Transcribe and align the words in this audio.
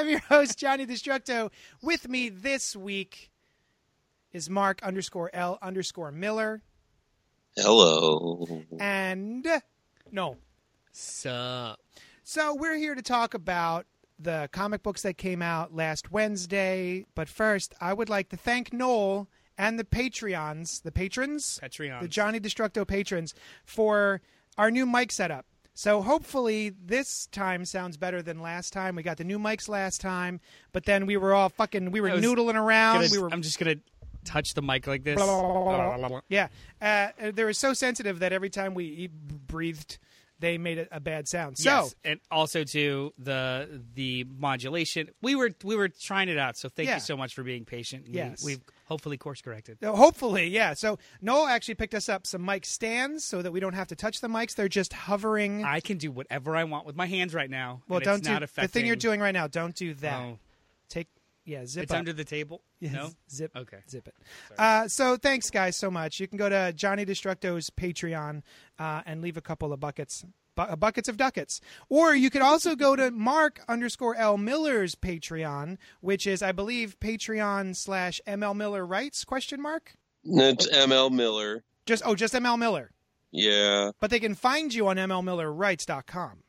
I'm 0.00 0.08
your 0.08 0.20
host, 0.20 0.58
Johnny 0.58 0.86
Destructo. 0.86 1.50
With 1.82 2.08
me 2.08 2.30
this 2.30 2.74
week 2.74 3.30
is 4.32 4.48
Mark 4.48 4.82
underscore 4.82 5.28
L 5.34 5.58
underscore 5.60 6.10
Miller. 6.10 6.62
Hello. 7.54 8.62
And 8.78 9.46
no. 10.10 10.38
Sup? 10.90 11.78
So 12.24 12.54
we're 12.54 12.78
here 12.78 12.94
to 12.94 13.02
talk 13.02 13.34
about 13.34 13.84
the 14.18 14.48
comic 14.52 14.82
books 14.82 15.02
that 15.02 15.18
came 15.18 15.42
out 15.42 15.74
last 15.74 16.10
Wednesday. 16.10 17.04
But 17.14 17.28
first, 17.28 17.74
I 17.78 17.92
would 17.92 18.08
like 18.08 18.30
to 18.30 18.38
thank 18.38 18.72
Noel 18.72 19.28
and 19.58 19.78
the 19.78 19.84
Patreons, 19.84 20.80
the 20.80 20.92
patrons, 20.92 21.60
Patreons. 21.62 22.00
the 22.00 22.08
Johnny 22.08 22.40
Destructo 22.40 22.88
patrons, 22.88 23.34
for 23.66 24.22
our 24.56 24.70
new 24.70 24.86
mic 24.86 25.12
setup. 25.12 25.44
So 25.80 26.02
hopefully 26.02 26.74
this 26.84 27.24
time 27.28 27.64
sounds 27.64 27.96
better 27.96 28.20
than 28.20 28.42
last 28.42 28.74
time. 28.74 28.96
We 28.96 29.02
got 29.02 29.16
the 29.16 29.24
new 29.24 29.38
mics 29.38 29.66
last 29.66 30.02
time, 30.02 30.38
but 30.72 30.84
then 30.84 31.06
we 31.06 31.16
were 31.16 31.32
all 31.32 31.48
fucking 31.48 31.90
we 31.90 32.02
were 32.02 32.10
noodling 32.10 32.54
around. 32.54 32.96
Gonna- 32.96 33.08
we 33.10 33.18
were 33.18 33.32
I'm 33.32 33.40
just 33.40 33.58
gonna 33.58 33.76
touch 34.26 34.52
the 34.52 34.60
mic 34.60 34.86
like 34.86 35.04
this. 35.04 35.16
Blah, 35.16 35.96
blah, 35.96 36.08
blah. 36.08 36.20
Yeah, 36.28 36.48
uh, 36.82 37.30
they 37.32 37.44
were 37.44 37.54
so 37.54 37.72
sensitive 37.72 38.18
that 38.18 38.30
every 38.30 38.50
time 38.50 38.74
we 38.74 39.08
breathed, 39.46 39.96
they 40.38 40.58
made 40.58 40.80
a, 40.80 40.96
a 40.96 41.00
bad 41.00 41.26
sound. 41.28 41.56
So 41.56 41.70
Yes, 41.70 41.94
and 42.04 42.20
also 42.30 42.62
to 42.62 43.14
the 43.16 43.80
the 43.94 44.26
modulation. 44.38 45.08
We 45.22 45.34
were 45.34 45.48
we 45.64 45.76
were 45.76 45.88
trying 45.88 46.28
it 46.28 46.36
out, 46.36 46.58
so 46.58 46.68
thank 46.68 46.90
Yeah. 46.90 46.96
you 46.96 47.00
so 47.00 47.16
much 47.16 47.32
for 47.34 47.42
being 47.42 47.64
patient. 47.64 48.06
We- 48.06 48.16
Yes. 48.16 48.44
Hopefully 48.90 49.16
course 49.16 49.40
corrected. 49.40 49.78
Uh, 49.82 49.92
Hopefully, 49.94 50.48
yeah. 50.48 50.74
So 50.74 50.98
Noel 51.22 51.46
actually 51.46 51.76
picked 51.76 51.94
us 51.94 52.08
up 52.08 52.26
some 52.26 52.44
mic 52.44 52.66
stands 52.66 53.24
so 53.24 53.40
that 53.40 53.52
we 53.52 53.60
don't 53.60 53.74
have 53.74 53.88
to 53.88 53.96
touch 53.96 54.20
the 54.20 54.28
mics. 54.28 54.54
They're 54.56 54.68
just 54.68 54.92
hovering. 54.92 55.64
I 55.64 55.80
can 55.80 55.96
do 55.96 56.10
whatever 56.10 56.56
I 56.56 56.64
want 56.64 56.84
with 56.86 56.96
my 56.96 57.06
hands 57.06 57.32
right 57.32 57.48
now. 57.48 57.82
well, 57.88 58.00
don't 58.00 58.18
it's 58.18 58.26
do 58.26 58.32
not 58.34 58.40
the 58.54 58.68
thing 58.68 58.84
you're 58.86 58.96
doing 58.96 59.20
right 59.20 59.32
now. 59.32 59.46
Don't 59.46 59.74
do 59.74 59.94
that. 59.94 60.20
Oh, 60.20 60.38
Take 60.88 61.06
yeah, 61.44 61.64
zip 61.66 61.84
it's 61.84 61.92
up. 61.92 61.98
under 61.98 62.12
the 62.12 62.24
table. 62.24 62.62
Yes, 62.80 62.92
No. 62.92 63.10
zip. 63.30 63.52
Okay. 63.54 63.78
Zip 63.88 64.06
it. 64.08 64.14
Uh, 64.58 64.88
so 64.88 65.16
thanks, 65.16 65.50
guys, 65.50 65.76
so 65.76 65.90
much. 65.90 66.18
You 66.18 66.26
can 66.26 66.36
go 66.36 66.48
to 66.48 66.72
Johnny 66.74 67.06
Destructo's 67.06 67.70
Patreon 67.70 68.42
uh, 68.78 69.02
and 69.06 69.22
leave 69.22 69.36
a 69.36 69.40
couple 69.40 69.72
of 69.72 69.78
buckets. 69.80 70.24
Bu- 70.68 70.76
buckets 70.76 71.08
of 71.08 71.16
ducats, 71.16 71.60
or 71.88 72.14
you 72.14 72.30
could 72.30 72.42
also 72.42 72.74
go 72.76 72.96
to 72.96 73.10
Mark 73.10 73.60
underscore 73.68 74.14
L 74.16 74.36
Miller's 74.36 74.94
Patreon, 74.94 75.78
which 76.00 76.26
is, 76.26 76.42
I 76.42 76.52
believe, 76.52 76.98
Patreon 77.00 77.76
slash 77.76 78.20
ML 78.26 78.54
Miller 78.56 78.84
Writes 78.86 79.24
question 79.24 79.60
mark. 79.62 79.94
It's 80.24 80.66
ML 80.68 81.10
Miller. 81.10 81.64
Just 81.86 82.02
oh, 82.04 82.14
just 82.14 82.34
ML 82.34 82.58
Miller. 82.58 82.90
Yeah, 83.32 83.92
But 84.00 84.10
they 84.10 84.18
can 84.20 84.34
find 84.34 84.74
you 84.74 84.88
on 84.88 84.96
mlmillerwrites.com. 84.96 86.42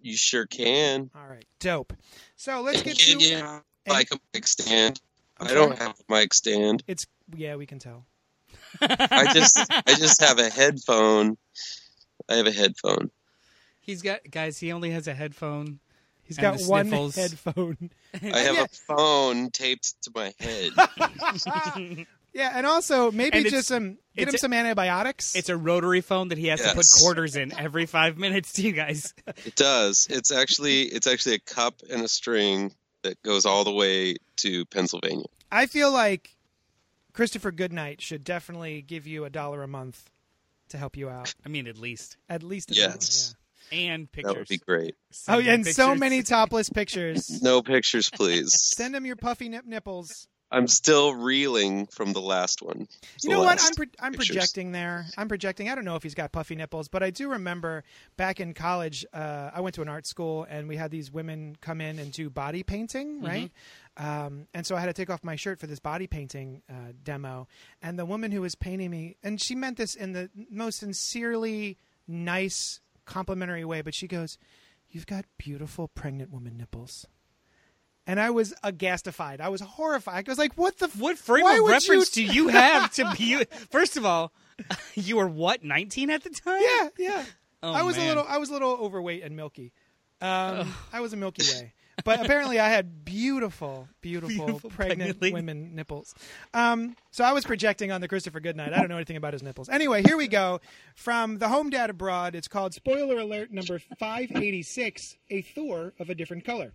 you 0.00 0.16
sure 0.16 0.46
can. 0.46 1.10
All 1.14 1.26
right, 1.28 1.44
dope. 1.58 1.92
So 2.36 2.60
let's 2.60 2.82
get 2.82 3.06
Yeah, 3.08 3.14
to 3.18 3.24
yeah, 3.24 3.60
like 3.88 4.10
a 4.12 4.18
mic 4.32 4.46
stand. 4.46 5.00
I'm 5.40 5.48
I 5.48 5.54
don't 5.54 5.76
have 5.78 5.96
a 6.08 6.12
mic 6.12 6.32
stand. 6.34 6.82
it's. 6.86 7.06
Yeah, 7.36 7.56
we 7.56 7.66
can 7.66 7.78
tell. 7.80 8.06
I 8.80 9.32
just 9.34 9.58
I 9.70 9.94
just 9.94 10.20
have 10.22 10.38
a 10.38 10.48
headphone. 10.48 11.36
I 12.28 12.36
have 12.36 12.46
a 12.46 12.52
headphone. 12.52 13.10
He's 13.88 14.02
got 14.02 14.20
guys. 14.30 14.58
He 14.58 14.70
only 14.70 14.90
has 14.90 15.08
a 15.08 15.14
headphone. 15.14 15.80
He's 16.22 16.36
got 16.36 16.60
one 16.60 16.88
sniffles. 16.88 17.16
headphone. 17.16 17.90
I 18.22 18.38
have 18.40 18.54
Yeah. 18.56 18.64
a 18.64 18.68
phone 18.68 19.50
taped 19.50 19.94
to 20.02 20.10
my 20.14 20.34
head. 20.38 22.06
Yeah, 22.34 22.52
and 22.54 22.66
also 22.66 23.10
maybe 23.10 23.38
And 23.38 23.48
just 23.48 23.68
some 23.68 23.96
get 24.14 24.28
him 24.28 24.34
a- 24.34 24.38
some 24.38 24.52
antibiotics. 24.52 25.34
It's 25.34 25.48
a 25.48 25.56
rotary 25.56 26.02
phone 26.02 26.28
that 26.28 26.36
he 26.38 26.48
has 26.48 26.60
to 26.60 26.74
put 26.74 26.86
quarters 27.00 27.34
in 27.34 27.52
every 27.58 27.86
five 27.86 28.18
minutes. 28.18 28.52
To 28.52 28.62
you 28.62 28.72
guys, 28.72 29.14
It 29.46 29.56
does. 29.56 30.06
It's 30.10 30.30
actually 30.30 30.82
it's 30.82 31.06
actually 31.06 31.36
a 31.36 31.38
cup 31.40 31.80
and 31.90 32.02
a 32.02 32.08
string 32.08 32.74
that 33.02 33.20
goes 33.22 33.46
all 33.46 33.64
the 33.64 33.72
way 33.72 34.16
to 34.36 34.66
Pennsylvania. 34.66 35.24
I 35.50 35.66
feel 35.66 35.90
like 35.90 36.36
Christopher 37.14 37.50
Goodnight 37.50 38.02
should 38.02 38.22
definitely 38.24 38.82
give 38.82 39.06
you 39.06 39.24
a 39.24 39.30
dollar 39.30 39.62
a 39.62 39.68
month 39.68 40.10
to 40.68 40.76
help 40.76 40.96
you 40.98 41.08
out. 41.08 41.34
I 41.44 41.48
mean, 41.48 41.66
at 41.66 41.78
least 41.78 42.18
At 42.28 42.42
least 42.42 42.70
a 42.70 42.74
Yes. 42.74 43.34
And 43.72 44.10
pictures. 44.10 44.32
That 44.32 44.38
would 44.38 44.48
be 44.48 44.58
great. 44.58 44.94
dollar. 45.26 45.40
Yeah. 45.42 45.50
Oh, 45.50 45.50
yeah, 45.50 45.54
and 45.54 45.66
so 45.66 45.94
many 45.94 46.22
topless 46.24 46.68
pictures. 46.70 47.40
No 47.42 47.62
pictures, 47.62 48.10
please. 48.10 48.52
Send 48.76 48.94
them 48.94 49.06
your 49.06 49.16
puffy 49.16 49.48
nip 49.48 49.64
nipples. 49.64 50.26
I'm 50.50 50.66
still 50.66 51.14
reeling 51.14 51.86
from 51.86 52.14
the 52.14 52.22
last 52.22 52.62
one. 52.62 52.88
You 53.22 53.28
know 53.30 53.40
what? 53.40 53.60
I'm 53.62 53.74
pro- 53.74 53.84
I'm 54.00 54.12
pictures. 54.12 54.28
projecting 54.28 54.72
there. 54.72 55.04
I'm 55.18 55.28
projecting. 55.28 55.68
I 55.68 55.74
don't 55.74 55.84
know 55.84 55.94
if 55.96 56.02
he's 56.02 56.14
got 56.14 56.32
puffy 56.32 56.54
nipples, 56.56 56.88
but 56.88 57.02
I 57.02 57.10
do 57.10 57.28
remember 57.28 57.84
back 58.16 58.40
in 58.40 58.54
college. 58.54 59.04
Uh, 59.12 59.50
I 59.52 59.60
went 59.60 59.74
to 59.74 59.82
an 59.82 59.88
art 59.90 60.06
school, 60.06 60.46
and 60.48 60.66
we 60.66 60.76
had 60.76 60.90
these 60.90 61.12
women 61.12 61.54
come 61.60 61.82
in 61.82 61.98
and 61.98 62.12
do 62.12 62.30
body 62.30 62.62
painting, 62.62 63.20
right? 63.22 63.52
Um, 63.98 64.46
and 64.54 64.66
so 64.66 64.74
I 64.74 64.80
had 64.80 64.86
to 64.86 64.94
take 64.94 65.10
off 65.10 65.22
my 65.22 65.36
shirt 65.36 65.60
for 65.60 65.66
this 65.66 65.80
body 65.80 66.06
painting 66.06 66.62
uh, 66.70 66.92
demo. 67.02 67.46
And 67.82 67.98
the 67.98 68.06
woman 68.06 68.30
who 68.32 68.40
was 68.40 68.54
painting 68.54 68.90
me, 68.90 69.16
and 69.22 69.38
she 69.40 69.54
meant 69.54 69.76
this 69.76 69.94
in 69.94 70.12
the 70.12 70.30
most 70.50 70.78
sincerely 70.78 71.76
nice, 72.06 72.80
complimentary 73.08 73.64
way, 73.64 73.82
but 73.82 73.94
she 73.94 74.06
goes, 74.06 74.38
"You've 74.90 75.06
got 75.06 75.24
beautiful 75.38 75.88
pregnant 75.88 76.30
woman 76.30 76.56
nipples." 76.56 77.06
And 78.06 78.18
I 78.18 78.30
was 78.30 78.54
agastified. 78.62 79.40
I 79.40 79.48
was 79.50 79.60
horrified. 79.60 80.26
I 80.28 80.30
was 80.30 80.38
like, 80.38 80.54
"What 80.54 80.78
the? 80.78 80.86
F- 80.86 80.96
What 80.98 81.18
frame 81.18 81.44
of 81.46 81.68
reference 81.68 82.16
you- 82.16 82.26
do 82.28 82.34
you 82.34 82.48
have 82.62 82.92
to 82.94 83.12
be? 83.16 83.44
First 83.70 83.96
of 83.96 84.06
all, 84.06 84.32
you 84.94 85.16
were 85.16 85.28
what, 85.28 85.62
19 85.62 86.10
at 86.10 86.22
the 86.24 86.30
time? 86.30 86.62
Yeah, 86.62 86.88
yeah. 86.98 87.24
Oh, 87.62 87.72
I 87.72 87.82
was 87.82 87.96
man. 87.96 88.06
a 88.06 88.08
little 88.08 88.24
I 88.28 88.38
was 88.38 88.50
a 88.50 88.52
little 88.52 88.70
overweight 88.70 89.22
and 89.24 89.34
milky. 89.36 89.72
Um, 90.20 90.74
I 90.92 91.00
was 91.00 91.12
a 91.12 91.16
Milky 91.16 91.42
Way, 91.52 91.74
but 92.04 92.24
apparently 92.24 92.58
I 92.58 92.68
had 92.68 93.04
beautiful, 93.04 93.88
beautiful, 94.00 94.46
Beautiful 94.46 94.70
pregnant 94.70 95.18
pregnant 95.20 95.34
women 95.34 95.74
nipples. 95.74 96.14
Um, 96.54 96.96
so 97.10 97.24
I 97.24 97.32
was 97.32 97.44
projecting 97.44 97.90
on 97.92 98.00
the 98.00 98.08
Christopher 98.08 98.40
Goodnight. 98.40 98.72
I 98.72 98.78
don't 98.78 98.88
know 98.88 98.96
anything 98.96 99.16
about 99.16 99.32
his 99.32 99.42
nipples. 99.42 99.68
Anyway, 99.68 100.02
here 100.02 100.16
we 100.16 100.28
go 100.28 100.60
from 100.94 101.38
the 101.38 101.48
Home 101.48 101.70
Dad 101.70 101.90
Abroad. 101.90 102.34
It's 102.34 102.48
called 102.48 102.74
Spoiler 102.74 103.18
Alert 103.18 103.50
number 103.50 103.80
five 103.98 104.30
eighty 104.34 104.62
six: 104.62 105.16
A 105.30 105.42
Thor 105.42 105.92
of 105.98 106.10
a 106.10 106.14
different 106.14 106.44
color. 106.44 106.72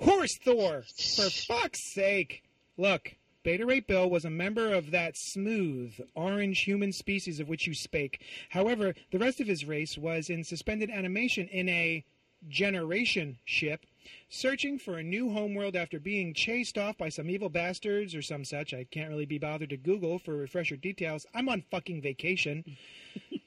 Horse 0.00 0.36
Thor, 0.44 0.82
for 1.14 1.30
fuck's 1.30 1.92
sake! 1.94 2.42
Look, 2.76 3.14
Beta 3.44 3.64
Ray 3.64 3.80
Bill 3.80 4.10
was 4.10 4.24
a 4.24 4.30
member 4.30 4.72
of 4.72 4.90
that 4.90 5.16
smooth, 5.16 5.92
orange 6.14 6.60
human 6.60 6.92
species 6.92 7.38
of 7.40 7.48
which 7.48 7.66
you 7.66 7.74
spake. 7.74 8.20
However, 8.48 8.94
the 9.12 9.18
rest 9.18 9.40
of 9.40 9.46
his 9.46 9.64
race 9.64 9.96
was 9.96 10.30
in 10.30 10.42
suspended 10.44 10.90
animation 10.90 11.46
in 11.48 11.68
a 11.68 12.04
generation 12.48 13.38
ship, 13.44 13.86
searching 14.28 14.78
for 14.78 14.98
a 14.98 15.02
new 15.02 15.30
homeworld 15.30 15.76
after 15.76 15.98
being 15.98 16.34
chased 16.34 16.78
off 16.78 16.98
by 16.98 17.08
some 17.08 17.30
evil 17.30 17.48
bastards 17.48 18.14
or 18.14 18.22
some 18.22 18.44
such. 18.44 18.74
I 18.74 18.84
can't 18.84 19.10
really 19.10 19.26
be 19.26 19.38
bothered 19.38 19.70
to 19.70 19.76
Google 19.76 20.18
for 20.18 20.36
refresher 20.36 20.76
details. 20.76 21.26
I'm 21.34 21.48
on 21.48 21.62
fucking 21.70 22.02
vacation. 22.02 22.64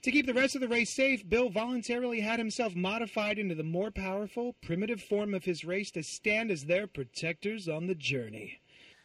To 0.03 0.11
keep 0.11 0.25
the 0.25 0.33
rest 0.33 0.55
of 0.55 0.61
the 0.61 0.69
race 0.69 0.89
safe, 0.89 1.27
Bill 1.27 1.49
voluntarily 1.49 2.21
had 2.21 2.39
himself 2.39 2.75
modified 2.75 3.37
into 3.37 3.55
the 3.55 3.63
more 3.63 3.91
powerful, 3.91 4.55
primitive 4.61 5.01
form 5.01 5.33
of 5.33 5.43
his 5.43 5.65
race 5.65 5.91
to 5.91 6.03
stand 6.03 6.49
as 6.49 6.63
their 6.63 6.87
protectors 6.87 7.67
on 7.67 7.87
the 7.87 7.95
journey. 7.95 8.61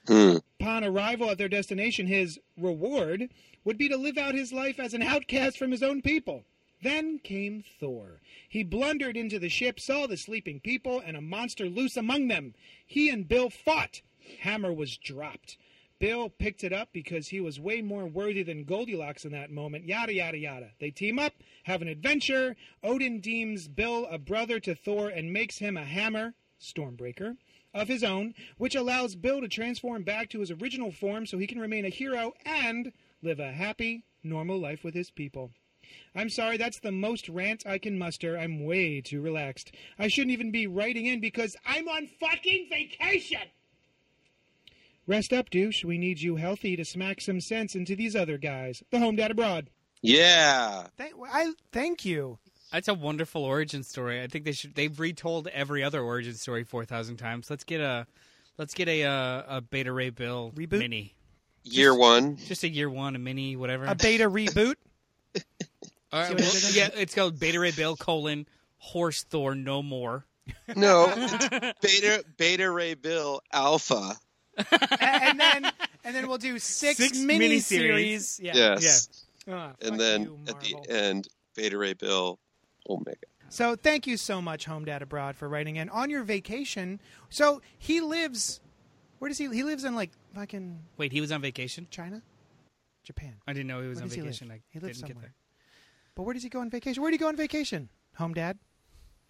Hmm. 0.06 0.36
Upon 0.60 0.84
arrival 0.84 1.30
at 1.30 1.38
their 1.38 1.48
destination, 1.48 2.06
his 2.06 2.38
reward 2.56 3.30
would 3.64 3.78
be 3.78 3.88
to 3.88 3.96
live 3.96 4.18
out 4.18 4.34
his 4.34 4.52
life 4.52 4.78
as 4.78 4.94
an 4.94 5.02
outcast 5.02 5.58
from 5.58 5.70
his 5.70 5.82
own 5.82 6.02
people. 6.02 6.44
Then 6.82 7.20
came 7.20 7.62
Thor. 7.80 8.20
He 8.48 8.64
blundered 8.64 9.16
into 9.16 9.38
the 9.38 9.48
ship, 9.48 9.78
saw 9.78 10.06
the 10.06 10.16
sleeping 10.16 10.58
people, 10.58 11.00
and 11.00 11.16
a 11.16 11.20
monster 11.20 11.66
loose 11.68 11.96
among 11.96 12.28
them. 12.28 12.54
He 12.84 13.08
and 13.08 13.26
Bill 13.28 13.50
fought. 13.50 14.02
Hammer 14.40 14.72
was 14.72 14.96
dropped. 14.96 15.56
Bill 16.00 16.28
picked 16.28 16.64
it 16.64 16.72
up 16.72 16.88
because 16.92 17.28
he 17.28 17.40
was 17.40 17.60
way 17.60 17.80
more 17.80 18.06
worthy 18.06 18.42
than 18.42 18.64
Goldilocks 18.64 19.24
in 19.24 19.30
that 19.30 19.52
moment. 19.52 19.86
Yada, 19.86 20.12
yada, 20.12 20.36
yada. 20.36 20.70
They 20.80 20.90
team 20.90 21.20
up, 21.20 21.34
have 21.62 21.80
an 21.80 21.86
adventure. 21.86 22.56
Odin 22.82 23.20
deems 23.20 23.68
Bill 23.68 24.06
a 24.10 24.18
brother 24.18 24.58
to 24.60 24.74
Thor 24.74 25.08
and 25.08 25.32
makes 25.32 25.58
him 25.58 25.76
a 25.76 25.84
hammer, 25.84 26.34
Stormbreaker. 26.60 27.36
of 27.74 27.88
his 27.88 28.04
own, 28.04 28.34
which 28.58 28.74
allows 28.74 29.14
Bill 29.14 29.40
to 29.40 29.48
transform 29.48 30.02
back 30.02 30.28
to 30.30 30.40
his 30.40 30.50
original 30.50 30.92
form 30.92 31.26
so 31.26 31.38
he 31.38 31.46
can 31.46 31.60
remain 31.60 31.84
a 31.84 31.90
hero 31.90 32.34
and 32.44 32.92
live 33.22 33.40
a 33.40 33.52
happy, 33.52 34.04
normal 34.22 34.58
life 34.58 34.84
with 34.84 34.94
his 34.94 35.10
people. 35.10 35.52
I'm 36.14 36.28
sorry, 36.28 36.56
that's 36.56 36.80
the 36.80 36.92
most 36.92 37.28
rant 37.28 37.64
I 37.66 37.78
can 37.78 37.98
muster. 37.98 38.36
I'm 38.38 38.64
way 38.64 39.00
too 39.00 39.20
relaxed. 39.20 39.72
I 39.98 40.08
shouldn't 40.08 40.32
even 40.32 40.50
be 40.50 40.66
writing 40.66 41.06
in 41.06 41.20
because 41.20 41.56
I'm 41.66 41.88
on 41.88 42.08
fucking 42.20 42.68
vacation! 42.70 43.48
Rest 45.06 45.32
up, 45.32 45.50
douche. 45.50 45.84
We 45.84 45.98
need 45.98 46.20
you 46.20 46.36
healthy 46.36 46.76
to 46.76 46.84
smack 46.84 47.20
some 47.20 47.40
sense 47.40 47.74
into 47.74 47.96
these 47.96 48.14
other 48.14 48.38
guys. 48.38 48.82
The 48.90 49.00
home 49.00 49.16
dad 49.16 49.32
abroad. 49.32 49.68
Yeah. 50.00 50.86
Thank, 50.96 51.14
I, 51.30 51.52
thank 51.72 52.04
you. 52.04 52.38
That's 52.70 52.88
a 52.88 52.94
wonderful 52.94 53.44
origin 53.44 53.82
story. 53.82 54.22
I 54.22 54.28
think 54.28 54.44
they 54.44 54.52
should. 54.52 54.74
They've 54.74 54.98
retold 54.98 55.48
every 55.48 55.82
other 55.82 56.00
origin 56.02 56.34
story 56.34 56.64
four 56.64 56.84
thousand 56.84 57.18
times. 57.18 57.50
Let's 57.50 57.64
get 57.64 57.80
a, 57.80 58.06
let's 58.56 58.72
get 58.72 58.88
a 58.88 59.04
uh, 59.04 59.42
a 59.56 59.60
Beta 59.60 59.92
Ray 59.92 60.10
Bill 60.10 60.52
Reboot? 60.54 60.78
mini. 60.78 61.14
Year 61.64 61.94
one. 61.94 62.36
Just 62.36 62.64
a 62.64 62.68
year 62.68 62.90
one, 62.90 63.14
a 63.14 63.18
mini, 63.18 63.56
whatever. 63.56 63.84
A 63.84 63.94
beta 63.94 64.28
reboot. 64.28 64.74
All 66.12 66.20
right, 66.20 66.28
See 66.28 66.34
what 66.34 66.42
I 66.42 66.46
well, 66.66 66.72
yeah, 66.94 67.00
it's 67.00 67.14
called 67.14 67.38
Beta 67.40 67.58
Ray 67.60 67.70
Bill 67.70 67.96
colon 67.96 68.46
Horse 68.78 69.22
Thor 69.22 69.54
no 69.54 69.82
more. 69.82 70.26
No. 70.76 71.06
Beta 71.80 72.24
Beta 72.36 72.70
Ray 72.70 72.94
Bill 72.94 73.40
Alpha. 73.52 74.14
and 75.00 75.40
then 75.40 75.70
and 76.04 76.14
then 76.14 76.28
we'll 76.28 76.38
do 76.38 76.58
six, 76.58 76.98
Six 76.98 77.18
mini 77.18 77.60
series. 77.60 78.38
Yeah. 78.42 78.76
Yes. 78.80 79.08
Ah, 79.48 79.68
Fuck 79.68 79.76
And 79.82 79.98
then 80.00 80.22
you, 80.24 80.38
at 80.48 80.60
the 80.60 80.76
end, 80.88 81.28
Beta 81.56 81.78
Ray 81.78 81.94
Bill 81.94 82.38
Omega. 82.88 83.16
So 83.48 83.76
thank 83.76 84.06
you 84.06 84.16
so 84.16 84.40
much, 84.42 84.64
Home 84.64 84.84
Dad 84.84 85.02
Abroad, 85.02 85.36
for 85.36 85.48
writing 85.48 85.76
in 85.76 85.88
on 85.90 86.10
your 86.10 86.22
vacation. 86.24 87.00
So 87.30 87.60
he 87.78 88.00
lives. 88.00 88.60
Where 89.18 89.28
does 89.28 89.38
he? 89.38 89.48
He 89.48 89.62
lives 89.62 89.84
in 89.84 89.94
like 89.94 90.10
fucking 90.34 90.78
Wait, 90.96 91.12
he 91.12 91.20
was 91.20 91.30
on 91.32 91.40
vacation. 91.40 91.86
China, 91.90 92.20
Japan. 93.04 93.34
I 93.46 93.52
didn't 93.52 93.68
know 93.68 93.80
he 93.80 93.88
was 93.88 93.96
Where 93.98 94.02
on 94.04 94.08
does 94.08 94.14
he 94.16 94.22
live? 94.22 94.30
vacation. 94.30 94.50
I 94.50 94.60
He 94.70 94.80
lives 94.80 94.98
didn't 94.98 95.08
get 95.08 95.14
somewhere. 95.14 95.32
There. 96.14 96.22
But 96.22 96.22
where 96.24 96.34
does 96.34 96.42
he 96.42 96.48
go 96.48 96.60
on 96.60 96.70
vacation? 96.70 97.02
Where 97.02 97.10
do 97.10 97.14
you 97.14 97.18
go 97.20 97.28
on 97.28 97.36
vacation, 97.36 97.88
Home 98.16 98.34
Dad? 98.34 98.58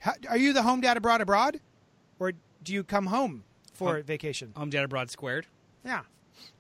How, 0.01 0.13
are 0.29 0.37
you 0.37 0.53
the 0.53 0.63
Home 0.63 0.81
Dad 0.81 0.97
Abroad 0.97 1.21
abroad, 1.21 1.61
or 2.19 2.33
do 2.63 2.73
you 2.73 2.83
come 2.85 3.07
home 3.07 3.45
for 3.73 3.95
Home- 3.97 4.03
vacation? 4.03 4.53
Home 4.57 4.71
Dad 4.71 4.85
Abroad 4.85 5.11
squared. 5.11 5.47
Yeah. 5.85 6.01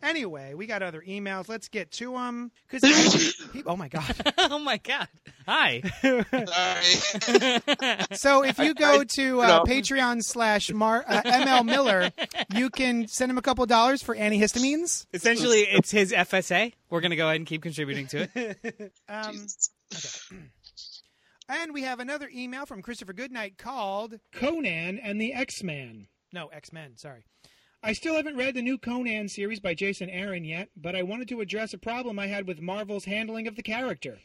Anyway, 0.03 0.55
we 0.55 0.67
got 0.67 0.83
other 0.83 1.01
emails. 1.09 1.49
Let's 1.49 1.69
get 1.69 1.91
to 1.93 2.13
them. 2.13 2.53
Because 2.71 3.35
oh 3.67 3.77
my 3.77 3.89
god. 3.89 4.15
oh 4.39 4.59
my 4.61 4.77
god! 4.79 5.09
Hi. 5.47 5.83
Sorry. 6.01 7.61
So 8.17 8.45
if 8.45 8.59
you 8.59 8.75
go 8.75 9.03
to 9.17 9.43
uh, 9.43 9.47
No. 9.47 9.65
Patreon 9.65 10.23
slash 10.23 10.71
Mar- 10.73 11.05
uh, 11.09 11.23
ML 11.23 11.65
Miller, 11.65 12.11
you 12.55 12.71
can 12.71 13.09
send 13.09 13.31
him 13.31 13.39
a 13.39 13.43
couple 13.43 13.65
dollars 13.67 14.03
for 14.03 14.15
antihistamines. 14.15 15.07
Essentially, 15.13 15.61
it's 15.61 15.91
his 15.91 16.13
FSA. 16.13 16.73
We're 16.91 17.01
gonna 17.01 17.17
go 17.17 17.27
ahead 17.27 17.37
and 17.37 17.47
keep 17.47 17.63
contributing 17.63 18.07
to 18.09 18.29
it. 18.35 18.93
Um, 19.09 19.47
And 21.49 21.75
we 21.75 21.83
have 21.83 22.01
another 22.01 22.31
email 22.33 22.67
from 22.67 22.83
Christopher 22.83 23.13
Goodnight 23.13 23.59
called 23.59 24.21
Conan 24.33 24.99
and 24.99 25.21
the 25.21 25.35
X 25.35 25.63
Man. 25.63 26.07
No, 26.33 26.47
X 26.47 26.73
Men. 26.73 26.97
Sorry. 26.97 27.25
I 27.83 27.93
still 27.93 28.15
haven't 28.15 28.37
read 28.37 28.55
the 28.55 28.63
new 28.63 28.79
Conan 28.79 29.29
series 29.29 29.59
by 29.59 29.75
Jason 29.75 30.09
Aaron 30.09 30.45
yet, 30.45 30.71
but 30.77 30.95
I 30.95 31.03
wanted 31.03 31.29
to 31.29 31.41
address 31.41 31.75
a 31.75 31.79
problem 31.79 32.19
I 32.19 32.29
had 32.29 32.47
with 32.47 32.61
Marvel's 32.61 33.07
handling 33.07 33.49
of 33.49 33.57
the 33.57 33.63
character. 33.63 34.21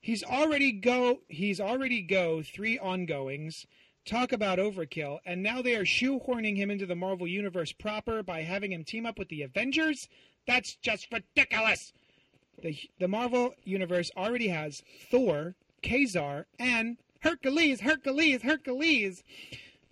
He's 0.00 0.24
already 0.24 0.72
go 0.72 1.20
he's 1.28 1.60
already 1.60 2.02
go 2.02 2.42
three 2.42 2.78
ongoings. 2.78 3.66
Talk 4.04 4.32
about 4.32 4.58
overkill, 4.58 5.18
and 5.24 5.42
now 5.42 5.62
they 5.62 5.76
are 5.76 5.84
shoehorning 5.84 6.56
him 6.56 6.70
into 6.70 6.86
the 6.86 6.94
Marvel 6.94 7.26
universe 7.26 7.72
proper 7.72 8.22
by 8.22 8.42
having 8.42 8.72
him 8.72 8.84
team 8.84 9.06
up 9.06 9.18
with 9.18 9.28
the 9.28 9.42
Avengers? 9.42 10.08
That's 10.46 10.76
just 10.76 11.10
ridiculous. 11.10 11.92
The 12.62 12.78
the 12.98 13.08
Marvel 13.08 13.54
universe 13.64 14.10
already 14.16 14.48
has 14.48 14.82
Thor, 15.10 15.54
Kazar, 15.82 16.46
and 16.58 16.96
Hercules, 17.20 17.80
Hercules, 17.80 18.42
Hercules. 18.42 19.22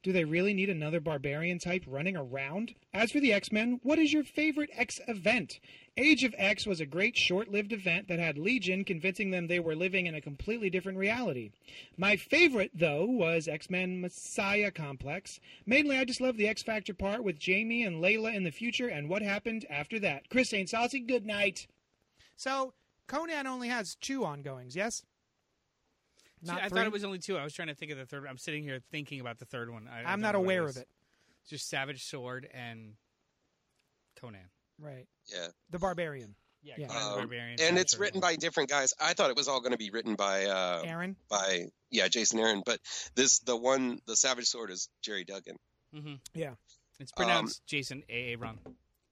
Do 0.05 0.13
they 0.13 0.25
really 0.25 0.53
need 0.53 0.69
another 0.69 1.01
barbarian 1.01 1.59
type 1.59 1.83
running 1.87 2.15
around? 2.15 2.75
As 2.93 3.11
for 3.11 3.21
the 3.21 3.33
X 3.33 3.51
Men, 3.51 3.81
what 3.83 3.99
is 3.99 4.13
your 4.13 4.23
favorite 4.23 4.71
X 4.75 5.01
event? 5.09 5.61
Age 5.97 6.25
of 6.25 6.35
X 6.37 6.67
was 6.67 6.81
a 6.81 6.87
great 6.87 7.17
short 7.17 7.51
lived 7.51 7.73
event 7.73 8.09
that 8.09 8.19
had 8.19 8.37
Legion 8.37 8.85
convincing 8.85 9.31
them 9.31 9.47
they 9.47 9.61
were 9.61 9.75
living 9.75 10.07
in 10.07 10.15
a 10.15 10.21
completely 10.21 10.69
different 10.69 10.99
reality. 10.99 11.53
My 11.97 12.17
favorite, 12.17 12.73
though, 12.75 13.07
was 13.07 13.49
X 13.49 13.71
Men 13.71 14.01
Messiah 14.01 14.71
Complex. 14.71 15.41
Mainly, 15.65 15.97
I 15.97 16.05
just 16.05 16.21
love 16.21 16.37
the 16.37 16.49
X 16.49 16.63
Factor 16.63 16.93
part 16.93 17.25
with 17.25 17.39
Jamie 17.39 17.85
and 17.85 18.03
Layla 18.03 18.35
in 18.35 18.45
the 18.45 18.51
future 18.51 18.89
and 18.89 19.09
what 19.09 19.23
happened 19.23 19.65
after 19.71 19.99
that. 20.01 20.29
Chris 20.29 20.53
ain't 20.53 20.69
Saucy, 20.69 21.01
good 21.01 21.25
night. 21.25 21.67
So, 22.37 22.75
Conan 23.09 23.47
only 23.47 23.69
has 23.69 23.95
two 23.97 24.25
ongoings, 24.25 24.75
yes? 24.77 25.03
See, 26.45 26.51
I 26.51 26.69
three? 26.69 26.77
thought 26.79 26.87
it 26.87 26.93
was 26.93 27.05
only 27.05 27.19
two. 27.19 27.39
I 27.39 27.45
was 27.45 27.55
trying 27.55 27.69
to 27.69 27.75
think 27.75 27.91
of 27.93 27.99
the 27.99 28.05
third. 28.07 28.27
I'm 28.29 28.37
sitting 28.39 28.63
here 28.63 28.79
thinking 28.91 29.21
about 29.21 29.39
the 29.39 29.47
third 29.47 29.71
one. 29.71 29.89
I, 29.89 30.01
I 30.01 30.01
I'm 30.01 30.05
don't 30.05 30.21
not 30.21 30.33
know 30.35 30.41
what 30.41 30.45
aware 30.45 30.65
is. 30.65 30.77
of 30.77 30.83
it. 30.83 30.89
It's 31.43 31.51
just 31.51 31.69
Savage 31.69 32.05
Sword 32.05 32.49
and 32.53 32.95
Conan. 34.21 34.41
Right. 34.79 35.07
Yeah. 35.33 35.49
The 35.71 35.79
Barbarian. 35.79 36.35
Yeah, 36.63 36.75
Yeah. 36.79 36.87
Conan 36.89 37.03
the 37.03 37.09
Um, 37.11 37.17
Barbarian. 37.19 37.61
and 37.61 37.79
it's 37.79 37.93
Sword. 37.93 38.01
written 38.03 38.21
by 38.21 38.37
different 38.37 38.69
guys. 38.71 38.93
I 39.01 39.15
thought 39.15 39.31
it 39.31 39.37
was 39.37 39.49
all 39.49 39.61
going 39.61 39.73
to 39.73 39.79
be 39.79 39.91
written 39.91 40.15
by 40.17 40.47
uh, 40.47 40.83
Aaron. 40.85 41.17
by 41.29 41.67
yeah 41.91 42.09
Jason 42.09 42.41
Aaron, 42.41 42.63
but 42.65 42.81
this 43.15 43.39
the 43.41 43.57
one 43.57 44.01
the 44.07 44.17
Savage 44.17 44.47
Sword 44.47 44.71
is 44.71 44.89
Gerry 45.03 45.25
Duggan, 45.25 45.57
Mm-hmm. 45.95 46.15
Yeah. 46.35 46.55
It's 47.01 47.13
pronounced 47.13 47.63
Jason 47.67 48.03
A. 48.09 48.33
A. 48.33 48.37
Ron. 48.37 48.59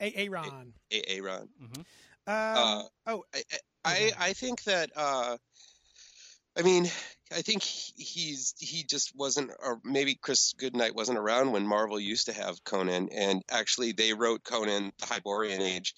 A. 0.00 0.12
Aaron. 0.26 0.72
A. 0.92 1.84
Um, 2.26 2.34
Uh, 2.36 2.82
oh, 3.06 3.24
I 3.34 3.42
I, 3.84 4.12
I 4.18 4.32
think 4.32 4.62
that 4.64 4.90
uh, 4.96 5.36
I 6.56 6.62
mean 6.62 6.90
I 7.32 7.42
think 7.42 7.62
he's 7.62 8.54
he 8.58 8.84
just 8.84 9.12
wasn't 9.16 9.50
or 9.62 9.80
maybe 9.84 10.14
Chris 10.14 10.52
Goodnight 10.52 10.94
wasn't 10.94 11.18
around 11.18 11.52
when 11.52 11.66
Marvel 11.66 11.98
used 11.98 12.26
to 12.26 12.32
have 12.32 12.62
Conan 12.64 13.08
and 13.10 13.42
actually 13.50 13.92
they 13.92 14.12
wrote 14.12 14.44
Conan 14.44 14.92
the 14.98 15.06
Hyborian 15.06 15.62
Age 15.62 15.94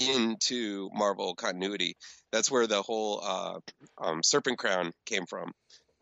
into 0.00 0.90
Marvel 0.92 1.34
continuity. 1.34 1.96
That's 2.32 2.50
where 2.50 2.66
the 2.66 2.82
whole 2.82 3.20
uh, 3.22 3.58
um, 3.98 4.22
Serpent 4.22 4.58
Crown 4.58 4.92
came 5.06 5.26
from, 5.26 5.52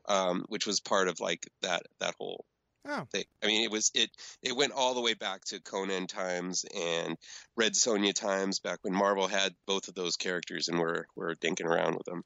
um, 0.08 0.44
which 0.48 0.66
was 0.66 0.80
part 0.80 1.08
of 1.08 1.20
like 1.20 1.46
that 1.62 1.82
that 2.00 2.14
whole 2.18 2.44
oh, 2.86 3.06
thing. 3.10 3.24
I 3.42 3.46
mean, 3.46 3.64
it 3.64 3.70
was 3.70 3.90
it 3.94 4.10
it 4.42 4.56
went 4.56 4.72
all 4.72 4.94
the 4.94 5.00
way 5.00 5.14
back 5.14 5.44
to 5.46 5.60
Conan 5.60 6.06
times 6.06 6.64
and 6.76 7.16
Red 7.56 7.72
Sonja 7.72 8.12
times, 8.12 8.60
back 8.60 8.78
when 8.82 8.94
Marvel 8.94 9.28
had 9.28 9.54
both 9.66 9.88
of 9.88 9.94
those 9.94 10.16
characters 10.16 10.68
and 10.68 10.78
were 10.78 11.06
were 11.16 11.34
dinking 11.34 11.66
around 11.66 11.94
with 11.96 12.06
them. 12.06 12.24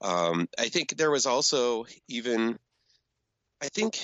Um, 0.00 0.48
I 0.58 0.68
think 0.68 0.96
there 0.96 1.10
was 1.10 1.26
also 1.26 1.86
even, 2.08 2.58
I 3.62 3.68
think, 3.68 3.98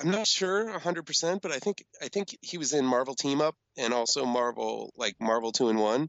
I'm 0.00 0.10
not 0.10 0.26
sure 0.26 0.70
100, 0.70 1.06
percent 1.06 1.42
but 1.42 1.52
I 1.52 1.58
think 1.58 1.84
I 2.00 2.08
think 2.08 2.36
he 2.42 2.58
was 2.58 2.72
in 2.72 2.84
Marvel 2.84 3.14
Team 3.14 3.40
Up 3.40 3.56
and 3.76 3.94
also 3.94 4.24
Marvel 4.26 4.92
like 4.96 5.16
Marvel 5.20 5.52
Two 5.52 5.68
in 5.68 5.78
One, 5.78 6.08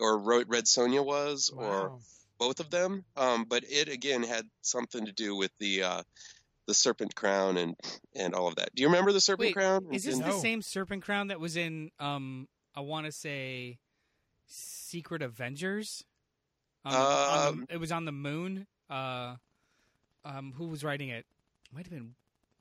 or 0.00 0.18
Red 0.18 0.64
Sonja 0.64 1.04
was, 1.04 1.50
or 1.54 1.98
both 2.38 2.60
of 2.60 2.70
them. 2.70 3.04
Um, 3.16 3.44
but 3.44 3.64
it 3.68 3.88
again 3.88 4.22
had 4.22 4.46
something 4.62 5.06
to 5.06 5.12
do 5.12 5.34
with 5.36 5.50
the 5.58 5.82
uh, 5.82 6.02
the 6.66 6.74
Serpent 6.74 7.14
Crown 7.14 7.56
and 7.56 7.76
and 8.14 8.34
all 8.34 8.46
of 8.48 8.56
that. 8.56 8.74
Do 8.74 8.82
you 8.82 8.88
remember 8.88 9.12
the 9.12 9.20
Serpent 9.20 9.48
Wait, 9.48 9.54
Crown? 9.54 9.86
Is 9.92 10.04
this 10.04 10.14
In- 10.16 10.20
the 10.22 10.28
No. 10.28 10.38
same 10.40 10.62
Serpent 10.62 11.02
Crown 11.02 11.28
that 11.28 11.40
was 11.40 11.56
in? 11.56 11.90
Um, 11.98 12.48
I 12.74 12.80
want 12.80 13.06
to 13.06 13.12
say 13.12 13.78
Secret 14.46 15.22
Avengers. 15.22 16.04
On 16.84 16.92
the- 16.92 16.98
on 16.98 17.48
Um, 17.48 17.64
the- 17.68 17.74
it 17.74 17.76
was 17.78 17.92
on 17.92 18.04
the 18.04 18.12
moon. 18.12 18.66
Uh, 18.90 19.36
um, 20.24 20.52
who 20.52 20.66
was 20.66 20.82
writing 20.84 21.08
it? 21.08 21.26
Might 21.72 21.86
have 21.86 21.90
been. 21.92 22.14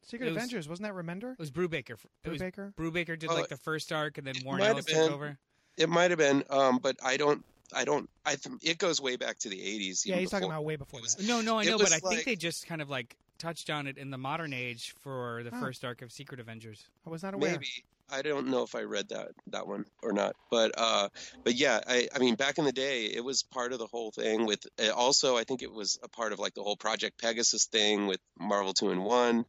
Secret 0.03 0.27
it 0.27 0.29
was- 0.31 0.37
Avengers 0.37 0.67
wasn't 0.69 0.87
that 0.87 0.93
Remender? 0.95 1.33
It 1.33 1.39
was 1.39 1.51
Brubaker. 1.51 1.97
It 2.23 2.29
was 2.29 2.41
Brubaker. 2.41 2.73
Brubaker 2.75 3.17
did 3.19 3.29
Oh, 3.29 3.35
like 3.35 3.49
the 3.49 3.57
first 3.57 3.91
arc, 3.91 4.17
and 4.17 4.25
then 4.25 4.35
Warren 4.43 4.61
Ellis 4.61 4.87
have 4.89 5.05
took 5.05 5.11
over. 5.11 5.37
It 5.77 5.89
might 5.89 6.11
have 6.11 6.17
been, 6.17 6.43
um, 6.49 6.79
but 6.79 6.97
I 7.03 7.17
don't. 7.17 7.45
I 7.73 7.85
don't. 7.85 8.09
I 8.25 8.35
th- 8.35 8.57
it 8.61 8.77
goes 8.79 8.99
way 8.99 9.15
back 9.15 9.39
to 9.39 9.49
the 9.49 9.61
'80s. 9.61 10.05
Yeah, 10.05 10.13
even 10.15 10.19
he's 10.23 10.29
talking 10.31 10.47
about 10.49 10.65
way 10.65 10.75
before 10.75 10.99
It 10.99 11.03
was- 11.03 11.15
that. 11.15 11.25
No, 11.25 11.39
no, 11.41 11.57
I 11.57 11.63
know, 11.63 11.77
was 11.77 11.89
but 11.89 11.93
I 11.93 11.99
think 12.09 12.25
they 12.25 12.35
just 12.35 12.65
kind 12.65 12.81
of 12.81 12.89
like 12.89 13.15
touched 13.41 13.69
on 13.69 13.87
it 13.87 13.97
in 13.97 14.11
the 14.11 14.17
modern 14.17 14.53
age 14.53 14.93
for 15.01 15.41
the 15.43 15.49
Oh. 15.55 15.59
first 15.59 15.83
arc 15.83 16.01
of 16.01 16.11
Secret 16.11 16.39
Avengers. 16.39 16.85
I 17.05 17.09
was 17.09 17.23
not 17.23 17.33
aware. 17.33 17.51
Maybe 17.51 17.67
I 18.09 18.21
don't 18.21 18.47
know 18.47 18.63
if 18.63 18.75
I 18.75 18.81
read 18.81 19.09
that 19.09 19.29
that 19.47 19.67
one 19.67 19.85
or 20.03 20.11
not, 20.11 20.35
but 20.51 20.71
uh, 20.77 21.09
but 21.43 21.55
yeah, 21.55 21.79
I 21.87 22.07
I 22.13 22.19
mean 22.19 22.35
back 22.35 22.57
in 22.57 22.65
the 22.65 22.71
day, 22.71 23.05
it 23.05 23.23
was 23.23 23.41
part 23.43 23.73
of 23.73 23.79
the 23.79 23.87
whole 23.87 24.11
thing. 24.11 24.45
With 24.45 24.65
uh, 24.79 24.91
also, 24.91 25.37
I 25.37 25.43
think 25.43 25.61
it 25.63 25.71
was 25.71 25.97
a 26.03 26.09
part 26.09 26.33
of 26.33 26.39
like 26.39 26.53
the 26.53 26.61
whole 26.61 26.75
Project 26.75 27.19
Pegasus 27.19 27.65
thing 27.65 28.07
with 28.07 28.19
Marvel 28.37 28.73
Two 28.73 28.91
and 28.91 29.03
One, 29.03 29.45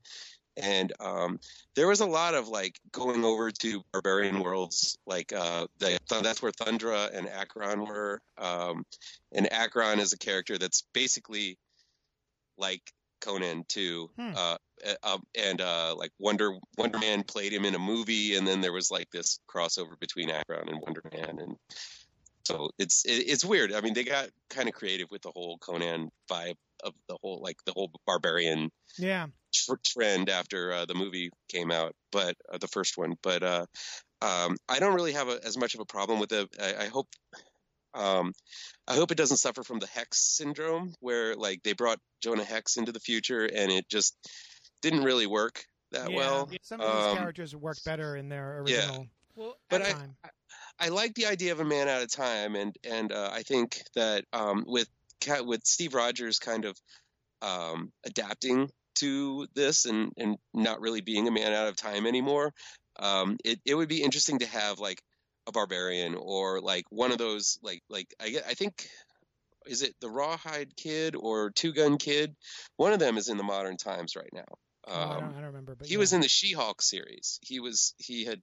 and 0.56 0.92
um, 1.00 1.40
there 1.75 1.88
was 1.88 2.00
a 2.00 2.06
lot 2.06 2.34
of 2.34 2.49
like 2.49 2.78
going 2.92 3.25
over 3.25 3.50
to 3.50 3.82
barbarian 3.92 4.40
worlds, 4.40 4.96
like 5.06 5.32
uh, 5.32 5.66
the, 5.78 5.99
that's 6.08 6.40
where 6.40 6.52
Thundra 6.52 7.12
and 7.12 7.26
Arkon 7.26 7.87
were, 7.87 8.22
um, 8.38 8.87
and 9.32 9.46
Arkon 9.50 9.99
is 9.99 10.12
a 10.12 10.18
character 10.18 10.56
that's 10.56 10.84
basically 10.94 11.58
like 12.56 12.92
Conan 13.23 13.64
too. 13.69 14.11
Hmm. 14.19 14.33
Uh, 14.37 14.57
uh, 14.87 14.95
um, 15.14 15.23
and 15.38 15.61
uh, 15.61 15.95
like 15.97 16.11
Wonder 16.19 16.59
Wonder 16.76 16.99
Man 16.99 17.23
played 17.23 17.52
him 17.52 17.64
in 17.64 17.75
a 17.75 17.79
movie, 17.79 18.37
and 18.37 18.47
then 18.47 18.61
there 18.61 18.73
was 18.73 18.91
like 18.91 19.11
this 19.11 19.38
crossover 19.49 19.99
between 19.99 20.29
Arkon 20.29 20.69
and 20.69 20.81
Wonder 20.83 21.02
Man, 21.12 21.38
and 21.38 21.57
so 22.45 22.71
it's 22.79 23.05
it, 23.05 23.25
it's 23.29 23.45
weird. 23.45 23.73
I 23.73 23.81
mean, 23.81 23.95
they 23.95 24.05
got 24.05 24.29
kind 24.50 24.69
of 24.69 24.75
creative 24.75 25.09
with 25.11 25.23
the 25.23 25.31
whole 25.31 25.57
Conan 25.59 26.11
vibe 26.31 26.57
of 26.83 26.95
the 27.09 27.17
whole 27.23 27.41
like 27.43 27.57
the 27.64 27.73
whole 27.73 27.91
barbarian 28.07 28.71
Yeah. 28.99 29.29
tr- 29.55 29.75
trend 29.87 30.29
after 30.29 30.73
uh, 30.73 30.85
the 30.85 30.95
movie 30.95 31.31
came 31.49 31.71
out, 31.71 31.95
but 32.11 32.35
uh, 32.52 32.59
the 32.59 32.69
first 32.69 32.99
one. 32.99 33.14
But 33.23 33.43
uh, 33.45 33.67
um, 34.21 34.57
I 34.69 34.81
don't 34.81 34.95
really 34.95 35.12
have 35.12 35.29
a, 35.29 35.38
as 35.45 35.57
much 35.57 35.75
of 35.75 35.81
a 35.81 35.85
problem 35.85 36.19
with 36.19 36.33
it. 36.33 36.49
I, 36.61 36.85
I 36.85 36.88
hope. 36.88 37.09
Um, 37.94 38.32
I 38.88 38.94
hope 38.94 39.11
it 39.11 39.18
doesn't 39.18 39.37
suffer 39.37 39.62
from 39.62 39.78
the 39.78 39.87
Hex 39.87 40.18
syndrome, 40.18 40.94
where 41.00 41.34
like 41.37 41.62
they 41.62 41.72
brought 41.72 41.99
Jonah 42.22 42.44
Hex 42.44 42.76
into 42.76 42.92
the 42.92 43.00
future 43.00 43.44
and 43.44 43.70
it 43.70 43.88
just 43.88 44.16
didn't 44.80 45.04
really 45.04 45.26
work 45.26 45.64
that 45.92 46.11
yeah. 46.11 46.16
well. 46.16 46.50
Some 46.62 46.80
of 46.80 46.87
these 46.94 47.06
Um, 47.06 47.16
characters 47.18 47.54
work 47.54 47.76
better 47.84 48.16
in 48.16 48.28
their 48.28 48.58
original. 48.61 48.80
yeah. 48.80 48.87
original 48.88 49.06
Well, 49.37 49.56
But 49.68 49.82
I, 49.82 49.92
time. 49.92 50.16
I 50.78 50.88
like 50.88 51.14
the 51.14 51.26
idea 51.26 51.52
of 51.52 51.61
a 51.61 51.64
man 51.64 51.88
at 51.88 52.02
a 52.02 52.06
time, 52.06 52.56
and 52.56 52.76
and 52.84 53.12
uh, 53.12 53.30
I 53.32 53.42
think 53.42 53.82
that 53.94 54.25
um, 54.32 54.64
with 54.66 54.88
Ca- 55.22 55.42
with 55.42 55.64
Steve 55.64 55.94
Rogers 55.94 56.38
kind 56.38 56.64
of 56.64 56.76
um, 57.40 57.92
adapting 58.04 58.70
to 58.96 59.46
this 59.54 59.84
and 59.84 60.12
and 60.16 60.37
not 60.52 60.80
really 60.80 61.00
being 61.00 61.28
a 61.28 61.30
man 61.30 61.52
out 61.52 61.68
of 61.68 61.76
time 61.76 62.06
anymore, 62.06 62.52
um, 62.99 63.37
it 63.44 63.61
it 63.64 63.75
would 63.75 63.88
be 63.88 64.02
interesting 64.02 64.38
to 64.40 64.46
have 64.46 64.78
like 64.80 65.00
a 65.46 65.52
barbarian 65.52 66.14
or 66.14 66.61
like 66.61 66.84
one 66.90 67.12
of 67.12 67.18
those 67.18 67.58
like 67.62 67.82
like 67.88 68.14
I 68.20 68.30
get- 68.30 68.46
I 68.46 68.54
think 68.54 68.88
is 69.66 69.82
it 69.82 69.94
the 70.00 70.11
Rawhide 70.11 70.75
Kid 70.76 71.14
or 71.14 71.50
Two 71.50 71.72
Gun 71.72 71.96
Kid? 71.99 72.34
One 72.76 72.92
of 72.92 72.99
them 72.99 73.16
is 73.16 73.28
in 73.28 73.37
the 73.37 73.44
modern 73.44 73.76
times 73.76 74.16
right 74.16 74.32
now. 74.32 74.44
Oh, 74.87 74.92
I, 74.92 75.14
don't, 75.14 75.25
Um, 75.25 75.30
I 75.30 75.32
don't 75.34 75.44
remember, 75.44 75.75
but 75.76 75.87
he 75.87 75.94
yeah. 75.94 76.00
was 76.00 76.12
in 76.12 76.20
the 76.20 76.28
She-Hulk 76.28 76.82
series. 76.82 77.38
He 77.42 77.61
was 77.61 77.94
he 77.99 78.25
had 78.25 78.42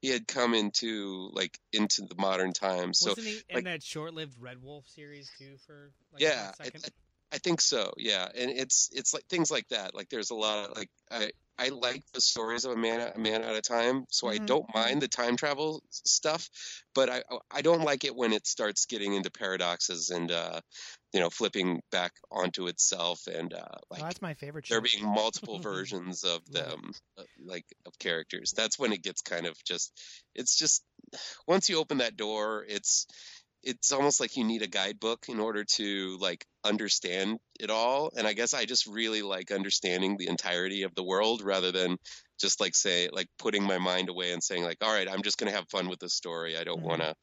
he 0.00 0.08
had 0.08 0.26
come 0.26 0.54
into 0.54 1.30
like 1.32 1.58
into 1.72 2.02
the 2.02 2.16
modern 2.18 2.52
times. 2.52 2.98
So 2.98 3.10
wasn't 3.10 3.28
he 3.28 3.42
in 3.48 3.64
that 3.64 3.82
short-lived 3.82 4.34
Red 4.40 4.62
Wolf 4.62 4.86
series 4.88 5.30
too? 5.38 5.56
For 5.66 5.92
like 6.12 6.22
yeah, 6.22 6.52
I? 6.60 6.64
I, 6.64 6.70
I 7.32 7.38
think 7.38 7.60
so. 7.60 7.92
Yeah, 7.96 8.28
and 8.34 8.50
it's 8.50 8.90
it's 8.92 9.14
like 9.14 9.24
things 9.26 9.50
like 9.50 9.68
that. 9.68 9.94
Like 9.94 10.08
there's 10.08 10.30
a 10.30 10.34
lot 10.34 10.70
of 10.70 10.76
like 10.76 10.90
I 11.10 11.30
I 11.58 11.68
like 11.70 12.02
the 12.12 12.20
stories 12.20 12.64
of 12.64 12.72
a 12.72 12.76
man 12.76 13.12
a 13.14 13.18
man 13.18 13.42
at 13.42 13.56
a 13.56 13.62
time, 13.62 14.04
so 14.10 14.28
I 14.28 14.38
Mhm. 14.38 14.46
don't 14.46 14.66
mind 14.74 15.00
the 15.02 15.08
time 15.08 15.36
travel 15.36 15.82
stuff, 15.90 16.48
but 16.94 17.08
I 17.10 17.22
I 17.50 17.62
don't 17.62 17.82
like 17.82 18.04
it 18.04 18.14
when 18.14 18.32
it 18.32 18.46
starts 18.46 18.86
getting 18.86 19.14
into 19.14 19.30
paradoxes 19.30 20.10
and 20.10 20.30
uh 20.30 20.60
you 21.12 21.20
know 21.20 21.30
flipping 21.30 21.80
back 21.90 22.12
onto 22.30 22.66
itself 22.66 23.26
and 23.26 23.54
uh 23.54 23.78
like 23.90 24.02
Oh, 24.02 24.04
that's 24.04 24.20
my 24.22 24.34
favorite. 24.34 24.66
there 24.68 24.80
show. 24.80 24.82
being 24.82 25.04
multiple 25.04 25.58
versions 25.60 26.24
of 26.24 26.50
them 26.50 26.92
uh, 27.18 27.24
like 27.38 27.66
of 27.86 27.98
characters 27.98 28.52
that's 28.56 28.78
when 28.78 28.92
it 28.92 29.02
gets 29.02 29.22
kind 29.22 29.46
of 29.46 29.56
just 29.64 30.00
it's 30.34 30.56
just 30.58 30.84
once 31.48 31.68
you 31.68 31.78
open 31.78 31.98
that 31.98 32.16
door 32.16 32.64
it's 32.68 33.06
it's 33.66 33.90
almost 33.90 34.20
like 34.20 34.36
you 34.36 34.44
need 34.44 34.62
a 34.62 34.68
guidebook 34.68 35.26
in 35.28 35.40
order 35.40 35.64
to 35.64 36.16
like 36.20 36.46
understand 36.64 37.38
it 37.60 37.68
all 37.68 38.10
and 38.16 38.26
i 38.26 38.32
guess 38.32 38.54
i 38.54 38.64
just 38.64 38.86
really 38.86 39.22
like 39.22 39.50
understanding 39.50 40.16
the 40.16 40.28
entirety 40.28 40.82
of 40.84 40.94
the 40.94 41.02
world 41.02 41.42
rather 41.42 41.72
than 41.72 41.96
just 42.40 42.60
like 42.60 42.74
say 42.74 43.08
like 43.12 43.26
putting 43.38 43.64
my 43.64 43.78
mind 43.78 44.08
away 44.08 44.32
and 44.32 44.42
saying 44.42 44.62
like 44.62 44.78
all 44.82 44.92
right 44.92 45.08
i'm 45.10 45.22
just 45.22 45.36
going 45.38 45.50
to 45.50 45.56
have 45.56 45.68
fun 45.68 45.88
with 45.88 45.98
the 45.98 46.08
story 46.08 46.56
i 46.56 46.64
don't 46.64 46.80
Mhm. 46.80 46.88
want 46.90 47.00
to 47.02 47.14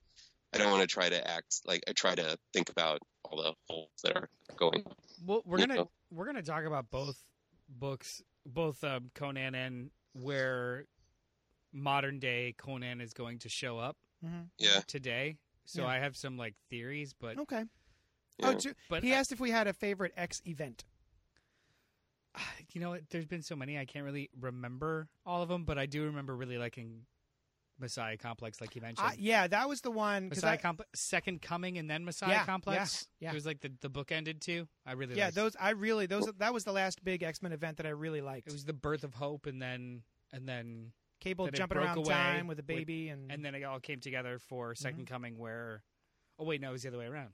i 0.53 0.57
don't 0.57 0.69
want 0.71 0.81
to 0.81 0.87
try 0.87 1.07
to 1.09 1.27
act 1.27 1.61
like 1.65 1.81
i 1.87 1.93
try 1.93 2.13
to 2.13 2.37
think 2.53 2.69
about 2.69 2.99
all 3.23 3.37
the 3.41 3.53
holes 3.69 3.89
that 4.03 4.15
are 4.17 4.29
going 4.57 4.83
Well, 5.25 5.41
we're 5.45 5.59
gonna 5.59 5.75
know? 5.75 5.91
we're 6.11 6.25
gonna 6.25 6.43
talk 6.43 6.65
about 6.65 6.91
both 6.91 7.17
books, 7.69 8.21
both 8.45 8.83
um, 8.83 9.09
Conan 9.15 9.55
and 9.55 9.89
where 10.13 10.85
modern 11.71 12.19
day 12.19 12.53
Conan 12.57 12.99
is 13.01 13.13
going 13.13 13.39
to 13.39 13.49
show 13.49 13.79
up 13.79 13.95
Mhm. 14.23 14.49
yeah 14.57 14.81
today. 14.87 15.37
So 15.65 15.83
Yeah. 15.83 15.87
I 15.89 15.99
have 15.99 16.15
some 16.15 16.37
like 16.37 16.55
theories, 16.69 17.13
but 17.13 17.37
Okay. 17.39 17.63
yeah. 18.39 18.47
Oh, 18.49 18.53
ju- 18.53 18.73
but 18.89 19.03
he 19.03 19.13
I- 19.13 19.17
asked 19.17 19.31
if 19.31 19.39
we 19.39 19.49
had 19.51 19.67
a 19.67 19.73
favorite 19.73 20.13
X 20.17 20.41
event. 20.45 20.83
you 22.73 22.81
know 22.81 22.89
what? 22.89 23.09
There's 23.09 23.25
been 23.25 23.41
so 23.43 23.55
many 23.55 23.77
I 23.77 23.85
can't 23.85 24.05
really 24.05 24.29
remember 24.39 25.07
all 25.25 25.41
of 25.41 25.49
them, 25.49 25.65
but 25.65 25.77
I 25.77 25.85
do 25.85 26.03
remember 26.05 26.35
really 26.35 26.57
liking 26.57 27.05
Messiah 27.79 28.17
Complex, 28.17 28.61
like 28.61 28.75
you 28.75 28.81
mentioned. 28.81 29.07
Uh, 29.07 29.11
yeah, 29.17 29.47
that 29.47 29.67
was 29.67 29.81
the 29.81 29.91
one. 29.91 30.29
'cause 30.29 30.37
Messiah 30.37 30.53
I- 30.53 30.57
Complex, 30.57 30.99
Second 30.99 31.41
Coming, 31.41 31.77
and 31.77 31.89
then 31.89 32.05
Messiah 32.05 32.29
Yeah, 32.31 32.45
Complex. 32.45 33.07
yeah, 33.19 33.27
yeah. 33.27 33.31
It 33.31 33.35
was 33.35 33.45
like 33.45 33.61
the 33.61 33.71
the 33.81 33.89
book 33.89 34.11
ended 34.11 34.41
too. 34.41 34.67
I 34.85 34.93
really 34.93 35.15
yeah, 35.15 35.25
liked. 35.25 35.35
those 35.35 35.55
I 35.59 35.71
really 35.71 36.05
those 36.05 36.25
that 36.37 36.53
was 36.53 36.63
the 36.65 36.71
last 36.73 37.03
big 37.03 37.23
X 37.23 37.41
Men 37.41 37.51
event 37.51 37.77
that 37.77 37.85
I 37.85 37.89
really 37.89 38.21
liked. 38.21 38.47
It 38.47 38.53
was 38.53 38.65
the 38.65 38.73
birth 38.73 39.03
of 39.03 39.15
hope, 39.15 39.45
and 39.47 39.61
then 39.61 40.03
and 40.31 40.47
then 40.47 40.93
Cable 41.23 41.45
that 41.45 41.53
it 41.53 41.57
jumping 41.57 41.77
broke 41.77 41.87
around 41.87 41.97
away 41.99 42.13
time 42.13 42.47
with 42.47 42.59
a 42.59 42.61
with- 42.61 42.67
baby 42.67 43.09
and, 43.09 43.31
and 43.31 43.43
then 43.43 43.55
it 43.55 43.63
all 43.63 43.79
came 43.79 43.99
together 43.99 44.39
for 44.39 44.73
2nd 44.73 44.91
Mm-hmm. 44.93 45.03
Coming, 45.05 45.37
where 45.37 45.83
oh 46.39 46.45
wait, 46.45 46.61
no, 46.61 46.69
it 46.69 46.73
was 46.73 46.83
the 46.83 46.89
other 46.89 46.97
way 46.97 47.05
around. 47.05 47.29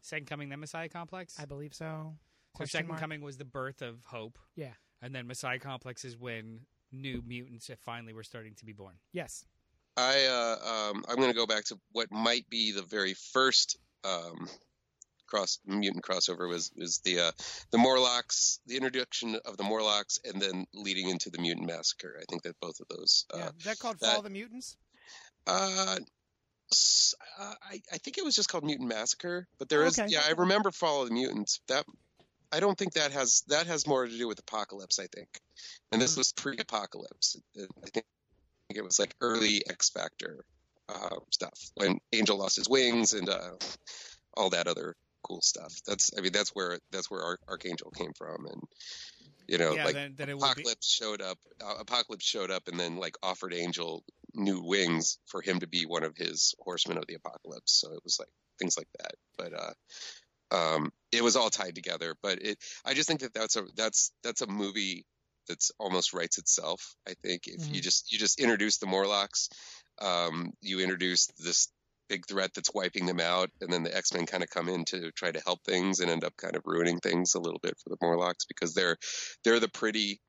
Second 0.00 0.26
Coming, 0.26 0.48
then 0.48 0.60
Messiah 0.60 0.88
Complex. 0.88 1.38
I 1.40 1.44
believe 1.44 1.74
so. 1.74 1.84
So 1.84 2.16
Question 2.54 2.78
Second 2.78 2.88
mark? 2.88 3.00
Coming 3.00 3.20
was 3.22 3.36
the 3.38 3.44
birth 3.44 3.80
of 3.82 4.02
hope, 4.04 4.38
Yeah. 4.56 4.72
and 5.00 5.14
then 5.14 5.26
Messiah 5.26 5.58
Complex 5.58 6.04
is 6.04 6.16
when 6.18 6.60
new 6.90 7.22
mutants 7.26 7.70
finally 7.84 8.12
were 8.12 8.24
starting 8.24 8.54
to 8.56 8.64
be 8.66 8.72
born. 8.72 8.96
Yes. 9.12 9.44
I 9.96 10.24
uh, 10.26 10.90
um, 10.90 11.04
I'm 11.08 11.16
going 11.16 11.30
to 11.30 11.36
go 11.36 11.46
back 11.46 11.64
to 11.66 11.78
what 11.92 12.10
might 12.10 12.48
be 12.50 12.72
the 12.72 12.82
very 12.82 13.14
first 13.14 13.78
um, 14.04 14.48
cross 15.32 15.58
mutant 15.64 16.04
crossover 16.04 16.46
was 16.48 16.70
was 16.76 16.98
the 17.04 17.18
uh, 17.20 17.32
the 17.70 17.78
Morlocks, 17.78 18.60
the 18.66 18.76
introduction 18.76 19.38
of 19.46 19.56
the 19.56 19.64
Morlocks, 19.64 20.18
and 20.24 20.40
then 20.42 20.66
leading 20.74 21.08
into 21.08 21.30
the 21.30 21.40
mutant 21.40 21.66
massacre. 21.66 22.18
I 22.20 22.24
think 22.28 22.42
that 22.42 22.60
both 22.60 22.78
of 22.80 22.88
those. 22.88 23.24
Yeah. 23.34 23.46
Uh, 23.46 23.50
Is 23.58 23.64
that 23.64 23.78
called 23.78 23.98
that- 24.00 24.08
Fall 24.10 24.18
of 24.18 24.24
the 24.24 24.30
Mutants? 24.30 24.76
uh, 25.46 25.96
uh, 27.38 27.54
I 27.70 27.80
I 27.92 27.98
think 27.98 28.18
it 28.18 28.24
was 28.24 28.34
just 28.34 28.48
called 28.48 28.64
Mutant 28.64 28.88
Massacre, 28.88 29.46
but 29.58 29.68
there 29.68 29.82
Oh, 29.84 29.86
okay. 29.88 30.06
yeah 30.08 30.22
I 30.26 30.32
remember 30.32 30.70
Fall 30.70 31.02
of 31.02 31.08
the 31.08 31.14
Mutants. 31.14 31.60
That 31.68 31.84
I 32.50 32.60
don't 32.60 32.76
think 32.78 32.92
that 32.94 33.12
has 33.12 33.42
that 33.48 33.66
has 33.66 33.86
more 33.86 34.06
to 34.06 34.18
do 34.18 34.28
with 34.28 34.38
Apocalypse. 34.38 34.98
I 34.98 35.06
think, 35.14 35.28
and 35.90 36.00
this 36.00 36.14
Hmm. 36.14 36.20
was 36.20 36.32
pre-Apocalypse. 36.32 37.36
I 37.56 37.88
think 37.90 38.04
it 38.70 38.84
was 38.84 38.98
like 38.98 39.14
early 39.20 39.66
X 39.68 39.90
Factor 39.90 40.44
uh, 40.88 41.16
stuff 41.30 41.58
when 41.74 41.98
Angel 42.12 42.36
lost 42.38 42.56
his 42.56 42.68
wings 42.68 43.12
and 43.14 43.28
uh, 43.28 43.52
all 44.34 44.50
that 44.50 44.66
other 44.66 44.94
cool 45.22 45.40
stuff. 45.40 45.72
That's 45.86 46.10
I 46.16 46.20
mean 46.20 46.32
that's 46.32 46.50
where 46.50 46.78
that's 46.90 47.10
where 47.10 47.22
Ar- 47.22 47.38
Archangel 47.48 47.90
came 47.90 48.12
from, 48.16 48.46
and 48.46 48.62
you 49.48 49.58
know 49.58 49.74
yeah, 49.74 49.84
like 49.84 49.94
then, 49.94 50.14
then 50.16 50.28
it 50.28 50.38
would 50.38 50.54
be 50.54 50.62
Apocalypse 50.62 50.88
showed 50.90 51.22
up. 51.22 51.38
Uh, 51.62 51.76
Apocalypse 51.80 52.24
showed 52.24 52.50
up 52.50 52.68
and 52.68 52.78
then 52.78 52.96
like 52.96 53.16
offered 53.22 53.54
Angel 53.54 54.04
new 54.34 54.62
wings 54.62 55.18
for 55.26 55.42
him 55.42 55.60
to 55.60 55.66
be 55.66 55.84
one 55.86 56.04
of 56.04 56.16
his 56.16 56.54
horsemen 56.60 56.98
of 56.98 57.06
the 57.06 57.14
apocalypse. 57.14 57.72
So 57.72 57.92
it 57.92 58.00
was 58.04 58.18
like 58.18 58.28
things 58.58 58.76
like 58.76 58.88
that. 58.98 59.12
But 59.36 59.52
uh, 59.52 59.74
um, 60.56 60.92
it 61.12 61.22
was 61.22 61.36
all 61.36 61.50
tied 61.50 61.74
together. 61.74 62.14
But 62.22 62.40
it, 62.42 62.58
I 62.84 62.94
just 62.94 63.08
think 63.08 63.20
that 63.20 63.34
that's 63.34 63.56
a 63.56 63.64
that's 63.76 64.12
that's 64.22 64.42
a 64.42 64.46
movie 64.46 65.04
that's 65.48 65.72
almost 65.78 66.12
writes 66.14 66.38
itself. 66.38 66.94
I 67.08 67.14
think 67.14 67.46
if 67.46 67.70
you 67.70 67.80
Mhm. 67.80 67.82
just 67.82 68.12
you 68.12 68.18
just 68.18 68.40
introduce 68.40 68.78
the 68.78 68.86
Morlocks, 68.86 69.48
um, 70.00 70.52
you 70.60 70.80
introduce 70.80 71.26
this 71.38 71.68
big 72.08 72.26
threat 72.26 72.50
that's 72.54 72.74
wiping 72.74 73.06
them 73.06 73.20
out, 73.20 73.50
and 73.60 73.72
then 73.72 73.82
the 73.82 73.96
X 73.96 74.12
Men 74.12 74.26
kind 74.26 74.42
of 74.42 74.50
come 74.50 74.68
in 74.68 74.84
to 74.86 75.10
try 75.12 75.30
to 75.32 75.40
help 75.44 75.60
things 75.64 76.00
and 76.00 76.10
end 76.10 76.24
up 76.24 76.36
kind 76.36 76.56
of 76.56 76.62
ruining 76.66 76.98
things 77.00 77.34
a 77.34 77.40
little 77.40 77.60
bit 77.62 77.74
for 77.82 77.90
the 77.90 77.96
Morlocks 78.02 78.44
because 78.46 78.74
they're 78.74 78.96
they're 79.44 79.60
the 79.60 79.68
pretty 79.68 80.20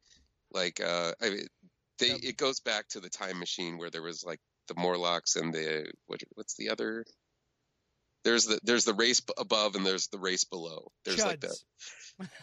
like 0.52 0.80
uh, 0.82 1.14
I 1.22 1.30
mean, 1.30 1.48
they 2.00 2.08
Yep. 2.10 2.20
it 2.24 2.38
goes 2.38 2.60
back 2.60 2.88
to 2.90 3.00
the 3.00 3.10
time 3.10 3.40
machine 3.40 3.78
where 3.78 3.90
there 3.90 4.02
was 4.02 4.24
like 4.26 4.40
the 4.68 4.76
Morlocks 4.76 5.36
and 5.36 5.54
the 5.54 5.92
what 6.08 6.22
what's 6.36 6.56
the 6.56 6.70
other 6.70 7.06
there's 8.24 8.46
the 8.46 8.60
there's 8.64 8.86
the 8.86 8.94
race 8.94 9.22
above 9.38 9.76
and 9.76 9.86
there's 9.86 10.08
the 10.08 10.20
race 10.20 10.46
below. 10.46 10.92
There's 11.06 11.20
like 11.26 11.42
the 11.42 11.56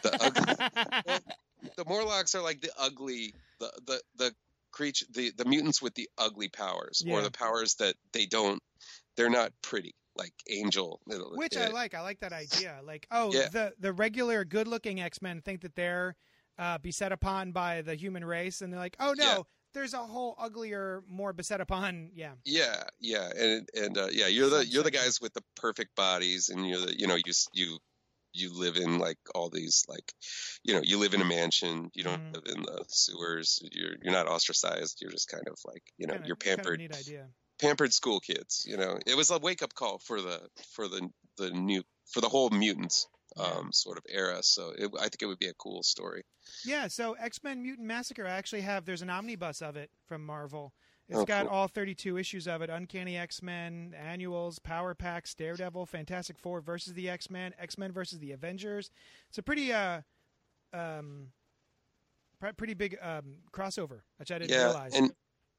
the 0.03 0.23
ugly 0.23 1.19
the 1.77 1.85
Morlocks 1.85 2.35
are 2.35 2.41
like 2.43 2.61
the 2.61 2.71
ugly 2.77 3.33
the 3.59 3.71
the 3.87 4.01
the 4.17 4.35
creature 4.71 5.05
the 5.11 5.31
the 5.35 5.45
mutants 5.45 5.81
with 5.81 5.93
the 5.95 6.07
ugly 6.17 6.49
powers 6.49 7.01
Yeah. 7.05 7.15
or 7.15 7.21
the 7.21 7.31
powers 7.31 7.75
that 7.75 7.95
they 8.13 8.25
don't 8.25 8.61
they're 9.17 9.29
not 9.29 9.51
pretty 9.61 9.93
like 10.17 10.33
Angel 10.49 10.99
Which 11.05 11.55
I 11.57 11.67
like. 11.69 11.93
I 11.93 12.01
like 12.01 12.19
that 12.19 12.33
idea. 12.33 12.79
Like, 12.83 13.07
oh, 13.11 13.33
Yeah. 13.33 13.47
the 13.47 13.73
the 13.79 13.93
regular 13.93 14.43
good-looking 14.43 14.99
X-Men 14.99 15.41
think 15.41 15.61
that 15.61 15.75
they're 15.75 16.15
uh, 16.57 16.77
beset 16.79 17.11
upon 17.11 17.51
by 17.53 17.81
the 17.81 17.95
human 17.95 18.23
race, 18.25 18.61
and 18.61 18.71
they're 18.71 18.79
like, 18.79 18.97
oh 18.99 19.13
no, 19.17 19.23
Yeah. 19.23 19.41
there's 19.73 19.93
a 19.93 19.99
whole 20.05 20.35
uglier, 20.37 21.01
more 21.07 21.31
beset 21.33 21.61
upon. 21.61 22.11
Yeah. 22.13 22.33
Yeah, 22.43 22.83
yeah, 22.99 23.29
and 23.35 23.69
and 23.73 23.97
uh, 23.97 24.07
yeah, 24.11 24.27
you're 24.27 24.49
the 24.49 24.65
you're 24.67 24.83
the 24.83 24.91
guys 24.91 25.21
with 25.21 25.33
the 25.33 25.43
perfect 25.55 25.95
bodies, 25.95 26.49
and 26.49 26.67
you're 26.67 26.85
the 26.85 26.99
you 26.99 27.07
know 27.07 27.15
you 27.15 27.31
you 27.53 27.79
you 28.33 28.53
live 28.53 28.75
in 28.77 28.99
like 28.99 29.17
all 29.33 29.49
these 29.49 29.83
like 29.87 30.13
you 30.63 30.73
know 30.73 30.81
you 30.83 30.97
live 30.97 31.13
in 31.13 31.21
a 31.21 31.25
mansion, 31.25 31.89
you 31.93 32.03
don't 32.03 32.21
Mhm. 32.21 32.33
live 32.35 32.43
in 32.57 32.61
the 32.63 32.85
sewers, 32.89 33.59
you're 33.71 33.95
you're 34.01 34.13
not 34.13 34.27
ostracized, 34.27 34.99
you're 35.01 35.11
just 35.11 35.29
kind 35.29 35.47
of 35.47 35.57
like 35.65 35.83
you 35.97 36.05
know 36.07 36.15
you're 36.25 36.35
kind 36.35 36.59
of 36.59 36.63
pampered 36.65 36.79
neat 36.79 36.95
idea. 36.95 37.29
Pampered 37.61 37.93
school 37.93 38.19
kids. 38.19 38.65
You 38.67 38.77
know, 38.77 38.97
it 39.05 39.15
was 39.15 39.29
a 39.29 39.37
wake 39.39 39.61
up 39.63 39.73
call 39.73 39.99
for 39.99 40.21
the 40.21 40.41
for 40.73 40.87
the 40.87 41.09
the 41.37 41.51
new 41.51 41.83
for 42.11 42.19
the 42.21 42.29
whole 42.29 42.49
mutants 42.49 43.07
um, 43.39 43.71
sort 43.71 43.97
of 43.97 44.03
era. 44.09 44.39
So 44.41 44.73
it, 44.77 44.91
I 44.97 45.03
think 45.03 45.21
it 45.21 45.25
would 45.27 45.39
be 45.39 45.47
a 45.47 45.53
cool 45.53 45.83
story. 45.83 46.23
Yeah, 46.65 46.87
so 46.87 47.13
X 47.13 47.43
Men 47.43 47.61
Mutant 47.61 47.87
Massacre, 47.87 48.27
I 48.27 48.31
actually 48.31 48.61
have, 48.61 48.85
there's 48.85 49.01
an 49.01 49.09
omnibus 49.09 49.61
of 49.61 49.75
it 49.77 49.89
from 50.05 50.25
Marvel. 50.25 50.73
It's 51.07 51.19
Oh, 51.19 51.25
got 51.25 51.47
cool. 51.47 51.53
all 51.55 51.67
32 51.67 52.17
issues 52.17 52.47
of 52.47 52.61
it 52.61 52.69
Uncanny 52.69 53.17
X 53.17 53.41
Men, 53.41 53.93
Annuals, 53.97 54.59
Power 54.59 54.93
Packs, 54.95 55.33
Daredevil, 55.33 55.85
Fantastic 55.85 56.37
Four 56.39 56.61
versus 56.61 56.93
the 56.93 57.09
X 57.09 57.29
Men, 57.29 57.53
X 57.59 57.77
Men 57.77 57.91
versus 57.91 58.19
the 58.19 58.31
Avengers. 58.31 58.91
It's 59.29 59.37
a 59.37 59.43
pretty, 59.43 59.71
uh, 59.71 60.01
um, 60.73 61.27
pretty 62.57 62.73
big 62.73 62.97
um, 63.01 63.35
crossover, 63.51 64.01
which 64.17 64.31
I 64.31 64.39
didn't 64.39 64.51
yeah, 64.51 64.65
realize. 64.65 64.93
and 64.95 65.11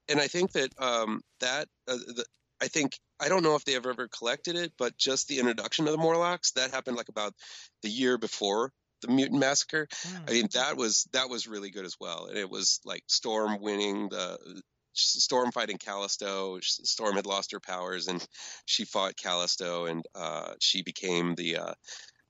and 0.09 0.19
I 0.19 0.27
think 0.27 0.51
that 0.53 0.69
um, 0.77 1.21
that 1.39 1.67
uh, 1.87 1.95
the, 1.95 2.25
I 2.61 2.67
think 2.67 2.97
I 3.19 3.29
don't 3.29 3.43
know 3.43 3.55
if 3.55 3.65
they 3.65 3.73
have 3.73 3.85
ever 3.85 4.07
collected 4.07 4.55
it, 4.55 4.73
but 4.77 4.97
just 4.97 5.27
the 5.27 5.39
introduction 5.39 5.85
of 5.85 5.91
the 5.91 5.97
Morlocks 5.97 6.51
that 6.51 6.71
happened 6.71 6.97
like 6.97 7.09
about 7.09 7.33
the 7.81 7.89
year 7.89 8.17
before 8.17 8.71
the 9.01 9.09
Mutant 9.09 9.39
Massacre. 9.39 9.87
Hmm. 10.03 10.17
I 10.27 10.31
mean 10.31 10.47
that 10.53 10.77
was 10.77 11.07
that 11.13 11.29
was 11.29 11.47
really 11.47 11.71
good 11.71 11.85
as 11.85 11.95
well, 11.99 12.27
and 12.27 12.37
it 12.37 12.49
was 12.49 12.79
like 12.85 13.03
Storm 13.07 13.61
winning 13.61 14.09
the 14.09 14.61
Storm 14.93 15.51
fighting 15.51 15.77
Callisto. 15.77 16.59
Storm 16.61 17.15
had 17.15 17.25
lost 17.25 17.51
her 17.51 17.59
powers, 17.59 18.07
and 18.07 18.25
she 18.65 18.85
fought 18.85 19.17
Callisto, 19.17 19.85
and 19.85 20.05
uh, 20.15 20.53
she 20.59 20.83
became 20.83 21.35
the 21.35 21.57
uh, 21.57 21.73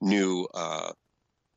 new 0.02 0.48
uh, 0.54 0.92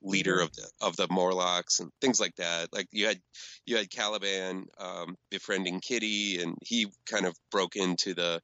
leader 0.06 0.36
Leader. 0.36 0.42
of 0.42 0.52
the 0.54 0.70
of 0.80 0.96
the 0.96 1.08
Morlocks 1.10 1.80
and 1.80 1.90
things 2.00 2.20
like 2.20 2.34
that. 2.36 2.72
Like 2.72 2.86
you 2.92 3.06
had 3.06 3.20
you 3.66 3.76
had 3.76 3.90
Caliban 3.90 4.66
um, 4.78 5.16
befriending 5.30 5.80
Kitty, 5.80 6.40
and 6.40 6.56
he 6.62 6.86
kind 7.10 7.26
of 7.26 7.34
broke 7.50 7.76
into 7.76 8.14
the 8.14 8.40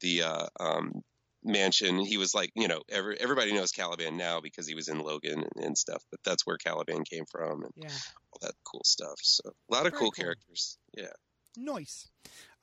the 0.00 0.22
uh, 0.22 0.46
um, 0.58 1.02
mansion. 1.42 1.98
He 1.98 2.16
was 2.18 2.34
like, 2.34 2.50
you 2.54 2.68
know, 2.68 2.80
every, 2.90 3.18
everybody 3.20 3.52
knows 3.52 3.72
Caliban 3.72 4.16
now 4.16 4.40
because 4.40 4.66
he 4.66 4.74
was 4.74 4.88
in 4.88 4.98
Logan 5.00 5.44
and, 5.54 5.64
and 5.64 5.78
stuff. 5.78 6.02
But 6.10 6.20
that's 6.24 6.46
where 6.46 6.56
Caliban 6.56 7.04
came 7.04 7.24
from, 7.30 7.62
and 7.64 7.72
yeah. 7.76 7.88
all 8.32 8.38
that 8.42 8.54
cool 8.64 8.82
stuff. 8.84 9.18
So 9.22 9.42
a 9.48 9.74
lot 9.74 9.86
of 9.86 9.92
Very 9.92 10.00
cool, 10.00 10.10
cool. 10.10 10.24
characters. 10.24 10.78
Yeah. 10.96 11.12
Nice. 11.56 12.08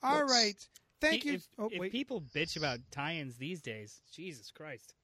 All 0.02 0.26
Nice. 0.26 0.30
right. 0.30 0.68
Thank 1.00 1.24
you. 1.24 1.34
If, 1.34 1.46
oh, 1.58 1.68
if 1.70 1.78
wait. 1.78 1.92
people 1.92 2.22
bitch 2.34 2.56
about 2.56 2.78
tie-ins 2.90 3.36
these 3.36 3.60
days, 3.60 4.00
Jesus 4.12 4.50
Christ. 4.50 4.94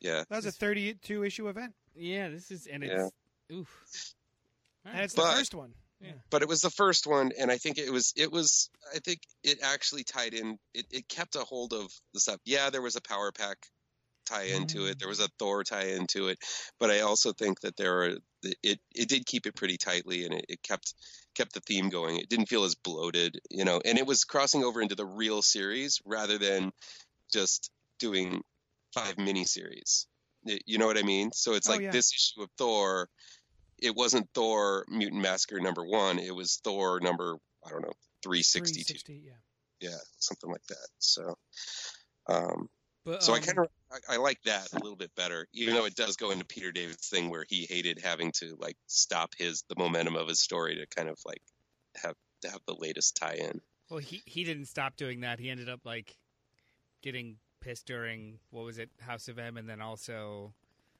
Yeah. 0.00 0.24
that 0.28 0.36
was 0.36 0.46
a 0.46 0.52
32 0.52 1.24
issue 1.24 1.48
event, 1.48 1.74
Yeah, 1.94 2.28
this 2.28 2.50
is 2.50 2.66
and 2.66 2.82
Yeah. 2.82 3.06
it's 3.06 3.12
oof. 3.52 4.14
All 4.84 4.90
and 4.90 4.98
right. 4.98 5.04
it's 5.04 5.14
the 5.14 5.22
first 5.22 5.54
one. 5.54 5.74
Yeah. 6.00 6.12
but 6.30 6.40
it 6.40 6.48
was 6.48 6.62
the 6.62 6.70
first 6.70 7.06
one 7.06 7.30
and 7.38 7.50
i 7.50 7.58
think 7.58 7.76
it 7.76 7.92
was 7.92 8.14
it 8.16 8.32
was 8.32 8.70
i 8.94 9.00
think 9.00 9.20
it 9.44 9.58
actually 9.62 10.02
tied 10.02 10.32
in 10.32 10.58
it, 10.72 10.86
it 10.90 11.08
kept 11.08 11.36
a 11.36 11.40
hold 11.40 11.74
of 11.74 11.92
the 12.14 12.20
stuff 12.20 12.40
yeah 12.46 12.70
there 12.70 12.80
was 12.80 12.96
a 12.96 13.02
power 13.02 13.32
pack 13.32 13.58
tie 14.24 14.44
into 14.44 14.86
it 14.86 14.96
mm. 14.96 14.98
there 14.98 15.08
was 15.08 15.20
a 15.20 15.28
thor 15.38 15.62
tie 15.62 15.88
into 15.88 16.28
it 16.28 16.38
but 16.78 16.90
i 16.90 17.00
also 17.00 17.34
think 17.34 17.60
that 17.60 17.76
there 17.76 17.98
are 18.02 18.16
it 18.62 18.80
it 18.94 19.08
did 19.10 19.26
keep 19.26 19.44
it 19.44 19.54
pretty 19.54 19.76
tightly 19.76 20.24
and 20.24 20.32
it, 20.32 20.46
it 20.48 20.62
kept 20.62 20.94
kept 21.34 21.52
the 21.52 21.60
theme 21.60 21.90
going 21.90 22.16
it 22.16 22.30
didn't 22.30 22.48
feel 22.48 22.64
as 22.64 22.74
bloated 22.76 23.38
you 23.50 23.66
know 23.66 23.78
and 23.84 23.98
it 23.98 24.06
was 24.06 24.24
crossing 24.24 24.64
over 24.64 24.80
into 24.80 24.94
the 24.94 25.04
real 25.04 25.42
series 25.42 26.00
rather 26.06 26.38
than 26.38 26.72
just 27.30 27.70
doing 27.98 28.42
five 28.94 29.16
miniseries 29.16 30.06
Y- 30.06 30.19
you 30.44 30.78
know 30.78 30.86
what 30.86 30.96
i 30.98 31.02
mean 31.02 31.30
so 31.32 31.54
it's 31.54 31.68
Oh, 31.68 31.72
like 31.72 31.82
yeah. 31.82 31.90
this 31.90 32.12
issue 32.12 32.42
of 32.42 32.50
thor 32.56 33.08
it 33.82 33.96
wasn't 33.96 34.28
Thor 34.34 34.84
Mutant 34.88 35.22
Massacre 35.22 35.60
number 35.60 35.84
one. 35.84 36.18
It 36.18 36.34
was 36.34 36.60
Thor 36.62 37.00
number 37.00 37.36
I 37.66 37.70
don't 37.70 37.82
know 37.82 37.92
362. 38.22 39.12
yeah. 39.14 39.32
Yeah, 39.80 39.96
something 40.18 40.50
like 40.50 40.64
that. 40.68 40.88
So, 40.98 41.38
um, 42.28 42.68
But, 43.06 43.22
so 43.22 43.32
I 43.32 43.36
um, 43.38 43.42
kind 43.42 43.58
of 43.60 43.68
I, 43.90 44.14
I 44.14 44.16
like 44.18 44.38
that 44.44 44.68
a 44.74 44.78
little 44.78 44.96
bit 44.96 45.14
better, 45.16 45.48
even 45.54 45.74
though 45.74 45.86
it 45.86 45.94
does 45.94 46.16
go 46.16 46.30
into 46.30 46.44
Peter 46.44 46.70
David's 46.70 47.08
thing 47.08 47.30
where 47.30 47.46
he 47.48 47.66
hated 47.68 47.98
having 48.04 48.32
to 48.32 48.56
like 48.58 48.76
stop 48.86 49.32
his 49.38 49.64
the 49.70 49.76
momentum 49.78 50.16
of 50.16 50.28
his 50.28 50.40
story 50.40 50.76
to 50.76 50.86
kind 50.94 51.08
of 51.08 51.18
like 51.24 51.40
have 51.96 52.14
to 52.42 52.50
have 52.50 52.60
the 52.66 52.76
latest 52.78 53.16
tie-in. 53.16 53.62
Well, 53.88 54.00
he 54.00 54.22
he 54.26 54.44
didn't 54.44 54.66
stop 54.66 54.96
doing 54.96 55.20
that. 55.20 55.40
He 55.40 55.48
ended 55.48 55.70
up 55.70 55.80
like 55.84 56.14
getting 57.02 57.38
pissed 57.60 57.86
during 57.86 58.38
what 58.50 58.64
was 58.64 58.78
it, 58.78 58.90
House 59.00 59.28
of 59.28 59.38
M, 59.38 59.56
and 59.56 59.68
then 59.68 59.80
also 59.80 60.52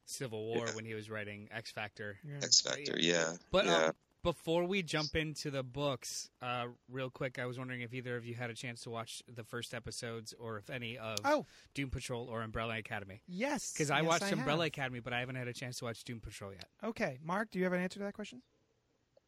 Civil 0.07 0.45
War 0.45 0.67
Yeah. 0.67 0.75
when 0.75 0.85
he 0.85 0.95
was 0.95 1.09
writing 1.11 1.49
X 1.53 1.71
Factor. 1.71 2.19
yeah. 2.25 2.37
X 2.43 2.61
Factor, 2.61 2.97
yeah, 2.99 3.37
But 3.51 3.67
yeah. 3.67 3.85
um, 3.87 3.93
before 4.23 4.65
we 4.65 4.83
jump 4.83 5.17
into 5.17 5.51
the 5.51 5.63
books, 5.63 6.29
uh, 6.43 6.67
real 6.91 7.09
quick, 7.09 7.39
I 7.39 7.47
was 7.47 7.57
wondering 7.59 7.81
if 7.81 7.95
either 7.95 8.17
of 8.17 8.25
you 8.27 8.35
had 8.35 8.51
a 8.51 8.55
chance 8.55 8.83
to 8.83 8.91
watch 8.91 9.23
the 9.33 9.45
first 9.45 9.73
episodes, 9.73 10.35
or 10.39 10.59
if 10.59 10.69
any 10.69 10.99
of 10.99 11.19
Oh, 11.25 11.47
Doom 11.75 11.89
Patrol 11.91 12.27
or 12.29 12.43
Umbrella 12.43 12.77
Academy. 12.77 13.23
yes. 13.27 13.73
Because 13.73 13.91
I 13.91 14.01
yes, 14.01 14.09
watched 14.09 14.33
Umbrella 14.33 14.65
have. 14.65 14.69
Academy, 14.69 15.01
but 15.01 15.13
I 15.15 15.21
haven't 15.21 15.37
had 15.37 15.49
a 15.49 15.55
chance 15.55 15.79
to 15.79 15.87
watch 15.87 16.05
Doom 16.05 16.21
Patrol 16.21 16.53
yet. 16.53 16.67
Okay, 16.85 17.19
Mark, 17.23 17.51
do 17.51 17.59
you 17.59 17.65
have 17.65 17.73
an 17.73 17.81
answer 17.81 17.99
to 18.01 18.05
that 18.05 18.15
question? 18.15 18.43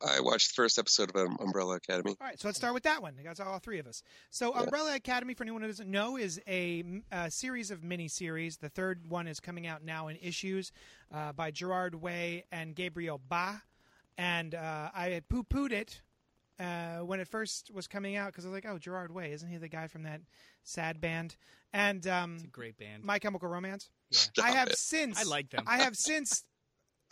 I 0.05 0.21
watched 0.21 0.49
the 0.49 0.55
first 0.55 0.79
episode 0.79 1.11
of 1.15 1.17
um, 1.17 1.37
Umbrella 1.41 1.77
Academy. 1.77 2.17
All 2.21 2.27
right, 2.27 2.38
so 2.41 2.49
let's 2.49 2.59
start 2.59 2.75
with 2.75 2.83
that 2.85 3.03
one. 3.03 3.15
That's 3.23 3.41
all 3.41 3.59
three 3.59 3.79
of 3.79 3.87
us. 3.87 4.03
So, 4.31 4.53
Yeah. 4.55 4.62
Umbrella 4.62 4.95
Academy, 4.97 5.35
for 5.35 5.45
anyone 5.45 5.62
who 5.62 5.69
doesn't 5.69 5.91
know, 5.91 6.17
is 6.17 6.41
a, 6.49 6.83
a 7.11 7.31
series 7.31 7.71
of 7.71 7.83
mini-series. 7.85 8.57
The 8.59 8.69
third 8.69 9.09
one 9.09 9.29
is 9.29 9.41
coming 9.41 9.67
out 9.67 9.85
now 9.85 10.09
in 10.09 10.17
issues 10.17 10.73
uh, 11.15 11.33
by 11.33 11.51
Gerard 11.51 11.95
Way 11.95 12.45
and 12.51 12.75
Gabriel 12.75 13.21
Ba. 13.29 13.62
And 14.19 14.55
uh, 14.55 14.91
I 14.95 15.09
had 15.11 15.29
poo-pooed 15.29 15.73
it 15.73 16.03
uh, 16.61 16.99
when 16.99 17.19
it 17.21 17.29
first 17.29 17.71
was 17.73 17.87
coming 17.87 18.17
out 18.17 18.27
because 18.27 18.45
I 18.45 18.49
was 18.49 18.55
like, 18.55 18.67
"Oh, 18.69 18.79
Gerard 18.79 19.12
Way, 19.12 19.33
isn't 19.33 19.49
he 19.49 19.57
the 19.57 19.69
guy 19.69 19.87
from 19.87 20.03
that 20.03 20.21
sad 20.65 21.01
band?" 21.01 21.37
And 21.73 22.07
um, 22.07 22.35
It's 22.35 22.45
a 22.45 22.49
great 22.49 22.77
band. 22.77 23.05
My 23.05 23.19
Chemical 23.19 23.49
Romance. 23.49 23.91
Yeah. 24.11 24.19
Stop 24.19 24.45
I 24.45 24.51
have 24.51 24.69
it. 24.69 24.77
since 24.79 25.19
I 25.19 25.23
like 25.29 25.49
them. 25.51 25.65
I 25.67 25.79
have 25.79 25.97
since 25.97 26.45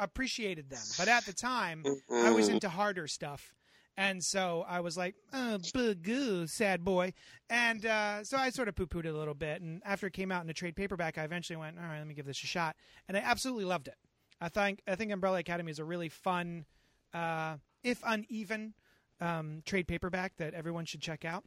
appreciated 0.01 0.71
them, 0.71 0.83
but 0.99 1.09
at 1.09 1.25
the 1.27 1.33
time 1.33 1.85
I 2.11 2.31
was 2.31 2.49
into 2.49 2.69
harder 2.69 3.07
stuff. 3.07 3.55
And 3.97 4.25
so 4.25 4.65
I 4.67 4.81
was 4.81 4.97
like, 4.97 5.15
oh, 5.33 5.59
boo, 5.75 6.47
sad 6.47 6.85
boy. 6.85 7.13
And 7.51 7.85
uh, 7.85 8.25
so 8.25 8.39
I 8.39 8.49
sort 8.49 8.69
of 8.69 8.75
poo 8.75 8.87
pooed 8.87 9.05
it 9.05 9.15
a 9.15 9.19
little 9.19 9.35
bit. 9.35 9.61
And 9.61 9.83
after 9.85 10.07
it 10.07 10.15
came 10.15 10.33
out 10.33 10.43
in 10.43 10.49
a 10.49 10.55
trade 10.55 10.75
paperback, 10.75 11.19
I 11.19 11.25
eventually 11.25 11.59
went, 11.59 11.77
all 11.79 11.85
right, 11.85 11.99
let 11.99 12.07
me 12.07 12.15
give 12.15 12.25
this 12.25 12.43
a 12.43 12.47
shot. 12.47 12.77
And 13.09 13.17
I 13.17 13.21
absolutely 13.21 13.65
loved 13.67 13.89
it. 13.89 13.97
I 14.41 14.49
think, 14.49 14.81
I 14.89 14.95
think 14.95 15.13
Umbrella 15.13 15.41
Academy 15.41 15.71
is 15.71 15.79
a 15.79 15.85
really 15.85 16.09
fun, 16.09 16.65
uh, 17.13 17.57
if 17.83 18.01
uneven, 18.07 18.73
um, 19.21 19.63
trade 19.67 19.87
paperback 19.87 20.37
that 20.39 20.55
everyone 20.55 20.87
should 20.87 21.03
check 21.03 21.27
out. 21.27 21.45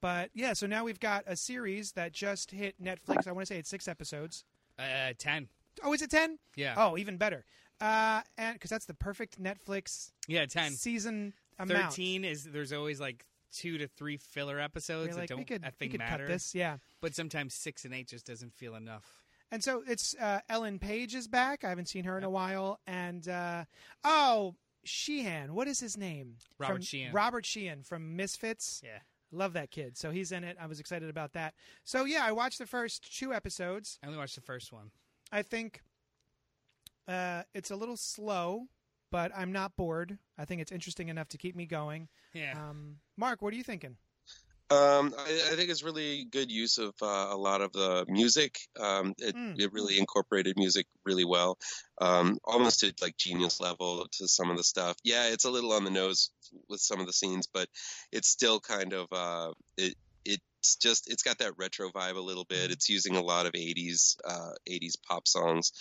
But 0.00 0.30
yeah, 0.34 0.52
so 0.52 0.66
now 0.66 0.84
we've 0.84 1.00
got 1.00 1.24
a 1.26 1.36
series 1.36 1.92
that 1.92 2.12
just 2.12 2.52
hit 2.52 2.80
Netflix. 2.80 3.26
I 3.26 3.32
want 3.32 3.46
to 3.48 3.54
say 3.54 3.58
it's 3.58 3.70
six 3.70 3.88
episodes. 3.88 4.44
Uh, 4.78 5.14
ten. 5.18 5.48
Oh, 5.84 5.92
is 5.92 6.02
it 6.02 6.10
10? 6.10 6.38
Yeah. 6.56 6.74
Oh, 6.76 6.96
even 6.96 7.16
better. 7.16 7.44
Uh, 7.80 8.22
and 8.38 8.54
because 8.54 8.70
that's 8.70 8.86
the 8.86 8.94
perfect 8.94 9.40
Netflix 9.42 10.10
Yeah, 10.28 10.46
ten. 10.46 10.72
season 10.72 11.34
amount. 11.58 11.90
Thirteen 11.90 12.24
is 12.24 12.44
there's 12.44 12.72
always 12.72 13.00
like 13.00 13.26
two 13.52 13.76
to 13.78 13.86
three 13.86 14.16
filler 14.16 14.58
episodes 14.58 15.08
You're 15.08 15.16
that 15.20 15.28
don't 15.28 15.38
we 15.38 15.44
could, 15.44 15.62
I 15.62 15.72
we 15.78 15.88
could 15.88 15.98
matter. 15.98 16.24
cut 16.24 16.32
this, 16.32 16.54
yeah. 16.54 16.78
But 17.02 17.14
sometimes 17.14 17.52
six 17.52 17.84
and 17.84 17.92
eight 17.92 18.08
just 18.08 18.24
doesn't 18.26 18.54
feel 18.54 18.76
enough. 18.76 19.04
And 19.52 19.62
so 19.62 19.82
it's 19.86 20.14
uh, 20.18 20.40
Ellen 20.48 20.78
Page 20.78 21.14
is 21.14 21.28
back. 21.28 21.64
I 21.64 21.68
haven't 21.68 21.88
seen 21.88 22.04
her 22.04 22.16
in 22.16 22.24
a 22.24 22.30
while. 22.30 22.80
And 22.86 23.28
uh, 23.28 23.64
oh, 24.04 24.54
Sheehan, 24.84 25.54
what 25.54 25.68
is 25.68 25.78
his 25.78 25.98
name? 25.98 26.36
Robert 26.58 26.74
From- 26.76 26.82
Sheehan. 26.82 27.12
Robert 27.12 27.44
Sheehan 27.44 27.82
from 27.82 28.16
Misfits. 28.16 28.80
Yeah. 28.82 29.00
Love 29.32 29.52
that 29.52 29.70
kid. 29.70 29.98
So 29.98 30.10
he's 30.10 30.32
in 30.32 30.44
it. 30.44 30.56
I 30.58 30.66
was 30.66 30.80
excited 30.80 31.10
about 31.10 31.34
that. 31.34 31.52
So 31.84 32.04
yeah, 32.04 32.24
I 32.24 32.32
watched 32.32 32.58
the 32.58 32.66
first 32.66 33.16
two 33.18 33.34
episodes. 33.34 33.98
I 34.02 34.06
only 34.06 34.18
watched 34.18 34.36
the 34.36 34.40
first 34.40 34.72
one. 34.72 34.90
I 35.32 35.42
think 35.42 35.82
uh, 37.08 37.42
it's 37.54 37.70
a 37.70 37.76
little 37.76 37.96
slow, 37.96 38.66
but 39.10 39.32
I'm 39.36 39.52
not 39.52 39.76
bored. 39.76 40.18
I 40.38 40.44
think 40.44 40.60
it's 40.60 40.72
interesting 40.72 41.08
enough 41.08 41.28
to 41.28 41.38
keep 41.38 41.56
me 41.56 41.66
going. 41.66 42.08
Yeah. 42.32 42.54
Um, 42.56 42.96
Mark, 43.16 43.42
what 43.42 43.52
are 43.52 43.56
you 43.56 43.62
thinking? 43.62 43.96
Um, 44.68 45.14
I, 45.16 45.50
I 45.52 45.54
think 45.54 45.70
it's 45.70 45.84
really 45.84 46.24
good 46.24 46.50
use 46.50 46.78
of 46.78 46.92
uh, 47.00 47.28
a 47.30 47.36
lot 47.36 47.60
of 47.60 47.70
the 47.72 48.04
music. 48.08 48.58
Um, 48.78 49.14
it, 49.18 49.36
Mm. 49.36 49.60
it 49.60 49.72
really 49.72 49.96
incorporated 49.96 50.56
music 50.56 50.86
really 51.04 51.24
well, 51.24 51.56
um, 52.00 52.38
almost 52.42 52.80
to 52.80 52.92
like 53.00 53.16
genius 53.16 53.60
level 53.60 54.08
to 54.10 54.26
some 54.26 54.50
of 54.50 54.56
the 54.56 54.64
stuff. 54.64 54.96
Yeah, 55.04 55.28
it's 55.28 55.44
a 55.44 55.50
little 55.50 55.72
on 55.72 55.84
the 55.84 55.90
nose 55.90 56.30
with 56.68 56.80
some 56.80 56.98
of 56.98 57.06
the 57.06 57.12
scenes, 57.12 57.46
but 57.46 57.68
it's 58.10 58.28
still 58.28 58.58
kind 58.58 58.92
of 58.92 59.06
uh, 59.12 59.52
it. 59.76 59.94
It's 60.66 60.76
just 60.76 61.10
it's 61.10 61.22
got 61.22 61.38
that 61.38 61.52
retro 61.56 61.90
vibe 61.90 62.16
a 62.16 62.20
little 62.20 62.44
bit. 62.44 62.70
It's 62.70 62.88
using 62.88 63.16
a 63.16 63.22
lot 63.22 63.46
of 63.46 63.52
'80s 63.52 64.16
uh, 64.24 64.50
'80s 64.68 64.96
pop 65.08 65.28
songs. 65.28 65.72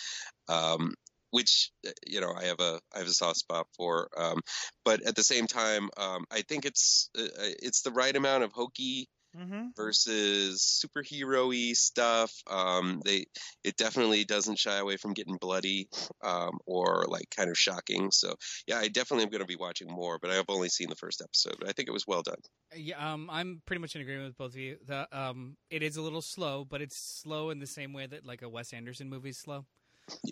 Um, 0.47 0.93
which 1.31 1.71
uh, 1.85 1.91
you 2.05 2.21
know 2.21 2.33
I 2.33 2.45
have 2.45 2.59
a 2.59 2.79
I 2.93 2.99
have 2.99 3.07
a 3.07 3.13
soft 3.13 3.37
spot 3.37 3.67
for. 3.75 4.09
Um, 4.15 4.41
but 4.83 5.01
at 5.01 5.15
the 5.15 5.23
same 5.23 5.47
time, 5.47 5.89
um, 5.97 6.25
I 6.31 6.43
think 6.43 6.65
it's 6.65 7.09
uh, 7.17 7.27
it's 7.61 7.81
the 7.81 7.91
right 7.91 8.15
amount 8.15 8.43
of 8.43 8.51
hokey 8.53 9.09
Mm-hmm. 9.35 9.67
versus 9.75 10.85
superhero-y 10.85 11.73
stuff. 11.73 12.31
Um, 12.49 13.01
they 13.03 13.25
it 13.63 13.75
definitely 13.77 14.23
doesn't 14.23 14.57
shy 14.59 14.77
away 14.77 14.97
from 14.97 15.13
getting 15.13 15.37
bloody 15.37 15.87
um, 16.23 16.57
or 16.65 17.05
like 17.07 17.29
kind 17.35 17.49
of 17.49 17.57
shocking. 17.57 18.11
So 18.11 18.35
yeah, 18.67 18.77
I 18.77 18.87
definitely 18.87 19.23
am 19.25 19.29
going 19.31 19.41
to 19.41 19.47
be 19.47 19.55
watching 19.55 19.87
more. 19.89 20.19
But 20.19 20.31
I've 20.31 20.45
only 20.49 20.69
seen 20.69 20.89
the 20.89 20.95
first 20.95 21.21
episode. 21.21 21.55
But 21.59 21.67
I 21.69 21.73
think 21.73 21.89
it 21.89 21.91
was 21.93 22.07
well 22.07 22.21
done. 22.21 22.39
Yeah, 22.75 23.13
um, 23.13 23.29
I'm 23.29 23.61
pretty 23.65 23.81
much 23.81 23.95
in 23.95 24.01
agreement 24.01 24.27
with 24.27 24.37
both 24.37 24.53
of 24.53 24.57
you. 24.57 24.77
The 24.85 25.07
um, 25.17 25.57
it 25.69 25.83
is 25.83 25.97
a 25.97 26.01
little 26.01 26.21
slow, 26.21 26.65
but 26.65 26.81
it's 26.81 26.97
slow 26.97 27.49
in 27.49 27.59
the 27.59 27.67
same 27.67 27.93
way 27.93 28.05
that 28.07 28.25
like 28.25 28.41
a 28.41 28.49
Wes 28.49 28.73
Anderson 28.73 29.09
movie 29.09 29.29
is 29.29 29.37
slow. 29.37 29.65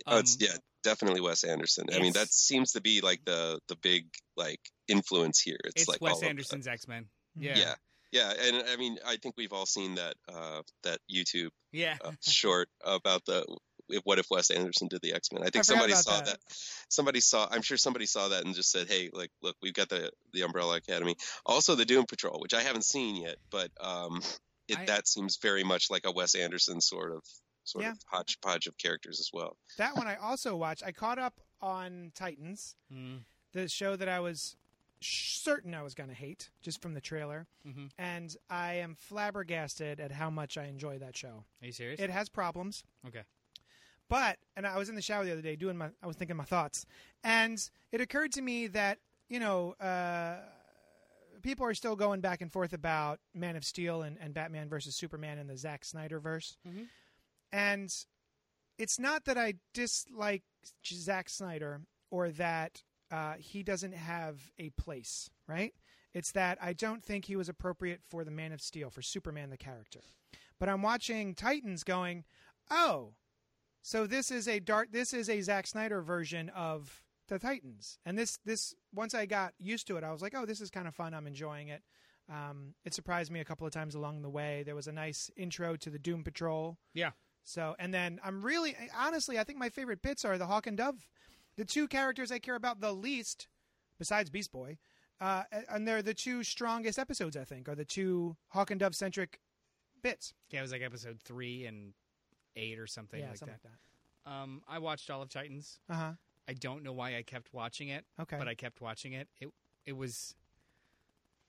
Oh, 0.05 0.19
it's, 0.19 0.35
Um, 0.35 0.39
yeah, 0.41 0.55
definitely 0.83 1.19
Wes 1.19 1.43
Anderson. 1.43 1.87
I 1.93 1.99
mean, 1.99 2.13
that 2.13 2.29
seems 2.29 2.73
to 2.73 2.81
be 2.81 3.01
like 3.01 3.25
the 3.25 3.59
the 3.67 3.75
big 3.75 4.05
like 4.37 4.59
influence 4.87 5.39
here. 5.41 5.57
It's, 5.65 5.81
It's 5.81 5.87
like 5.89 5.99
Wes 5.99 6.11
all 6.11 6.17
of 6.17 6.21
the- 6.21 6.29
Anderson's 6.29 6.67
X 6.67 6.87
Men. 6.87 7.07
Yeah. 7.35 7.57
yeah, 7.57 7.73
yeah, 8.13 8.31
and 8.39 8.63
I 8.69 8.75
mean, 8.77 8.97
I 9.05 9.17
think 9.17 9.35
we've 9.37 9.51
all 9.53 9.65
seen 9.65 9.95
that 9.95 10.13
uh, 10.33 10.61
that 10.83 10.99
YouTube 11.13 11.49
Yeah. 11.71 11.97
uh, 12.03 12.11
short 12.21 12.69
about 12.85 13.25
the 13.25 13.45
if, 13.89 14.01
what 14.05 14.17
if 14.19 14.27
Wes 14.31 14.49
Anderson 14.51 14.87
did 14.87 15.01
the 15.01 15.13
X 15.13 15.31
Men. 15.33 15.41
I 15.41 15.49
think 15.49 15.65
forgot 15.65 15.79
somebody 15.79 15.93
saw 15.93 16.17
that. 16.17 16.25
that. 16.25 16.39
Somebody 16.89 17.19
saw. 17.19 17.47
I'm 17.51 17.61
sure 17.61 17.75
somebody 17.77 18.05
saw 18.05 18.29
that 18.29 18.45
and 18.45 18.55
just 18.55 18.71
said, 18.71 18.87
"Hey, 18.87 19.09
like, 19.11 19.31
look, 19.41 19.55
we've 19.61 19.73
got 19.73 19.89
the 19.89 20.11
the 20.31 20.43
Umbrella 20.43 20.77
Academy, 20.77 21.15
also 21.45 21.75
the 21.75 21.83
Doom 21.85 22.05
Patrol, 22.05 22.39
which 22.39 22.53
I 22.53 22.61
haven't 22.61 22.85
seen 22.85 23.15
yet, 23.17 23.35
but 23.51 23.69
um, 23.81 24.21
it, 24.69 24.77
I- 24.79 24.85
that 24.85 25.07
seems 25.07 25.37
very 25.41 25.63
much 25.63 25.89
like 25.91 26.05
a 26.05 26.11
Wes 26.11 26.35
Anderson 26.35 26.79
sort 26.79 27.11
of 27.11 27.23
sort 27.65 27.83
Yeah. 27.83 27.91
of 27.91 27.97
hodgepodge 28.11 28.67
of 28.67 28.77
characters 28.77 29.19
as 29.19 29.29
well." 29.33 29.57
That 29.77 29.95
one 29.97 30.07
I 30.07 30.15
also 30.15 30.55
watched. 30.55 30.83
I 30.85 30.91
caught 30.93 31.19
up 31.19 31.41
on 31.61 32.11
Titans, 32.15 32.75
Mm. 32.93 33.23
the 33.53 33.67
show 33.67 33.95
that 33.97 34.07
I 34.09 34.19
was 34.21 34.55
sh- 34.55 34.62
certain 35.03 35.73
I 35.73 35.81
was 35.83 35.93
going 35.95 36.09
to 36.09 36.15
hate 36.15 36.49
just 36.61 36.81
from 36.81 36.93
the 36.93 37.01
trailer, 37.01 37.47
Mhm. 37.65 37.91
and 37.97 38.35
I 38.49 38.73
am 38.75 38.95
flabbergasted 38.95 39.99
at 39.99 40.11
how 40.11 40.29
much 40.29 40.57
I 40.57 40.65
enjoy 40.65 40.97
that 40.99 41.15
show. 41.15 41.45
Are 41.61 41.65
you 41.65 41.71
serious? 41.71 41.99
It 41.99 42.09
has 42.09 42.29
problems, 42.29 42.83
okay. 43.07 43.23
but 44.09 44.37
and 44.55 44.67
I 44.67 44.77
was 44.77 44.89
in 44.89 44.95
the 44.95 45.01
shower 45.01 45.23
the 45.25 45.31
other 45.31 45.41
day 45.41 45.55
doing 45.55 45.77
my 45.77 45.89
I 46.01 46.07
was 46.07 46.15
thinking 46.15 46.35
my 46.37 46.43
thoughts, 46.45 46.85
and 47.23 47.57
it 47.91 48.01
occurred 48.01 48.31
to 48.33 48.41
me 48.41 48.67
that 48.67 48.99
you 49.29 49.39
know 49.39 49.73
uh, 49.73 50.41
people 51.41 51.65
are 51.65 51.73
still 51.73 51.95
going 51.95 52.21
back 52.21 52.41
and 52.41 52.51
forth 52.51 52.73
about 52.73 53.19
Man 53.33 53.55
of 53.55 53.65
Steel 53.65 54.01
and, 54.03 54.17
and 54.19 54.33
Batman 54.33 54.69
versus 54.69 54.95
Superman 54.95 55.37
in 55.39 55.47
the 55.47 55.57
Zack 55.57 55.83
Snyder 55.85 56.19
verse, 56.19 56.57
Mhm. 56.67 56.87
and 57.51 58.05
it's 58.77 58.99
not 58.99 59.25
that 59.25 59.37
I 59.37 59.55
dislike 59.73 60.43
Zack 60.85 61.29
Snyder 61.29 61.81
or 62.11 62.29
that 62.31 62.83
uh, 63.11 63.33
he 63.37 63.63
doesn't 63.63 63.93
have 63.93 64.51
a 64.57 64.69
place, 64.71 65.29
right? 65.47 65.73
It's 66.13 66.31
that 66.33 66.57
I 66.61 66.73
don't 66.73 67.03
think 67.03 67.25
he 67.25 67.35
was 67.35 67.49
appropriate 67.49 68.01
for 68.07 68.23
the 68.23 68.31
Man 68.31 68.51
of 68.51 68.61
Steel, 68.61 68.89
for 68.89 69.01
Superman 69.01 69.49
the 69.49 69.57
character. 69.57 70.01
But 70.59 70.69
I'm 70.69 70.81
watching 70.81 71.33
Titans 71.33 71.83
going, 71.83 72.23
oh, 72.69 73.13
so 73.81 74.07
this 74.07 74.31
is 74.31 74.47
a 74.47 74.59
dark. 74.59 74.91
This 74.91 75.13
is 75.13 75.29
a 75.29 75.41
Zack 75.41 75.67
Snyder 75.67 76.01
version 76.01 76.49
of 76.49 77.03
the 77.27 77.39
Titans, 77.39 77.99
and 78.05 78.17
this 78.17 78.37
this 78.45 78.73
once 78.93 79.13
I 79.13 79.25
got 79.25 79.53
used 79.59 79.87
to 79.87 79.97
it, 79.97 80.03
I 80.03 80.11
was 80.11 80.21
like, 80.21 80.33
oh, 80.35 80.45
this 80.45 80.61
is 80.61 80.69
kind 80.69 80.87
of 80.87 80.95
fun. 80.95 81.13
I'm 81.13 81.27
enjoying 81.27 81.69
it. 81.69 81.81
Um, 82.29 82.75
it 82.85 82.93
surprised 82.93 83.31
me 83.31 83.41
a 83.41 83.45
couple 83.45 83.67
of 83.67 83.73
times 83.73 83.95
along 83.95 84.21
the 84.21 84.29
way. 84.29 84.63
There 84.63 84.75
was 84.75 84.87
a 84.87 84.93
nice 84.93 85.29
intro 85.35 85.75
to 85.75 85.89
the 85.89 85.99
Doom 85.99 86.23
Patrol. 86.23 86.77
Yeah. 86.93 87.11
So, 87.43 87.75
and 87.77 87.93
then 87.93 88.19
I'm 88.23 88.41
really, 88.41 88.75
honestly, 88.97 89.37
I 89.37 89.43
think 89.43 89.59
my 89.59 89.69
favorite 89.69 90.01
bits 90.01 90.23
are 90.23 90.37
the 90.37 90.45
Hawk 90.45 90.65
and 90.65 90.77
Dove, 90.77 91.05
the 91.57 91.65
two 91.65 91.87
characters 91.87 92.31
I 92.31 92.39
care 92.39 92.55
about 92.55 92.79
the 92.81 92.91
least, 92.93 93.47
besides 93.99 94.29
Beast 94.29 94.51
Boy, 94.51 94.77
uh, 95.21 95.43
and 95.69 95.87
they're 95.87 96.01
the 96.01 96.13
two 96.13 96.43
strongest 96.43 96.97
episodes. 96.99 97.37
I 97.37 97.43
think 97.43 97.67
are 97.69 97.75
the 97.75 97.85
two 97.85 98.35
Hawk 98.49 98.71
and 98.71 98.79
Dove 98.79 98.95
centric 98.95 99.39
bits. 100.01 100.33
Yeah, 100.49 100.59
it 100.59 100.63
was 100.63 100.71
like 100.71 100.81
episode 100.81 101.19
three 101.23 101.65
and 101.65 101.93
eight 102.55 102.77
or 102.79 102.87
something 102.87 103.19
yeah, 103.19 103.29
like 103.29 103.37
something 103.37 103.57
that. 103.63 103.69
like 103.69 103.79
that. 104.25 104.31
Um, 104.31 104.61
I 104.67 104.79
watched 104.79 105.09
all 105.09 105.21
of 105.21 105.29
Titans. 105.29 105.79
Uh 105.89 105.93
huh. 105.95 106.11
I 106.47 106.53
don't 106.53 106.83
know 106.83 106.93
why 106.93 107.15
I 107.15 107.21
kept 107.23 107.53
watching 107.53 107.87
it, 107.89 108.05
Okay. 108.19 108.35
but 108.37 108.47
I 108.47 108.55
kept 108.55 108.81
watching 108.81 109.13
it. 109.13 109.27
It 109.39 109.49
it 109.85 109.93
was. 109.97 110.35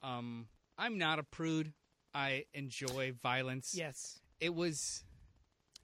Um, 0.03 0.47
I'm 0.79 0.99
not 0.99 1.19
a 1.19 1.23
prude. 1.23 1.73
I 2.15 2.45
enjoy 2.55 3.13
violence. 3.23 3.75
yes. 3.77 4.21
It 4.41 4.55
was 4.55 5.03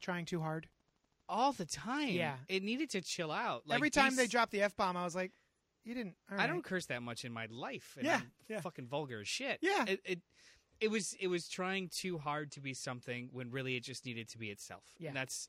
Trying 0.01 0.25
too 0.25 0.41
hard. 0.41 0.67
All 1.31 1.53
the 1.53 1.65
time. 1.65 2.11
Yeah. 2.11 2.35
It 2.49 2.63
needed 2.63 2.91
to 2.91 3.01
chill 3.01 3.31
out. 3.33 3.63
Like 3.67 3.77
Every 3.77 3.91
time 3.91 4.11
these- 4.11 4.17
they 4.19 4.27
dropped 4.27 4.53
the 4.53 4.63
f 4.63 4.77
bomb, 4.77 4.97
I 4.97 5.05
was 5.05 5.15
like, 5.15 5.33
"You 5.85 5.95
didn't." 5.95 6.17
all 6.31 6.37
I 6.37 6.41
right. 6.43 6.47
don't 6.49 6.63
curse 6.65 6.87
that 6.87 7.03
much 7.03 7.25
in 7.25 7.33
my 7.33 7.47
life. 7.51 7.95
And 7.97 8.05
Yeah, 8.07 8.17
I'm 8.17 8.33
yeah. 8.49 8.61
fucking 8.61 8.87
vulgar 8.89 9.21
as 9.21 9.29
shit. 9.29 9.59
Yeah. 9.63 9.85
It, 9.87 10.01
it 10.05 10.21
it 10.81 10.91
was 10.91 11.15
it 11.21 11.29
was 11.29 11.49
trying 11.49 11.89
too 11.89 12.19
hard 12.19 12.51
to 12.53 12.61
be 12.61 12.75
something 12.75 13.31
when 13.33 13.51
really 13.51 13.77
it 13.77 13.85
just 13.85 14.05
needed 14.05 14.29
to 14.31 14.39
be 14.39 14.51
itself. 14.51 14.85
Yeah, 14.99 15.09
And 15.09 15.17
that's 15.17 15.49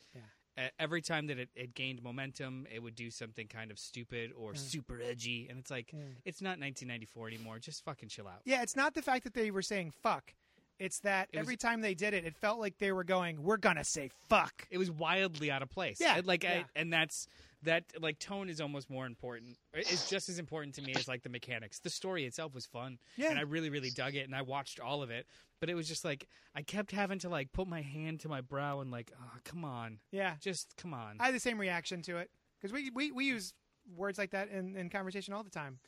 every 0.77 1.01
time 1.01 1.27
that 1.27 1.39
it, 1.39 1.49
it 1.55 1.73
gained 1.73 2.03
momentum, 2.03 2.67
it 2.73 2.83
would 2.83 2.95
do 2.95 3.09
something 3.09 3.47
kind 3.47 3.71
of 3.71 3.79
stupid 3.79 4.31
or 4.37 4.53
mm. 4.53 4.57
super 4.57 4.99
edgy, 5.01 5.47
and 5.49 5.57
it's 5.57 5.71
like 5.71 5.91
Yeah. 5.93 5.99
it's 6.25 6.41
not 6.41 6.59
1994 6.59 7.27
anymore. 7.27 7.59
Just 7.59 7.83
fucking 7.83 8.09
chill 8.09 8.27
out. 8.27 8.41
Yeah, 8.45 8.61
it's 8.61 8.75
not 8.75 8.93
the 8.93 9.01
fact 9.01 9.23
that 9.23 9.33
they 9.33 9.51
were 9.51 9.61
saying 9.61 9.91
fuck. 9.91 10.33
It's 10.81 10.99
that 11.01 11.29
It 11.31 11.37
was- 11.37 11.45
every 11.45 11.57
time 11.57 11.81
they 11.81 11.93
did 11.93 12.13
it, 12.13 12.25
it 12.25 12.35
felt 12.35 12.59
like 12.59 12.77
they 12.79 12.91
were 12.91 13.03
going, 13.03 13.43
"We're 13.43 13.57
gonna 13.57 13.83
say 13.83 14.09
fuck." 14.29 14.67
It 14.71 14.77
was 14.79 14.89
wildly 14.89 15.51
out 15.51 15.61
of 15.61 15.69
place. 15.69 15.99
Yeah, 16.01 16.17
And, 16.17 16.25
like 16.27 16.43
I- 16.43 16.65
and 16.75 16.91
that's 16.91 17.27
that 17.63 17.85
like 18.01 18.17
tone 18.17 18.49
is 18.49 18.59
almost 18.59 18.89
more 18.89 19.05
important. 19.05 19.57
It's 19.73 20.09
just 20.09 20.27
as 20.29 20.39
important 20.39 20.73
to 20.75 20.81
me 20.81 20.93
as 20.95 21.07
like 21.07 21.21
the 21.21 21.29
mechanics. 21.29 21.79
The 21.79 21.91
story 21.91 22.25
itself 22.25 22.55
was 22.55 22.65
fun, 22.65 22.97
Yeah. 23.15 23.29
and 23.29 23.37
I 23.37 23.43
really 23.43 23.69
really 23.69 23.91
dug 23.91 24.15
it, 24.15 24.25
and 24.25 24.35
I 24.35 24.41
watched 24.41 24.79
all 24.79 25.03
of 25.03 25.11
it. 25.11 25.27
But 25.59 25.69
it 25.69 25.75
was 25.75 25.87
just 25.87 26.03
like 26.03 26.27
I 26.55 26.63
kept 26.63 26.89
having 26.91 27.19
to 27.19 27.29
like 27.29 27.51
put 27.51 27.67
my 27.67 27.81
hand 27.83 28.19
to 28.21 28.27
my 28.29 28.41
brow 28.41 28.79
and 28.81 28.89
like, 28.89 29.11
oh, 29.15 29.37
come 29.43 29.63
on, 29.63 29.99
Yeah, 30.09 30.37
just 30.41 30.75
come 30.77 30.93
on. 30.95 31.17
I 31.19 31.25
had 31.27 31.35
the 31.35 31.39
same 31.39 31.59
reaction 31.59 32.01
to 32.03 32.17
it 32.17 32.31
because 32.59 32.73
we, 32.73 32.89
we 32.89 33.11
we 33.11 33.25
use 33.25 33.53
words 33.95 34.17
like 34.17 34.31
that 34.31 34.49
in, 34.49 34.75
in 34.75 34.89
conversation 34.89 35.35
all 35.35 35.43
the 35.43 35.51
time. 35.51 35.79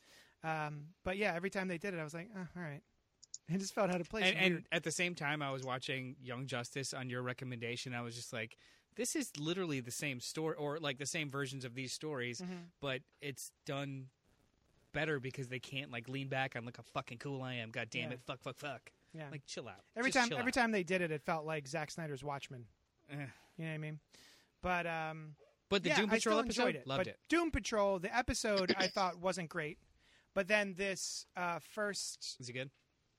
Um, 0.44 0.94
but 1.04 1.16
yeah, 1.16 1.34
every 1.34 1.50
time 1.50 1.66
they 1.66 1.78
did 1.78 1.94
it, 1.94 1.98
I 1.98 2.04
was 2.04 2.14
like, 2.14 2.28
oh, 2.36 2.46
"All 2.56 2.62
right." 2.62 2.82
It 3.48 3.58
just 3.58 3.74
felt 3.74 3.90
out 3.90 4.00
of 4.00 4.08
place. 4.08 4.24
and, 4.24 4.36
and 4.38 4.64
at 4.72 4.82
the 4.84 4.90
same 4.90 5.14
time, 5.14 5.42
I 5.42 5.50
was 5.50 5.62
watching 5.64 6.16
Young 6.22 6.46
Justice 6.46 6.94
on 6.94 7.10
your 7.10 7.22
recommendation. 7.22 7.94
I 7.94 8.00
was 8.02 8.14
just 8.14 8.32
like, 8.32 8.56
this 8.96 9.14
is 9.16 9.30
literally 9.38 9.80
the 9.80 9.90
same 9.90 10.20
story, 10.20 10.56
or 10.56 10.78
like 10.78 10.98
the 10.98 11.06
same 11.06 11.30
versions 11.30 11.64
of 11.64 11.74
these 11.74 11.92
stories, 11.92 12.40
Mm-hmm. 12.40 12.54
but 12.80 13.00
it's 13.20 13.50
done 13.66 14.06
better 14.92 15.18
because 15.18 15.48
they 15.48 15.58
can't 15.58 15.90
like 15.90 16.08
lean 16.08 16.28
back 16.28 16.54
and 16.54 16.64
look 16.64 16.76
how 16.76 16.84
fucking 16.94 17.18
cool 17.18 17.42
I 17.42 17.54
am. 17.54 17.70
God 17.70 17.88
damn 17.90 18.10
Yeah. 18.10 18.14
it, 18.14 18.20
fuck, 18.26 18.40
fuck, 18.42 18.56
fuck. 18.56 18.92
yeah. 19.12 19.24
Like 19.30 19.44
chill 19.46 19.66
out. 19.68 19.82
every 19.96 20.10
Just 20.12 20.30
time 20.30 20.38
every 20.38 20.50
out. 20.50 20.54
time 20.54 20.70
they 20.70 20.84
did 20.84 21.00
it, 21.02 21.10
it 21.10 21.22
felt 21.22 21.44
like 21.44 21.66
Zack 21.66 21.90
Snyder's 21.90 22.22
Watchmen. 22.22 22.64
Eh. 23.10 23.16
You 23.56 23.64
know 23.64 23.70
what 23.70 23.74
I 23.74 23.78
mean? 23.78 23.98
But 24.62 24.86
um, 24.86 25.34
But 25.68 25.82
the 25.82 25.88
yeah, 25.90 25.96
Doom 25.96 26.10
I 26.10 26.14
Patrol 26.14 26.38
episode, 26.38 26.62
enjoyed 26.68 26.76
it. 26.76 26.86
loved 26.86 26.98
but 27.00 27.06
it. 27.08 27.18
Doom 27.28 27.50
Patrol, 27.50 27.98
the 27.98 28.16
episode 28.16 28.74
I 28.78 28.86
thought 28.86 29.18
wasn't 29.18 29.48
great, 29.48 29.78
but 30.34 30.46
then 30.48 30.74
this 30.78 31.26
uh, 31.36 31.58
first 31.58 32.36
Is 32.40 32.48
it 32.48 32.52
good? 32.52 32.70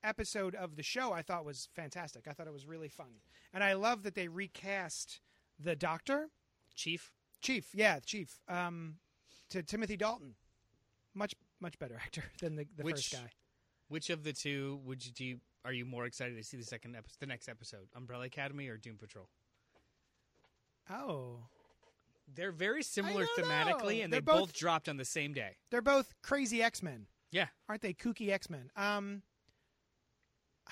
Episode 0.06 0.56
of 0.56 0.76
the 0.76 0.84
show 0.84 1.12
I 1.12 1.22
thought 1.22 1.46
was 1.46 1.68
fantastic. 1.76 2.28
I 2.28 2.34
thought 2.34 2.48
it 2.48 2.54
was 2.54 2.66
really 2.66 2.90
fun, 2.90 3.20
and 3.54 3.64
I 3.64 3.74
love 3.74 4.04
that 4.04 4.16
they 4.16 4.28
recast 4.28 5.20
the 5.60 5.76
Doctor, 5.76 6.30
Chief. 6.76 7.12
Chief, 7.42 7.68
yeah, 7.74 8.00
Chief, 8.00 8.40
um, 8.48 8.96
to 9.50 9.62
Timothy 9.64 9.98
Dalton, 9.98 10.36
much 11.14 11.34
much 11.60 11.78
better 11.80 11.96
actor 12.04 12.24
than 12.42 12.56
the, 12.56 12.66
the 12.76 12.84
Which- 12.84 12.96
first 12.96 13.14
guy. 13.14 13.32
Which 13.88 14.10
of 14.10 14.24
the 14.24 14.34
two 14.34 14.80
would 14.84 15.06
you 15.06 15.12
do? 15.12 15.38
Are 15.64 15.72
you 15.72 15.86
more 15.86 16.06
excited 16.06 16.36
to 16.38 16.44
see 16.44 16.58
the 16.58 16.64
second 16.64 16.96
episode, 16.96 17.18
the 17.20 17.28
next 17.28 17.48
episode, 17.48 17.88
Umbrella 17.96 18.26
Academy 18.26 18.68
or 18.68 18.78
Doom 18.78 18.98
Patrol? 18.98 19.30
Oh, 20.90 21.40
They're 22.34 22.52
very 22.52 22.84
similar 22.84 23.26
thematically, 23.38 23.98
know. 24.00 24.04
and 24.06 24.14
They're 24.14 24.22
they 24.22 24.26
both, 24.26 24.40
both- 24.40 24.54
dropped 24.54 24.90
on 24.90 24.98
the 24.98 25.06
same 25.06 25.34
day. 25.34 25.58
they're 25.70 25.82
both 25.82 26.14
crazy 26.24 26.62
X 26.64 26.82
Men, 26.84 27.06
Yeah, 27.32 27.48
aren't 27.70 27.82
they? 27.82 27.94
Kooky 27.94 28.30
X 28.32 28.50
Men. 28.50 28.70
Um, 28.76 29.22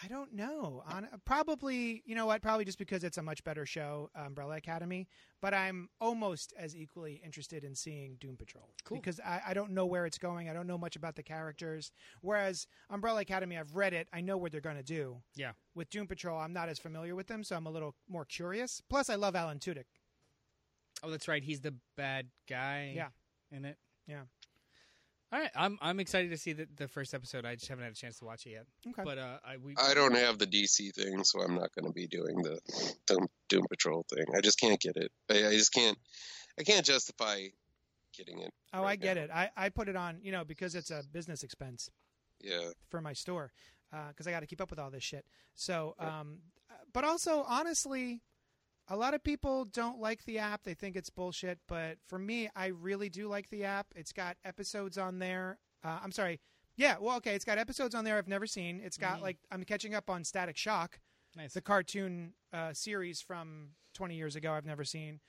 I 0.01 0.07
don't 0.07 0.33
know. 0.33 0.83
On 0.87 1.07
probably, 1.23 2.01
you 2.05 2.15
know 2.15 2.25
what? 2.25 2.41
Probably 2.41 2.65
just 2.65 2.79
because 2.79 3.03
it's 3.03 3.17
a 3.19 3.21
much 3.21 3.43
better 3.43 3.65
show, 3.65 4.09
Umbrella 4.15 4.55
Academy. 4.57 5.07
But 5.39 5.53
I'm 5.53 5.87
almost 6.01 6.51
as 6.57 6.75
equally 6.75 7.21
interested 7.23 7.63
in 7.63 7.75
seeing 7.75 8.17
Doom 8.19 8.35
Patrol 8.35 8.69
Cool. 8.85 8.97
because 8.97 9.19
I, 9.19 9.41
I 9.49 9.53
don't 9.53 9.71
know 9.71 9.85
where 9.85 10.05
it's 10.07 10.17
going. 10.17 10.49
I 10.49 10.53
don't 10.53 10.65
know 10.65 10.77
much 10.79 10.95
about 10.95 11.15
the 11.15 11.21
characters. 11.21 11.91
Whereas 12.21 12.65
Umbrella 12.89 13.21
Academy, 13.21 13.55
I've 13.57 13.75
read 13.75 13.93
it. 13.93 14.07
I 14.11 14.21
know 14.21 14.35
what 14.37 14.51
they're 14.51 14.61
going 14.61 14.77
to 14.77 14.83
do. 14.83 15.17
yeah. 15.35 15.51
With 15.75 15.89
Doom 15.89 16.07
Patrol, 16.07 16.39
I'm 16.39 16.53
not 16.53 16.69
as 16.69 16.79
familiar 16.79 17.15
with 17.15 17.27
them, 17.27 17.43
so 17.43 17.55
I'm 17.55 17.65
a 17.67 17.71
little 17.71 17.95
more 18.09 18.25
curious. 18.25 18.81
Plus, 18.89 19.09
I 19.09 19.15
love 19.15 19.35
Alan 19.35 19.59
Tudyk. 19.59 19.85
Oh, 21.03 21.09
that's 21.11 21.27
right. 21.27 21.43
He's 21.43 21.61
the 21.61 21.73
bad 21.97 22.27
guy. 22.49 22.93
Yeah. 22.95 23.09
in 23.51 23.65
it. 23.65 23.77
Yeah. 24.07 24.21
All 25.33 25.39
right, 25.39 25.49
I'm 25.55 25.79
I'm 25.81 25.99
excited 25.99 26.29
to 26.29 26.37
see 26.37 26.53
the, 26.53 26.67
the 26.75 26.87
first 26.87 27.15
episode. 27.15 27.43
I 27.43 27.55
just 27.55 27.67
haven't 27.67 27.85
had 27.85 27.93
a 27.93 27.95
chance 27.95 28.19
to 28.19 28.25
watch 28.25 28.45
it 28.45 28.51
yet. 28.51 28.67
Okay. 28.87 29.01
But 29.03 29.17
uh, 29.17 29.37
I 29.43 29.57
we 29.57 29.73
I 29.81 29.95
don't 29.95 30.15
have 30.15 30.37
the 30.37 30.45
DC 30.45 30.93
thing, 30.93 31.23
so 31.23 31.41
I'm 31.41 31.55
not 31.55 31.73
going 31.73 31.85
to 31.87 31.91
be 31.91 32.05
doing 32.05 32.35
the 32.43 32.59
Doom, 33.07 33.27
Doom 33.49 33.65
Patrol 33.67 34.05
thing. 34.13 34.25
I 34.37 34.41
just 34.41 34.59
can't 34.59 34.79
get 34.79 34.95
it. 34.95 35.11
I, 35.31 35.47
I 35.47 35.51
just 35.53 35.73
can't. 35.73 35.97
I 36.59 36.61
can't 36.61 36.85
justify 36.85 37.47
getting 38.15 38.41
it. 38.41 38.53
oh, 38.75 38.83
I 38.83 38.95
get 38.95 39.17
now. 39.17 39.23
it. 39.23 39.29
I, 39.33 39.49
I 39.57 39.69
put 39.69 39.89
it 39.89 39.95
on, 39.95 40.19
you 40.21 40.31
know, 40.31 40.45
because 40.45 40.75
it's 40.75 40.91
a 40.91 41.01
business 41.11 41.41
expense. 41.41 41.89
Yeah. 42.39 42.69
for 42.89 43.01
my 43.01 43.13
store 43.13 43.53
because 44.09 44.27
I 44.27 44.31
got 44.31 44.41
to 44.41 44.47
keep 44.47 44.59
up 44.59 44.69
with 44.69 44.79
all 44.79 44.91
this 44.91 45.03
shit. 45.03 45.25
So, 45.55 45.95
um, 45.97 46.39
but 46.91 47.05
also 47.05 47.45
honestly, 47.47 48.21
a 48.89 48.95
lot 48.95 49.13
of 49.13 49.23
people 49.23 49.65
don't 49.65 49.99
like 49.99 50.25
the 50.25 50.39
app. 50.39 50.63
They 50.63 50.73
think 50.73 50.95
it's 50.95 51.09
bullshit. 51.09 51.59
But 51.67 51.97
for 52.05 52.19
me, 52.19 52.49
I 52.55 52.67
really 52.67 53.09
do 53.09 53.27
like 53.27 53.49
the 53.49 53.63
app. 53.63 53.87
It's 53.95 54.11
got 54.11 54.37
episodes 54.43 54.97
on 54.97 55.19
there. 55.19 55.59
Uh, 55.83 55.99
I'm 56.03 56.11
sorry. 56.11 56.39
Yeah, 56.75 56.95
well, 56.99 57.17
okay. 57.17 57.35
It's 57.35 57.45
got 57.45 57.57
episodes 57.57 57.93
on 57.95 58.03
there 58.03 58.17
I've 58.17 58.27
never 58.27 58.47
seen. 58.47 58.81
It's 58.83 58.97
got 58.97 59.21
like 59.21 59.37
I'm 59.51 59.63
catching 59.63 59.93
up 59.93 60.09
on 60.09 60.23
Static 60.23 60.57
Shock, 60.57 60.99
nice. 61.35 61.53
the 61.53 61.61
cartoon 61.61 62.33
uh, 62.51 62.73
series 62.73 63.21
from 63.21 63.69
20 63.93 64.15
years 64.15 64.35
ago. 64.35 64.53
I've 64.53 64.65
never 64.65 64.83
seen. 64.83 65.19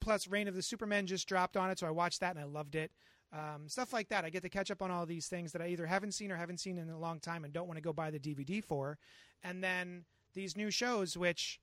plus 0.00 0.28
Reign 0.28 0.48
of 0.48 0.54
the 0.54 0.62
Supermen 0.62 1.06
just 1.06 1.28
dropped 1.28 1.56
on 1.56 1.70
it, 1.70 1.78
so 1.78 1.86
I 1.86 1.90
watched 1.90 2.20
that 2.20 2.36
and 2.36 2.40
I 2.40 2.46
loved 2.46 2.74
it. 2.76 2.92
Um, 3.32 3.66
stuff 3.66 3.92
like 3.92 4.08
that. 4.10 4.24
I 4.24 4.30
get 4.30 4.42
to 4.42 4.48
catch 4.48 4.70
up 4.70 4.82
on 4.82 4.90
all 4.90 5.06
these 5.06 5.26
things 5.26 5.52
that 5.52 5.62
I 5.62 5.68
either 5.68 5.86
haven't 5.86 6.12
seen 6.12 6.30
or 6.30 6.36
haven't 6.36 6.60
seen 6.60 6.76
in 6.78 6.90
a 6.90 6.98
long 6.98 7.18
time 7.18 7.44
and 7.44 7.52
don't 7.52 7.66
want 7.66 7.78
to 7.78 7.82
go 7.82 7.92
buy 7.92 8.10
the 8.10 8.18
DVD 8.20 8.62
for. 8.62 8.98
And 9.42 9.64
then 9.64 10.04
these 10.34 10.56
new 10.56 10.70
shows, 10.70 11.16
which 11.16 11.58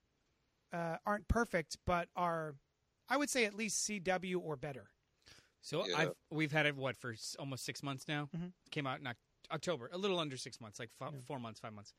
uh, 0.74 0.98
aren't 1.06 1.28
perfect, 1.28 1.78
but 1.86 2.10
are, 2.16 2.56
I 3.10 3.18
would 3.18 3.30
say, 3.30 3.46
at 3.46 3.54
least 3.54 3.88
CW 3.88 4.40
or 4.42 4.56
better. 4.56 4.90
So 5.62 5.86
Yeah. 5.86 5.98
I've 5.98 6.14
we've 6.32 6.52
had 6.52 6.66
it 6.66 6.76
what 6.76 6.96
for 6.96 7.16
almost 7.38 7.66
six 7.66 7.84
months 7.84 8.08
now. 8.08 8.30
Mhm. 8.36 8.54
Came 8.72 8.88
out 8.88 9.00
in 9.00 9.08
October, 9.52 9.90
a 9.92 9.98
little 9.98 10.20
under 10.20 10.38
six 10.38 10.62
months, 10.62 10.80
like 10.80 10.90
f- 11.02 11.14
four 11.26 11.40
months, 11.40 11.60
five 11.60 11.74
months. 11.74 11.94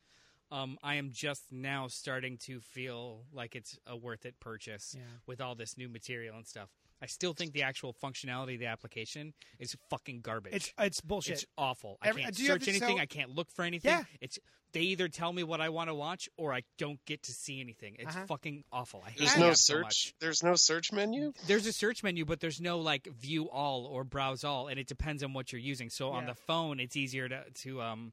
Um, 0.50 0.78
I 0.82 0.94
am 0.96 1.12
just 1.12 1.52
now 1.52 1.86
starting 1.88 2.36
to 2.38 2.60
feel 2.60 3.26
like 3.32 3.54
it's 3.54 3.78
a 3.86 3.96
worth 3.96 4.24
it 4.26 4.40
purchase 4.40 4.94
Yeah. 4.96 5.04
with 5.26 5.40
all 5.40 5.54
this 5.54 5.76
new 5.76 5.88
material 5.88 6.36
and 6.36 6.46
stuff. 6.46 6.70
I 7.02 7.06
still 7.06 7.32
think 7.32 7.52
the 7.52 7.62
actual 7.62 7.94
functionality 7.94 8.54
of 8.54 8.60
the 8.60 8.66
application 8.66 9.32
is 9.58 9.76
fucking 9.88 10.20
garbage. 10.20 10.52
It's 10.54 10.72
it's 10.78 11.00
bullshit. 11.00 11.32
It's 11.34 11.46
awful. 11.56 11.98
I 12.02 12.08
Every- 12.08 12.22
can't 12.22 12.36
do 12.36 12.42
you 12.42 12.50
have 12.52 12.60
search 12.62 12.68
anything. 12.68 12.96
so- 12.96 13.02
I 13.02 13.06
can't 13.06 13.30
look 13.30 13.50
for 13.50 13.64
anything. 13.64 13.90
Yeah. 13.92 14.04
It's 14.20 14.38
they 14.72 14.82
either 14.82 15.08
tell 15.08 15.32
me 15.32 15.42
what 15.42 15.60
I 15.60 15.68
want 15.68 15.88
to 15.90 15.94
watch 15.94 16.28
or 16.36 16.52
I 16.54 16.62
don't 16.78 17.04
get 17.04 17.24
to 17.24 17.32
see 17.32 17.60
anything. 17.60 17.96
It's 17.98 18.14
Uh-huh. 18.14 18.26
fucking 18.26 18.62
awful. 18.70 19.02
I 19.04 19.10
hate 19.10 19.18
There's 19.18 19.34
the 19.34 19.40
no 19.40 19.48
app 19.48 19.56
so 19.56 19.74
search. 19.74 19.82
much. 19.82 20.14
There's 20.20 20.42
no 20.44 20.54
search 20.54 20.92
menu. 20.92 21.32
There's 21.46 21.66
a 21.66 21.72
search 21.72 22.04
menu, 22.04 22.24
but 22.24 22.38
there's 22.38 22.60
no 22.60 22.78
like 22.78 23.06
view 23.06 23.50
all 23.50 23.86
or 23.86 24.04
browse 24.04 24.44
all, 24.44 24.68
and 24.68 24.78
it 24.78 24.86
depends 24.86 25.24
on 25.24 25.32
what 25.32 25.50
you're 25.52 25.60
using. 25.60 25.90
So 25.90 26.10
on 26.10 26.26
the 26.26 26.34
phone, 26.36 26.78
it's 26.78 26.96
easier 26.96 27.28
to 27.28 27.50
to 27.62 27.82
um 27.82 28.12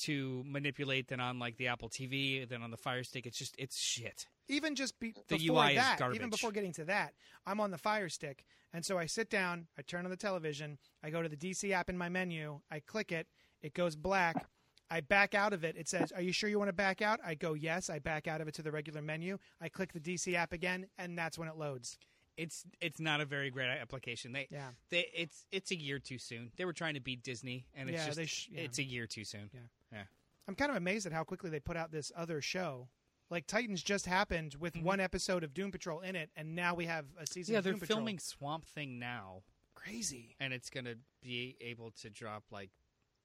to 0.00 0.42
manipulate 0.46 1.08
than 1.08 1.20
on 1.20 1.38
like 1.38 1.56
the 1.56 1.68
Apple 1.68 1.88
TV, 1.88 2.48
than 2.48 2.62
on 2.62 2.70
the 2.70 2.76
Fire 2.76 3.04
Stick. 3.04 3.26
It's 3.26 3.38
just 3.38 3.54
it's 3.58 3.78
shit. 3.78 4.26
even 4.48 4.74
just 4.74 4.98
be, 4.98 5.12
The 5.28 5.36
before 5.38 5.64
UI 5.64 5.70
is 5.70 5.76
that, 5.76 5.98
garbage. 5.98 6.16
even 6.16 6.30
before 6.30 6.50
getting 6.52 6.72
to 6.74 6.84
that, 6.86 7.14
I'm 7.46 7.60
on 7.60 7.70
the 7.70 7.78
Fire 7.78 8.08
Stick, 8.08 8.44
and 8.72 8.84
so 8.84 8.98
I 8.98 9.06
sit 9.06 9.30
down, 9.30 9.66
I 9.78 9.82
turn 9.82 10.04
on 10.04 10.10
the 10.10 10.16
television, 10.16 10.78
I 11.02 11.10
go 11.10 11.22
to 11.22 11.28
the 11.28 11.36
DC 11.36 11.70
app 11.72 11.88
in 11.90 11.96
my 11.98 12.08
menu, 12.08 12.60
I 12.70 12.80
click 12.80 13.12
it, 13.12 13.26
it 13.62 13.74
goes 13.74 13.96
black. 13.96 14.46
I 14.90 15.00
back 15.00 15.34
out 15.34 15.54
of 15.54 15.64
it. 15.64 15.74
It 15.78 15.88
says, 15.88 16.12
"Are 16.12 16.20
you 16.20 16.32
sure 16.32 16.50
you 16.50 16.58
want 16.58 16.68
to 16.68 16.74
back 16.74 17.00
out?" 17.00 17.18
I 17.24 17.34
go, 17.34 17.54
"Yes." 17.54 17.88
I 17.88 17.98
back 17.98 18.28
out 18.28 18.42
of 18.42 18.48
it 18.48 18.52
to 18.56 18.62
the 18.62 18.70
regular 18.70 19.00
menu. 19.00 19.38
I 19.58 19.70
click 19.70 19.94
the 19.94 20.00
DC 20.00 20.34
app 20.34 20.52
again, 20.52 20.86
and 20.98 21.16
that's 21.18 21.38
when 21.38 21.48
it 21.48 21.56
loads. 21.56 21.96
It's 22.36 22.64
it's 22.80 22.98
not 23.00 23.20
a 23.20 23.24
very 23.24 23.50
great 23.50 23.68
application. 23.68 24.32
They 24.32 24.48
Yeah. 24.50 24.68
they 24.90 25.06
it's 25.14 25.44
it's 25.52 25.70
a 25.70 25.76
year 25.76 25.98
too 25.98 26.18
soon. 26.18 26.50
They 26.56 26.64
were 26.64 26.72
trying 26.72 26.94
to 26.94 27.00
beat 27.00 27.22
Disney, 27.22 27.66
and 27.74 27.88
it's 27.90 27.98
Yeah, 28.00 28.06
just 28.06 28.16
they 28.16 28.26
sh- 28.26 28.48
yeah. 28.52 28.62
it's 28.62 28.78
a 28.78 28.82
year 28.84 29.06
too 29.06 29.24
soon. 29.24 29.50
Yeah. 29.52 29.60
yeah. 29.92 30.02
I'm 30.48 30.54
kind 30.54 30.70
of 30.70 30.76
amazed 30.76 31.06
at 31.06 31.12
how 31.12 31.24
quickly 31.24 31.50
they 31.50 31.60
put 31.60 31.76
out 31.76 31.92
this 31.92 32.10
other 32.16 32.40
show. 32.40 32.88
Like 33.30 33.46
Titans 33.46 33.82
just 33.82 34.06
happened 34.06 34.56
with 34.58 34.74
Mm-hmm. 34.74 34.84
one 34.84 35.00
episode 35.00 35.44
of 35.44 35.54
Doom 35.54 35.70
Patrol 35.70 36.00
in 36.00 36.16
it, 36.16 36.30
and 36.36 36.54
now 36.56 36.74
we 36.74 36.86
have 36.86 37.04
a 37.18 37.26
season. 37.26 37.52
Yeah, 37.52 37.58
of 37.58 37.64
they're 37.64 37.72
Doom 37.74 37.80
Patrol. 37.80 37.96
filming 37.98 38.18
Swamp 38.18 38.64
Thing 38.66 38.98
now, 38.98 39.42
crazy. 39.74 40.34
and 40.40 40.52
it's 40.52 40.70
gonna 40.70 40.94
be 41.22 41.56
able 41.60 41.90
to 42.02 42.10
drop 42.10 42.44
like 42.50 42.70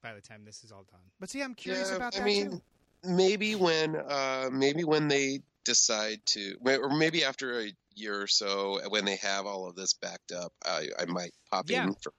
by 0.02 0.14
the 0.14 0.22
time 0.22 0.44
this 0.46 0.64
is 0.64 0.72
all 0.72 0.84
done. 0.84 1.00
But 1.20 1.30
see, 1.30 1.42
I'm 1.42 1.56
curious 1.56 1.90
Yeah, 1.90 1.96
about 1.96 2.16
I 2.16 2.20
that 2.20 2.26
mean, 2.26 2.52
too. 2.52 2.62
maybe 3.04 3.56
when 3.56 3.96
uh, 3.96 4.50
maybe 4.52 4.84
when 4.84 5.08
they 5.08 5.40
decide 5.68 6.20
to, 6.28 6.56
or 6.66 6.90
maybe 6.98 7.24
after 7.24 7.60
a 7.62 7.72
year 7.96 8.22
or 8.22 8.28
so, 8.28 8.80
when 8.90 9.06
they 9.06 9.18
have 9.18 9.46
all 9.46 9.68
of 9.68 9.76
this 9.76 9.94
backed 9.94 10.32
up, 10.32 10.52
I, 10.66 10.88
I 10.98 11.06
might 11.06 11.32
pop 11.52 11.70
Yeah. 11.70 11.84
in 11.84 11.94
for 12.02 12.12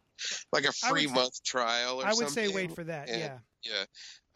like 0.52 0.64
a 0.64 0.72
free 0.72 1.06
month 1.06 1.42
trial 1.44 1.96
or 2.00 2.02
something. 2.02 2.20
I 2.20 2.24
would 2.24 2.30
say 2.32 2.48
wait 2.48 2.72
for 2.74 2.84
that. 2.84 3.08
and- 3.08 3.20
Yeah. 3.20 3.38
Yeah. 3.64 3.84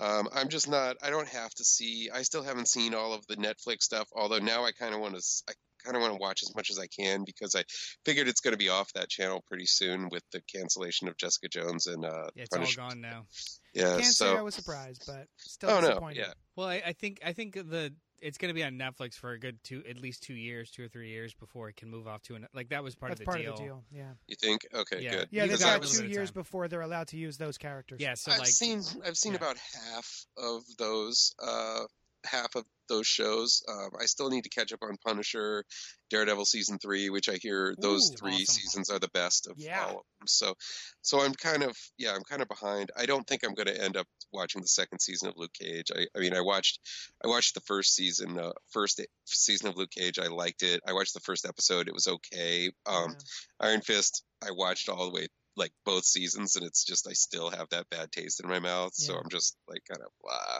Um, 0.04 0.28
I'm 0.34 0.48
just 0.48 0.68
not. 0.68 0.96
I 1.00 1.10
don't 1.10 1.28
have 1.28 1.50
to 1.54 1.64
see. 1.64 2.10
I 2.12 2.22
still 2.22 2.42
haven't 2.42 2.66
seen 2.66 2.92
all 2.92 3.12
of 3.14 3.24
the 3.28 3.36
Netflix 3.36 3.82
stuff. 3.82 4.08
Although 4.16 4.40
now 4.40 4.64
I 4.64 4.72
kind 4.72 4.94
of 4.96 5.00
want 5.00 5.14
to. 5.14 5.22
I 5.48 5.52
kind 5.84 5.96
of 5.96 6.02
want 6.02 6.12
to 6.14 6.18
watch 6.18 6.42
as 6.42 6.54
much 6.56 6.70
as 6.70 6.78
I 6.78 6.86
can 6.88 7.22
because 7.24 7.54
I 7.54 7.62
figured 8.04 8.26
it's 8.28 8.40
going 8.40 8.52
to 8.52 8.58
be 8.58 8.68
off 8.68 8.92
that 8.94 9.08
channel 9.08 9.44
pretty 9.48 9.66
soon 9.66 10.08
with 10.10 10.22
the 10.32 10.40
cancellation 10.52 11.06
of 11.08 11.16
Jessica 11.16 11.48
Jones 11.48 11.86
and 11.86 12.04
uh, 12.04 12.30
Yeah, 12.34 12.44
it's 12.52 12.56
all 12.78 12.88
gone 12.88 13.00
now. 13.00 13.26
Yeah. 13.74 13.92
Can't 14.00 14.04
so. 14.06 14.32
say 14.32 14.38
I 14.38 14.42
was 14.42 14.54
surprised, 14.56 15.04
but 15.06 15.26
still 15.38 15.70
oh 15.70 15.80
no. 15.80 15.88
disappointed. 15.88 16.18
Yeah. 16.18 16.32
Well, 16.56 16.66
I, 16.68 16.82
I 16.86 16.92
think 16.92 17.20
I 17.24 17.32
think 17.32 17.54
the 17.54 17.94
it's 18.22 18.38
going 18.38 18.48
to 18.48 18.54
be 18.54 18.62
on 18.62 18.74
Netflix 18.74 19.14
for 19.14 19.32
a 19.32 19.38
good 19.38 19.62
two, 19.64 19.82
at 19.88 19.98
least 19.98 20.22
two 20.22 20.34
years, 20.34 20.70
two 20.70 20.84
or 20.84 20.88
three 20.88 21.10
years 21.10 21.34
before 21.34 21.68
it 21.68 21.76
can 21.76 21.90
move 21.90 22.06
off 22.06 22.22
to 22.22 22.36
an 22.36 22.46
like 22.54 22.68
that 22.70 22.82
was 22.82 22.94
part 22.94 23.10
That's 23.10 23.20
of 23.20 23.26
the 23.26 23.30
part 23.30 23.40
deal. 23.42 23.52
of 23.52 23.58
the 23.58 23.64
deal. 23.64 23.84
Yeah. 23.90 24.12
You 24.28 24.36
think? 24.40 24.66
Okay. 24.72 25.00
Yeah. 25.02 25.10
Good. 25.10 25.28
Yeah, 25.30 25.42
You 25.44 25.50
they've 25.50 25.58
got 25.60 25.68
I 25.68 25.72
got 25.72 25.80
was- 25.80 25.98
a 25.98 26.02
two 26.02 26.08
years 26.08 26.30
before 26.30 26.68
they're 26.68 26.80
allowed 26.82 27.08
to 27.08 27.16
use 27.16 27.36
those 27.36 27.58
characters. 27.58 28.00
Yeah, 28.00 28.14
so 28.14 28.32
I've 28.32 28.38
like 28.38 28.48
seen 28.48 28.82
I've 29.04 29.16
seen 29.16 29.32
yeah. 29.32 29.38
about 29.38 29.56
half 29.58 30.24
of 30.36 30.62
those 30.78 31.34
uh, 31.42 31.80
half 32.24 32.54
of 32.54 32.64
those 32.92 33.06
shows. 33.06 33.62
Um, 33.68 33.90
I 34.00 34.04
still 34.04 34.28
need 34.30 34.42
to 34.44 34.50
catch 34.50 34.72
up 34.72 34.80
on 34.82 34.96
Punisher, 35.04 35.64
Daredevil 36.10 36.44
season 36.44 36.78
three, 36.78 37.08
which 37.10 37.28
I 37.28 37.36
hear 37.40 37.74
those 37.80 38.12
Ooh, 38.12 38.16
three 38.16 38.34
awesome. 38.34 38.44
seasons 38.46 38.90
are 38.90 38.98
the 38.98 39.08
best 39.14 39.46
of 39.48 39.54
Yeah. 39.56 39.80
all 39.82 39.88
of 39.90 39.94
them. 40.18 40.26
So, 40.26 40.54
so 41.00 41.20
I'm 41.20 41.32
kind 41.34 41.62
of 41.62 41.76
yeah, 41.98 42.12
I'm 42.14 42.22
kind 42.22 42.42
of 42.42 42.48
behind. 42.48 42.90
I 42.96 43.06
don't 43.06 43.26
think 43.26 43.42
I'm 43.44 43.54
going 43.54 43.66
to 43.68 43.82
end 43.82 43.96
up 43.96 44.06
watching 44.32 44.60
the 44.60 44.68
second 44.68 45.00
season 45.00 45.28
of 45.28 45.34
Luke 45.36 45.52
Cage. 45.58 45.90
I, 45.94 46.06
I 46.16 46.20
mean, 46.20 46.34
I 46.34 46.40
watched 46.42 46.78
I 47.24 47.28
watched 47.28 47.54
the 47.54 47.60
first 47.62 47.94
season, 47.94 48.38
uh, 48.38 48.52
first 48.70 49.00
season 49.24 49.68
of 49.68 49.76
Luke 49.76 49.90
Cage. 49.90 50.18
I 50.18 50.26
liked 50.28 50.62
it. 50.62 50.80
I 50.86 50.92
watched 50.92 51.14
the 51.14 51.20
first 51.20 51.46
episode. 51.46 51.88
It 51.88 51.94
was 51.94 52.06
okay. 52.06 52.70
Um, 52.86 53.10
Yeah. 53.10 53.68
Iron 53.68 53.80
Fist, 53.80 54.22
I 54.46 54.50
watched 54.52 54.88
all 54.88 55.06
the 55.06 55.14
way 55.14 55.28
like 55.56 55.72
both 55.84 56.04
seasons, 56.04 56.56
and 56.56 56.64
it's 56.64 56.84
just 56.84 57.08
I 57.08 57.12
still 57.12 57.50
have 57.50 57.68
that 57.70 57.88
bad 57.90 58.10
taste 58.12 58.40
in 58.42 58.48
my 58.48 58.58
mouth. 58.58 58.94
So 58.94 59.14
I'm 59.14 59.28
just 59.28 59.56
like 59.68 59.82
kind 59.88 60.02
of 60.02 60.10
blah. 60.22 60.58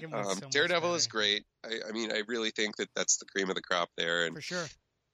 the 0.00 0.08
But 0.10 0.26
um, 0.26 0.38
so 0.38 0.48
Daredevil 0.50 0.94
is 0.94 1.06
great. 1.06 1.44
I, 1.64 1.88
I 1.88 1.92
mean, 1.92 2.12
I 2.12 2.22
really 2.28 2.50
think 2.50 2.76
that 2.76 2.88
that's 2.94 3.18
the 3.18 3.26
cream 3.26 3.48
of 3.48 3.54
the 3.54 3.62
crop 3.62 3.88
there. 3.96 4.26
And 4.26 4.34
for 4.34 4.42
sure. 4.42 4.66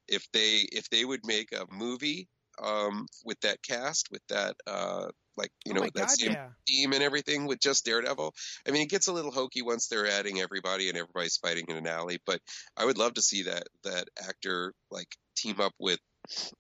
if 0.09 0.27
they 0.33 0.67
if 0.73 0.89
they 0.91 1.05
would 1.05 1.27
make 1.27 1.53
a 1.53 1.67
movie 1.73 2.29
um, 2.63 3.07
with 3.25 3.41
that 3.41 3.63
cast, 3.63 4.09
with 4.11 4.23
that 4.29 4.57
uh, 4.67 5.07
like 5.37 5.53
you 5.65 5.73
oh 5.73 5.77
know 5.77 5.83
that 5.83 5.95
God, 5.95 6.11
same 6.11 6.33
yeah. 6.33 6.49
team 6.67 6.93
and 6.93 7.03
everything 7.03 7.47
with 7.47 7.61
just 7.61 7.85
Daredevil. 7.85 8.35
I 8.67 8.71
mean, 8.73 8.83
it 8.83 8.91
gets 8.91 9.07
a 9.07 9.13
little 9.13 9.31
hokey 9.31 9.63
once 9.63 9.87
they're 9.87 10.09
adding 10.09 10.41
everybody 10.41 10.89
and 10.89 10.99
everybody's 10.99 11.37
fighting 11.37 11.67
in 11.69 11.77
an 11.77 11.87
alley. 11.87 12.19
But 12.27 12.41
I 12.77 12.85
would 12.85 12.99
love 12.99 13.15
to 13.15 13.23
see 13.23 13.45
that 13.45 13.65
that 13.85 14.09
actor 14.19 14.75
like 14.91 15.09
team 15.37 15.61
up 15.61 15.73
with 15.79 16.01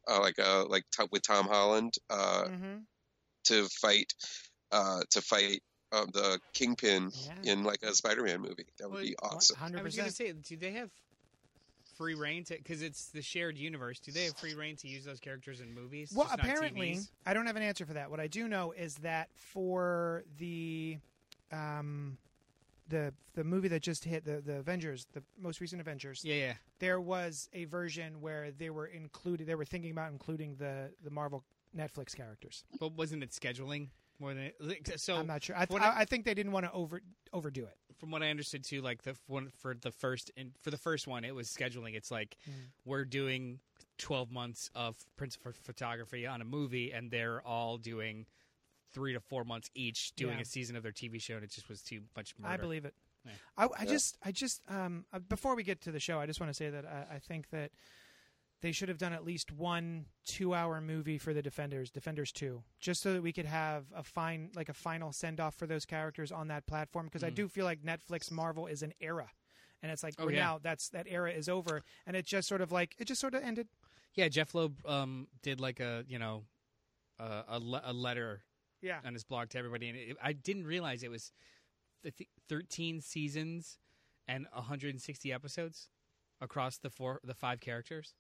uh, 0.09 0.20
like 0.20 0.38
uh 0.38 0.64
like 0.66 0.85
t- 0.96 1.07
with 1.11 1.22
Tom 1.22 1.46
Holland 1.46 1.94
uh, 2.11 2.44
hmm 2.44 2.78
to 3.44 3.66
fight 3.68 4.12
uh, 4.72 5.00
to 5.11 5.22
fight 5.22 5.61
uh, 5.92 6.04
the 6.12 6.38
Kingpin 6.54 7.11
Yeah. 7.44 7.52
in 7.52 7.64
like 7.64 7.83
a 7.83 7.94
Spider-Man 7.94 8.40
movie. 8.40 8.66
That 8.78 8.90
would 8.90 8.96
Well, 8.96 9.02
be 9.02 9.16
awesome. 9.22 9.57
Hundred 9.57 9.81
I 9.81 9.83
was 9.85 9.96
going 9.96 10.09
to 10.09 10.14
say, 10.14 10.33
do 10.33 10.57
they 10.57 10.72
have 10.72 10.90
free 11.96 12.14
reign 12.14 12.44
to 12.44 12.57
because 12.57 12.83
it's 12.83 13.09
the 13.11 13.22
shared 13.22 13.57
universe? 13.57 13.98
Do 14.00 14.12
they 14.12 14.24
have 14.24 14.37
free 14.37 14.54
reign 14.54 14.76
to 14.76 14.88
use 14.88 15.04
those 15.04 15.20
characters 15.20 15.61
in 15.61 15.74
movies? 15.74 16.12
Well, 16.14 16.28
apparently, 16.31 16.98
I 17.26 17.35
don't 17.35 17.46
have 17.46 17.57
an 17.57 17.62
answer 17.62 17.87
for 17.87 17.94
that. 17.94 18.11
What 18.11 18.20
I 18.20 18.26
do 18.26 18.48
know 18.48 18.72
is 18.72 18.96
that 18.96 19.28
for 19.35 20.24
the, 20.38 20.98
um, 21.52 22.18
the 22.88 23.12
the 23.35 23.44
movie 23.44 23.68
that 23.68 23.83
just 23.83 24.05
hit 24.05 24.24
the 24.24 24.40
the 24.40 24.55
Avengers, 24.57 25.07
the 25.12 25.22
most 25.38 25.61
recent 25.61 25.81
Avengers, 25.81 26.22
yeah, 26.24 26.35
yeah. 26.35 26.53
there 26.79 27.01
was 27.01 27.48
a 27.53 27.64
version 27.66 28.20
where 28.20 28.51
they 28.51 28.70
were 28.70 28.87
included. 28.87 29.46
They 29.46 29.55
were 29.55 29.64
thinking 29.64 29.90
about 29.90 30.11
including 30.12 30.57
the 30.57 30.90
the 31.03 31.11
Marvel 31.11 31.44
Netflix 31.77 32.14
characters. 32.16 32.64
But 32.81 32.92
wasn't 32.92 33.22
it 33.22 33.31
scheduling 33.31 33.88
more 34.18 34.35
than 34.35 34.51
it, 34.61 35.01
so? 35.01 35.16
I'm 35.16 35.27
not 35.27 35.42
sure. 35.44 35.57
I, 35.57 35.64
th- 35.66 35.81
I, 35.81 36.01
I 36.01 36.05
think 36.05 36.24
they 36.24 36.35
didn't 36.35 36.53
want 36.53 36.66
to 36.66 36.72
over 36.72 37.01
overdo 37.33 37.64
it. 37.64 37.77
from 37.98 38.11
what 38.11 38.22
I 38.22 38.31
understood 38.31 38.64
too, 38.64 38.81
like 38.81 39.03
the 39.03 39.14
one 39.27 39.51
for 39.59 39.74
the 39.81 39.92
first 39.92 40.31
in, 40.37 40.53
for 40.62 40.70
the 40.70 40.79
first 40.79 41.07
one, 41.07 41.24
it 41.24 41.35
was 41.35 41.48
scheduling. 41.48 41.94
It's 41.94 42.11
like 42.11 42.37
Mm. 42.48 42.53
we're 42.85 43.05
doing 43.05 43.61
twelve 43.98 44.31
months 44.31 44.70
of 44.74 44.96
principal 45.16 45.53
photography 45.53 46.27
on 46.27 46.40
a 46.40 46.44
movie, 46.44 46.92
and 46.92 47.11
they're 47.11 47.40
all 47.46 47.77
doing 47.79 48.27
three 48.92 49.12
to 49.12 49.20
four 49.20 49.44
months 49.44 49.70
each 49.74 50.14
doing 50.16 50.37
Yeah. 50.37 50.42
a 50.42 50.44
season 50.44 50.77
of 50.77 50.83
their 50.83 50.92
TV 50.92 51.20
show, 51.20 51.35
and 51.35 51.44
it 51.44 51.51
just 51.51 51.68
was 51.68 51.83
too 51.83 52.03
much. 52.16 52.35
Murder. 52.38 52.53
I 52.55 52.57
believe 52.57 52.85
it. 52.85 52.94
Yeah. 53.24 53.33
I, 53.57 53.64
I 53.64 53.68
Yeah. 53.81 53.85
just, 53.87 54.18
I 54.24 54.33
just, 54.33 54.62
um, 54.68 55.05
uh, 55.12 55.18
before 55.18 55.55
we 55.57 55.62
get 55.62 55.81
to 55.83 55.92
the 55.92 56.01
show, 56.01 56.18
I 56.20 56.27
just 56.27 56.40
want 56.40 56.51
to 56.51 56.55
say 56.55 56.70
that 56.70 56.85
I, 56.87 57.16
I 57.16 57.18
think 57.18 57.51
that 57.51 57.72
they 58.61 58.72
should 58.72 58.88
have 58.88 58.98
done 58.98 59.12
at 59.12 59.24
least 59.24 59.53
one 59.53 60.07
two-hour 60.24 60.81
movie 60.81 61.18
for 61.18 61.33
the 61.33 61.42
Defenders, 61.42 61.90
Defenders 61.90 62.33
Two, 62.33 62.64
just 62.81 63.01
so 63.03 63.12
that 63.12 63.22
we 63.22 63.33
could 63.33 63.44
have 63.46 63.85
a 63.94 64.03
fine, 64.03 64.51
like 64.55 64.68
a 64.68 64.74
final 64.74 65.12
send-off 65.12 65.55
for 65.55 65.66
those 65.66 65.85
characters 65.85 66.33
on 66.33 66.48
that 66.48 66.66
platform. 66.66 67.07
Because 67.07 67.22
I 67.22 67.31
Mm. 67.31 67.35
do 67.37 67.48
feel 67.48 67.64
like 67.64 67.83
Netflix 67.83 68.31
Marvel 68.33 68.66
is 68.66 68.83
an 68.83 68.94
era, 69.01 69.31
and 69.83 69.92
it's 69.92 70.03
like 70.03 70.14
Oh, 70.18 70.24
we're 70.24 70.33
yeah. 70.33 70.40
now 70.44 70.59
that's 70.59 70.88
that 70.88 71.07
era 71.09 71.31
is 71.31 71.48
over, 71.48 71.83
and 72.07 72.16
it 72.16 72.27
just 72.27 72.48
sort 72.48 72.61
of 72.61 72.72
like 72.72 72.96
it 72.98 73.05
just 73.05 73.20
sort 73.20 73.35
of 73.35 73.42
ended. 73.44 73.68
Yeah, 74.14 74.27
Jeph 74.29 74.55
Loeb 74.57 74.85
um, 74.87 75.29
did 75.42 75.61
like 75.61 75.79
a 75.79 76.05
you 76.09 76.18
know 76.18 76.44
uh, 77.20 77.42
a, 77.46 77.59
le- 77.61 77.83
a 77.85 77.92
letter 77.92 78.42
Yeah, 78.81 78.99
on 79.05 79.12
his 79.12 79.25
blog 79.25 79.49
to 79.51 79.59
everybody, 79.59 79.88
and 79.88 79.99
it, 79.99 80.17
I 80.23 80.33
didn't 80.33 80.67
realize 80.67 81.03
it 81.03 81.11
was 81.11 81.33
think, 82.03 82.29
thirteen 82.49 83.01
seasons 83.01 83.79
and 84.27 84.47
160 84.53 85.33
episodes 85.33 85.88
across 86.41 86.79
the 86.79 86.91
four 86.91 87.21
the 87.25 87.35
five 87.35 87.61
characters. 87.61 88.14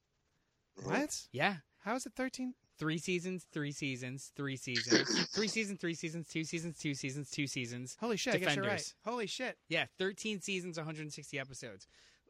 what? 0.82 1.28
Yeah, 1.32 1.56
How 1.84 1.94
is 1.94 2.06
it 2.06 2.12
thirteen? 2.14 2.54
three 2.78 2.98
seasons, 2.98 3.44
three 3.52 3.72
seasons, 3.72 4.32
three 4.36 4.56
seasons, 4.56 5.26
three 5.34 5.48
seasons, 5.48 5.80
three 5.80 5.94
seasons, 5.94 6.28
two 6.28 6.44
seasons, 6.44 6.78
two 6.78 6.94
seasons, 6.94 7.30
two 7.30 7.46
seasons. 7.46 7.96
Holy 8.00 8.16
shit! 8.16 8.34
I 8.34 8.38
guess 8.38 8.56
you're 8.56 8.64
right. 8.64 8.70
Defenders. 8.78 8.94
Holy 9.04 9.26
shit! 9.26 9.56
Yeah, 9.68 9.86
13 9.98 10.40
seasons, 10.40 10.76
160 10.76 11.38
episodes. 11.38 11.86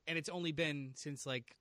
And 0.07 0.17
it's 0.17 0.31
only 0.31 0.53
been 0.53 0.93
since 0.95 1.27
like 1.27 1.55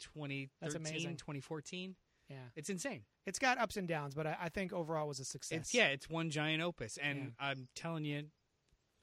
2013, 0.00 0.76
amazing. 0.76 1.16
2014. 1.16 1.96
Yeah. 2.28 2.36
It's 2.56 2.70
insane. 2.70 3.02
It's 3.26 3.38
got 3.38 3.58
ups 3.58 3.76
and 3.76 3.86
downs, 3.86 4.14
but 4.14 4.26
I, 4.26 4.36
I 4.42 4.48
think 4.48 4.72
overall 4.72 5.04
it 5.04 5.08
was 5.08 5.20
a 5.20 5.24
success. 5.24 5.58
It's 5.58 5.74
yeah, 5.74 5.88
it's 5.88 6.08
one 6.08 6.30
giant 6.30 6.62
opus, 6.62 6.98
and 7.02 7.32
I'm 7.38 7.68
telling 7.74 8.04
you, 8.04 8.24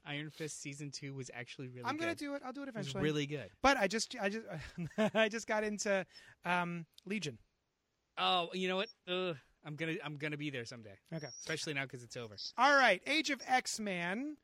Iron 0.06 0.30
Fist 0.32 0.62
season 0.62 0.92
two 0.92 1.14
was 1.14 1.30
actually 1.34 1.68
really. 1.68 1.82
Good. 1.84 1.88
I'm 1.90 1.96
good. 1.98 2.04
gonna 2.04 2.16
do 2.16 2.34
it. 2.36 2.42
I'll 2.46 2.54
do 2.54 2.64
it 2.64 2.70
It 2.70 2.76
was 2.76 2.88
eventually. 2.88 3.04
really 3.04 3.26
good. 3.28 3.50
But 3.62 3.78
I 3.78 3.88
just, 3.88 4.16
I 4.20 4.30
just, 4.30 4.46
I 5.16 5.30
just 5.30 5.48
got 5.48 5.64
into 5.64 6.06
um, 6.46 6.86
Legion. 7.06 7.38
Oh, 8.18 8.50
you 8.54 8.68
know 8.68 8.78
what? 8.78 8.90
Ugh, 9.08 9.38
I'm 9.66 9.76
gonna 9.76 9.96
I'm 10.04 10.18
gonna 10.18 10.38
be 10.38 10.50
there 10.50 10.66
someday. 10.66 10.98
Okay. 11.14 11.28
Especially 11.40 11.74
now 11.74 11.84
because 11.84 12.04
it's 12.04 12.18
over. 12.18 12.36
All 12.58 12.76
right, 12.76 13.02
Age 13.06 13.30
of 13.30 13.42
X 13.48 13.80
Man, 13.80 14.38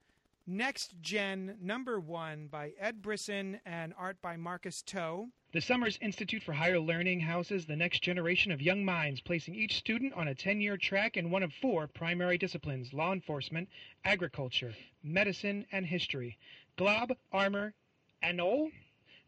Next 0.47 0.95
Gen 1.01 1.57
number 1.61 1.99
one 1.99 2.47
by 2.47 2.71
Ed 2.79 3.01
Brisson 3.01 3.59
and 3.65 3.93
art 3.97 4.17
by 4.21 4.37
Marcus 4.37 4.81
To. 4.83 5.27
The 5.55 5.61
Summers 5.61 5.97
Institute 6.01 6.43
for 6.43 6.51
Higher 6.51 6.81
Learning 6.81 7.21
houses 7.21 7.65
the 7.65 7.77
next 7.77 8.03
generation 8.03 8.51
of 8.51 8.61
young 8.61 8.83
minds, 8.83 9.21
placing 9.21 9.55
each 9.55 9.77
student 9.77 10.11
on 10.11 10.27
a 10.27 10.35
10 10.35 10.59
year 10.59 10.75
track 10.75 11.15
in 11.15 11.31
one 11.31 11.43
of 11.43 11.53
four 11.53 11.87
primary 11.87 12.37
disciplines 12.37 12.91
law 12.91 13.13
enforcement, 13.13 13.69
agriculture, 14.03 14.73
medicine, 15.01 15.65
and 15.71 15.85
history. 15.85 16.37
Glob, 16.75 17.13
Armor, 17.31 17.73
Anole, 18.21 18.69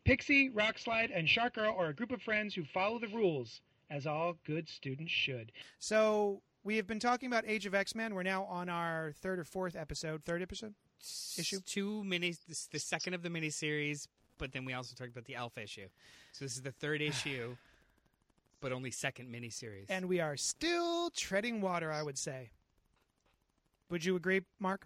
Pixie, 0.04 0.50
Rockslide, 0.50 1.18
and 1.18 1.30
Shark 1.30 1.54
Girl 1.54 1.74
are 1.74 1.88
a 1.88 1.96
group 1.96 2.12
of 2.12 2.22
friends 2.22 2.54
who 2.54 2.66
follow 2.66 3.00
the 3.00 3.08
rules, 3.08 3.62
as 3.90 4.06
all 4.06 4.36
good 4.46 4.68
students 4.68 5.14
should. 5.14 5.54
So, 5.80 6.42
we 6.62 6.76
have 6.76 6.88
been 6.88 7.00
talking 7.00 7.28
about 7.28 7.46
Age 7.48 7.66
of 7.66 7.74
X 7.74 7.96
Men. 7.96 8.14
We're 8.14 8.24
now 8.24 8.44
on 8.44 8.68
our 8.68 9.14
third 9.22 9.40
or 9.40 9.46
fourth 9.46 9.78
episode. 9.78 10.26
Third 10.26 10.42
episode? 10.42 10.74
Issue? 11.38 11.62
two 11.66 12.04
mini, 12.04 12.36
this, 12.50 12.68
the 12.68 12.80
second 12.80 13.14
of 13.14 13.22
the 13.22 13.30
miniseries, 13.30 14.08
but 14.38 14.52
then 14.52 14.66
we 14.66 14.74
also 14.74 14.96
talked 14.96 15.12
about 15.12 15.26
the 15.26 15.36
Alpha 15.36 15.62
issue. 15.64 15.88
So 16.32 16.46
this 16.46 16.56
is 16.56 16.62
the 16.62 16.72
third 16.72 17.02
issue, 17.12 17.56
but 18.62 18.72
only 18.72 18.92
second 18.92 19.32
miniseries. 19.34 19.86
And 19.90 20.08
we 20.08 20.20
are 20.20 20.38
still 20.38 21.10
treading 21.12 21.62
water, 21.62 21.92
I 21.92 22.04
would 22.04 22.18
say. 22.18 22.50
Would 23.90 24.04
you 24.04 24.16
agree, 24.16 24.42
Mark? 24.60 24.86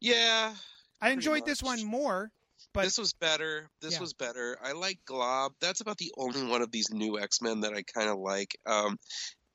Yeah, 0.00 0.54
I 1.00 1.10
enjoyed 1.10 1.44
this 1.44 1.62
one 1.62 1.84
more, 1.84 2.30
but 2.72 2.84
this 2.84 2.98
was 2.98 3.12
better. 3.12 3.68
This 3.80 3.94
Yeah. 3.94 4.00
was 4.00 4.14
better. 4.14 4.56
I 4.62 4.72
like 4.72 4.98
Glob. 5.04 5.52
That's 5.60 5.80
about 5.80 5.98
the 5.98 6.12
only 6.16 6.44
one 6.44 6.62
of 6.62 6.70
these 6.70 6.90
new 6.90 7.18
X 7.18 7.42
Men 7.42 7.60
that 7.60 7.74
I 7.74 7.82
kind 7.82 8.08
of 8.08 8.18
like. 8.18 8.56
Um, 8.64 8.98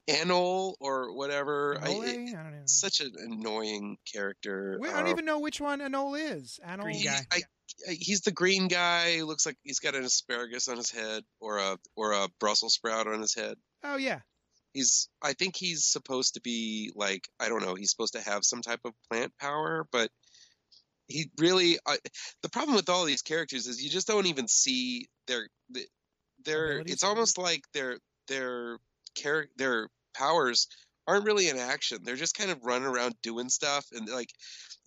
Anole 0.10 0.76
or 0.80 1.14
whatever. 1.16 1.78
I, 1.82 1.90
it- 1.90 1.90
I, 1.90 2.44
don't 2.44 2.52
know. 2.52 2.62
such 2.66 3.00
an 3.00 3.12
annoying 3.18 3.98
character. 4.12 4.78
We- 4.80 4.90
I 4.90 4.94
don't 4.98 5.06
Um, 5.06 5.12
even 5.12 5.26
know 5.26 5.40
which 5.40 5.62
one 5.62 5.80
Anole 5.80 6.16
is. 6.20 6.60
Anole? 6.66 6.84
Green 6.84 6.96
he- 6.96 7.04
guy. 7.06 7.20
I, 7.32 7.42
I- 7.90 7.94
he's 8.00 8.22
the 8.22 8.32
green 8.32 8.68
guy. 8.68 9.18
who 9.18 9.26
looks 9.26 9.46
like 9.46 9.58
he's 9.64 9.80
got 9.80 9.96
an 9.96 10.04
asparagus 10.04 10.68
on 10.68 10.78
his 10.78 10.92
head 10.92 11.24
or 11.40 11.58
a 11.58 11.78
or 11.96 12.12
a 12.12 12.28
Brussels 12.40 12.74
sprout 12.74 13.08
on 13.08 13.22
his 13.22 13.34
head. 13.34 13.56
Oh 13.84 13.96
yeah. 13.96 14.20
He's. 14.74 15.08
I 15.22 15.34
think 15.34 15.56
he's 15.56 15.86
supposed 15.86 16.34
to 16.34 16.42
be 16.42 16.92
like 16.96 17.28
I 17.40 17.48
don't 17.48 17.62
know. 17.64 17.76
He's 17.76 17.92
supposed 17.92 18.14
to 18.14 18.22
have 18.22 18.44
some 18.44 18.62
type 18.62 18.82
of 18.86 18.94
plant 19.10 19.32
power, 19.40 19.88
but 19.92 20.10
he 21.08 21.30
really. 21.38 21.78
I, 21.88 21.98
the 22.42 22.50
problem 22.50 22.76
with 22.76 22.90
all 22.90 23.06
these 23.06 23.22
characters 23.22 23.68
is 23.68 23.82
you 23.84 23.90
just 23.90 24.08
don't 24.08 24.26
even 24.28 24.48
see 24.48 25.08
their 25.28 25.48
their. 26.44 26.72
Abilities? 26.74 26.94
It's 26.94 27.04
almost 27.04 27.38
like 27.38 27.62
their 27.74 27.98
their 28.28 28.78
char- 29.16 29.48
their 29.58 29.90
powers 30.14 30.68
aren't 31.08 31.26
really 31.26 31.50
in 31.50 31.58
action. 31.58 32.00
They're 32.04 32.16
just 32.16 32.38
kind 32.38 32.50
of 32.52 32.64
running 32.64 32.88
around 32.88 33.16
doing 33.22 33.50
stuff, 33.50 33.86
and 33.92 34.08
like 34.10 34.30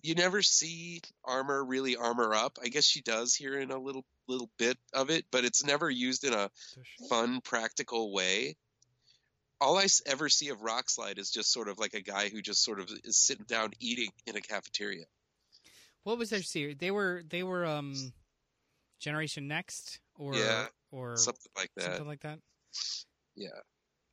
you 0.01 0.15
never 0.15 0.41
see 0.41 1.01
armor 1.23 1.63
really 1.63 1.95
armor 1.95 2.33
up. 2.33 2.57
I 2.63 2.67
guess 2.69 2.85
she 2.85 3.01
does 3.01 3.35
here 3.35 3.59
in 3.59 3.71
a 3.71 3.77
little 3.79 4.05
little 4.27 4.49
bit 4.57 4.77
of 4.93 5.09
it, 5.09 5.25
but 5.31 5.45
it's 5.45 5.63
never 5.63 5.89
used 5.89 6.23
in 6.23 6.33
a 6.33 6.49
fun, 7.09 7.39
practical 7.41 8.11
way. 8.13 8.55
All 9.59 9.77
I 9.77 9.87
ever 10.05 10.29
see 10.29 10.49
of 10.49 10.59
Rockslide 10.59 11.17
is 11.17 11.31
just 11.31 11.51
sort 11.51 11.67
of 11.67 11.79
like 11.79 11.93
a 11.95 12.01
guy 12.01 12.29
who 12.29 12.41
just 12.41 12.63
sort 12.63 12.79
of 12.79 12.91
is 13.03 13.17
sitting 13.17 13.45
down 13.47 13.71
eating 13.79 14.09
in 14.27 14.35
a 14.35 14.41
cafeteria. 14.41 15.05
what 16.03 16.17
was 16.17 16.29
their 16.29 16.43
series? 16.43 16.77
They 16.77 16.91
were 16.91 17.23
they 17.27 17.41
were 17.43 17.65
um, 17.65 17.95
Generation 18.99 19.47
Next 19.47 19.99
or 20.15 20.35
Yeah, 20.35 20.65
or 20.91 21.17
Something 21.17 21.51
like 21.55 21.71
that. 21.75 21.83
something 21.85 22.07
like 22.07 22.21
that. 22.21 22.39
Yeah. 23.35 23.49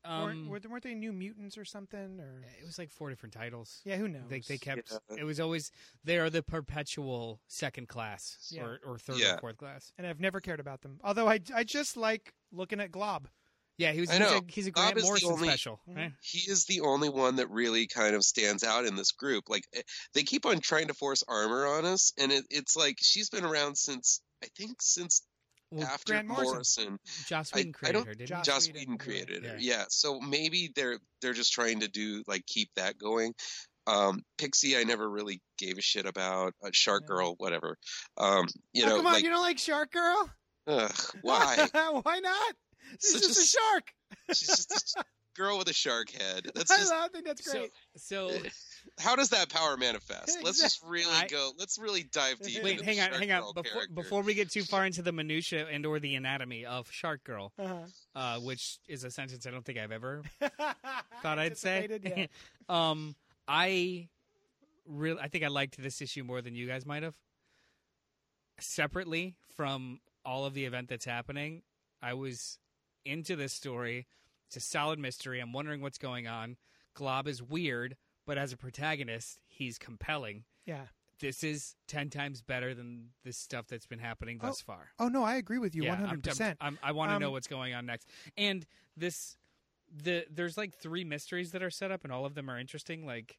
Um, 0.05 0.49
weren't, 0.49 0.69
weren't 0.69 0.83
they 0.85 0.95
New 0.95 1.13
Mutants 1.13 1.57
or 1.57 1.65
something? 1.65 2.21
Or 2.21 2.43
it 2.61 2.65
was 2.67 2.79
like 2.79 2.91
four 2.91 3.09
different 3.11 3.33
titles. 3.33 3.81
yeah, 3.85 3.97
who 3.97 4.07
knows? 4.09 4.23
They, 4.29 4.41
they 4.41 4.59
kept 4.59 4.93
Yeah. 5.11 5.17
it 5.19 5.25
was 5.25 5.41
always 5.41 5.71
they 6.05 6.19
are 6.19 6.29
the 6.31 6.43
perpetual 6.43 7.41
second 7.49 7.89
class 7.89 8.37
Yeah. 8.51 8.65
or, 8.65 8.81
or 8.85 8.99
third 8.99 9.19
Yeah. 9.19 9.35
or 9.37 9.39
fourth 9.39 9.57
class. 9.57 9.93
and 9.97 10.07
I've 10.07 10.21
never 10.21 10.41
cared 10.41 10.61
about 10.61 10.83
them. 10.83 10.99
Although 11.03 11.29
I, 11.29 11.41
I 11.55 11.65
just 11.65 11.97
like 11.97 12.35
looking 12.53 12.81
at 12.81 12.93
Glob. 12.93 13.29
Yeah, 13.77 13.91
he 13.91 14.01
was. 14.01 14.11
I 14.11 14.13
He's 14.13 14.21
know. 14.21 14.37
a, 14.39 14.43
he's 14.47 14.67
a 14.69 14.71
Grant 14.71 14.97
is 14.99 15.03
the 15.03 15.09
Morrison 15.09 15.33
only- 15.33 15.49
special. 15.49 15.81
Mhm. 15.91 15.97
right? 15.97 16.13
He 16.23 16.49
is 16.51 16.65
the 16.67 16.83
only 16.83 17.09
one 17.09 17.37
that 17.37 17.51
really 17.51 17.89
kind 17.89 18.15
of 18.15 18.23
stands 18.23 18.63
out 18.63 18.85
in 18.85 18.95
this 18.95 19.11
group. 19.11 19.49
Like 19.49 19.65
eh, 19.75 19.83
they 20.13 20.23
keep 20.23 20.47
on 20.47 20.61
trying 20.61 20.87
to 20.89 20.95
force 20.95 21.25
armor 21.27 21.67
on 21.67 21.85
us, 21.85 22.13
and 22.17 22.31
it, 22.31 22.45
it's 22.51 22.77
like 22.77 22.99
she's 23.01 23.31
been 23.31 23.45
around 23.45 23.77
since 23.77 24.21
I 24.45 24.47
think 24.57 24.81
since 24.81 25.23
Well, 25.79 25.87
after 25.87 26.13
Grant 26.13 26.29
Morrison. 26.29 26.53
Morrison. 26.55 26.99
Joss 27.27 27.51
I- 27.53 27.57
Whedon 27.57 27.71
I 27.75 27.79
created 27.79 27.93
don't- 27.99 28.07
her, 28.07 28.15
didn't 28.15 28.29
Joss? 28.29 28.47
Joss 28.47 28.67
Whedon, 28.69 28.81
Whedon 28.81 28.93
yeah. 28.93 29.05
created 29.05 29.45
her. 29.45 29.57
Yeah. 29.59 29.77
Yeah. 29.79 29.85
So 29.89 30.21
maybe 30.21 30.73
they're 30.75 30.99
they're 31.21 31.33
just 31.33 31.53
trying 31.53 31.81
to 31.81 31.89
do 31.89 32.23
like 32.27 32.47
keep 32.47 32.71
that 32.77 32.99
going. 32.99 33.35
Um, 33.87 34.23
Pixie, 34.39 34.77
I 34.79 34.85
never 34.85 35.09
really 35.09 35.43
gave 35.59 35.77
a 35.77 35.83
shit 35.83 36.07
about. 36.07 36.55
Uh, 36.65 36.71
Shark 36.73 37.03
Yeah. 37.03 37.09
Girl, 37.09 37.35
whatever. 37.37 37.77
Um, 38.17 38.47
you 38.73 38.85
oh, 38.85 38.89
know, 38.89 38.97
come 38.97 39.07
on, 39.07 39.13
like 39.15 39.23
you 39.25 39.31
don't 39.31 39.43
like 39.43 39.59
Shark 39.59 39.93
Girl? 39.93 40.31
ugh, 40.67 40.95
why? 41.23 41.69
Why 42.03 42.21
not? 42.21 42.55
She's 43.01 43.13
Such 43.13 43.23
just 43.23 43.55
a 43.55 43.59
shark. 43.59 43.93
She's 44.29 44.67
just 44.67 44.97
a 44.99 45.05
girl 45.37 45.59
with 45.59 45.69
a 45.69 45.73
shark 45.75 46.11
head. 46.11 46.47
That's 46.55 46.71
I 46.71 46.83
love- 46.97 47.05
I 47.05 47.09
think 47.09 47.27
that's 47.27 47.47
great. 47.51 47.73
So, 47.97 48.29
so 48.31 48.37
how 48.99 49.17
does 49.17 49.31
that 49.31 49.49
power 49.49 49.77
manifest? 49.77 50.39
Let's 50.43 50.61
just 50.61 50.83
really 50.87 51.13
I- 51.13 51.27
go. 51.27 51.53
Let's 51.59 51.79
really 51.79 52.05
dive 52.05 52.39
deep. 52.41 52.63
wait, 52.63 52.73
into 52.79 52.85
hang 52.85 52.97
the 52.97 53.03
on, 53.03 53.09
Shark 53.11 53.21
hang 53.21 53.33
on. 53.33 53.55
Before 53.55 53.83
before 53.93 54.23
we 54.23 54.35
get 54.35 54.51
too 54.51 54.63
far 54.63 54.87
into 54.87 55.03
the 55.03 55.13
minutia 55.13 55.67
and 55.71 55.85
or 55.87 55.99
the 55.99 56.15
anatomy 56.15 56.65
of 56.65 56.91
Shark 56.91 57.25
Girl, 57.25 57.53
uh-huh. 57.59 57.75
uh, 58.15 58.39
which 58.41 58.79
is 58.89 59.05
a 59.05 59.11
sentence 59.11 59.47
I 59.47 59.51
don't 59.51 59.65
think 59.65 59.79
I've 59.79 59.93
ever 59.93 60.23
thought 61.23 61.39
I'd 61.39 61.59
say. 61.59 61.89
Yeah. 62.03 62.27
um, 62.69 63.15
I 63.49 64.09
really, 64.87 65.21
I 65.21 65.29
think 65.29 65.45
I 65.45 65.49
liked 65.49 65.81
this 65.83 66.01
issue 66.01 66.25
more 66.25 66.43
than 66.43 66.55
you 66.55 66.67
guys 66.67 66.87
might 66.87 67.03
have. 67.03 67.15
Separately 68.61 69.35
from 69.57 70.01
all 70.25 70.45
of 70.45 70.55
the 70.55 70.65
event 70.65 70.89
that's 70.89 71.05
happening, 71.05 71.63
I 72.01 72.15
was 72.15 72.59
into 73.05 73.37
this 73.37 73.53
story. 73.53 74.07
It's 74.47 74.57
a 74.57 74.61
solid 74.61 74.99
mystery. 74.99 75.41
I'm 75.41 75.53
wondering 75.53 75.81
what's 75.81 75.99
going 75.99 76.27
on. 76.27 76.57
Glob 76.95 77.27
is 77.27 77.43
weird, 77.43 77.97
but 78.27 78.39
as 78.39 78.53
a 78.53 78.57
protagonist, 78.57 79.39
he's 79.47 79.79
compelling. 79.79 80.45
yeah. 80.65 80.87
This 81.21 81.45
is 81.45 81.77
ten 81.87 82.11
times 82.11 82.43
better 82.43 82.75
than 82.75 83.11
the 83.23 83.33
stuff 83.33 83.69
that's 83.69 83.87
been 83.87 84.01
happening 84.01 84.39
thus 84.39 84.61
far. 84.61 84.91
Oh 84.99 85.07
no, 85.09 85.23
I 85.23 85.37
agree 85.37 85.59
with 85.59 85.75
you 85.75 85.85
Yeah, 85.85 85.91
one 85.91 85.99
I'm- 86.01 86.09
hundred 86.09 86.25
percent. 86.25 86.59
I'm- 86.61 86.79
I 86.83 86.91
want 86.91 87.11
to 87.13 87.15
Um, 87.15 87.23
know 87.23 87.31
what's 87.31 87.47
going 87.47 87.73
on 87.73 87.87
next. 87.87 88.11
And 88.37 88.67
this, 88.97 89.37
the 89.91 90.27
there's 90.29 90.59
like 90.59 90.75
three 90.75 91.05
mysteries 91.05 91.53
that 91.53 91.63
are 91.63 91.71
set 91.71 91.93
up, 91.93 92.03
and 92.03 92.13
all 92.13 92.27
of 92.27 92.35
them 92.35 92.51
are 92.51 92.59
interesting. 92.59 93.07
Like, 93.07 93.39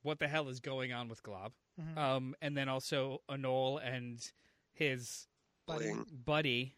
what 0.00 0.20
the 0.20 0.26
hell 0.26 0.48
is 0.48 0.58
going 0.58 0.92
on 0.94 1.08
with 1.08 1.22
Glob? 1.22 1.52
Mhm. 1.78 1.96
Um, 1.98 2.34
and 2.40 2.56
then 2.56 2.68
also 2.70 3.20
Anole 3.28 3.76
and 3.78 4.32
his 4.72 5.28
Bling, 5.66 6.06
buddy 6.24 6.74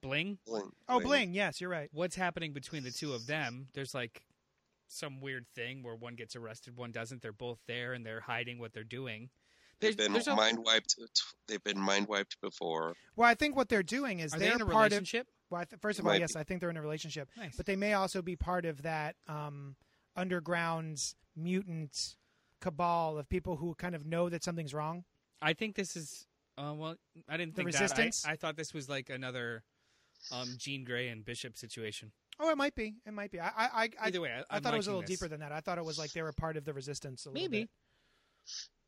Bling. 0.00 0.38
bling, 0.44 0.72
Oh, 0.88 0.98
Bling. 1.00 1.32
Yes, 1.32 1.60
you're 1.60 1.70
right. 1.70 1.88
What's 1.92 2.16
happening 2.16 2.52
between 2.52 2.82
the 2.82 2.90
two 2.90 3.12
of 3.14 3.26
them? 3.28 3.68
There's 3.72 3.94
like 3.94 4.26
some 4.88 5.20
weird 5.20 5.46
thing 5.54 5.82
where 5.82 5.94
one 5.96 6.14
gets 6.14 6.36
arrested, 6.36 6.76
one 6.76 6.92
doesn't. 6.92 7.22
They're 7.22 7.32
both 7.32 7.58
there 7.66 7.92
and 7.92 8.04
they're 8.06 8.20
hiding 8.20 8.58
what 8.58 8.72
they're 8.72 8.84
doing. 8.84 9.30
They've 9.80 9.94
There's- 9.96 10.06
been 10.08 10.12
there's 10.14 10.26
a- 10.28 10.34
mind 10.36 10.58
wiped. 10.64 10.96
They've 11.48 11.62
been 11.62 11.78
mind 11.78 12.08
wiped 12.08 12.40
before. 12.40 12.94
Well, 13.14 13.28
I 13.28 13.34
think 13.34 13.56
what 13.56 13.68
they're 13.68 13.82
doing 13.82 14.20
is 14.20 14.32
Are 14.34 14.38
they 14.38 14.46
they're 14.46 14.54
in 14.54 14.62
a 14.62 14.64
part 14.66 14.86
of. 14.86 14.92
relationship? 14.92 15.28
Well, 15.50 15.60
I 15.60 15.64
th- 15.64 15.80
first 15.80 15.98
of 15.98 16.04
Might 16.06 16.12
all, 16.12 16.16
be. 16.16 16.20
yes, 16.22 16.34
I 16.36 16.44
think 16.44 16.60
they're 16.60 16.70
in 16.70 16.76
a 16.76 16.82
relationship, 16.82 17.28
Nice. 17.36 17.56
but 17.56 17.66
they 17.66 17.76
may 17.76 17.92
also 17.92 18.22
be 18.22 18.36
part 18.36 18.64
of 18.64 18.82
that 18.82 19.16
um, 19.28 19.76
underground 20.16 21.14
mutant 21.36 22.16
cabal 22.60 23.18
of 23.18 23.28
people 23.28 23.56
who 23.56 23.74
kind 23.74 23.94
of 23.94 24.06
know 24.06 24.28
that 24.28 24.42
something's 24.42 24.72
wrong. 24.74 25.04
I 25.42 25.52
think 25.52 25.76
this 25.76 25.94
is. 25.96 26.26
Uh, 26.58 26.72
well, 26.74 26.96
I 27.28 27.36
didn't 27.36 27.54
The 27.54 27.56
think 27.62 27.66
Resistance? 27.66 28.22
that. 28.22 28.30
I, 28.30 28.32
I 28.32 28.36
thought 28.36 28.56
this 28.56 28.72
was 28.72 28.88
like 28.88 29.10
another 29.10 29.62
um, 30.32 30.48
Jean 30.56 30.84
Grey 30.84 31.08
and 31.08 31.22
Bishop 31.24 31.56
situation. 31.56 32.12
Oh, 32.38 32.50
it 32.50 32.56
might 32.56 32.74
be. 32.74 32.94
It 33.06 33.12
might 33.12 33.30
be. 33.30 33.40
I 33.40 33.46
I 33.46 33.50
I, 33.56 33.68
I, 33.84 34.06
Either 34.08 34.20
way, 34.20 34.30
I, 34.50 34.56
I 34.56 34.60
thought 34.60 34.74
it 34.74 34.76
was 34.76 34.86
a 34.86 34.90
little 34.90 35.00
this. 35.02 35.10
deeper 35.10 35.28
than 35.28 35.40
that. 35.40 35.52
I 35.52 35.60
thought 35.60 35.78
it 35.78 35.84
was 35.84 35.98
like 35.98 36.12
they 36.12 36.22
were 36.22 36.32
part 36.32 36.56
of 36.56 36.64
the 36.64 36.72
resistance. 36.74 37.24
A 37.26 37.30
little 37.30 37.42
Maybe. 37.42 37.62
bit. 37.62 37.70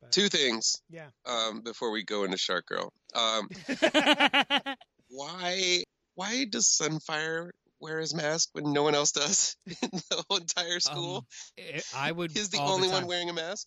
But- 0.01 0.13
Two 0.13 0.29
things 0.29 0.81
Yeah. 0.91 1.09
um, 1.27 1.63
before 1.63 1.91
we 1.91 2.05
go 2.05 2.25
into 2.25 2.37
Shark 2.37 2.67
Girl. 2.67 2.93
Um, 3.15 3.49
why 5.09 5.83
why 6.15 6.45
does 6.45 6.67
Sunfire 6.67 7.51
wear 7.81 8.01
his 8.01 8.15
mask 8.15 8.51
when 8.53 8.73
no 8.73 8.83
one 8.83 8.95
else 8.95 9.13
does 9.13 9.57
in 9.67 9.91
the 9.93 10.25
whole 10.29 10.39
entire 10.39 10.81
school? 10.81 11.17
Um, 11.59 11.65
I- 11.95 12.09
I 12.09 12.13
would. 12.13 12.33
He's 12.33 12.51
the 12.51 12.59
only 12.61 12.89
time. 12.89 12.95
one 13.03 13.07
wearing 13.07 13.31
a 13.31 13.33
mask. 13.33 13.67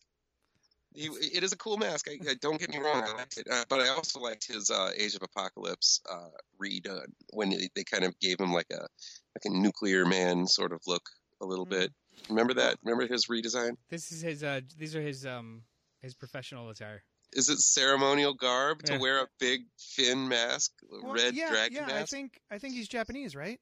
He, 0.94 1.06
it 1.06 1.42
is 1.44 1.54
a 1.54 1.58
cool 1.58 1.78
mask. 1.78 2.10
I, 2.10 2.20
I, 2.30 2.34
don't 2.42 2.60
get 2.60 2.70
me 2.70 2.78
wrong, 2.78 3.02
I 3.08 3.14
liked 3.14 3.38
it, 3.38 3.48
uh, 3.50 3.64
but 3.70 3.80
I 3.80 3.88
also 3.90 4.20
liked 4.20 4.46
his 4.46 4.70
uh, 4.70 4.90
Age 4.98 5.16
of 5.16 5.22
Apocalypse 5.24 6.02
uh, 6.12 6.28
read 6.60 6.86
uh, 6.86 7.00
when 7.32 7.50
they, 7.50 7.70
they 7.78 7.86
kind 7.86 8.04
of 8.04 8.14
gave 8.20 8.38
him 8.38 8.52
like 8.52 8.68
a 8.74 8.88
like 9.36 9.46
a 9.46 9.58
nuclear 9.58 10.06
man 10.06 10.48
sort 10.48 10.72
of 10.74 10.82
look 10.88 11.04
a 11.42 11.46
little 11.46 11.66
Mm. 11.66 11.70
bit. 11.70 11.94
Remember 12.30 12.54
that? 12.56 12.78
Remember 12.84 13.08
his 13.12 13.28
redesign? 13.28 13.78
This 13.90 14.12
is 14.12 14.22
his. 14.22 14.44
Uh, 14.44 14.62
these 14.78 14.96
are 14.96 15.02
his 15.02 15.26
um 15.26 15.64
his 16.02 16.14
professional 16.16 16.70
attire. 16.70 17.04
Is 17.34 17.48
it 17.50 17.60
ceremonial 17.60 18.34
garb 18.34 18.84
to 18.84 18.94
Yeah. 18.94 19.00
wear 19.00 19.20
a 19.24 19.28
big 19.40 19.62
fin 19.78 20.28
mask, 20.28 20.72
Well, 20.90 21.14
red 21.14 21.34
yeah, 21.34 21.50
dragon 21.50 21.88
yeah. 21.88 21.96
I 22.00 22.06
think 22.06 22.40
I 22.52 22.58
think 22.60 22.74
he's 22.76 22.88
Japanese, 22.88 23.36
right? 23.36 23.60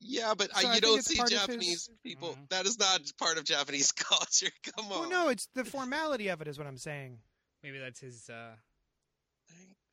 Yeah, 0.00 0.34
but 0.34 0.50
So 0.50 0.56
I 0.58 0.60
you 0.62 0.68
think 0.80 0.82
don't 0.82 1.04
see 1.04 1.16
part 1.16 1.32
of 1.32 1.38
his- 1.38 1.46
Japanese 1.46 1.90
people. 2.02 2.34
Mhm. 2.34 2.48
That 2.50 2.66
is 2.66 2.78
not 2.78 3.00
part 3.16 3.38
of 3.38 3.44
Japanese 3.44 3.92
culture. 3.92 4.50
Come 4.74 4.86
on. 4.92 5.00
Well, 5.00 5.08
no, 5.10 5.28
it's 5.28 5.46
the 5.54 5.64
formality 5.64 6.28
of 6.28 6.40
it 6.42 6.48
is 6.48 6.58
what 6.58 6.66
I'm 6.66 6.76
saying. 6.76 7.22
Maybe 7.62 7.78
that's 7.78 8.00
his 8.00 8.28
uh 8.28 8.56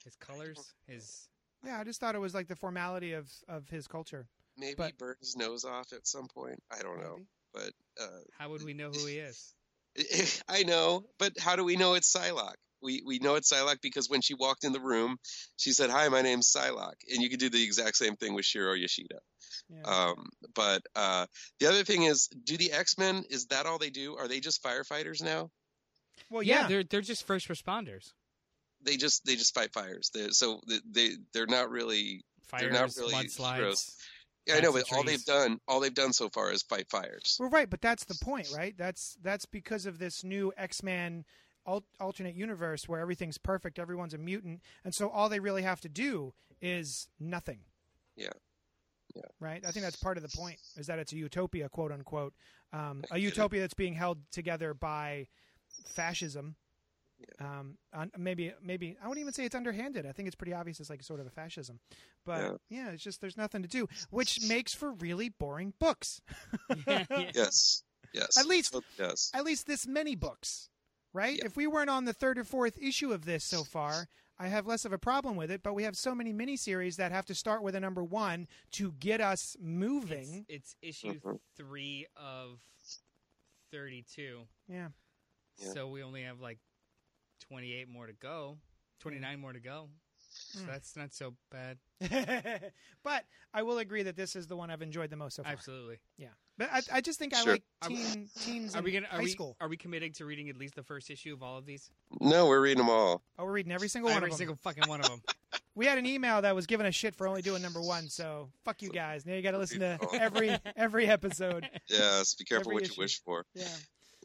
his 0.04 0.16
colors. 0.16 0.74
His 0.88 1.30
Yeah, 1.64 1.80
I 1.80 1.84
just 1.84 2.00
thought 2.00 2.16
it 2.16 2.20
was 2.20 2.34
like 2.34 2.48
the 2.48 2.56
formality 2.56 3.14
of 3.14 3.32
of 3.48 3.70
his 3.70 3.88
culture. 3.88 4.28
Maybe 4.58 4.76
but- 4.76 4.88
he 4.88 4.94
burned 4.98 5.18
his 5.20 5.36
nose 5.36 5.66
off 5.66 5.94
at 5.94 6.08
some 6.08 6.28
point. 6.28 6.62
I 6.72 6.82
don't 6.82 7.00
know, 7.00 7.18
but 7.54 7.72
uh, 8.02 8.22
how 8.38 8.50
would 8.50 8.64
we 8.64 8.74
know 8.74 8.90
who 8.92 9.06
he 9.06 9.18
is? 9.18 9.54
I 10.48 10.64
know. 10.64 11.06
But 11.20 11.34
how 11.40 11.56
do 11.56 11.64
we 11.64 11.76
know 11.76 11.96
it's 11.96 12.14
Psylocke? 12.14 12.56
We 12.82 13.04
we 13.06 13.20
know 13.20 13.36
it's 13.36 13.52
Psylocke 13.52 13.82
because 13.82 14.10
when 14.10 14.22
she 14.22 14.34
walked 14.34 14.64
in 14.64 14.72
the 14.72 14.80
room, 14.80 15.18
she 15.58 15.72
said, 15.72 15.90
"Hi, 15.90 16.08
my 16.10 16.22
name's 16.22 16.52
Psylocke," 16.52 17.02
and 17.10 17.22
you 17.22 17.30
could 17.30 17.40
do 17.40 17.50
the 17.50 17.64
exact 17.64 17.98
same 17.98 18.16
thing 18.16 18.34
with 18.34 18.46
Shiro 18.46 18.74
Yoshida. 18.74 19.20
Yeah. 19.70 19.82
Um, 19.84 20.30
but 20.56 20.82
uh, 20.96 21.26
the 21.60 21.68
other 21.68 21.84
thing 21.84 22.04
is, 22.04 22.28
do 22.28 22.58
the 22.58 22.72
X 22.72 22.98
Men? 22.98 23.24
Is 23.30 23.48
that 23.48 23.66
all 23.66 23.78
they 23.78 23.90
do? 23.90 24.18
Are 24.18 24.28
they 24.28 24.40
just 24.40 24.64
firefighters 24.64 25.24
now? 25.24 25.52
well, 26.30 26.44
yeah, 26.44 26.62
yeah. 26.62 26.68
they're 26.68 26.84
they're 26.84 27.02
just 27.02 27.28
first 27.28 27.48
responders. 27.48 28.12
They 28.84 28.98
just 28.98 29.26
they 29.26 29.36
just 29.36 29.54
fight 29.54 29.74
fires. 29.74 30.10
They're, 30.14 30.32
so 30.32 30.62
they, 30.68 30.80
they 30.90 31.10
they're 31.34 31.48
not 31.48 31.70
really. 31.70 32.24
Fires, 32.48 32.74
not 32.74 32.92
really 32.98 33.14
mudslides. 33.14 33.56
heroes. 33.56 33.96
Yeah, 34.46 34.56
I 34.56 34.60
know, 34.60 34.72
but 34.74 34.92
all 34.92 35.04
they've 35.04 35.24
done, 35.24 35.60
all 35.68 35.80
they've 35.80 35.94
done 35.94 36.14
so 36.14 36.30
far 36.30 36.52
is 36.52 36.64
fight 36.64 36.90
fires. 36.90 37.38
Well, 37.40 37.50
right, 37.50 37.70
but 37.70 37.82
that's 37.82 38.06
the 38.06 38.16
point, 38.16 38.48
right? 38.56 38.76
That's 38.78 39.18
that's 39.22 39.46
because 39.46 39.86
of 39.86 40.00
this 40.00 40.24
new 40.24 40.52
X-Men 40.58 41.26
al- 41.68 41.86
alternate 42.00 42.36
universe 42.36 42.90
where 42.90 43.00
everything's 43.00 43.38
perfect, 43.38 43.78
everyone's 43.78 44.16
a 44.16 44.18
mutant, 44.18 44.62
and 44.84 44.96
so 44.96 45.10
all 45.10 45.30
they 45.30 45.40
really 45.40 45.62
have 45.62 45.82
to 45.82 45.90
do 45.90 46.34
is 46.62 47.08
nothing. 47.20 47.60
Yeah. 48.16 48.30
Yeah. 49.16 49.24
Right. 49.40 49.64
I 49.66 49.72
think 49.72 49.84
that's 49.84 49.98
part 49.98 50.18
of 50.18 50.24
the 50.24 50.38
point 50.38 50.58
is 50.78 50.88
that 50.88 50.98
it's 50.98 51.12
a 51.12 51.18
utopia, 51.18 51.68
quote 51.70 51.92
unquote, 51.92 52.34
um, 52.72 53.04
a 53.12 53.18
it. 53.18 53.22
utopia 53.22 53.60
that's 53.60 53.74
being 53.74 53.94
held 53.94 54.20
together 54.32 54.74
by 54.74 55.28
fascism. 55.86 56.56
Um, 57.40 57.78
un- 57.94 58.12
maybe, 58.18 58.54
maybe 58.64 58.98
I 59.04 59.08
wouldn't 59.08 59.22
even 59.22 59.34
say 59.34 59.46
it's 59.46 59.56
underhanded. 59.56 60.06
I 60.06 60.12
think 60.12 60.28
it's 60.28 60.36
pretty 60.36 60.54
obvious. 60.54 60.80
It's 60.80 60.90
like 60.90 61.04
sort 61.04 61.20
of 61.20 61.28
a 61.28 61.30
fascism, 61.30 61.80
but 62.26 62.60
yeah, 62.70 62.90
it's 62.92 63.04
just 63.04 63.22
there's 63.22 63.38
nothing 63.38 63.62
to 63.62 63.68
do, 63.68 63.88
which 64.10 64.40
makes 64.48 64.74
for 64.74 64.92
really 64.94 65.30
boring 65.30 65.74
books. 65.80 66.22
Yeah, 66.88 67.06
yeah. 67.10 67.32
Yes, 67.36 67.84
yes. 68.14 68.38
At 68.38 68.46
least- 68.48 68.76
yes. 69.00 69.32
at 69.34 69.44
least 69.44 69.68
this 69.68 69.88
many 69.88 70.16
books, 70.16 70.70
right? 71.14 71.38
Yeah. 71.38 71.46
If 71.46 71.56
we 71.56 71.68
weren't 71.68 71.90
on 71.90 72.06
the 72.06 72.14
third 72.14 72.38
or 72.38 72.44
fourth 72.44 72.78
issue 72.82 73.12
of 73.14 73.26
this 73.26 73.44
so 73.44 73.64
far, 73.64 74.08
I 74.40 74.48
have 74.48 74.66
less 74.66 74.86
of 74.86 74.94
a 74.94 74.98
problem 74.98 75.36
with 75.36 75.52
it. 75.52 75.62
But 75.64 75.74
we 75.76 75.84
have 75.84 75.96
so 75.96 76.16
many 76.16 76.34
miniseries 76.34 76.96
that 76.96 77.12
have 77.12 77.26
to 77.28 77.36
start 77.36 77.62
with 77.62 77.76
a 77.76 77.80
number 77.80 78.04
one 78.04 78.48
to 78.74 78.94
get 78.94 79.22
us 79.22 79.56
moving. 79.62 80.46
It's, 80.50 80.76
it's 80.82 80.98
issue 81.04 81.20
Mhm. 81.20 81.40
three 81.58 82.08
of 82.16 82.60
thirty-two. 83.72 84.42
Yeah. 84.68 84.88
Yeah. 85.58 85.74
So 85.74 85.88
we 85.90 86.02
only 86.04 86.24
have 86.24 86.40
like 86.40 86.58
twenty-eight 87.42 87.90
more 87.90 88.08
to 88.08 88.14
go. 88.14 88.58
Twenty-nine 89.00 89.40
more 89.40 89.54
to 89.54 89.60
go. 89.60 89.90
So 90.34 90.60
Mm. 90.60 90.68
that's 90.68 90.96
not 90.96 91.14
so 91.14 91.34
bad. 91.52 91.78
but 93.04 93.26
I 93.54 93.64
will 93.64 93.80
agree 93.80 94.04
that 94.04 94.16
this 94.16 94.36
is 94.36 94.48
the 94.48 94.56
one 94.56 94.70
I've 94.72 94.82
enjoyed 94.82 95.10
the 95.10 95.18
most 95.18 95.36
so 95.36 95.44
far. 95.44 95.52
Absolutely. 95.52 95.98
Yeah. 96.18 96.30
But 96.58 96.70
I, 96.72 96.82
I 96.94 97.02
just 97.02 97.20
think 97.20 97.34
I 97.36 97.44
Sure. 97.44 97.54
like 97.54 97.64
Are 97.82 97.90
we- 97.90 97.96
teen, 97.98 98.30
teens 98.40 98.76
Are 98.76 98.80
in 98.80 98.84
we 98.86 98.92
gonna 98.92 99.08
are 99.08 99.18
high 99.18 99.24
we, 99.24 99.30
school. 99.30 99.58
are 99.60 99.68
we 99.68 99.76
committing 99.78 100.14
to 100.14 100.26
reading 100.26 100.50
at 100.50 100.56
least 100.58 100.76
the 100.76 100.84
first 100.84 101.10
issue 101.10 101.34
of 101.34 101.44
all 101.44 101.58
of 101.58 101.66
these? 101.66 101.90
No, 102.22 102.48
we're 102.48 102.62
reading 102.62 102.78
them 102.78 102.90
all. 102.90 103.24
Oh, 103.38 103.44
we're 103.46 103.52
reading 103.52 103.72
every 103.74 103.90
single 103.90 104.10
one 104.10 104.18
Every 104.18 104.28
of 104.30 104.32
them. 104.34 104.38
single 104.38 104.56
fucking 104.56 104.88
one 104.88 105.02
of 105.02 105.08
them. 105.10 105.22
We 105.74 105.86
had 105.86 105.98
an 105.98 106.06
email 106.06 106.42
that 106.42 106.54
was 106.54 106.66
giving 106.66 106.86
a 106.86 106.92
shit 106.92 107.16
for 107.16 107.30
only 107.30 107.42
doing 107.42 107.62
number 107.62 107.82
one. 107.82 108.10
So 108.10 108.50
fuck 108.66 108.82
you 108.82 108.90
guys. 108.90 109.26
Now 109.26 109.36
you 109.36 109.42
got 109.42 109.52
to 109.52 109.58
listen 109.58 109.80
to 109.80 109.98
every 110.14 110.58
every 110.76 111.08
episode. 111.08 111.68
Yes, 111.88 112.36
be 112.36 112.44
careful 112.44 112.72
Every 112.72 112.74
what 112.76 112.84
issue. 112.84 112.94
you 112.98 113.04
wish 113.04 113.22
for. 113.24 113.46
Yeah. 113.56 113.68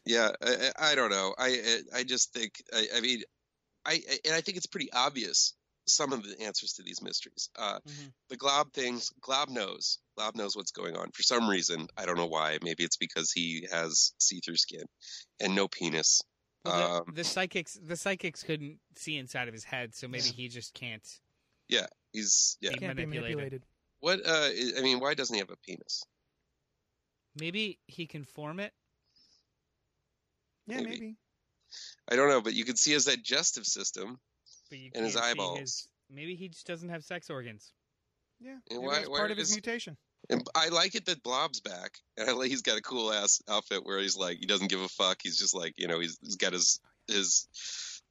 Yeah, 0.07 0.31
I, 0.41 0.71
I 0.79 0.91
I 0.91 0.95
don't 0.95 1.11
know. 1.11 1.33
I 1.37 1.81
I 1.93 1.99
I 1.99 2.03
just 2.03 2.33
think 2.33 2.53
I, 2.73 2.87
I 2.95 3.01
mean, 3.01 3.23
I 3.85 3.93
I- 4.09 4.19
and 4.25 4.33
I 4.33 4.41
think 4.41 4.57
it's 4.57 4.65
pretty 4.67 4.91
obvious 4.91 5.53
some 5.89 6.11
of 6.11 6.21
the 6.23 6.41
answers 6.41 6.73
to 6.73 6.83
these 6.83 7.01
mysteries. 7.01 7.49
Uh, 7.55 7.79
Mhm. 7.87 8.11
The 8.29 8.35
Glob 8.37 8.73
things, 8.73 9.09
Glob 9.21 9.47
knows. 9.49 9.99
Glob 10.17 10.35
knows 10.35 10.53
what's 10.55 10.71
going 10.71 10.97
on 10.97 11.11
for 11.11 11.23
some 11.23 11.47
reason. 11.49 11.87
I 11.95 12.05
don't 12.05 12.17
know 12.17 12.25
why. 12.27 12.57
Maybe 12.61 12.83
it's 12.83 12.97
because 12.97 13.31
he 13.31 13.65
has 13.71 14.11
see-through 14.19 14.57
skin 14.57 14.83
and 15.39 15.55
no 15.55 15.69
penis. 15.69 16.21
Well, 16.65 16.77
the, 17.05 17.09
Um, 17.09 17.15
the 17.15 17.23
psychics 17.23 17.77
the 17.81 17.95
psychics 17.95 18.43
couldn't 18.43 18.79
see 18.97 19.15
inside 19.17 19.47
of 19.47 19.53
his 19.53 19.63
head, 19.63 19.95
so 19.95 20.07
maybe 20.09 20.25
Yeah. 20.25 20.31
he 20.33 20.47
just 20.49 20.73
can't. 20.73 21.07
Yeah, 21.69 21.87
he's 22.11 22.57
yeah. 22.59 22.71
He 22.71 22.77
Can't 22.79 22.97
be 22.97 23.05
manipulated. 23.05 23.37
manipulated. 23.37 23.65
What 23.99 24.25
uh? 24.25 24.49
I- 24.51 24.73
I 24.79 24.81
mean, 24.81 24.99
why 24.99 25.13
doesn't 25.13 25.33
he 25.33 25.39
have 25.39 25.51
a 25.51 25.57
penis? 25.57 26.03
Maybe 27.35 27.79
he 27.87 28.07
can 28.07 28.25
form 28.25 28.59
it. 28.59 28.73
Yeah, 30.67 30.77
Maybe. 30.77 30.89
maybe. 30.89 31.15
I 32.09 32.15
don't 32.15 32.29
know, 32.29 32.41
but 32.41 32.53
you 32.53 32.65
can 32.65 32.75
see 32.75 32.91
his 32.91 33.05
digestive 33.05 33.65
system. 33.65 34.19
But 34.69 34.79
you 34.79 34.91
And 34.93 35.05
his 35.05 35.15
can't 35.15 35.25
see 35.25 35.31
eyeballs. 35.31 35.59
his- 35.59 35.87
maybe 36.09 36.35
he 36.35 36.49
just 36.49 36.67
doesn't 36.67 36.89
have 36.89 37.03
sex 37.03 37.29
organs. 37.29 37.73
Yeah. 38.39 38.51
And 38.69 38.79
Maybe 38.79 38.85
why- 38.87 38.95
that's 38.95 39.09
why 39.09 39.17
part 39.17 39.31
of 39.31 39.37
his 39.37 39.49
is- 39.49 39.55
mutation. 39.55 39.97
And 40.29 40.45
I 40.55 40.67
like 40.69 40.95
it 40.95 41.05
that 41.05 41.23
Blob's 41.23 41.61
back, 41.61 41.99
and 42.17 42.29
I 42.29 42.33
like 42.33 42.49
he's 42.49 42.61
got 42.61 42.77
a 42.77 42.81
cool 42.81 43.13
ass 43.13 43.41
outfit 43.47 43.85
where 43.85 43.99
he's 43.99 44.17
like 44.17 44.39
he 44.39 44.45
doesn't 44.45 44.67
give 44.67 44.81
a 44.81 44.89
fuck. 44.89 45.19
He's 45.23 45.37
just 45.37 45.53
like 45.55 45.73
you 45.77 45.87
know 45.87 45.99
he's, 45.99 46.17
he's 46.21 46.35
got 46.35 46.51
his 46.53 46.79
his 47.07 47.47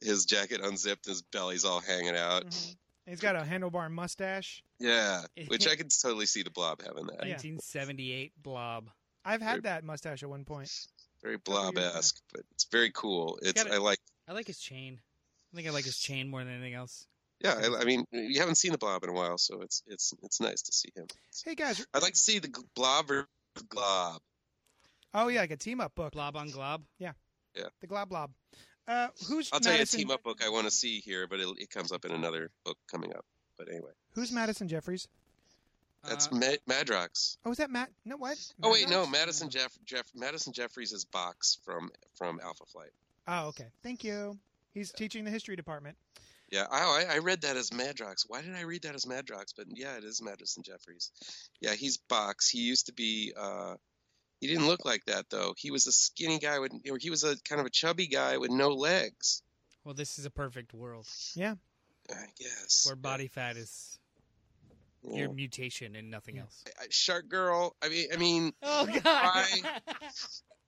his 0.01 0.25
jacket 0.25 0.61
unzipped, 0.63 1.05
his 1.05 1.21
belly's 1.23 1.65
all 1.65 1.81
hanging 1.81 2.17
out. 2.17 2.47
Mhm. 2.47 2.77
He's 3.07 3.21
got 3.21 3.37
a 3.37 3.41
handlebar 3.41 3.91
mustache. 3.91 4.63
Yeah, 4.79 5.27
which 5.49 5.67
I 5.69 5.77
could 5.77 5.91
totally 5.91 6.27
see 6.27 6.43
the 6.43 6.51
Blob 6.51 6.81
having 6.81 7.07
that. 7.07 7.19
1978 7.19 8.33
blob. 8.43 8.91
I've 9.25 9.43
had 9.43 9.65
that 9.65 9.85
mustache 9.85 10.23
at 10.23 10.29
one 10.31 10.45
point. 10.45 10.71
Very 11.27 11.39
Blob 11.39 11.77
esque, 11.77 12.21
but 12.33 12.43
it's 12.53 12.67
very 12.71 12.93
cool. 12.93 13.37
It's 13.43 13.61
got 13.61 13.67
it. 13.67 13.73
I 13.73 13.79
like. 13.79 13.99
I 14.29 14.33
like 14.33 14.47
his 14.47 14.61
chain. 14.61 15.01
I 15.53 15.57
think 15.57 15.67
I 15.67 15.73
like 15.73 15.85
his 15.85 15.99
chain 15.99 16.29
more 16.29 16.45
than 16.45 16.53
anything 16.53 16.75
else. 16.75 17.09
Yeah, 17.41 17.55
I, 17.55 17.81
I 17.81 17.85
mean 17.85 18.05
you 18.13 18.39
haven't 18.39 18.55
seen 18.55 18.71
the 18.71 18.79
Blob 18.79 19.03
in 19.03 19.11
a 19.11 19.13
while, 19.13 19.37
so 19.37 19.61
it's 19.61 19.83
it's 19.89 20.15
it's 20.23 20.41
nice 20.41 20.63
to 20.63 20.73
see 20.73 20.91
him. 20.95 21.07
Hey 21.45 21.57
guys. 21.57 21.85
I'd 21.93 22.03
like 22.03 22.13
to 22.13 22.19
see 22.19 22.39
the 22.39 22.47
G- 22.47 22.63
Blob 22.77 23.09
versus 23.09 23.27
Glob. 23.69 24.21
Oh 25.15 25.27
yeah, 25.27 25.41
like 25.41 25.51
a 25.51 25.57
team 25.57 25.81
up 25.81 25.97
book. 25.97 26.13
Blob 26.13 26.37
on 26.37 26.51
glob. 26.51 26.85
Yeah. 27.01 27.13
Yeah. 27.57 27.71
The 27.81 27.89
Glob 27.89 28.09
Blob. 28.09 28.31
Uh, 28.87 29.09
who's 29.27 29.51
I'll 29.53 29.59
tell 29.59 29.73
Madison, 29.73 29.99
you 29.99 30.05
a 30.05 30.07
team 30.07 30.15
up 30.15 30.23
book 30.23 30.45
I 30.45 30.49
want 30.49 30.67
to 30.67 30.71
see 30.71 31.01
here, 31.01 31.27
but 31.27 31.41
it, 31.41 31.49
it 31.59 31.71
comes 31.71 31.91
up 31.91 32.05
in 32.05 32.13
another 32.13 32.51
book 32.65 32.79
coming 32.89 33.13
up. 33.13 33.25
But 33.59 33.69
anyway, 33.69 33.91
Who's 34.13 34.31
Madison 34.31 34.69
Jeffries? 34.69 35.09
That's 36.09 36.29
Uh, 36.29 36.37
Ma- 36.37 36.57
Madrox. 36.75 37.37
Oh, 37.45 37.51
is 37.51 37.59
that 37.59 37.71
Matt? 37.71 37.91
No, 38.05 38.17
what? 38.17 38.39
Oh 38.63 38.73
wait, 38.73 38.89
no, 38.89 39.07
Madison 39.07 39.51
Jeff, 39.51 39.77
Jeff 39.85 40.07
Madison 40.15 40.53
Jeffries 40.53 40.93
is 40.93 41.05
Box 41.05 41.59
from 41.65 41.91
from 42.15 42.41
Alpha 42.43 42.65
Flight. 42.67 42.91
Oh, 43.29 43.49
okay. 43.49 43.67
Thank 43.83 44.05
you. 44.05 44.39
He's 44.73 44.93
teaching 44.93 45.25
the 45.25 45.31
history 45.31 45.57
department. 45.57 45.97
Yeah, 46.51 46.67
oh, 46.71 46.75
I, 47.11 47.15
I 47.17 47.19
read 47.19 47.41
that 47.41 47.57
as 47.57 47.71
Madrox. 47.71 48.25
Why 48.29 48.41
did 48.41 48.55
I 48.55 48.61
read 48.61 48.83
that 48.83 48.95
as 48.95 49.05
Madrox? 49.05 49.53
But 49.57 49.67
yeah, 49.75 49.97
it 49.97 50.05
is 50.05 50.23
Madison 50.23 50.63
Jeffries. 50.63 51.11
Yeah, 51.61 51.75
he's 51.75 51.97
Box. 51.97 52.49
He 52.49 52.61
used 52.61 52.87
to 52.87 52.93
be. 52.93 53.33
uh 53.37 53.75
He 54.41 54.47
didn't 54.47 54.67
look 54.69 54.85
like 54.85 55.05
that 55.07 55.29
though. 55.31 55.55
He 55.57 55.71
was 55.73 55.87
a 55.89 55.93
skinny 55.93 56.39
guy 56.39 56.59
with, 56.61 56.73
or 56.91 56.99
he 56.99 57.11
was 57.11 57.25
a 57.25 57.37
kind 57.49 57.61
of 57.61 57.67
a 57.67 57.71
chubby 57.71 58.07
guy 58.07 58.37
with 58.39 58.51
no 58.51 58.69
legs. 58.69 59.43
well, 59.85 59.95
this 59.95 60.19
is 60.19 60.25
a 60.27 60.31
perfect 60.31 60.73
world 60.75 61.07
Yeah. 61.35 61.55
I 62.11 62.27
guess. 62.39 62.85
where 62.87 62.95
body 62.97 63.27
fat 63.29 63.57
is 63.57 63.99
Yeah. 63.99 64.06
Your 65.11 65.33
mutation 65.33 65.97
and 65.97 66.11
nothing 66.11 66.39
else. 66.39 66.65
Shark 66.91 67.29
Girl. 67.29 67.77
I 67.83 67.89
mean, 67.89 68.09
I 68.13 68.17
mean, 68.17 68.53
Oh 68.63 68.87
God! 68.87 69.03
Why? 69.05 69.45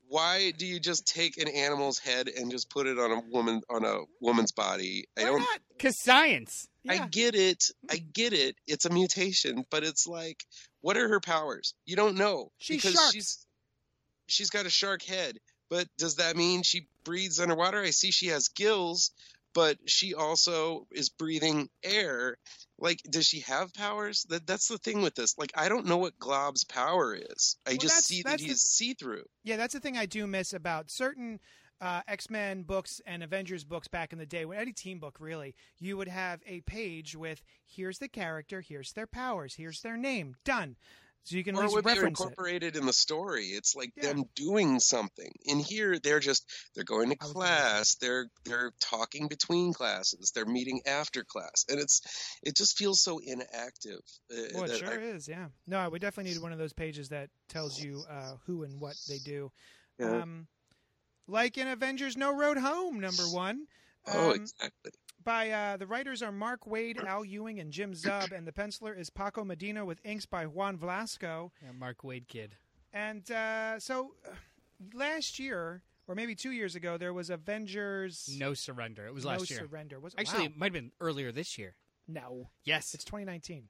why 0.09 0.51
do 0.57 0.67
you 0.67 0.81
just 0.81 1.07
take 1.07 1.37
an 1.39 1.49
animal's 1.49 1.99
head 1.99 2.29
and 2.29 2.51
just 2.51 2.71
put 2.71 2.87
it 2.87 2.99
on 2.99 3.11
a 3.11 3.21
woman 3.31 3.63
on 3.71 3.85
a 3.85 3.99
woman's 4.21 4.53
body? 4.53 5.07
I 5.19 5.23
don't. 5.25 5.41
not? 5.41 5.61
Because 5.77 6.01
science. 6.03 6.69
Yeah. 6.83 6.93
I 7.05 7.07
get 7.09 7.35
it. 7.35 7.65
I 7.91 7.97
get 7.97 8.33
it. 8.33 8.57
It's 8.67 8.87
a 8.87 8.91
mutation, 8.91 9.65
but 9.71 9.85
it's 9.85 10.07
like, 10.07 10.43
what 10.81 10.97
are 10.97 11.09
her 11.09 11.21
powers? 11.21 11.75
You 11.85 11.97
don't 11.97 12.17
know 12.17 12.51
She's 12.59 12.79
because 12.83 12.95
sharks. 12.95 13.13
she's 13.13 13.47
she's 14.27 14.51
got 14.51 14.67
a 14.67 14.71
shark 14.71 15.03
head. 15.03 15.39
But 15.71 15.87
does 15.99 16.15
that 16.17 16.35
mean 16.35 16.63
she 16.63 16.89
breathes 17.05 17.41
underwater? 17.41 17.83
I 17.83 17.91
see 17.91 18.11
she 18.11 18.29
has 18.29 18.49
gills, 18.49 19.11
but 19.55 19.77
she 19.87 20.15
also 20.15 20.87
is 20.93 21.09
breathing 21.09 21.69
air. 21.83 22.37
Like, 22.79 23.01
does 23.11 23.27
she 23.27 23.41
have 23.41 23.75
powers? 23.75 24.25
That 24.29 24.47
that's 24.47 24.69
the 24.69 24.79
thing 24.79 25.03
with 25.03 25.15
this. 25.15 25.37
Like, 25.39 25.53
I 25.57 25.69
don't 25.69 25.87
know 25.87 25.99
what 25.99 26.19
Glob's 26.19 26.65
power 26.65 27.15
is. 27.15 27.57
I 27.67 27.71
Well, 27.71 27.79
just 27.79 27.95
that's- 27.95 28.05
see 28.07 28.23
that 28.23 28.31
that's 28.31 28.43
he's 28.43 28.61
see 28.63 28.95
through. 28.95 29.25
Yeah, 29.45 29.57
that's 29.57 29.75
the 29.75 29.81
thing 29.81 29.97
I 29.99 30.07
do 30.07 30.27
miss 30.27 30.53
about 30.53 30.91
certain 30.91 31.41
uh, 31.81 32.03
X 32.09 32.29
Men 32.29 32.63
books 32.65 33.01
and 33.07 33.23
Avengers 33.23 33.63
books 33.65 33.87
back 33.87 34.13
in 34.13 34.19
the 34.19 34.27
day, 34.27 34.45
when 34.45 34.59
any 34.59 34.73
team 34.73 34.99
book 34.99 35.19
really, 35.21 35.55
you 35.79 35.97
would 35.97 36.09
have 36.09 36.41
a 36.45 36.61
page 36.63 37.15
with 37.15 37.43
here's 37.67 37.99
the 37.99 38.09
character, 38.09 38.61
here's 38.61 38.93
their 38.95 39.07
powers, 39.07 39.55
here's 39.55 39.81
their 39.83 39.97
name, 39.97 40.35
done. 40.45 40.75
So 41.25 41.37
you 41.37 41.45
can 41.45 41.57
or 41.57 41.65
at 41.65 41.71
least 41.71 41.85
reference 41.85 42.21
it. 42.21 42.23
incorporated 42.25 42.77
in 42.77 42.87
the 42.87 42.93
story. 42.93 43.47
It's 43.49 43.75
like 43.77 43.93
Yeah. 43.97 44.15
them 44.15 44.25
doing 44.35 44.81
something. 44.81 45.31
In 45.45 45.59
here, 45.59 45.99
they're 45.99 46.21
just 46.21 46.51
they're 46.75 46.85
going 46.85 47.11
to 47.11 47.17
I 47.21 47.25
was 47.25 47.33
gonna 47.35 47.47
class. 47.47 47.95
They're 47.97 48.31
they're 48.45 48.73
talking 48.81 49.29
between 49.29 49.75
classes. 49.75 50.33
They're 50.35 50.47
meeting 50.47 50.81
after 50.87 51.25
class, 51.25 51.67
and 51.69 51.79
it's 51.79 52.01
it 52.43 52.57
just 52.57 52.79
feels 52.79 53.03
so 53.03 53.19
inactive. 53.19 54.01
uh, 54.33 54.37
Well, 54.55 54.65
it 54.65 54.79
sure 54.79 54.91
I- 55.01 55.03
is, 55.05 55.29
yeah. 55.29 55.49
No, 55.67 55.91
we 55.91 55.99
definitely 55.99 56.33
need 56.33 56.41
one 56.41 56.53
of 56.53 56.59
those 56.59 56.73
pages 56.73 57.11
that 57.11 57.29
tells 57.49 57.79
you 57.79 58.05
uh, 58.09 58.37
who 58.47 58.63
and 58.63 58.81
what 58.81 58.97
they 59.09 59.19
do. 59.19 59.53
Yeah. 59.99 60.23
Um, 60.23 60.47
like 61.27 61.59
in 61.59 61.69
Avengers 61.69 62.17
No 62.17 62.35
Road 62.35 62.57
Home, 62.57 63.01
number 63.01 63.25
one. 63.25 63.67
oh, 64.07 64.31
Um, 64.31 64.35
exactly. 64.37 64.93
By 65.29 65.51
uh, 65.51 65.77
the 65.77 65.87
writers 65.87 66.23
are 66.23 66.33
Mark 66.33 66.65
Waid, 66.65 67.05
Al 67.05 67.23
Ewing, 67.23 67.61
and 67.61 67.71
Jim 67.71 67.93
Zub, 67.93 68.33
and 68.33 68.47
the 68.47 68.51
penciler 68.51 68.99
is 68.99 69.11
Paco 69.11 69.45
Medina 69.45 69.85
with 69.85 70.01
inks 70.03 70.25
by 70.25 70.47
Juan 70.47 70.79
Velasco. 70.79 71.53
Yeah, 71.63 71.73
Mark 71.79 71.99
Waid 72.03 72.29
kid. 72.29 72.57
And 72.95 73.31
uh, 73.31 73.79
so 73.79 74.15
last 74.95 75.39
year, 75.39 75.83
or 76.07 76.15
maybe 76.15 76.35
two 76.35 76.53
years 76.53 76.77
ago, 76.77 76.97
there 76.97 77.13
was 77.13 77.29
Avengers 77.29 78.35
No 78.39 78.55
surrender. 78.55 79.07
It 79.07 79.13
was 79.13 79.25
No 79.25 79.33
last 79.33 79.51
year. 79.51 79.59
Surrender. 79.59 80.01
Was 80.01 80.15
Actually, 80.17 80.45
wow. 80.45 80.47
it 80.47 80.57
might 80.57 80.67
have 80.69 80.73
been 80.73 80.93
earlier 80.99 81.31
this 81.31 81.59
year. 81.59 81.75
no, 82.07 82.49
Yes. 82.65 82.95
it's 82.95 83.05
2019. 83.05 83.65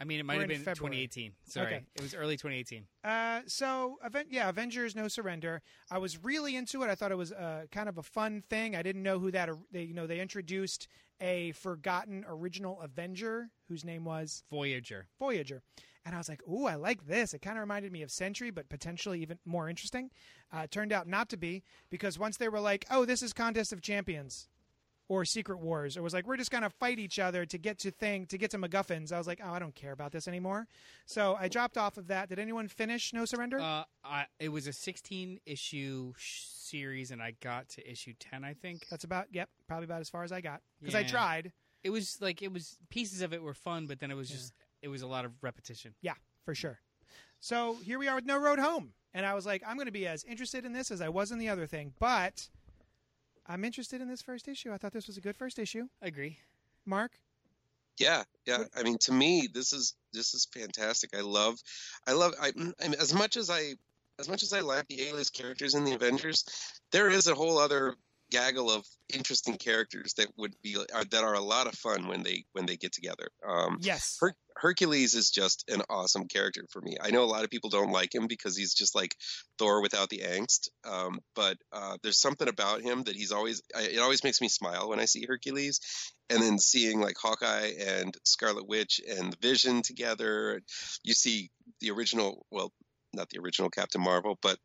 I 0.00 0.04
mean, 0.04 0.18
it 0.18 0.24
might 0.24 0.36
we're 0.36 0.40
have 0.40 0.48
been 0.48 0.62
February. 0.62 1.06
2018. 1.06 1.32
Sorry. 1.46 1.66
Okay. 1.66 1.84
It 1.94 2.02
was 2.02 2.14
early 2.14 2.36
2018. 2.36 2.86
Uh, 3.04 3.40
so 3.46 3.98
event, 4.02 4.28
yeah, 4.30 4.48
Avengers 4.48 4.96
No 4.96 5.08
Surrender. 5.08 5.60
I 5.90 5.98
was 5.98 6.22
really 6.24 6.56
into 6.56 6.82
it. 6.82 6.88
I 6.88 6.94
thought 6.94 7.12
it 7.12 7.18
was 7.18 7.32
uh, 7.32 7.64
kind 7.70 7.88
of 7.88 7.98
a 7.98 8.02
fun 8.02 8.42
thing. 8.48 8.74
I 8.74 8.82
didn't 8.82 9.02
know 9.02 9.18
who 9.18 9.30
that. 9.32 9.50
They, 9.70 9.82
you 9.82 9.94
know, 9.94 10.06
they 10.06 10.20
introduced 10.20 10.88
a 11.20 11.52
forgotten 11.52 12.24
original 12.26 12.80
Avenger 12.80 13.50
whose 13.68 13.84
name 13.84 14.04
was 14.04 14.42
Voyager. 14.50 15.06
Voyager. 15.18 15.62
And 16.06 16.14
I 16.14 16.18
was 16.18 16.30
like, 16.30 16.40
ooh, 16.48 16.64
I 16.64 16.76
like 16.76 17.06
this. 17.06 17.34
It 17.34 17.42
kind 17.42 17.58
of 17.58 17.60
reminded 17.60 17.92
me 17.92 18.02
of 18.02 18.10
Sentry, 18.10 18.50
but 18.50 18.70
potentially 18.70 19.20
even 19.20 19.38
more 19.44 19.68
interesting. 19.68 20.10
Uh, 20.50 20.60
it 20.60 20.70
turned 20.70 20.94
out 20.94 21.06
not 21.06 21.28
to 21.28 21.36
be 21.36 21.62
because 21.90 22.18
once 22.18 22.38
they 22.38 22.48
were 22.48 22.60
like, 22.60 22.86
oh, 22.90 23.04
this 23.04 23.22
is 23.22 23.34
Contest 23.34 23.70
of 23.72 23.82
Champions 23.82 24.48
or 25.10 25.24
Secret 25.24 25.58
Wars, 25.58 25.96
or 25.96 26.02
was 26.02 26.14
like, 26.14 26.24
we're 26.24 26.36
just 26.36 26.52
going 26.52 26.62
to 26.62 26.70
fight 26.70 27.00
each 27.00 27.18
other 27.18 27.44
to 27.44 27.58
get 27.58 27.80
to 27.80 27.90
thing, 27.90 28.26
to 28.26 28.38
get 28.38 28.52
to 28.52 28.58
MacGuffins. 28.58 29.10
I 29.10 29.18
was 29.18 29.26
like, 29.26 29.40
oh, 29.44 29.50
I 29.50 29.58
don't 29.58 29.74
care 29.74 29.90
about 29.90 30.12
this 30.12 30.28
anymore. 30.28 30.68
So 31.04 31.36
I 31.36 31.48
dropped 31.48 31.76
off 31.76 31.96
of 31.96 32.06
that. 32.06 32.28
Did 32.28 32.38
anyone 32.38 32.68
finish 32.68 33.12
No 33.12 33.24
Surrender? 33.24 33.58
Uh, 33.58 33.82
I, 34.04 34.26
it 34.38 34.50
was 34.50 34.68
a 34.68 34.72
16 34.72 35.40
issue 35.46 36.12
sh- 36.16 36.42
series, 36.44 37.10
and 37.10 37.20
I 37.20 37.32
got 37.42 37.68
to 37.70 37.90
issue 37.90 38.12
10, 38.20 38.44
I 38.44 38.54
think. 38.54 38.86
That's 38.88 39.02
about, 39.02 39.26
yep, 39.32 39.48
probably 39.66 39.86
about 39.86 40.00
as 40.00 40.08
far 40.08 40.22
as 40.22 40.30
I 40.30 40.40
got. 40.40 40.60
Because 40.78 40.94
I 40.94 41.02
tried, 41.02 41.50
It 41.82 41.90
was 41.90 42.18
like, 42.20 42.40
it 42.40 42.52
was, 42.52 42.78
pieces 42.88 43.20
of 43.20 43.32
it 43.32 43.42
were 43.42 43.52
fun, 43.52 43.88
but 43.88 43.98
then 43.98 44.12
it 44.12 44.16
was 44.16 44.30
just, 44.30 44.52
it 44.80 44.86
was 44.86 45.02
a 45.02 45.08
lot 45.08 45.24
of 45.24 45.32
repetition. 45.42 45.92
Yeah, 46.02 46.14
for 46.44 46.54
sure. 46.54 46.78
So 47.40 47.78
here 47.82 47.98
we 47.98 48.06
are 48.06 48.14
with 48.14 48.26
No 48.26 48.38
Road 48.38 48.60
Home. 48.60 48.92
And 49.12 49.26
I 49.26 49.34
was 49.34 49.44
like, 49.44 49.64
I'm 49.66 49.74
going 49.74 49.86
to 49.86 49.92
be 49.92 50.06
as 50.06 50.22
interested 50.22 50.64
in 50.64 50.72
this 50.72 50.92
as 50.92 51.00
I 51.00 51.08
was 51.08 51.32
in 51.32 51.40
the 51.40 51.48
other 51.48 51.66
thing. 51.66 51.94
But 51.98 52.48
I'm 53.46 53.64
interested 53.64 54.00
in 54.00 54.08
this 54.08 54.22
first 54.22 54.48
issue. 54.48 54.72
I 54.72 54.78
thought 54.78 54.92
this 54.92 55.06
was 55.06 55.16
a 55.16 55.20
good 55.20 55.36
first 55.36 55.58
issue. 55.58 55.88
I 56.02 56.06
agree. 56.06 56.38
Mark? 56.86 57.12
Yeah, 57.98 58.22
yeah. 58.46 58.64
I 58.76 58.82
mean, 58.82 58.98
to 59.02 59.12
me, 59.12 59.48
this 59.52 59.72
is 59.72 59.94
this 60.12 60.34
is 60.34 60.46
fantastic. 60.46 61.16
I 61.16 61.20
love, 61.20 61.58
I 62.06 62.12
love. 62.12 62.34
I, 62.40 62.50
mm, 62.52 62.72
I 62.82 62.88
mean, 62.88 63.00
as 63.00 63.12
much 63.12 63.36
as 63.36 63.50
I, 63.50 63.74
as 64.18 64.28
much 64.28 64.42
as 64.42 64.52
I 64.52 64.60
like 64.60 64.88
the 64.88 65.08
A-list 65.08 65.34
characters 65.34 65.74
in 65.74 65.84
the 65.84 65.94
Avengers, 65.94 66.44
there 66.92 67.10
is 67.10 67.26
a 67.26 67.34
whole 67.34 67.58
other 67.58 67.96
gaggle 68.30 68.70
of 68.70 68.86
interesting 69.12 69.56
characters 69.56 70.14
that 70.14 70.28
would 70.36 70.54
be 70.62 70.76
are, 70.76 71.04
that 71.04 71.24
are 71.24 71.34
a 71.34 71.40
lot 71.40 71.66
of 71.66 71.74
fun 71.74 72.06
when 72.08 72.22
they 72.22 72.44
when 72.52 72.66
they 72.66 72.76
get 72.76 72.92
together. 72.92 73.28
Um, 73.46 73.78
Yes. 73.80 74.16
Her- 74.20 74.36
Hercules 74.56 75.14
is 75.14 75.30
just 75.30 75.64
an 75.70 75.82
awesome 75.88 76.28
character 76.28 76.64
for 76.70 76.82
me. 76.82 76.96
I 77.00 77.10
know 77.10 77.24
a 77.24 77.32
lot 77.32 77.44
of 77.44 77.50
people 77.50 77.70
don't 77.70 77.92
like 77.92 78.14
him 78.14 78.26
because 78.26 78.56
he's 78.56 78.74
just 78.74 78.94
like 78.94 79.16
Thor 79.58 79.80
without 79.80 80.10
the 80.10 80.18
angst. 80.18 80.68
Um, 80.84 81.20
but 81.34 81.56
uh, 81.72 81.96
there's 82.02 82.20
something 82.20 82.48
about 82.48 82.82
him 82.82 83.02
that 83.04 83.16
he's 83.16 83.32
always. 83.32 83.62
I, 83.74 83.82
it 83.82 83.98
always 83.98 84.22
makes 84.22 84.40
me 84.40 84.48
smile 84.48 84.88
when 84.88 85.00
I 85.00 85.06
see 85.06 85.24
Hercules, 85.26 85.80
and 86.28 86.42
then 86.42 86.58
seeing 86.58 87.00
like 87.00 87.16
Hawkeye 87.16 87.72
and 87.80 88.14
Scarlet 88.24 88.68
Witch 88.68 89.00
and 89.08 89.32
the 89.32 89.38
Vision 89.40 89.82
together. 89.82 90.60
You 91.02 91.14
see 91.14 91.50
the 91.80 91.90
original. 91.90 92.44
Well, 92.50 92.72
not 93.14 93.30
the 93.30 93.40
original 93.40 93.70
Captain 93.70 94.02
Marvel, 94.02 94.38
but 94.42 94.58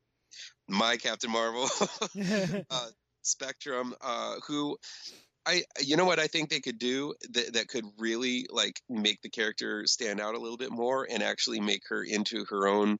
my 0.68 0.98
Captain 0.98 1.32
Marvel. 1.32 1.70
uh, 2.70 2.88
Spectrum, 3.26 3.94
uh, 4.02 4.36
who 4.48 4.78
I, 5.46 5.64
you 5.80 5.96
know 5.96 6.06
what 6.06 6.20
I 6.20 6.28
think 6.28 6.50
they 6.50 6.60
could 6.60 6.80
do 6.80 7.14
that, 7.32 7.54
that 7.54 7.68
could 7.68 7.86
really 7.98 8.48
like 8.50 8.82
make 8.90 9.22
the 9.22 9.30
character 9.30 9.86
stand 9.86 10.20
out 10.20 10.36
a 10.36 10.40
little 10.40 10.58
bit 10.58 10.72
more 10.72 11.08
and 11.10 11.22
actually 11.22 11.60
make 11.60 11.84
her 11.90 12.04
into 12.04 12.46
her 12.50 12.68
own, 12.68 12.98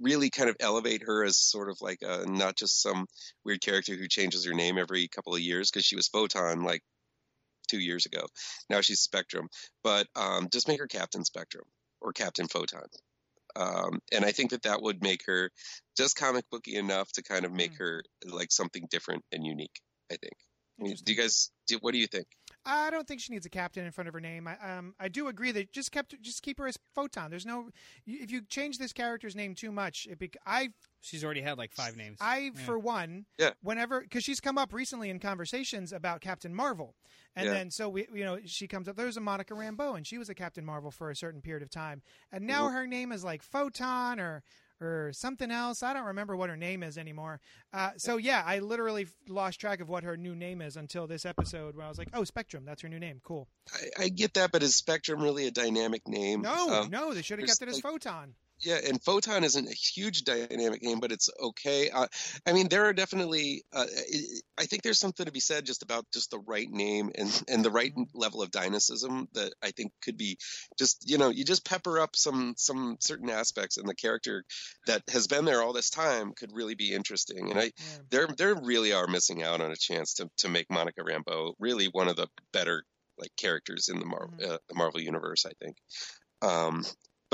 really 0.00 0.30
kind 0.30 0.48
of 0.48 0.56
elevate 0.60 1.02
her 1.02 1.24
as 1.24 1.36
sort 1.36 1.70
of 1.70 1.78
like 1.80 1.98
a, 2.02 2.26
not 2.26 2.56
just 2.56 2.80
some 2.80 3.06
weird 3.44 3.60
character 3.60 3.96
who 3.96 4.06
changes 4.06 4.44
her 4.44 4.54
name 4.54 4.78
every 4.78 5.08
couple 5.08 5.34
of 5.34 5.40
years 5.40 5.70
because 5.70 5.84
she 5.84 5.96
was 5.96 6.08
Photon 6.08 6.62
like 6.62 6.82
two 7.68 7.80
years 7.80 8.06
ago. 8.06 8.24
Now 8.70 8.80
she's 8.80 9.00
Spectrum, 9.00 9.48
but 9.82 10.06
um, 10.14 10.48
just 10.52 10.68
make 10.68 10.80
her 10.80 10.86
Captain 10.86 11.24
Spectrum 11.24 11.64
or 12.00 12.12
Captain 12.12 12.46
Photon. 12.46 12.86
Um, 13.56 14.00
and 14.12 14.24
I 14.24 14.32
think 14.32 14.50
that 14.50 14.62
that 14.62 14.82
would 14.82 15.02
make 15.02 15.24
her 15.26 15.50
just 15.96 16.16
comic 16.16 16.44
booky 16.50 16.76
enough 16.76 17.10
to 17.12 17.22
kind 17.22 17.44
of 17.44 17.52
make 17.52 17.78
her 17.78 18.02
like 18.26 18.50
something 18.50 18.86
different 18.90 19.22
and 19.32 19.44
unique. 19.44 19.80
I 20.10 20.16
think. 20.16 20.34
Do 21.04 21.12
you 21.12 21.18
guys? 21.18 21.50
Do, 21.68 21.78
what 21.80 21.92
do 21.92 21.98
you 21.98 22.06
think? 22.06 22.26
I 22.66 22.90
don't 22.90 23.06
think 23.06 23.20
she 23.20 23.32
needs 23.32 23.44
a 23.46 23.50
captain 23.50 23.84
in 23.84 23.92
front 23.92 24.08
of 24.08 24.14
her 24.14 24.20
name. 24.20 24.48
I, 24.48 24.56
um, 24.58 24.94
I 24.98 25.08
do 25.08 25.28
agree 25.28 25.52
that 25.52 25.72
just 25.72 25.92
kept 25.92 26.20
just 26.22 26.42
keep 26.42 26.58
her 26.58 26.66
as 26.66 26.78
Photon. 26.94 27.30
There's 27.30 27.44
no 27.46 27.70
if 28.06 28.30
you 28.30 28.42
change 28.42 28.78
this 28.78 28.92
character's 28.92 29.36
name 29.36 29.54
too 29.54 29.70
much, 29.72 30.06
it 30.10 30.18
bec- 30.18 30.36
I 30.46 30.70
She's 31.00 31.22
already 31.22 31.42
had 31.42 31.58
like 31.58 31.72
five 31.74 31.96
names. 31.96 32.16
I 32.20 32.50
Yeah. 32.54 32.64
for 32.64 32.78
one, 32.78 33.26
Yeah. 33.38 33.50
whenever 33.62 34.00
because 34.00 34.24
she's 34.24 34.40
come 34.40 34.56
up 34.56 34.72
recently 34.72 35.10
in 35.10 35.18
conversations 35.20 35.92
about 35.92 36.22
Captain 36.22 36.54
Marvel, 36.54 36.94
and 37.36 37.46
Yeah. 37.46 37.52
then 37.52 37.70
so 37.70 37.88
we 37.90 38.06
you 38.14 38.24
know 38.24 38.38
she 38.46 38.66
comes 38.66 38.88
up. 38.88 38.96
There's 38.96 39.18
a 39.18 39.20
Monica 39.20 39.52
Rambeau, 39.54 39.96
and 39.96 40.06
she 40.06 40.16
was 40.16 40.30
a 40.30 40.34
Captain 40.34 40.64
Marvel 40.64 40.90
for 40.90 41.10
a 41.10 41.16
certain 41.16 41.42
period 41.42 41.62
of 41.62 41.68
time, 41.70 42.02
and 42.32 42.46
now 42.46 42.68
her 42.70 42.86
name 42.86 43.12
is 43.12 43.22
like 43.22 43.42
Photon 43.42 44.18
or 44.18 44.42
or 44.84 45.12
something 45.12 45.50
else. 45.50 45.82
I 45.82 45.92
don't 45.92 46.04
remember 46.06 46.36
what 46.36 46.50
her 46.50 46.56
name 46.56 46.82
is 46.82 46.98
anymore. 46.98 47.40
Uh, 47.72 47.90
so 47.96 48.16
yeah, 48.16 48.42
I 48.44 48.58
literally 48.60 49.02
f- 49.02 49.12
lost 49.28 49.60
track 49.60 49.80
of 49.80 49.88
what 49.88 50.04
her 50.04 50.16
new 50.16 50.34
name 50.34 50.60
is 50.62 50.76
until 50.76 51.06
this 51.06 51.24
episode 51.26 51.76
where 51.76 51.86
I 51.86 51.88
was 51.88 51.98
like, 51.98 52.08
oh, 52.14 52.24
Spectrum, 52.24 52.64
that's 52.64 52.82
her 52.82 52.88
new 52.88 52.98
name. 53.00 53.20
Cool. 53.24 53.48
I, 53.98 54.04
I 54.04 54.08
get 54.08 54.34
that, 54.34 54.52
but 54.52 54.62
is 54.62 54.76
Spectrum 54.76 55.22
really 55.22 55.46
a 55.46 55.50
dynamic 55.50 56.06
name? 56.08 56.42
No, 56.42 56.82
Um, 56.82 56.90
no, 56.90 57.12
they 57.14 57.22
should 57.22 57.38
have 57.38 57.48
kept 57.48 57.62
it 57.62 57.68
as 57.68 57.74
like- 57.76 57.82
Photon. 57.82 58.34
Yeah, 58.64 58.80
and 58.86 59.02
Photon 59.02 59.44
isn't 59.44 59.68
a 59.68 59.74
huge 59.74 60.22
dynamic 60.24 60.80
game, 60.80 60.98
but 60.98 61.12
it's 61.12 61.28
okay. 61.38 61.90
Uh, 61.90 62.06
I 62.46 62.52
mean, 62.52 62.68
there 62.68 62.86
are 62.86 62.92
definitely. 62.94 63.64
Uh, 63.72 63.86
I 63.86 64.62
I 64.62 64.64
think 64.66 64.82
there's 64.82 64.98
something 64.98 65.26
to 65.26 65.32
be 65.32 65.40
said 65.40 65.66
just 65.66 65.82
about 65.82 66.06
just 66.12 66.30
the 66.30 66.38
right 66.38 66.70
name 66.70 67.10
and 67.14 67.44
and 67.48 67.64
the 67.64 67.70
right 67.70 67.92
level 68.14 68.42
of 68.42 68.50
dynamism 68.50 69.28
that 69.34 69.52
I 69.62 69.72
think 69.72 69.92
could 70.02 70.16
be 70.16 70.38
just 70.78 71.08
you 71.08 71.18
know 71.18 71.28
you 71.30 71.44
just 71.44 71.64
pepper 71.64 72.00
up 72.00 72.16
some 72.16 72.54
some 72.56 72.96
certain 73.00 73.28
aspects 73.30 73.76
and 73.76 73.88
the 73.88 73.94
character 73.94 74.44
that 74.86 75.02
has 75.10 75.26
been 75.26 75.44
there 75.44 75.62
all 75.62 75.72
this 75.72 75.90
time 75.90 76.32
could 76.34 76.52
really 76.52 76.74
be 76.74 76.92
interesting. 76.94 77.50
And 77.50 77.60
I 77.60 77.64
Yeah. 77.64 77.98
they're 78.10 78.28
they 78.28 78.52
really 78.52 78.92
are 78.92 79.06
missing 79.06 79.42
out 79.42 79.60
on 79.60 79.70
a 79.72 79.76
chance 79.76 80.14
to 80.14 80.30
to 80.38 80.48
make 80.48 80.70
Monica 80.70 81.02
Rambeau 81.02 81.54
really 81.58 81.86
one 81.86 82.08
of 82.08 82.16
the 82.16 82.28
better 82.52 82.84
like 83.18 83.30
characters 83.36 83.88
in 83.88 83.98
the 84.00 84.06
Marvel 84.06 84.34
Mhm. 84.38 84.50
uh, 84.52 84.58
the 84.68 84.74
Marvel 84.74 85.00
universe. 85.00 85.44
I 85.44 85.52
think. 85.62 85.76
Um, 86.42 86.84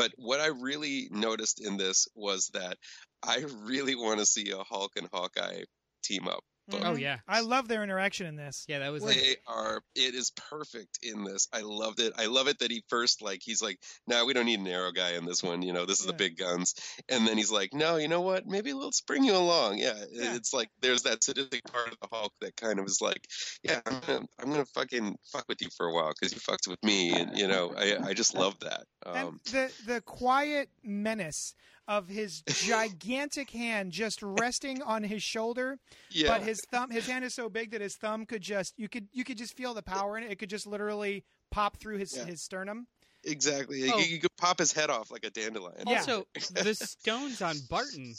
but 0.01 0.13
what 0.17 0.41
I 0.41 0.47
really 0.47 1.09
noticed 1.11 1.61
in 1.63 1.77
this 1.77 2.09
was 2.15 2.51
that 2.55 2.79
I 3.23 3.45
really 3.65 3.95
want 3.95 4.19
to 4.19 4.25
see 4.25 4.51
a 4.51 4.65
Hulk 4.65 4.93
and 4.97 5.07
Hawkeye 5.13 5.65
team 6.03 6.27
up. 6.27 6.43
But 6.71 6.83
Oh, 6.85 6.95
Mhm. 6.95 7.01
yeah. 7.01 7.19
I 7.29 7.41
love 7.41 7.69
their 7.69 7.83
interaction 7.83 8.27
in 8.27 8.37
this. 8.37 8.65
yeah, 8.69 8.79
that 8.81 8.91
was 8.93 9.05
they 9.05 9.37
are. 9.47 9.83
It 9.95 10.15
is 10.15 10.31
perfect 10.31 10.99
in 11.03 11.25
this. 11.25 11.49
I 11.53 11.61
loved 11.61 12.01
it. 12.01 12.13
I 12.17 12.27
love 12.27 12.49
it 12.49 12.59
that 12.61 12.71
he 12.71 12.85
first 12.89 13.23
like 13.23 13.41
he's 13.43 13.61
like, 13.63 13.79
no, 14.07 14.25
we 14.25 14.33
don't 14.33 14.47
need 14.47 14.61
an 14.61 14.67
arrow 14.67 14.93
guy 14.93 15.13
in 15.15 15.25
this 15.25 15.43
one. 15.43 15.63
You 15.63 15.73
know, 15.73 15.85
this 15.87 16.01
is 16.01 16.07
the 16.07 16.13
big 16.13 16.37
guns. 16.37 16.75
And 17.09 17.27
then 17.27 17.37
he's 17.37 17.51
like, 17.51 17.73
no, 17.75 17.97
you 17.97 18.09
know 18.09 18.21
what? 18.21 18.47
Maybe 18.47 18.73
let's 18.73 19.01
bring 19.01 19.25
you 19.25 19.35
along. 19.37 19.79
Yeah, 19.79 19.95
Yeah. 20.11 20.37
it's 20.37 20.53
like 20.53 20.69
there's 20.81 21.03
that 21.03 21.23
sadistic 21.25 21.65
part 21.65 21.89
of 21.93 21.99
the 22.01 22.09
Hulk 22.13 22.33
that 22.41 22.57
kind 22.57 22.79
of 22.79 22.87
is 22.87 23.01
like, 23.01 23.27
yeah, 23.63 23.81
I'm 23.87 24.01
gonna, 24.01 24.27
I'm 24.39 24.51
gonna 24.51 24.65
fucking 24.67 25.19
fuck 25.33 25.45
with 25.49 25.61
you 25.63 25.69
for 25.77 25.87
a 25.87 25.93
while 25.93 26.11
because 26.19 26.33
you 26.33 26.39
fucked 26.41 26.69
with 26.69 26.83
me, 26.85 27.13
and 27.13 27.37
you 27.37 27.49
know, 27.49 27.75
I, 27.77 27.97
I 28.09 28.15
just 28.15 28.35
love 28.35 28.59
that. 28.61 28.85
Um, 29.05 29.17
and 29.17 29.41
the 29.45 29.73
the 29.87 30.01
quiet 30.03 30.69
menace 30.83 31.55
of 31.91 32.09
his 32.09 32.43
gigantic 32.47 33.51
hand 33.51 33.91
just 33.91 34.21
resting 34.23 34.81
on 34.83 35.03
his 35.03 35.23
shoulder, 35.23 35.77
yeah, 36.11 36.29
but 36.29 36.43
his 36.43 36.59
thumb 36.71 36.89
his 36.91 37.07
hand 37.07 37.25
is 37.25 37.35
so 37.35 37.49
big 37.49 37.73
that 37.73 37.81
his 37.81 37.97
thumb 37.97 38.25
could 38.25 38.41
just 38.43 38.75
you 38.79 38.89
could 38.89 39.09
you 39.13 39.25
could 39.25 39.37
just 39.37 39.57
feel 39.57 39.75
the 39.75 39.83
power 39.83 40.17
in 40.17 40.23
it. 40.23 40.31
It 40.31 40.39
could 40.39 40.49
just 40.51 40.67
literally 40.69 41.25
pop 41.51 41.79
through 41.79 41.99
his 41.99 42.17
Yeah. 42.17 42.25
his 42.27 42.43
sternum. 42.43 42.87
exactly. 43.25 43.91
Oh. 43.91 43.99
You, 43.99 44.05
you 44.05 44.21
could 44.21 44.35
pop 44.39 44.59
his 44.61 44.73
head 44.73 44.89
off 44.89 45.11
like 45.11 45.25
a 45.27 45.31
dandelion. 45.31 45.83
Yeah. 45.87 45.99
also 45.99 46.25
the 46.53 46.75
stones 46.75 47.43
on 47.43 47.57
Barton, 47.69 48.15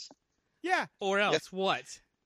Yeah, 0.62 0.86
or 1.00 1.18
else 1.18 1.50
what? 1.50 1.84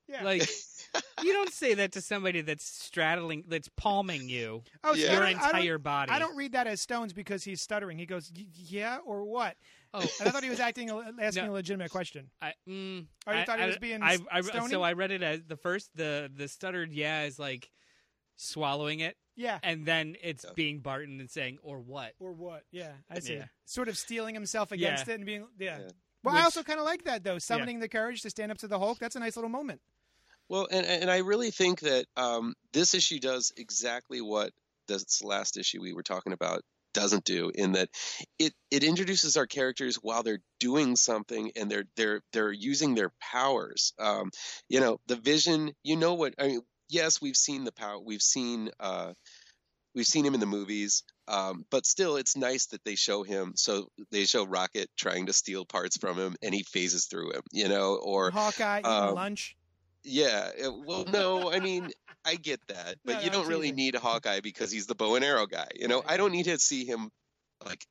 Yeah. 0.08 0.22
Like 0.24 0.48
you 1.24 1.32
don't 1.32 1.52
say 1.52 1.74
that 1.74 1.92
to 1.92 2.00
somebody 2.00 2.40
that's 2.40 2.64
straddling, 2.64 3.44
that's 3.48 3.68
palming 3.76 4.28
you, 4.28 4.62
oh, 4.84 4.94
Yeah. 4.94 5.12
Your 5.12 5.26
don't- 5.26 5.28
I 5.42 5.46
entire 5.58 5.78
body. 5.78 6.12
I 6.12 6.18
don't 6.18 6.36
read 6.36 6.52
that 6.52 6.66
as 6.66 6.80
Stones 6.80 7.12
because 7.12 7.42
he's 7.44 7.60
stuttering. 7.60 7.98
He 7.98 8.06
goes, 8.06 8.30
"Yeah, 8.34 8.98
or 9.04 9.24
what?" 9.24 9.56
Oh, 9.92 10.00
And 10.20 10.28
I 10.28 10.30
thought 10.30 10.44
he 10.44 10.50
was 10.50 10.60
acting 10.60 10.90
asking 11.20 11.46
No. 11.46 11.52
a 11.52 11.54
legitimate 11.54 11.90
question. 11.90 12.30
I, 12.40 12.52
mm, 12.68 13.06
Oh, 13.26 13.32
you 13.32 13.38
I- 13.38 13.44
thought 13.44 13.58
he 13.60 13.66
was 13.66 13.78
being 13.78 14.02
I, 14.02 14.18
I, 14.30 14.40
stony? 14.42 14.68
so 14.68 14.82
I 14.82 14.92
read 14.92 15.10
it 15.10 15.22
as 15.22 15.42
the 15.46 15.56
first 15.56 15.90
the 15.96 16.30
the 16.34 16.46
stuttered 16.48 16.92
yeah 16.92 17.24
is 17.24 17.38
like 17.38 17.70
swallowing 18.36 19.00
it, 19.00 19.16
Yeah, 19.34 19.58
and 19.62 19.86
then 19.86 20.16
it's 20.22 20.44
Yeah. 20.44 20.50
being 20.54 20.80
Barton 20.80 21.20
and 21.20 21.30
saying 21.30 21.58
or 21.62 21.80
what. 21.80 22.12
or 22.20 22.32
what? 22.32 22.62
Yeah, 22.70 22.92
I 23.10 23.18
see. 23.20 23.34
Yeah. 23.34 23.46
Sort 23.64 23.88
of 23.88 23.96
steeling 23.98 24.34
himself 24.34 24.72
against 24.72 25.06
Yeah. 25.06 25.14
it 25.14 25.16
and 25.16 25.26
being 25.26 25.46
yeah. 25.58 25.78
Yeah. 25.80 25.88
Well, 26.22 26.34
I 26.34 26.42
also 26.42 26.62
kind 26.64 26.78
of 26.80 26.84
like 26.84 27.04
that 27.04 27.22
though, 27.24 27.38
summoning 27.38 27.78
the 27.78 27.88
courage 27.88 28.22
to 28.22 28.30
stand 28.30 28.50
up 28.50 28.58
to 28.58 28.68
the 28.68 28.78
Hulk. 28.78 28.98
That's 28.98 29.14
a 29.16 29.20
nice 29.20 29.36
little 29.36 29.48
moment. 29.50 29.80
Well, 30.48 30.68
and 30.70 30.86
and 30.86 31.10
I 31.10 31.18
really 31.18 31.50
think 31.50 31.80
that 31.80 32.06
um, 32.16 32.54
this 32.72 32.94
issue 32.94 33.18
does 33.18 33.52
exactly 33.56 34.20
what 34.20 34.52
this 34.88 35.22
last 35.22 35.56
issue 35.56 35.82
we 35.82 35.92
were 35.92 36.02
talking 36.02 36.32
about 36.32 36.62
doesn't 36.94 37.24
do 37.24 37.50
in 37.54 37.72
that 37.72 37.90
it 38.38 38.54
it 38.70 38.82
introduces 38.82 39.36
our 39.36 39.46
characters 39.46 39.96
while 39.96 40.22
they're 40.22 40.40
doing 40.58 40.96
something 40.96 41.52
and 41.54 41.70
they're 41.70 41.84
they're 41.96 42.20
they're 42.32 42.52
using 42.52 42.94
their 42.94 43.10
powers. 43.20 43.92
Um, 43.98 44.30
you 44.68 44.80
know, 44.80 44.98
the 45.06 45.16
vision. 45.16 45.72
You 45.82 45.96
know 45.96 46.14
what? 46.14 46.34
I 46.38 46.46
mean, 46.46 46.62
yes, 46.88 47.20
we've 47.20 47.36
seen 47.36 47.64
the 47.64 47.72
power. 47.72 47.98
We've 48.00 48.22
seen. 48.22 48.70
Uh, 48.80 49.12
We've 49.94 50.06
seen 50.06 50.26
him 50.26 50.34
in 50.34 50.40
the 50.40 50.46
movies, 50.46 51.04
um, 51.26 51.64
but 51.70 51.86
still, 51.86 52.16
it's 52.16 52.36
nice 52.36 52.66
that 52.66 52.84
they 52.84 52.96
show 52.96 53.22
him. 53.22 53.54
So 53.56 53.88
they 54.10 54.26
show 54.26 54.44
Rocket 54.44 54.90
trying 54.94 55.24
to 55.24 55.32
steal 55.32 55.64
parts 55.64 55.96
from 55.96 56.18
him, 56.18 56.36
and 56.42 56.54
he 56.54 56.64
phases 56.64 57.06
through 57.06 57.32
him. 57.32 57.40
You 57.50 57.70
know, 57.70 57.94
or 57.94 58.30
Hawkeye 58.30 58.82
um, 58.82 59.14
lunch. 59.14 59.56
Yeah. 60.06 60.50
uh, 60.64 60.70
Well, 60.86 61.04
no, 61.12 61.52
I 61.52 61.60
mean, 61.60 61.90
I 62.24 62.36
get 62.36 62.60
that, 62.68 62.96
but 63.04 63.16
No, 63.16 63.20
you 63.22 63.30
don't 63.30 63.46
really 63.48 63.68
teasing. 63.68 63.76
need 63.76 63.94
a 63.94 64.00
Hawkeye 64.00 64.40
because 64.40 64.70
he's 64.72 64.86
the 64.86 64.94
bow 64.94 65.16
and 65.16 65.24
arrow 65.24 65.46
guy. 65.46 65.68
You 65.74 65.88
know, 65.88 66.00
Right. 66.00 66.12
I 66.12 66.16
don't 66.16 66.32
need 66.32 66.44
to 66.44 66.58
see 66.58 66.84
him 66.84 67.10
like 67.64 67.84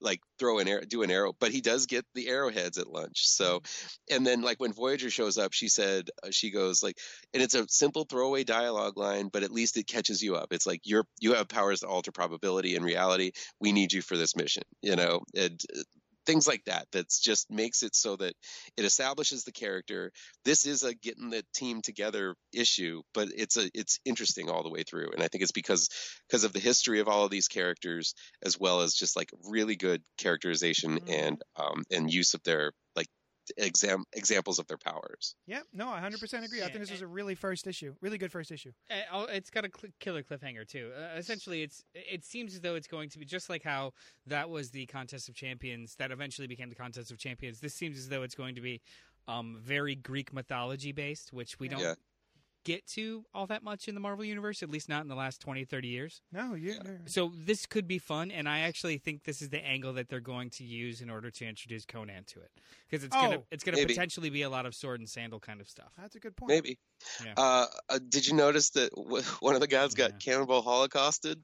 like 0.00 0.20
throw 0.38 0.60
an 0.60 0.68
arrow, 0.68 0.82
do 0.82 1.02
an 1.02 1.10
arrow, 1.10 1.32
but 1.40 1.50
he 1.50 1.60
does 1.60 1.86
get 1.86 2.04
the 2.14 2.28
arrowheads 2.28 2.78
at 2.78 2.86
lunch. 2.86 3.26
So, 3.26 3.62
and 4.10 4.24
then 4.24 4.42
like 4.42 4.60
when 4.60 4.72
Voyager 4.72 5.10
shows 5.10 5.38
up, 5.38 5.52
she 5.52 5.68
said 5.68 6.08
uh, 6.22 6.28
she 6.30 6.52
goes 6.52 6.82
like, 6.84 6.96
and 7.34 7.42
it's 7.42 7.54
a 7.54 7.66
simple 7.68 8.04
throwaway 8.04 8.44
dialogue 8.44 8.96
line, 8.96 9.28
but 9.32 9.42
at 9.42 9.50
least 9.50 9.76
it 9.76 9.88
catches 9.88 10.22
you 10.22 10.36
up. 10.36 10.52
It's 10.52 10.66
like 10.66 10.82
you're 10.84 11.04
you 11.20 11.34
have 11.34 11.48
powers 11.48 11.80
to 11.80 11.88
alter 11.88 12.12
probability 12.12 12.76
and 12.76 12.84
reality. 12.84 13.32
We 13.60 13.72
need 13.72 13.92
you 13.92 14.02
for 14.02 14.16
this 14.16 14.36
mission. 14.36 14.62
You 14.82 14.96
know, 14.96 15.20
and. 15.34 15.60
Things 16.26 16.46
like 16.46 16.64
that. 16.66 16.86
That's 16.92 17.20
just 17.20 17.50
makes 17.50 17.82
it 17.82 17.94
so 17.94 18.16
that 18.16 18.34
it 18.76 18.84
establishes 18.84 19.44
the 19.44 19.52
character 19.52 20.12
this 20.44 20.66
is 20.66 20.82
a 20.82 20.94
getting 20.94 21.30
the 21.30 21.44
team 21.54 21.82
together 21.82 22.34
issue 22.52 23.02
but 23.14 23.28
it's 23.36 23.56
a 23.56 23.70
it's 23.74 23.98
interesting 24.04 24.48
all 24.50 24.62
the 24.62 24.70
way 24.70 24.82
through 24.82 25.10
and 25.12 25.22
i 25.22 25.28
think 25.28 25.42
it's 25.42 25.52
because 25.52 25.88
because 26.28 26.44
of 26.44 26.52
the 26.52 26.60
history 26.60 27.00
of 27.00 27.08
all 27.08 27.24
of 27.24 27.30
these 27.30 27.48
characters 27.48 28.14
as 28.42 28.58
well 28.58 28.80
as 28.80 28.94
just 28.94 29.16
like 29.16 29.30
really 29.50 29.76
good 29.76 30.02
characterization 30.18 30.98
Mhm. 30.98 31.08
and 31.08 31.42
um 31.56 31.82
and 31.90 32.12
use 32.12 32.34
of 32.34 32.42
their 32.44 32.72
like 32.94 33.06
exam 33.56 34.04
examples 34.12 34.58
of 34.58 34.66
their 34.66 34.76
powers 34.78 35.34
Yeah, 35.46 35.60
no, 35.72 35.88
I 35.88 36.00
100% 36.00 36.44
agree. 36.44 36.62
I 36.62 36.66
think 36.66 36.80
this 36.80 36.88
and- 36.88 36.96
was 36.96 37.02
a 37.02 37.06
really 37.06 37.34
first 37.34 37.66
issue, 37.66 37.94
really 38.00 38.18
good 38.18 38.32
first 38.32 38.50
issue. 38.50 38.72
Uh, 38.90 38.94
oh, 39.12 39.22
It's 39.24 39.50
got 39.50 39.64
a 39.64 39.70
cl- 39.74 39.92
killer 40.00 40.22
cliffhanger 40.22 40.66
too. 40.66 40.90
Uh, 40.96 41.16
essentially, 41.16 41.62
it's 41.62 41.84
it 41.94 42.24
seems 42.24 42.54
as 42.54 42.60
though 42.60 42.74
it's 42.74 42.86
going 42.88 43.08
to 43.10 43.18
be 43.18 43.24
just 43.24 43.48
like 43.50 43.62
how 43.62 43.92
that 44.26 44.50
was 44.50 44.70
the 44.70 44.86
contest 44.86 45.28
of 45.28 45.34
champions 45.34 45.94
that 45.96 46.10
eventually 46.10 46.46
became 46.46 46.68
the 46.68 46.74
contest 46.74 47.10
of 47.10 47.18
champions. 47.18 47.60
This 47.60 47.74
seems 47.74 47.98
as 47.98 48.08
though 48.08 48.22
it's 48.22 48.34
going 48.34 48.54
to 48.54 48.60
be 48.60 48.80
um, 49.28 49.56
very 49.60 49.94
Greek 49.94 50.32
mythology 50.32 50.92
based, 50.92 51.32
which 51.32 51.58
we 51.58 51.68
don't 51.68 51.80
Yeah. 51.80 51.94
Get 52.66 52.84
to 52.88 53.24
all 53.32 53.46
that 53.46 53.62
much 53.62 53.86
in 53.86 53.94
the 53.94 54.00
Marvel 54.00 54.24
universe, 54.24 54.60
at 54.60 54.68
least 54.68 54.88
not 54.88 55.02
in 55.02 55.08
the 55.08 55.14
last 55.14 55.40
20, 55.40 55.64
30 55.64 55.88
years. 55.88 56.20
No, 56.32 56.54
you. 56.54 56.74
So 57.06 57.30
this 57.46 57.64
could 57.64 57.86
be 57.86 57.98
fun, 57.98 58.32
and 58.32 58.48
I 58.48 58.60
actually 58.60 58.98
think 58.98 59.22
this 59.22 59.40
is 59.40 59.50
the 59.50 59.64
angle 59.64 59.92
that 59.92 60.08
they're 60.08 60.18
going 60.20 60.50
to 60.50 60.64
use 60.64 61.00
in 61.00 61.08
order 61.08 61.30
to 61.30 61.46
introduce 61.46 61.86
Conan 61.86 62.24
to 62.26 62.40
it, 62.40 62.50
because 62.90 63.04
it's 63.04 63.14
gonna 63.14 63.36
Oh, 63.36 63.44
it's 63.52 63.62
gonna 63.62 63.76
maybe. 63.76 63.94
potentially 63.94 64.30
be 64.30 64.42
a 64.42 64.50
lot 64.50 64.66
of 64.66 64.74
sword 64.74 64.98
and 64.98 65.08
sandal 65.08 65.38
kind 65.38 65.60
of 65.60 65.68
stuff. 65.68 65.92
That's 65.96 66.16
a 66.16 66.18
good 66.20 66.36
point. 66.36 66.50
maybe 66.50 66.78
Yeah. 67.24 67.34
uh, 67.36 67.66
uh 67.88 67.98
did 68.08 68.26
you 68.26 68.34
notice 68.34 68.70
that 68.70 68.90
one 69.40 69.54
of 69.54 69.60
the 69.60 69.68
guys 69.68 69.94
got 69.94 70.10
Yeah. 70.10 70.18
cannibal 70.18 70.60
holocausted 70.62 71.40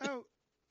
Oh, 0.00 0.24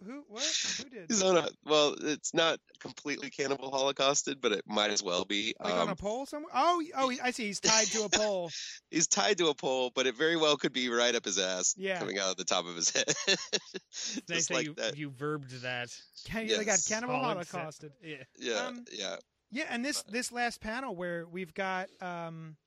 who? 0.06 0.24
What? 0.28 0.44
Who 0.78 0.90
did? 0.90 1.06
He's 1.10 1.24
on 1.24 1.38
a 1.38 1.48
well 1.66 1.96
it's 2.02 2.34
not 2.34 2.60
completely 2.80 3.30
cannibal 3.30 3.72
holocausted 3.72 4.40
but 4.42 4.52
it 4.52 4.64
might 4.68 4.92
as 4.92 5.02
well 5.04 5.26
be 5.26 5.54
Like 5.60 5.74
um, 5.74 5.80
on 5.82 5.90
a 5.90 5.96
pole 5.96 6.26
somewhere? 6.26 6.52
Oh, 6.56 6.82
oh, 6.98 7.12
I 7.24 7.32
see. 7.32 7.48
He's 7.48 7.60
tied 7.60 7.88
to 7.88 8.04
a 8.04 8.10
pole. 8.10 8.52
he's 8.92 9.08
tied 9.08 9.38
to 9.40 9.48
a 9.48 9.54
pole, 9.56 9.92
but 9.96 10.08
it 10.08 10.16
very 10.16 10.36
well 10.38 10.58
could 10.58 10.74
be 10.74 10.90
right 10.90 11.14
up 11.16 11.26
his 11.26 11.38
ass, 11.40 11.74
Yeah. 11.78 12.00
coming 12.00 12.20
out 12.20 12.32
of 12.32 12.38
the 12.38 12.44
top 12.46 12.66
of 12.66 12.76
his 12.76 12.90
head, 12.92 13.06
Nice 13.28 14.22
just 14.30 14.52
like 14.54 14.66
you 14.66 14.74
that. 14.76 14.98
you 14.98 15.10
verbed 15.10 15.50
that. 15.62 15.90
Can, 16.26 16.48
They 16.48 16.64
got 16.66 16.80
cannibal 16.88 17.16
Solid 17.16 17.46
set. 17.48 17.52
holocausted. 17.60 17.92
Yeah. 18.04 18.24
Yeah, 18.40 18.54
um, 18.68 18.86
yeah. 18.92 19.16
Yeah, 19.52 19.66
and 19.70 19.86
this 19.86 20.04
this 20.04 20.32
last 20.32 20.60
panel 20.60 20.96
where 20.96 21.26
we've 21.28 21.54
got 21.54 21.88
um, 22.02 22.58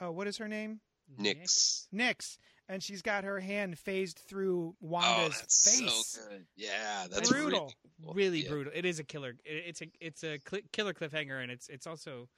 oh, 0.00 0.10
what 0.12 0.26
is 0.26 0.36
her 0.38 0.48
name? 0.48 0.80
Nix. 1.18 1.88
Nyx, 1.94 2.38
and 2.72 2.82
she's 2.82 3.02
got 3.02 3.24
her 3.24 3.38
hand 3.38 3.78
phased 3.78 4.18
through 4.26 4.74
Oh, 4.82 4.86
Wanda's 4.86 5.38
that's 5.40 5.78
face. 5.80 6.06
so 6.06 6.20
good. 6.28 6.46
Yeah, 6.56 7.06
that's 7.10 7.28
Brutal. 7.30 7.50
really 7.60 7.74
cool. 8.04 8.14
really 8.14 8.42
Yeah. 8.42 8.48
brutal. 8.50 8.72
It 8.74 8.84
is 8.84 8.98
a 8.98 9.04
killer. 9.04 9.34
It's 9.44 9.82
a 9.82 9.86
it's 10.00 10.24
a 10.24 10.38
cli 10.38 10.62
killer 10.72 10.92
cliffhanger, 10.94 11.42
and 11.42 11.50
it's 11.52 11.68
it's 11.68 11.86
also 11.86 12.28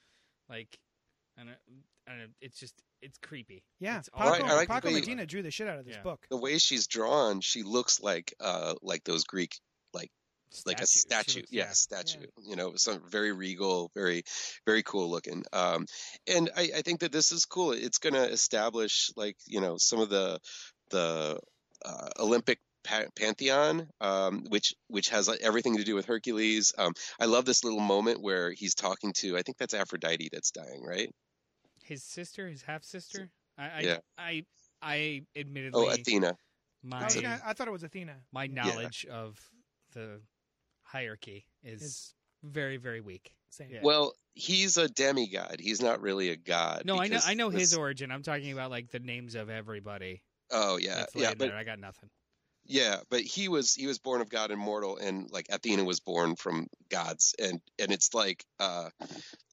like, 0.49 0.79
I 1.39 1.43
don't, 1.45 1.51
I 2.07 2.11
don't 2.11 2.19
know. 2.19 2.27
It's 2.41 2.59
just 2.59 2.75
it's 3.01 3.19
creepy. 3.19 3.63
Yeah, 3.81 3.99
It's 3.99 4.09
Paco, 4.09 4.25
I 4.25 4.31
like- 4.31 4.43
I 4.43 4.55
like 4.55 4.69
Paco 4.69 4.89
way- 4.89 4.95
Medina 4.95 5.27
drew 5.27 5.43
the 5.43 5.51
shit 5.51 5.69
out 5.69 5.79
of 5.79 5.85
this 5.85 5.97
Yeah. 5.97 6.03
book. 6.03 6.27
The 6.31 6.37
way 6.39 6.59
she's 6.59 6.87
drawn, 6.87 7.41
she 7.41 7.63
looks 7.63 8.01
like 8.01 8.35
uh 8.41 8.75
like 8.83 9.05
those 9.05 9.25
Greek 9.25 9.59
like 9.93 10.11
a 10.67 10.87
statue. 10.87 11.41
looks- 11.41 11.53
yeah, 11.53 11.71
statue. 11.73 12.27
You 12.47 12.57
know, 12.57 12.75
some 12.77 13.01
very 13.09 13.33
regal, 13.33 13.91
very, 13.95 14.23
very 14.67 14.83
cool 14.83 15.11
looking. 15.11 15.45
Um, 15.53 15.87
and 16.27 16.51
I, 16.57 16.71
I 16.77 16.83
think 16.83 17.01
that 17.01 17.13
this 17.13 17.33
is 17.33 17.45
cool. 17.45 17.73
It's 17.73 17.99
going 17.99 18.15
to 18.15 18.25
establish 18.31 19.11
like 19.17 19.37
you 19.47 19.61
know 19.61 19.77
some 19.79 20.01
of 20.01 20.09
the 20.09 20.39
the 20.91 21.39
uh, 21.85 22.09
Olympic 22.19 22.59
pantheon, 23.17 23.89
um, 24.01 24.45
which 24.49 24.75
which 24.89 25.09
has 25.09 25.29
everything 25.41 25.77
to 25.79 25.85
do 25.85 25.95
with 25.95 26.07
Hercules. 26.07 26.73
Um, 26.77 26.93
I 27.19 27.25
love 27.27 27.45
this 27.45 27.65
little 27.65 27.81
moment 27.81 28.21
where 28.23 28.53
he's 28.53 28.75
talking 28.75 29.13
to. 29.15 29.37
I 29.37 29.43
think 29.43 29.57
that's 29.59 29.75
Aphrodite 29.75 30.29
that's 30.33 30.51
dying, 30.51 30.85
right? 30.85 31.11
His 31.85 32.03
sister, 32.03 32.49
his 32.49 32.63
half 32.63 32.85
sister. 32.85 33.31
I 33.59 33.65
I, 33.65 33.81
Yeah. 33.81 33.99
I 34.19 34.45
I 34.83 35.23
admittedly 35.37 35.87
Oh, 35.87 35.91
Athena. 35.91 36.37
My 36.83 37.05
was 37.05 37.15
gonna, 37.15 37.41
I 37.45 37.55
thought 37.55 37.69
it 37.69 37.71
was 37.73 37.83
Athena. 37.83 38.17
my 38.33 38.47
knowledge 38.47 39.07
of 39.11 39.39
the 39.95 40.21
hierarchy 40.95 41.47
is 41.63 41.83
Is- 41.83 42.15
very 42.43 42.77
very 42.77 43.01
weak. 43.01 43.35
Same. 43.51 43.69
Yeah. 43.71 43.81
Well, 43.83 44.15
he's 44.35 44.77
a 44.77 44.89
demigod. 44.89 45.57
He's 45.61 45.81
not 45.81 46.01
really 46.01 46.31
a 46.31 46.37
god. 46.37 46.83
No, 46.85 46.99
I 46.99 47.09
know 47.09 47.21
I 47.25 47.35
know 47.35 47.51
his 47.51 47.75
origin. 47.75 48.11
I'm 48.11 48.23
talking 48.23 48.53
about 48.53 48.71
like 48.71 48.91
the 48.91 48.99
names 48.99 49.35
of 49.35 49.49
everybody. 49.49 50.23
Oh 50.51 50.77
yeah, 50.77 51.05
yeah, 51.15 51.31
but 51.31 51.39
there. 51.39 51.57
I 51.57 51.65
got 51.65 51.79
nothing. 51.79 52.11
Yeah, 52.67 52.97
but 53.11 53.21
he 53.21 53.49
was 53.49 53.75
he 53.75 53.87
was 53.87 53.99
born 53.99 54.21
of 54.21 54.31
God 54.31 54.51
immortal, 54.51 54.97
and 54.97 55.31
like 55.31 55.47
Athena 55.51 55.85
was 55.85 56.01
born 56.01 56.35
from 56.37 56.67
gods, 56.91 57.35
and 57.39 57.61
and 57.79 57.93
it's 57.93 58.15
like 58.15 58.45
uh, 58.59 58.89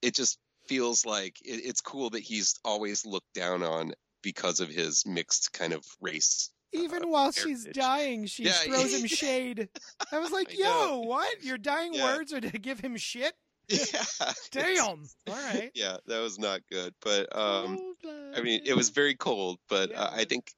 it 0.02 0.16
just 0.16 0.40
feels 0.68 1.06
like 1.06 1.36
it, 1.44 1.62
it's 1.66 1.82
cool 1.82 2.12
that 2.12 2.24
he's 2.24 2.60
always 2.64 3.06
looked 3.06 3.34
down 3.34 3.64
on 3.64 3.94
because 4.24 4.60
of 4.60 4.70
his 4.70 5.06
mixed 5.06 5.52
kind 5.54 5.74
of 5.74 5.84
race. 6.00 6.50
Even 6.74 7.10
while 7.10 7.32
she's 7.32 7.66
dying, 7.66 8.26
she 8.26 8.46
Yeah, 8.46 8.52
throws 8.52 8.94
him 8.94 9.06
shade. 9.08 9.70
I 10.12 10.20
was 10.20 10.32
like, 10.32 10.52
I 10.52 10.56
"Yo, 10.56 10.66
know. 10.66 11.02
what? 11.02 11.44
Your 11.44 11.58
dying 11.58 11.94
Yeah. 11.94 12.04
words 12.04 12.34
are 12.34 12.42
to 12.42 12.58
give 12.58 12.80
him 12.80 12.98
shit? 12.98 13.34
Yeah, 13.70 14.34
Damn! 14.52 15.06
All 15.28 15.36
right. 15.36 15.72
Yeah, 15.74 15.98
that 16.08 16.20
was 16.20 16.38
not 16.38 16.62
good, 16.70 16.94
but 17.02 17.34
um, 17.36 17.78
Cold 17.78 18.36
I 18.36 18.42
mean, 18.42 18.62
it 18.66 18.74
was 18.74 18.90
very 18.90 19.16
cold, 19.16 19.60
but 19.70 19.92
Yeah, 19.92 20.02
uh, 20.02 20.12
I 20.14 20.26
think, 20.26 20.52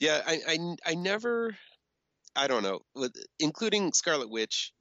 yeah, 0.00 0.22
I, 0.26 0.40
I, 0.48 0.76
I 0.84 0.94
never, 0.94 1.56
I 2.34 2.46
don't 2.48 2.62
know, 2.64 2.80
with 2.94 3.14
including 3.38 3.92
Scarlet 3.92 4.30
Witch, 4.30 4.72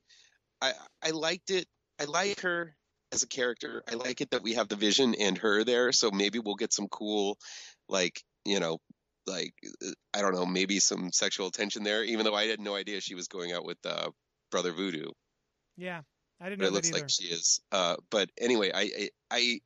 I, 0.61 0.73
I 1.03 1.11
liked 1.11 1.51
it. 1.51 1.67
I 1.99 2.05
like 2.05 2.39
her 2.41 2.75
as 3.11 3.23
a 3.23 3.27
character. 3.27 3.83
I 3.89 3.95
like 3.95 4.21
it 4.21 4.31
that 4.31 4.41
we 4.43 4.53
have 4.53 4.67
the 4.67 4.75
Vision 4.75 5.13
and 5.15 5.37
her 5.37 5.63
there, 5.63 5.91
so 5.91 6.09
maybe 6.11 6.39
we'll 6.39 6.55
get 6.55 6.73
some 6.73 6.87
cool, 6.87 7.37
like 7.87 8.23
you 8.45 8.59
know, 8.59 8.79
like 9.27 9.53
I 10.13 10.21
don't 10.21 10.33
know, 10.33 10.45
maybe 10.45 10.79
some 10.79 11.11
sexual 11.11 11.51
tension 11.51 11.83
there. 11.83 12.03
Even 12.03 12.25
though 12.25 12.35
I 12.35 12.45
had 12.45 12.59
no 12.59 12.75
idea 12.75 13.01
she 13.01 13.15
was 13.15 13.27
going 13.27 13.51
out 13.51 13.65
with 13.65 13.77
uh, 13.85 14.09
Brother 14.51 14.71
Voodoo, 14.71 15.09
Yeah, 15.77 16.01
I 16.39 16.49
didn't 16.49 16.59
but 16.59 16.63
know 16.63 16.67
it 16.67 16.69
that 16.71 16.75
looks 16.75 16.89
either. 16.89 16.99
like 16.99 17.09
she 17.09 17.25
is. 17.25 17.59
Uh, 17.71 17.95
but 18.09 18.29
anyway, 18.39 18.71
I, 18.73 18.81
I, 18.81 19.09
I, 19.31 19.59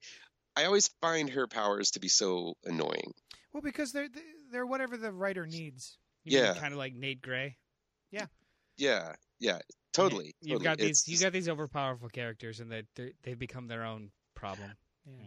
I 0.55 0.65
always 0.65 0.89
find 1.01 1.29
her 1.29 1.47
powers 1.47 1.91
to 1.91 1.99
be 1.99 2.07
so 2.07 2.55
annoying. 2.65 3.13
Well, 3.53 3.61
because 3.61 3.91
they're 3.91 4.09
they're 4.51 4.65
whatever 4.65 4.97
the 4.97 5.11
writer 5.11 5.45
needs. 5.47 5.97
Yeah. 6.25 6.53
kind 6.53 6.73
of 6.73 6.77
like 6.79 6.93
Nate 6.93 7.21
Gray. 7.21 7.57
Yeah, 8.11 8.25
yeah, 8.77 9.13
Yeah. 9.39 9.59
totally. 9.93 10.35
You've 10.41 10.59
totally. 10.59 10.63
got 10.63 10.77
these. 10.77 11.07
You 11.07 11.17
got 11.19 11.31
these 11.33 11.47
overpowerful 11.47 12.11
characters, 12.11 12.59
and 12.59 12.71
they 12.71 12.83
they've 13.23 13.37
become 13.39 13.67
their 13.67 13.83
own 13.85 14.11
problem. 14.35 14.71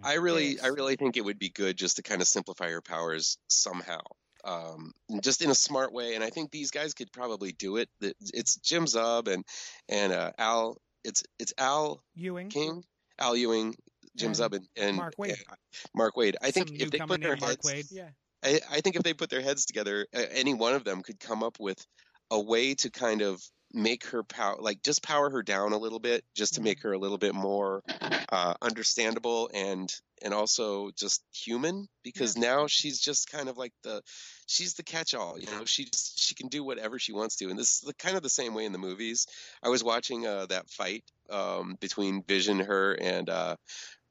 I 0.05 0.14
really. 0.14 0.61
I 0.61 0.68
really 0.68 0.95
think 0.97 1.16
it 1.16 1.24
would 1.24 1.39
be 1.41 1.49
good 1.49 1.76
just 1.76 1.97
to 1.97 2.03
kind 2.03 2.20
of 2.20 2.28
simplify 2.28 2.70
her 2.70 2.80
powers 2.83 3.39
somehow, 3.49 4.01
um, 4.45 4.93
just 5.20 5.43
in 5.43 5.51
a 5.51 5.55
smart 5.55 5.93
way. 5.93 6.14
And 6.14 6.24
I 6.24 6.30
think 6.30 6.51
these 6.51 6.70
guys 6.70 6.95
could 6.95 7.12
probably 7.12 7.53
do 7.53 7.76
it. 7.76 7.88
It's 8.01 8.57
Jim 8.57 8.86
Zub 8.86 9.28
and 9.28 9.45
and 9.88 10.12
uh, 10.12 10.32
Al. 10.38 10.78
It's 11.05 11.24
it's 11.38 11.53
Al 11.59 12.03
Ewing. 12.14 12.49
King, 12.49 12.84
Al 13.18 13.36
Ewing, 13.36 13.74
Jim 14.16 14.28
And 14.28 14.36
Zub, 14.36 14.55
and, 14.55 14.66
and 14.76 14.97
Mark 14.97 15.16
Waid. 15.16 15.30
and 15.30 15.59
Mark 15.95 16.14
Waid. 16.16 16.34
I 16.43 16.51
think 16.51 16.70
if 16.80 16.90
they 16.90 16.99
put 16.99 17.20
their 17.20 17.36
Mark 17.36 17.43
heads, 17.43 17.64
Wade. 17.64 17.86
Yeah. 17.90 18.09
I, 18.45 18.61
I 18.70 18.80
think 18.80 18.97
if 18.97 19.03
they 19.03 19.14
put 19.14 19.30
their 19.30 19.40
heads 19.40 19.66
together, 19.66 20.07
any 20.12 20.55
one 20.55 20.74
of 20.74 20.84
them 20.84 21.03
could 21.03 21.20
come 21.20 21.43
up 21.43 21.59
with 21.61 21.84
a 22.30 22.40
way 22.40 22.74
to 22.74 22.90
kind 22.90 23.22
of 23.22 23.43
make 23.73 24.05
her 24.07 24.23
power, 24.23 24.57
like 24.61 24.83
just 24.83 25.03
power 25.03 25.31
her 25.31 25.43
down 25.43 25.73
a 25.73 25.79
little 25.79 25.99
bit, 25.99 26.25
just 26.35 26.55
to 26.55 26.61
Mhm. 26.61 26.64
make 26.64 26.83
her 26.83 26.93
a 26.93 26.99
little 26.99 27.18
bit 27.18 27.35
more 27.35 27.83
uh, 28.29 28.55
understandable 28.62 29.51
and 29.53 29.93
and 30.23 30.33
also 30.33 30.91
just 30.93 31.23
human. 31.33 31.89
Because 32.03 32.37
now 32.37 32.66
she's 32.66 33.01
just 33.01 33.31
kind 33.31 33.49
of 33.49 33.57
like 33.57 33.73
the 33.83 34.03
she's 34.47 34.75
the 34.75 34.83
catch-all. 34.83 35.39
You 35.39 35.47
know, 35.47 35.64
she 35.64 35.85
just, 35.85 36.18
she 36.18 36.35
can 36.35 36.49
do 36.49 36.64
whatever 36.64 36.99
she 36.99 37.12
wants 37.12 37.37
to, 37.37 37.49
and 37.51 37.59
this 37.59 37.75
is 37.75 37.81
the, 37.81 37.95
kind 37.95 38.16
of 38.16 38.23
the 38.23 38.31
same 38.31 38.55
way 38.55 38.64
in 38.64 38.73
the 38.73 38.79
movies. 38.79 39.27
I 39.62 39.68
was 39.68 39.83
watching 39.83 40.27
uh, 40.27 40.47
that 40.47 40.68
fight 40.70 41.05
um, 41.31 41.77
between 41.81 42.23
Vision, 42.23 42.61
her, 42.61 42.93
and 42.95 43.29
uh, 43.29 43.57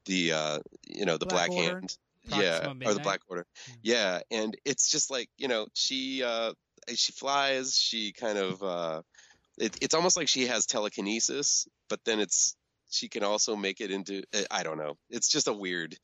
the 0.06 0.34
uh, 0.34 0.60
you 0.88 1.06
know 1.06 1.18
the 1.18 1.26
Black 1.26 1.48
Black, 1.48 1.66
Hand. 1.66 1.98
Proxima 2.28 2.76
yeah, 2.84 2.90
or 2.90 2.94
the 2.94 3.00
Black 3.00 3.22
Order. 3.30 3.46
Mm. 3.70 3.78
Yeah, 3.82 4.20
and 4.30 4.58
it's 4.66 4.90
just 4.90 5.10
like 5.10 5.30
you 5.38 5.48
know 5.48 5.68
she 5.74 6.24
uh, 6.24 6.54
she 6.94 7.12
flies. 7.14 7.76
She 7.76 8.14
kind 8.14 8.38
of 8.38 8.64
uh, 8.64 9.02
it, 9.58 9.78
it's 9.82 9.94
almost 9.94 10.18
like 10.18 10.28
she 10.28 10.48
has 10.48 10.66
telekinesis, 10.66 11.68
but 11.90 12.00
then 12.06 12.20
it's 12.20 12.56
she 12.90 13.08
can 13.08 13.24
also 13.24 13.56
make 13.56 13.80
it 13.82 13.92
into 13.92 14.24
uh, 14.34 14.42
I 14.52 14.64
don't 14.64 14.78
know. 14.78 14.98
It's 15.10 15.30
just 15.30 15.48
a 15.48 15.54
weird 15.54 15.96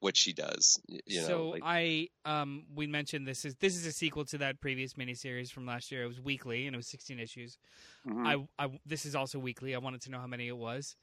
what 0.00 0.16
she 0.16 0.32
does. 0.32 0.80
You 1.06 1.22
know, 1.22 1.26
so 1.26 1.48
like- 1.50 1.62
I 1.64 2.08
um 2.24 2.64
we 2.74 2.86
mentioned 2.86 3.26
this 3.26 3.44
is 3.44 3.56
this 3.56 3.74
is 3.76 3.84
a 3.86 3.92
sequel 3.92 4.24
to 4.26 4.38
that 4.38 4.60
previous 4.60 4.94
miniseries 4.94 5.50
from 5.50 5.66
last 5.66 5.90
year. 5.90 6.04
It 6.04 6.08
was 6.08 6.20
weekly 6.20 6.66
and 6.66 6.74
it 6.74 6.76
was 6.76 6.86
16 6.86 7.18
issues. 7.18 7.58
Mhm. 8.06 8.48
I 8.58 8.64
I 8.64 8.80
this 8.86 9.04
is 9.06 9.14
also 9.16 9.38
weekly. 9.38 9.74
I 9.74 9.78
wanted 9.78 10.02
to 10.02 10.10
know 10.10 10.18
how 10.20 10.28
many 10.28 10.46
it 10.48 10.56
was, 10.56 10.94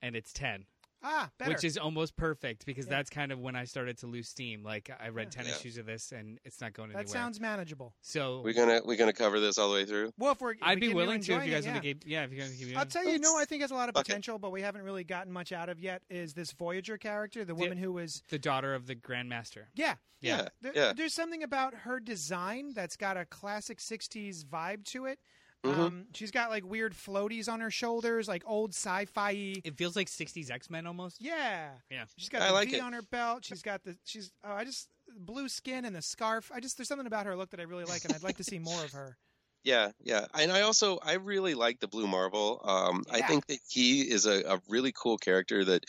and 0.00 0.16
it's 0.16 0.32
10, 0.32 0.64
Ah, 1.02 1.30
better. 1.38 1.52
which 1.52 1.64
is 1.64 1.78
almost 1.78 2.16
perfect 2.16 2.66
because 2.66 2.86
Yeah. 2.86 2.90
that's 2.96 3.10
kind 3.10 3.30
of 3.30 3.38
when 3.38 3.54
I 3.54 3.64
started 3.64 3.98
to 3.98 4.06
lose 4.06 4.28
steam. 4.28 4.62
Like 4.64 4.90
I 4.98 5.08
read 5.10 5.28
Yeah. 5.28 5.42
10 5.42 5.46
Yeah. 5.46 5.52
issues 5.56 5.78
of 5.78 5.86
this 5.86 6.10
and 6.12 6.40
it's 6.44 6.60
not 6.60 6.72
going 6.72 6.88
that 6.88 6.96
anywhere. 6.98 7.04
That 7.04 7.10
sounds 7.18 7.40
manageable. 7.40 7.94
so. 8.00 8.40
we're 8.40 8.52
gonna 8.54 8.80
we're 8.84 8.96
gonna 8.96 9.12
cover 9.12 9.38
this 9.40 9.58
all 9.58 9.68
the 9.68 9.74
way 9.74 9.84
through. 9.84 10.12
Well, 10.18 10.32
if 10.32 10.40
we're, 10.40 10.54
I'd 10.62 10.80
we 10.80 10.88
be 10.88 10.94
willing 10.94 11.20
to 11.22 11.32
if 11.34 11.44
you 11.46 11.52
guys 11.52 11.64
it, 11.66 11.68
want 11.70 11.84
yeah. 11.84 11.92
to 11.92 11.98
keep. 12.00 12.04
Yeah, 12.06 12.24
if 12.24 12.32
you're 12.32 12.38
going 12.46 12.58
to 12.58 12.64
keep. 12.64 12.76
I'll 12.76 12.86
tell 12.86 13.04
you, 13.04 13.12
you 13.12 13.18
know, 13.20 13.38
I 13.38 13.44
think 13.44 13.62
has 13.62 13.70
a 13.70 13.74
lot 13.74 13.88
of 13.88 13.96
okay. 13.96 14.02
potential, 14.04 14.38
but 14.38 14.50
we 14.50 14.62
haven't 14.62 14.82
really 14.82 15.04
gotten 15.04 15.32
much 15.32 15.52
out 15.52 15.68
of 15.68 15.78
yet. 15.78 16.02
Is 16.10 16.34
this 16.34 16.52
Voyager 16.52 16.98
character, 16.98 17.40
the 17.40 17.46
The- 17.46 17.54
woman 17.54 17.78
who 17.78 17.92
was? 17.92 18.22
the 18.28 18.38
daughter 18.38 18.74
of 18.74 18.86
the 18.86 18.96
Grandmaster. 18.96 19.66
Yeah, 19.74 19.96
Yeah, 20.20 20.48
There, 20.60 20.72
yeah. 20.74 20.92
There's 20.94 21.14
something 21.14 21.44
about 21.44 21.74
her 21.74 22.00
design 22.00 22.72
that's 22.74 22.96
got 22.96 23.16
a 23.16 23.24
classic 23.24 23.78
'60s 23.78 24.44
vibe 24.44 24.84
to 24.86 25.06
it. 25.06 25.20
Mhm. 25.64 25.78
Um, 25.78 26.06
she's 26.14 26.30
got 26.30 26.50
like 26.50 26.64
weird 26.64 26.94
floaties 26.94 27.50
on 27.52 27.60
her 27.60 27.70
shoulders, 27.70 28.28
like 28.28 28.42
old 28.46 28.70
sci-fi. 28.74 29.56
It 29.64 29.76
feels 29.76 29.96
like 29.96 30.08
60s 30.08 30.50
X 30.50 30.70
Men 30.70 30.86
almost. 30.86 31.20
Yeah, 31.20 31.70
Yeah. 31.90 32.04
She's 32.16 32.28
got 32.28 32.42
I 32.42 32.48
the 32.48 32.52
like 32.52 32.70
V 32.70 32.76
it. 32.76 32.82
on 32.82 32.92
her 32.92 33.02
belt. 33.02 33.44
She's 33.44 33.62
got 33.62 33.82
the 33.82 33.96
she's 34.04 34.30
oh, 34.44 34.52
I 34.52 34.64
just 34.64 34.88
blue 35.16 35.48
skin 35.48 35.84
and 35.84 35.96
the 35.96 36.02
scarf. 36.02 36.50
I 36.54 36.60
just 36.60 36.76
there's 36.78 36.88
something 36.88 37.06
about 37.06 37.26
her 37.26 37.34
look 37.36 37.50
that 37.50 37.60
I 37.60 37.64
really 37.64 37.84
like, 37.84 38.04
and 38.04 38.14
I'd 38.14 38.22
like 38.22 38.36
to 38.36 38.44
see 38.44 38.58
more 38.58 38.84
of 38.84 38.92
her. 38.92 39.16
Yeah, 39.64 39.90
yeah, 40.00 40.24
and 40.34 40.52
I 40.52 40.60
also 40.62 40.98
I 41.02 41.14
really 41.14 41.54
like 41.54 41.80
the 41.80 41.88
Blue 41.88 42.06
Marvel. 42.06 42.60
Um, 42.64 43.02
I 43.10 43.20
think 43.22 43.44
that 43.48 43.58
he 43.68 44.02
is 44.02 44.24
a, 44.24 44.54
a 44.54 44.60
really 44.68 44.92
cool 44.92 45.18
character 45.18 45.64
that 45.64 45.84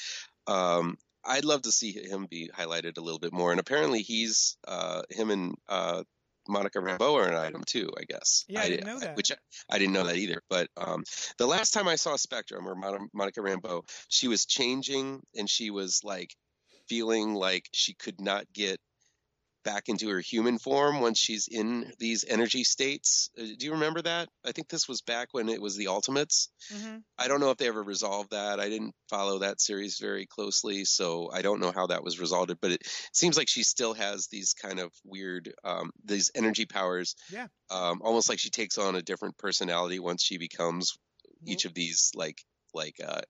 um, 0.47 0.97
I'd 1.23 1.45
love 1.45 1.61
to 1.61 1.71
see 1.71 1.91
him 1.91 2.25
be 2.29 2.49
highlighted 2.49 2.97
a 2.97 3.01
little 3.01 3.19
bit 3.19 3.31
more. 3.31 3.51
And 3.51 3.59
apparently, 3.59 4.01
he's 4.01 4.57
uh, 4.67 5.03
him 5.11 5.29
and 5.29 5.55
uh, 5.69 6.03
Monica 6.49 6.79
Rambeau 6.79 7.15
are 7.15 7.29
an 7.29 7.35
item 7.35 7.63
too. 7.65 7.89
I 7.97 8.03
guess. 8.03 8.45
Yeah, 8.47 8.61
I 8.61 8.69
didn't 8.69 8.87
know 8.87 8.99
that. 8.99 9.15
Which 9.15 9.31
I, 9.31 9.35
I 9.69 9.79
didn't 9.79 9.93
know 9.93 10.05
that 10.05 10.17
either. 10.17 10.41
But 10.49 10.67
um, 10.75 11.03
the 11.37 11.47
last 11.47 11.73
time 11.73 11.87
I 11.87 11.95
saw 11.95 12.15
Spectrum 12.15 12.67
or 12.67 12.75
Mon- 12.75 13.09
Monica 13.13 13.41
Rambeau, 13.41 13.83
she 14.09 14.27
was 14.27 14.45
changing 14.45 15.21
and 15.35 15.49
she 15.49 15.69
was 15.69 16.01
like 16.03 16.35
feeling 16.87 17.33
like 17.33 17.69
she 17.71 17.93
could 17.93 18.19
not 18.19 18.45
get 18.53 18.79
back 19.63 19.89
into 19.89 20.09
her 20.09 20.19
human 20.19 20.57
form 20.57 21.01
once 21.01 21.19
she's 21.19 21.47
in 21.47 21.91
these 21.99 22.25
energy 22.27 22.63
states. 22.63 23.29
Uh, 23.37 23.43
do 23.57 23.65
you 23.65 23.73
remember 23.73 24.01
that? 24.01 24.29
I 24.45 24.51
think 24.51 24.69
this 24.69 24.87
was 24.87 25.01
back 25.01 25.29
when 25.31 25.49
it 25.49 25.61
was 25.61 25.75
the 25.75 25.87
Ultimates. 25.87 26.49
hmm 26.71 26.97
I 27.17 27.27
don't 27.27 27.41
know 27.41 27.51
if 27.51 27.57
they 27.57 27.67
ever 27.67 27.83
resolved 27.83 28.31
that. 28.31 28.61
I 28.61 28.69
didn't 28.69 28.95
follow 29.09 29.39
that 29.39 29.59
series 29.59 29.99
very 29.99 30.25
closely, 30.25 30.85
so 30.85 31.29
I 31.33 31.41
don't 31.41 31.59
know 31.59 31.73
how 31.73 31.87
that 31.87 32.03
was 32.03 32.17
resolved. 32.17 32.55
But 32.61 32.71
it 32.71 32.87
seems 33.11 33.37
like 33.37 33.49
she 33.49 33.63
still 33.63 33.93
has 33.93 34.27
these 34.27 34.53
kind 34.53 34.79
of 34.79 34.93
weird, 35.03 35.53
um, 35.65 35.91
these 36.05 36.31
energy 36.33 36.65
powers. 36.65 37.15
Yeah. 37.29 37.47
Um, 37.69 38.01
almost 38.01 38.29
like 38.29 38.39
she 38.39 38.49
takes 38.49 38.77
on 38.77 38.95
a 38.95 39.01
different 39.01 39.37
personality 39.37 39.99
once 39.99 40.23
she 40.23 40.37
becomes 40.37 40.97
each 41.45 41.65
of 41.65 41.73
these 41.73 42.11
like 42.15 42.41
like 42.73 42.95
uh, 43.05 43.21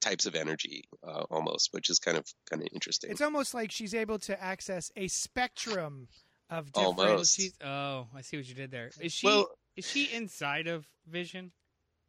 types 0.00 0.26
of 0.26 0.34
energy, 0.34 0.84
uh, 1.06 1.24
almost, 1.30 1.68
which 1.72 1.90
is 1.90 1.98
kind 1.98 2.16
of 2.16 2.24
kind 2.48 2.62
of 2.62 2.68
interesting. 2.72 3.10
It's 3.10 3.20
almost 3.20 3.54
like 3.54 3.70
she's 3.72 3.94
able 3.94 4.18
to 4.20 4.42
access 4.42 4.90
a 4.96 5.08
spectrum 5.08 6.08
of 6.50 6.72
different. 6.72 6.98
Almost. 6.98 7.36
She's 7.36 7.54
oh, 7.64 8.08
I 8.14 8.20
see 8.22 8.36
what 8.36 8.48
you 8.48 8.54
did 8.54 8.70
there. 8.70 8.90
Is 9.00 9.12
she 9.12 9.26
well, 9.26 9.48
is 9.76 9.86
she 9.88 10.10
inside 10.12 10.66
of 10.66 10.86
Vision 11.06 11.52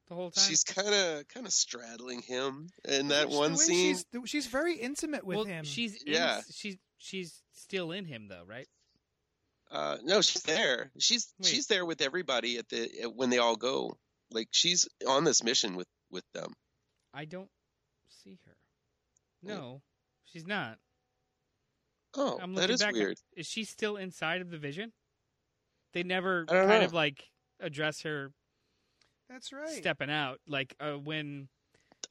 the 0.08 0.16
whole 0.16 0.32
time? 0.32 0.44
she's 0.48 0.64
kind 0.64 0.94
of 0.94 1.28
kind 1.28 1.46
of 1.46 1.54
straddling 1.54 2.22
him 2.22 2.70
in 2.88 3.10
that 3.10 3.30
The 3.30 3.38
one 3.38 3.58
scene. 3.58 3.96
She's, 3.96 4.06
she's 4.26 4.48
very 4.48 4.76
intimate 4.76 5.24
with 5.26 5.38
well, 5.38 5.46
him. 5.46 5.64
she's 5.64 6.02
in- 6.04 6.14
Yeah. 6.14 6.42
she's 6.52 6.78
she's 6.98 7.42
still 7.54 7.92
in 7.92 8.06
him 8.06 8.28
though, 8.28 8.44
right? 8.46 8.68
Uh, 9.70 9.98
no, 10.04 10.22
she's 10.22 10.44
there. 10.44 10.92
She's 11.00 11.34
Wait. 11.40 11.48
she's 11.48 11.68
there 11.68 11.86
with 11.86 12.02
everybody 12.02 12.58
at 12.58 12.68
the 12.70 12.90
at, 13.04 13.16
when 13.16 13.30
they 13.30 13.38
all 13.38 13.56
go. 13.56 13.98
Like 14.32 14.48
she's 14.52 14.88
on 15.08 15.24
this 15.24 15.44
mission 15.44 15.76
with 15.76 15.88
with 16.10 16.26
them. 16.34 16.54
I 17.14 17.26
don't 17.26 17.50
see 18.24 18.40
her. 18.46 18.56
No, 19.44 19.82
she's 20.26 20.46
not. 20.46 20.78
Oh, 22.16 22.38
I'm 22.42 22.54
that 22.56 22.62
looking 22.62 22.74
is 22.76 22.82
back. 22.82 22.94
weird. 22.94 23.18
Is 23.36 23.48
she 23.48 23.64
still 23.64 23.96
inside 23.98 24.42
of 24.42 24.50
the 24.50 24.58
Vision? 24.58 24.92
They 25.94 26.04
never 26.04 26.46
kind 26.46 26.68
know. 26.70 26.82
of 26.82 26.94
like 26.94 27.30
address 27.60 28.02
her 28.02 28.32
That's 29.30 29.52
right. 29.54 29.70
stepping 29.70 30.10
out. 30.12 30.40
Like 30.48 30.76
uh, 30.80 30.94
when 30.94 31.48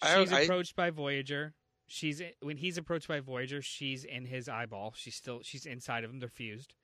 she's 0.02 0.32
I- 0.32 0.40
approached 0.40 0.74
by 0.76 0.90
Voyager, 0.90 1.54
she's 1.86 2.22
when 2.40 2.56
he's 2.56 2.78
approached 2.78 3.08
by 3.08 3.20
Voyager, 3.20 3.60
she's 3.62 4.04
in 4.04 4.24
his 4.26 4.48
eyeball. 4.48 4.94
She's 4.96 5.14
still 5.14 5.40
she's 5.42 5.66
inside 5.66 6.04
of 6.04 6.10
him. 6.10 6.18
They're 6.18 6.28
fused, 6.28 6.74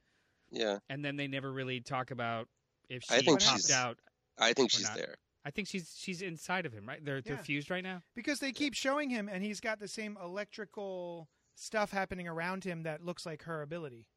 Yeah, 0.51 0.79
and 0.89 1.05
then 1.05 1.17
they 1.17 1.27
never 1.27 1.51
really 1.53 1.81
talk 1.81 2.11
about 2.11 2.49
if 2.89 3.03
she 3.05 3.15
I 3.15 3.21
think 3.21 3.41
popped 3.41 3.63
she's- 3.63 3.73
out. 3.73 3.99
I 4.39 4.53
think 4.53 4.71
she's 4.71 4.83
not. 4.85 4.97
there. 4.97 5.17
I 5.47 5.51
think 5.51 5.69
she's 5.69 5.95
she's 5.97 6.23
inside 6.23 6.67
of 6.67 6.73
him, 6.73 6.85
right? 6.89 7.03
They're 7.05 7.23
they're 7.23 7.37
Yeah. 7.37 7.43
fused 7.43 7.71
right 7.71 7.85
now. 7.85 8.03
because 8.17 8.41
they 8.41 8.51
keep 8.51 8.75
showing 8.75 9.09
him, 9.11 9.29
and 9.29 9.45
he's 9.45 9.61
got 9.61 9.79
the 9.79 9.87
same 9.87 10.19
electrical 10.21 11.29
stuff 11.55 11.93
happening 11.93 12.27
around 12.27 12.65
him 12.65 12.83
that 12.83 13.01
looks 13.05 13.25
like 13.25 13.45
her 13.45 13.63
ability, 13.63 14.09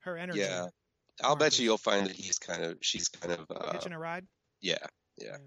her 0.00 0.16
energy. 0.16 0.38
Yeah. 0.38 0.66
I'll 1.24 1.34
bet 1.34 1.58
you 1.58 1.64
you'll 1.64 1.78
find 1.78 2.06
that 2.06 2.14
he's 2.14 2.38
kind 2.38 2.62
of 2.62 2.78
she's 2.80 3.08
kind 3.08 3.32
of 3.32 3.46
uh, 3.50 3.72
Hitching 3.72 3.92
a 3.92 3.98
ride. 3.98 4.24
yeah 4.60 4.78
yeah. 5.16 5.38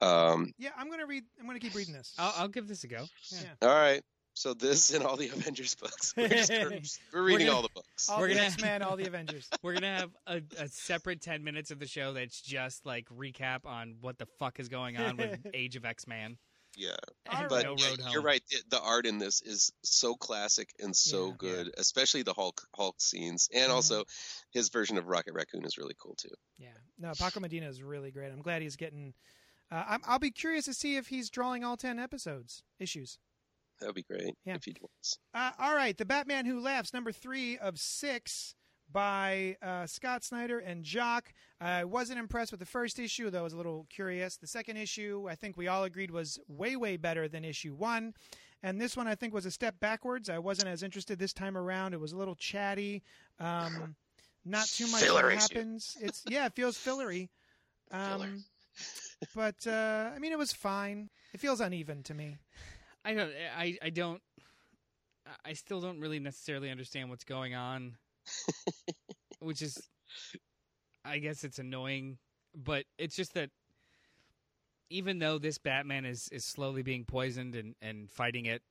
Um. 0.00 0.52
Yeah, 0.58 0.70
I'm 0.76 0.90
gonna 0.90 1.06
read. 1.06 1.24
I'm 1.40 1.46
gonna 1.46 1.58
keep 1.58 1.74
reading 1.74 1.94
this. 1.94 2.14
I'll, 2.16 2.32
I'll 2.36 2.48
give 2.48 2.68
this 2.68 2.84
a 2.84 2.88
go. 2.88 3.04
Yeah. 3.32 3.40
Yeah. 3.60 3.68
All 3.68 3.74
right. 3.74 4.02
So 4.36 4.52
this 4.52 4.92
and 4.92 5.02
all 5.02 5.16
the 5.16 5.28
Avengers 5.34 5.74
books. 5.74 6.12
We're, 6.14 6.28
just, 6.28 6.50
we're, 6.50 6.80
we're 7.14 7.22
reading 7.24 7.46
gonna- 7.46 7.56
all 7.56 7.62
the 7.62 7.70
books. 7.74 8.08
all 8.10 8.20
we're 8.20 8.28
gonna- 8.28 8.42
X 8.42 8.60
Men, 8.60 8.82
all 8.82 8.94
the 8.96 9.06
Avengers. 9.06 9.48
We're 9.62 9.72
gonna 9.72 9.96
have 9.96 10.10
a, 10.26 10.42
a 10.58 10.68
separate 10.68 11.22
ten 11.22 11.42
minutes 11.42 11.70
of 11.70 11.78
the 11.78 11.86
show 11.86 12.12
that's 12.12 12.40
just 12.42 12.84
like 12.84 13.06
recap 13.08 13.64
on 13.64 13.96
what 14.02 14.18
the 14.18 14.26
fuck 14.38 14.60
is 14.60 14.68
going 14.68 14.98
on 14.98 15.16
with 15.16 15.38
Age 15.54 15.74
of 15.76 15.86
X 15.86 16.06
Man. 16.06 16.36
Yeah. 16.76 16.90
And 17.32 17.48
But 17.48 17.64
No 17.64 17.76
yeah, 17.78 18.10
you're 18.12 18.20
right. 18.22 18.42
The, 18.50 18.58
the 18.76 18.80
art 18.82 19.06
in 19.06 19.16
this 19.16 19.40
is 19.40 19.72
so 19.82 20.14
classic 20.14 20.68
and 20.80 20.94
so 20.94 21.28
Yeah. 21.28 21.34
good, 21.38 21.74
especially 21.78 22.22
the 22.22 22.34
Hulk 22.34 22.60
Hulk 22.76 22.96
scenes, 23.00 23.48
and 23.54 23.70
Mhm. 23.70 23.74
also 23.74 24.04
his 24.50 24.68
version 24.68 24.98
of 24.98 25.06
Rocket 25.06 25.32
Raccoon 25.32 25.64
is 25.64 25.78
really 25.78 25.94
cool 25.98 26.14
too. 26.14 26.28
Yeah, 26.58 26.68
no, 26.98 27.12
Paco 27.18 27.40
Medina 27.40 27.66
is 27.68 27.82
really 27.82 28.10
great. 28.10 28.30
I'm 28.30 28.42
glad 28.42 28.60
he's 28.60 28.76
getting. 28.76 29.14
Uh, 29.70 29.82
I'm, 29.88 30.00
I'll 30.06 30.18
be 30.18 30.30
curious 30.30 30.66
to 30.66 30.74
see 30.74 30.96
if 30.96 31.06
he's 31.08 31.30
drawing 31.30 31.64
all 31.64 31.78
ten 31.78 31.98
episodes 31.98 32.62
issues. 32.78 33.18
That 33.80 33.86
would 33.86 33.94
be 33.94 34.02
great 34.04 34.34
Yeah. 34.44 34.54
if 34.54 34.64
he 34.64 34.74
was. 34.80 35.18
Uh, 35.34 35.50
all 35.58 35.74
right, 35.74 35.96
the 35.96 36.04
Batman 36.06 36.46
Who 36.46 36.60
Laughs, 36.60 36.94
number 36.94 37.12
three 37.12 37.58
of 37.58 37.78
six 37.78 38.54
by 38.90 39.56
uh, 39.62 39.86
Scott 39.86 40.22
Snyder 40.24 40.58
and 40.60 40.84
Jock. 40.84 41.32
I 41.60 41.84
wasn't 41.84 42.18
impressed 42.20 42.52
with 42.52 42.60
the 42.60 42.66
first 42.66 42.98
issue, 42.98 43.28
though 43.30 43.40
I 43.40 43.42
was 43.42 43.52
a 43.52 43.56
little 43.56 43.86
curious. 43.90 44.36
The 44.36 44.46
second 44.46 44.76
issue, 44.76 45.26
I 45.28 45.34
think 45.34 45.56
we 45.56 45.66
all 45.68 45.84
agreed, 45.84 46.10
was 46.10 46.38
way, 46.48 46.76
way 46.76 46.96
better 46.96 47.28
than 47.28 47.44
issue 47.44 47.74
one. 47.74 48.14
And 48.62 48.80
this 48.80 48.96
one, 48.96 49.06
I 49.08 49.14
think, 49.14 49.34
was 49.34 49.44
a 49.44 49.50
step 49.50 49.78
backwards. 49.80 50.30
I 50.30 50.38
wasn't 50.38 50.68
as 50.68 50.82
interested 50.82 51.18
this 51.18 51.32
time 51.32 51.56
around. 51.56 51.94
It 51.94 52.00
was 52.00 52.12
a 52.12 52.16
little 52.16 52.36
chatty. 52.36 53.02
Um, 53.40 53.96
not 54.44 54.66
too 54.66 54.86
much 54.86 55.02
Filler 55.02 55.30
happens. 55.30 55.96
It's 56.00 56.22
yeah, 56.28 56.46
it 56.46 56.54
feels 56.54 56.76
fillery. 56.78 57.28
Filler. 57.90 58.26
Um, 58.26 58.44
but 59.34 59.66
uh, 59.66 60.10
I 60.14 60.18
mean, 60.18 60.32
it 60.32 60.38
was 60.38 60.52
fine. 60.52 61.10
It 61.34 61.40
feels 61.40 61.60
uneven 61.60 62.02
to 62.04 62.14
me. 62.14 62.36
I 63.06 63.14
don't. 63.14 63.32
I 63.56 63.78
I 63.82 63.90
don't. 63.90 64.22
I- 65.44 65.52
still 65.54 65.80
don't 65.80 66.00
really 66.00 66.18
necessarily 66.18 66.70
understand 66.70 67.10
what's 67.10 67.24
going 67.24 67.54
on, 67.54 67.96
which 69.40 69.62
is, 69.62 69.88
I 71.04 71.18
guess 71.18 71.44
it's 71.44 71.58
annoying, 71.58 72.18
but 72.54 72.84
it's 72.98 73.16
just 73.16 73.34
that 73.34 73.50
even 74.90 75.18
though 75.18 75.38
this 75.38 75.58
Batman 75.58 76.04
is 76.04 76.28
is 76.30 76.44
slowly 76.44 76.82
being 76.82 77.04
poisoned 77.04 77.54
and 77.56 77.74
and 77.82 78.10
fighting 78.10 78.46
it, 78.46 78.62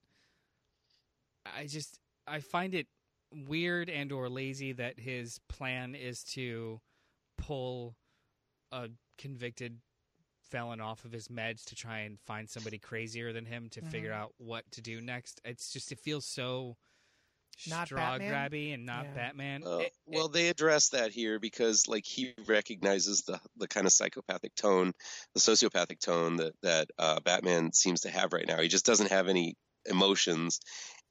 I 1.46 1.68
just 1.68 2.00
I 2.28 2.40
find 2.40 2.74
it 2.74 2.88
weird 3.34 3.90
and 3.90 4.12
or 4.12 4.30
lazy 4.30 4.72
that 4.74 5.00
his 5.00 5.40
plan 5.50 5.96
is 5.96 6.24
to 6.24 6.82
pull 7.38 7.96
a 8.72 8.90
convicted 9.18 9.80
felon 10.46 10.82
off 10.82 11.06
of 11.06 11.12
his 11.12 11.28
meds 11.30 11.64
to 11.66 11.76
try 11.76 12.00
and 12.00 12.20
find 12.22 12.50
somebody 12.50 12.80
crazier 12.80 13.34
than 13.34 13.46
him 13.46 13.70
to 13.72 13.82
figure 13.82 14.12
Mhm. 14.12 14.16
out 14.16 14.34
what 14.38 14.70
to 14.72 14.82
do 14.82 15.02
next. 15.02 15.42
It's 15.46 15.72
just 15.72 15.92
it 15.92 16.00
feels 16.00 16.26
so 16.26 16.78
Not 17.66 17.88
straw 17.88 18.18
Batman? 18.18 18.52
grabby 18.52 18.74
and 18.74 18.86
not 18.86 19.06
Yeah. 19.06 19.14
Batman. 19.14 19.62
Well, 19.62 19.80
It- 19.82 19.94
well, 20.06 20.28
they 20.30 20.50
address 20.50 20.90
that 20.90 21.12
here 21.12 21.40
because, 21.40 21.88
like, 21.88 22.06
he 22.06 22.34
recognizes 22.46 23.24
the 23.24 23.40
the 23.56 23.68
kind 23.68 23.88
of 23.88 23.94
psychopathic 23.94 24.54
tone, 24.56 24.94
the 25.34 25.40
sociopathic 25.40 26.00
tone 26.00 26.36
that 26.38 26.54
that 26.62 26.90
uh, 26.98 27.20
Batman 27.22 27.74
seems 27.74 28.02
to 28.02 28.10
have 28.12 28.34
right 28.34 28.48
now. 28.48 28.62
He 28.62 28.68
just 28.68 28.86
doesn't 28.86 29.10
have 29.12 29.28
any 29.28 29.56
emotions, 29.86 30.60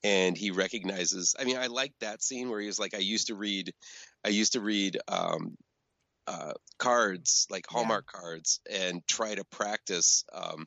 and 0.04 0.36
he 0.36 0.50
recognizes. 0.52 1.34
I 1.38 1.44
mean, 1.44 1.56
I 1.58 1.68
like 1.68 1.94
that 2.00 2.22
scene 2.22 2.50
where 2.50 2.60
he 2.60 2.66
was 2.68 2.78
like, 2.78 2.94
"I 2.94 2.98
used 2.98 3.28
to 3.28 3.34
read, 3.36 3.72
I 4.24 4.28
used 4.30 4.52
to 4.54 4.60
read 4.60 4.98
um, 5.08 5.56
uh, 6.26 6.52
cards, 6.78 7.46
like 7.50 7.66
Hallmark 7.68 8.06
cards, 8.06 8.60
and 8.70 9.06
try 9.06 9.34
to 9.34 9.44
practice." 9.44 10.24
Um, 10.32 10.66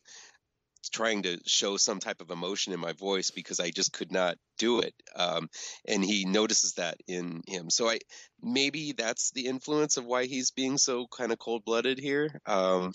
trying 0.91 1.23
to 1.23 1.39
show 1.45 1.77
some 1.77 1.99
type 1.99 2.21
of 2.21 2.31
emotion 2.31 2.73
in 2.73 2.79
my 2.79 2.93
voice 2.93 3.31
because 3.31 3.59
I 3.59 3.71
just 3.71 3.93
could 3.93 4.11
not 4.11 4.37
do 4.57 4.79
it. 4.79 4.93
Um, 5.15 5.49
and 5.85 6.03
he 6.03 6.25
notices 6.25 6.73
that 6.73 6.97
in 7.07 7.41
him. 7.47 7.69
So 7.69 7.89
I 7.89 7.99
maybe 8.41 8.93
that's 8.93 9.31
the 9.31 9.47
influence 9.47 9.97
of 9.97 10.05
why 10.05 10.25
he's 10.25 10.51
being 10.51 10.77
so 10.77 11.07
kind 11.07 11.31
of 11.31 11.39
cold 11.39 11.65
blooded 11.65 11.99
here. 11.99 12.39
Um, 12.45 12.93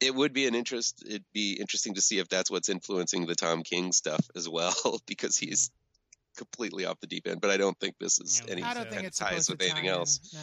it 0.00 0.14
would 0.14 0.32
be 0.32 0.46
an 0.46 0.54
interest. 0.54 1.02
It'd 1.06 1.24
be 1.32 1.54
interesting 1.54 1.94
to 1.94 2.02
see 2.02 2.18
if 2.18 2.28
that's 2.28 2.50
what's 2.50 2.68
influencing 2.68 3.26
the 3.26 3.34
Tom 3.34 3.62
King 3.62 3.92
stuff 3.92 4.20
as 4.36 4.48
well, 4.48 5.00
because 5.06 5.36
he's 5.36 5.70
completely 6.36 6.84
off 6.84 7.00
the 7.00 7.06
deep 7.06 7.26
end. 7.26 7.40
But 7.40 7.50
I 7.50 7.56
don't 7.56 7.78
think 7.78 7.94
this 7.98 8.20
is 8.20 8.42
Yeah, 8.44 8.52
any 8.52 8.62
I 8.62 8.74
don't 8.74 8.82
think 8.82 8.92
kind 8.92 9.06
of 9.06 9.08
it's 9.08 9.18
ties 9.18 9.48
with 9.48 9.62
anything 9.62 9.84
tie 9.84 9.92
in, 9.92 9.98
else. 9.98 10.20
No, 10.34 10.40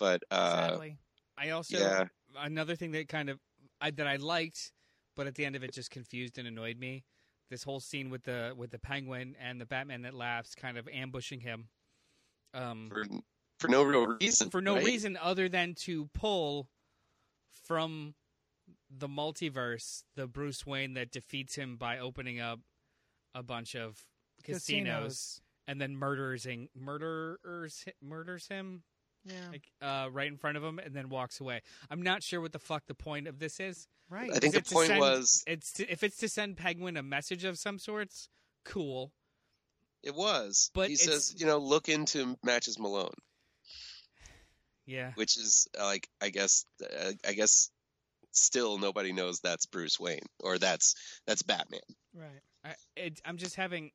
But 0.00 0.22
uh, 0.30 0.68
sadly. 0.70 0.96
I 1.38 1.50
also 1.50 1.78
yeah, 1.78 2.04
another 2.36 2.74
thing 2.74 2.92
that 2.92 3.08
kind 3.08 3.28
of 3.28 3.38
I, 3.80 3.90
that 3.92 4.06
I 4.06 4.16
liked, 4.16 4.72
but 5.14 5.26
at 5.26 5.34
the 5.36 5.44
end 5.44 5.54
of 5.54 5.62
it 5.62 5.72
just 5.72 5.90
confused 5.90 6.38
and 6.38 6.48
annoyed 6.48 6.78
me. 6.78 7.04
This 7.50 7.62
whole 7.62 7.80
scene 7.80 8.10
with 8.10 8.24
the 8.24 8.54
with 8.56 8.70
the 8.70 8.78
penguin 8.78 9.36
and 9.40 9.60
the 9.60 9.66
Batman 9.66 10.02
that 10.02 10.14
laughs, 10.14 10.54
kind 10.54 10.78
of 10.78 10.88
ambushing 10.88 11.40
him. 11.40 11.68
Um, 12.54 12.88
for 12.90 13.04
for 13.58 13.68
no 13.68 13.82
real 13.82 14.06
reason. 14.06 14.50
for 14.50 14.62
no 14.62 14.76
right? 14.76 14.84
reason 14.84 15.18
other 15.20 15.48
than 15.48 15.74
to 15.80 16.08
pull 16.14 16.68
from 17.64 18.14
the 18.90 19.08
multiverse 19.08 20.02
the 20.16 20.26
Bruce 20.26 20.66
Wayne 20.66 20.94
that 20.94 21.10
defeats 21.10 21.54
him 21.54 21.76
by 21.76 21.98
opening 21.98 22.40
up 22.40 22.60
a 23.34 23.42
bunch 23.42 23.76
of 23.76 23.98
casinos, 24.42 24.62
Casinos. 24.62 25.40
and 25.68 25.80
then 25.80 25.96
murders 25.96 26.46
murderers 26.74 27.84
murders 28.02 28.48
him 28.48 28.82
Yeah, 29.24 29.34
like 29.50 29.70
uh, 29.82 30.08
right 30.10 30.26
in 30.28 30.36
front 30.38 30.56
of 30.56 30.64
him 30.64 30.78
and 30.78 30.94
then 30.94 31.08
walks 31.10 31.40
away. 31.40 31.60
I'm 31.90 32.02
not 32.02 32.22
sure 32.22 32.40
what 32.40 32.52
the 32.52 32.58
fuck 32.58 32.84
the 32.86 32.94
point 32.94 33.28
of 33.28 33.38
this 33.38 33.60
is. 33.60 33.86
right. 34.08 34.30
I 34.30 34.38
think 34.38 34.54
Is 34.54 34.62
the 34.62 34.68
to 34.68 34.74
point 34.74 34.86
send- 34.88 35.00
was 35.00 35.44
It's 35.46 35.72
to, 35.74 35.90
if 35.92 36.02
it's 36.02 36.16
to 36.18 36.28
send 36.28 36.56
Penguin 36.56 36.96
a 36.96 37.02
message 37.02 37.44
of 37.44 37.58
some 37.58 37.78
sorts, 37.78 38.28
cool. 38.64 39.12
it 40.02 40.14
was. 40.14 40.70
But 40.74 40.88
he 40.88 40.96
says, 40.96 41.34
you 41.38 41.44
know, 41.46 41.58
look 41.58 41.88
into 41.90 42.36
Matches 42.42 42.78
Malone. 42.78 43.12
Yeah. 44.86 45.12
which 45.14 45.36
is 45.36 45.68
like 45.78 46.08
I 46.20 46.30
guess 46.30 46.64
uh, 46.82 47.12
I 47.26 47.32
guess 47.34 47.70
still 48.32 48.78
nobody 48.78 49.12
knows 49.12 49.40
that's 49.40 49.66
Bruce 49.66 50.00
Wayne 50.00 50.26
or 50.40 50.58
that's 50.58 50.94
that's 51.26 51.42
Batman. 51.42 51.80
right. 52.14 52.40
I, 52.64 52.74
it, 52.96 53.20
I'm 53.24 53.36
just 53.36 53.56
having. 53.56 53.90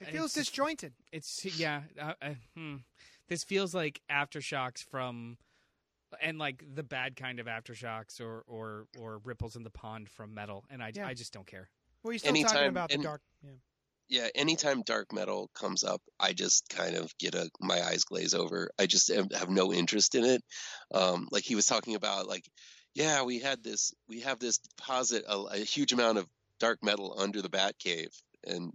It 0.00 0.08
feels 0.08 0.36
it's 0.36 0.48
disjointed. 0.48 0.92
It's 1.12 1.44
yeah. 1.58 1.82
Uh, 2.00 2.12
uh, 2.20 2.34
hmm. 2.56 2.76
This 3.28 3.44
feels 3.44 3.74
like 3.74 4.00
aftershocks 4.10 4.84
from, 4.84 5.38
and 6.20 6.38
like 6.38 6.64
the 6.74 6.82
bad 6.82 7.16
kind 7.16 7.40
of 7.40 7.46
aftershocks 7.46 8.20
or 8.20 8.44
or 8.46 8.86
or 8.98 9.18
ripples 9.24 9.56
in 9.56 9.62
the 9.62 9.70
pond 9.70 10.08
from 10.10 10.34
metal, 10.34 10.64
and 10.70 10.82
I 10.82 10.92
Yeah. 10.94 11.06
I 11.06 11.14
just 11.14 11.32
don't 11.32 11.46
care. 11.46 11.68
Well, 12.02 12.12
you're 12.12 12.18
still 12.18 12.34
talking 12.34 12.68
about 12.68 12.88
the 12.90 12.96
and- 12.96 13.04
dark. 13.04 13.22
Yeah. 13.42 13.52
Yeah, 14.06 14.28
anytime 14.34 14.82
dark 14.82 15.14
metal 15.14 15.50
comes 15.54 15.82
up, 15.82 16.02
I 16.20 16.34
just 16.34 16.68
kind 16.68 16.94
of 16.94 17.16
get 17.16 17.34
a 17.34 17.48
my 17.58 17.80
eyes 17.80 18.04
glaze 18.04 18.34
over. 18.34 18.70
I 18.78 18.84
just 18.84 19.10
have, 19.10 19.32
have 19.32 19.48
no 19.48 19.72
interest 19.72 20.14
in 20.14 20.24
it. 20.26 20.42
Um, 20.92 21.26
like 21.30 21.42
he 21.42 21.54
was 21.54 21.64
talking 21.64 21.94
about, 21.94 22.28
like, 22.28 22.44
yeah, 22.94 23.22
we 23.22 23.38
had 23.38 23.64
this, 23.64 23.94
we 24.06 24.20
have 24.20 24.38
this 24.38 24.58
deposit, 24.58 25.24
a, 25.26 25.38
a 25.38 25.56
huge 25.56 25.92
amount 25.94 26.18
of 26.18 26.28
dark 26.60 26.80
metal 26.82 27.16
under 27.18 27.40
the 27.40 27.48
Batcave, 27.48 28.14
and 28.46 28.74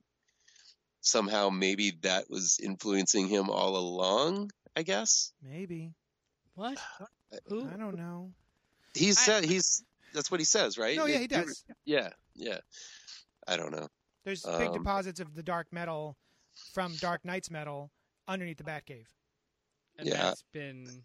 somehow 1.02 1.50
maybe 1.50 1.91
that 2.02 2.30
was 2.30 2.60
influencing 2.62 3.28
him 3.28 3.50
all 3.50 3.78
along. 3.78 4.52
I 4.76 4.84
guess 4.84 5.34
Maybe. 5.43 5.93
What? 6.56 6.78
Who? 7.47 7.68
I 7.70 7.78
don't 7.78 7.97
know. 7.97 8.32
he 8.93 9.12
said 9.14 9.43
he's 9.43 9.84
that's 10.14 10.32
what 10.32 10.39
he 10.39 10.45
says, 10.45 10.78
right? 10.78 10.97
No, 10.97 11.06
yeah, 11.06 11.20
he 11.20 11.28
does. 11.28 11.64
Yeah, 11.86 12.10
yeah. 12.36 12.60
I 13.47 13.58
don't 13.58 13.72
know. 13.72 13.88
There's 14.26 14.43
big 14.43 14.70
Um, 14.70 14.74
deposits 14.74 15.20
of 15.20 15.36
the 15.36 15.43
dark 15.43 15.68
metal 15.72 16.18
from 16.74 16.95
Dark 16.95 17.24
Knight's 17.24 17.52
metal 17.52 17.91
underneath 18.28 18.58
the 18.58 18.64
Batcave. 18.64 19.08
And 19.97 20.08
Yeah. 20.08 20.18
that's 20.24 20.43
been 20.52 21.04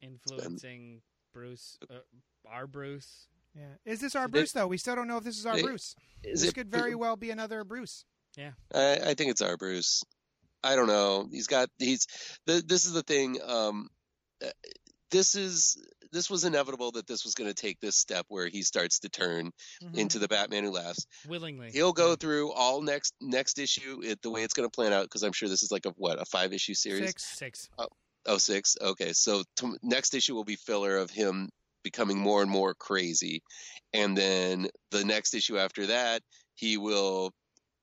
influencing 0.00 1.02
Bruce, 1.32 1.78
uh, 1.90 2.00
our 2.46 2.66
Bruce. 2.66 3.28
Yeah. 3.54 3.74
Is 3.84 4.00
this 4.00 4.14
our 4.14 4.26
They- 4.28 4.40
Bruce 4.40 4.52
though? 4.52 4.66
We 4.66 4.78
still 4.78 4.94
don't 4.96 5.08
know 5.08 5.18
if 5.18 5.24
this 5.24 5.38
is 5.38 5.46
our 5.46 5.56
They- 5.56 5.62
Bruce. 5.62 5.94
Is 6.24 6.40
this 6.40 6.50
it 6.50 6.54
could 6.54 6.70
very 6.70 6.94
well 6.94 7.16
be 7.16 7.30
another 7.30 7.64
Bruce. 7.64 8.04
I, 8.38 8.52
I 8.74 9.14
think 9.14 9.30
it's 9.30 9.42
our 9.42 9.56
Bruce. 9.56 10.02
I 10.64 10.76
don't 10.76 10.86
know. 10.86 11.28
He's 11.30 11.46
got 11.48 11.68
he's. 11.78 12.06
The, 12.46 12.62
this 12.66 12.84
is 12.86 12.92
the 12.92 13.02
thing. 13.02 13.38
Um, 13.44 13.88
uh, 14.42 14.48
this 15.10 15.34
is 15.34 15.76
this 16.12 16.30
was 16.30 16.44
inevitable 16.44 16.92
that 16.92 17.06
this 17.06 17.24
was 17.24 17.34
going 17.34 17.48
to 17.48 17.54
take 17.54 17.80
this 17.80 17.96
step 17.96 18.24
where 18.28 18.46
he 18.48 18.62
starts 18.62 19.00
to 19.00 19.08
turn 19.08 19.50
Mhm. 19.82 19.96
into 19.98 20.18
the 20.18 20.28
Batman 20.28 20.64
who 20.64 20.70
laughs. 20.70 21.06
Willingly, 21.26 21.70
He'll 21.72 21.92
go 21.92 22.14
through 22.16 22.52
all 22.52 22.80
next 22.80 23.12
next 23.20 23.58
issue 23.58 24.00
it, 24.02 24.22
the 24.22 24.30
way 24.30 24.42
it's 24.44 24.54
going 24.54 24.68
to 24.68 24.74
plan 24.74 24.92
out 24.92 25.04
because 25.04 25.22
I'm 25.24 25.32
sure 25.32 25.48
this 25.48 25.62
is 25.62 25.70
like 25.72 25.84
a 25.86 25.90
what 25.96 26.20
a 26.20 26.24
five 26.24 26.52
issue 26.52 26.74
series. 26.74 27.08
Six. 27.08 27.24
six. 27.38 27.68
Oh, 28.24 28.38
six. 28.38 28.76
Okay, 28.80 29.12
so 29.12 29.42
t- 29.56 29.76
next 29.82 30.14
issue 30.14 30.34
will 30.34 30.44
be 30.44 30.56
filler 30.56 30.96
of 30.96 31.10
him 31.10 31.50
becoming 31.82 32.18
more 32.18 32.42
and 32.42 32.50
more 32.50 32.74
crazy, 32.74 33.42
and 33.92 34.16
then 34.16 34.68
the 34.90 35.04
next 35.04 35.34
issue 35.34 35.58
after 35.58 35.86
that, 35.86 36.22
he 36.54 36.76
will, 36.76 37.32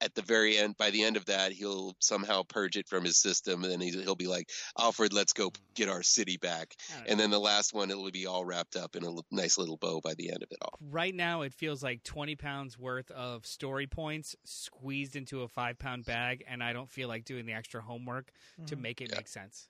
at 0.01 0.15
the 0.15 0.21
very 0.21 0.57
end, 0.57 0.77
by 0.77 0.89
the 0.91 1.03
end 1.03 1.17
of 1.17 1.25
that, 1.25 1.51
he'll 1.51 1.93
somehow 1.99 2.41
purge 2.43 2.77
it 2.77 2.87
from 2.87 3.03
his 3.03 3.17
system, 3.17 3.63
and 3.63 3.71
then 3.71 3.81
he- 3.81 3.91
he'll 3.91 4.15
be 4.15 4.27
like, 4.27 4.49
"Alfred, 4.77 5.11
let's 5.11 5.33
go 5.33 5.51
get 5.73 5.89
our 5.89 6.01
city 6.03 6.37
back." 6.37 6.75
I. 6.89 7.03
And 7.07 7.19
then 7.19 7.31
the 7.31 7.39
last 7.39 7.73
one, 7.73 7.91
it'll 7.91 8.09
be 8.11 8.25
all 8.25 8.45
wrapped 8.45 8.75
up 8.77 8.95
in 8.95 9.03
a 9.03 9.11
nice 9.31 9.57
little 9.57 9.75
bow 9.77 9.99
by 10.01 10.13
the 10.13 10.29
end 10.31 10.41
of 10.43 10.51
it 10.51 10.57
all. 10.61 10.77
right 10.81 11.13
now 11.13 11.41
it 11.41 11.53
feels 11.53 11.83
like 11.83 12.01
20 12.03 12.35
pounds 12.37 12.77
worth 12.79 13.11
of 13.11 13.45
story 13.45 13.85
points 13.87 14.33
squeezed 14.45 15.17
into 15.17 15.41
a 15.41 15.47
five 15.49 15.77
pound 15.77 16.05
bag 16.05 16.41
and 16.47 16.63
i 16.63 16.71
don't 16.71 16.89
feel 16.89 17.09
like 17.09 17.25
doing 17.25 17.45
the 17.45 17.51
extra 17.51 17.81
homework 17.81 18.31
to 18.65 18.77
Mhm. 18.77 18.81
make 18.81 19.01
it 19.01 19.09
Yeah. 19.09 19.17
make 19.17 19.27
sense 19.27 19.67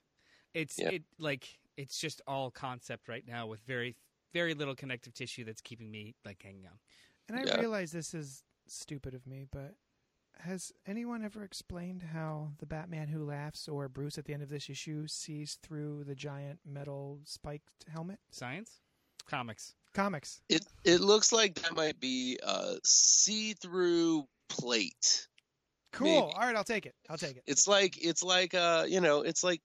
it's 0.54 0.78
Yeah. 0.78 0.90
it 0.90 1.04
like 1.18 1.58
it's 1.76 1.98
just 1.98 2.20
all 2.28 2.50
concept 2.52 3.08
right 3.08 3.26
now 3.26 3.48
with 3.48 3.60
very 3.62 3.96
very 4.32 4.54
little 4.54 4.74
connective 4.74 5.14
tissue 5.14 5.44
that's 5.44 5.60
keeping 5.60 5.90
me 5.90 6.14
like 6.24 6.42
hanging 6.42 6.66
on 6.66 6.78
And 7.28 7.38
I 7.38 7.42
Yeah. 7.44 7.58
realize 7.58 7.92
this 7.92 8.14
is 8.14 8.42
stupid 8.66 9.14
of 9.14 9.26
me, 9.26 9.46
but 9.50 9.74
has 10.38 10.72
anyone 10.86 11.22
ever 11.22 11.44
explained 11.44 12.02
how 12.02 12.52
the 12.58 12.66
Batman 12.66 13.08
who 13.08 13.24
laughs 13.24 13.68
or 13.68 13.88
Bruce 13.88 14.16
at 14.18 14.24
the 14.24 14.32
end 14.32 14.42
of 14.42 14.48
this 14.48 14.70
issue 14.70 15.06
sees 15.06 15.58
through 15.62 16.04
the 16.04 16.14
giant 16.14 16.60
metal 16.64 17.20
spiked 17.24 17.84
helmet? 17.92 18.18
science 18.30 18.80
comics 19.26 19.74
Comics. 19.92 20.40
It 20.48 20.64
it 20.84 21.00
looks 21.00 21.32
like 21.32 21.56
that 21.62 21.74
might 21.74 21.98
be 21.98 22.38
a 22.44 22.76
see-through 22.84 24.26
plate. 24.48 25.26
Cool. 25.92 26.06
Maybe. 26.08 26.32
All 26.34 26.42
right, 26.46 26.54
I'll 26.54 26.62
take 26.62 26.86
it. 26.86 26.94
I'll 27.08 27.18
take 27.18 27.36
it. 27.36 27.42
It's 27.46 27.66
like 27.66 27.98
it's 28.02 28.22
like 28.22 28.54
uh 28.54 28.86
you 28.88 29.00
know 29.00 29.22
it's 29.22 29.42
like 29.42 29.60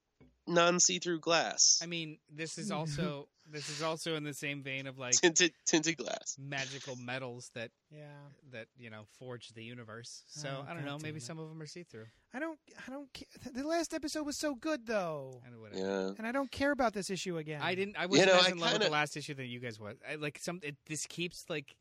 non-see-through 0.48 1.20
glass. 1.20 1.80
i 1.82 1.86
mean 1.86 2.18
this 2.28 2.58
is 2.58 2.70
also 2.70 3.28
this 3.50 3.68
is 3.68 3.82
also 3.82 4.16
in 4.16 4.24
the 4.24 4.34
same 4.34 4.62
vein 4.62 4.86
of 4.86 4.98
like 4.98 5.14
tinted 5.14 5.52
tinted 5.66 5.96
glass. 5.96 6.36
magical 6.38 6.96
metals 6.96 7.50
that 7.54 7.70
Yeah. 7.90 8.06
that 8.52 8.66
you 8.78 8.90
know 8.90 9.02
forge 9.18 9.50
the 9.50 9.62
universe 9.62 10.22
so 10.26 10.48
Oh, 10.62 10.66
i 10.70 10.74
don't 10.74 10.84
know 10.84 10.98
maybe 11.00 11.18
it. 11.18 11.22
some 11.22 11.38
of 11.38 11.48
them 11.48 11.60
are 11.62 11.66
see-through 11.66 12.06
I 12.34 12.38
don't. 12.38 12.58
I 12.86 12.90
don't. 12.90 13.10
Care. 13.14 13.26
The 13.54 13.66
last 13.66 13.94
episode 13.94 14.24
was 14.26 14.36
so 14.36 14.54
good 14.54 14.84
though, 14.86 15.40
and 15.46 15.58
whatever 15.58 15.80
Yeah. 15.80 16.12
and 16.18 16.26
I 16.26 16.32
don't 16.32 16.50
care 16.50 16.70
about 16.70 16.92
this 16.92 17.08
issue 17.08 17.38
again. 17.38 17.62
I 17.62 17.74
didn't. 17.74 17.96
I 17.96 18.04
wasn't 18.04 18.28
know, 18.28 18.38
as 18.38 18.46
I 18.46 18.50
in 18.50 18.58
love 18.58 18.64
with 18.64 18.72
kinda- 18.72 18.86
the 18.88 18.92
last 18.92 19.16
issue 19.16 19.32
than 19.32 19.46
you 19.46 19.58
guys 19.58 19.80
was. 19.80 19.96
I, 20.06 20.16
like 20.16 20.38
some. 20.38 20.60
It, 20.62 20.76
this 20.86 21.06
keeps 21.06 21.46
like, 21.48 21.74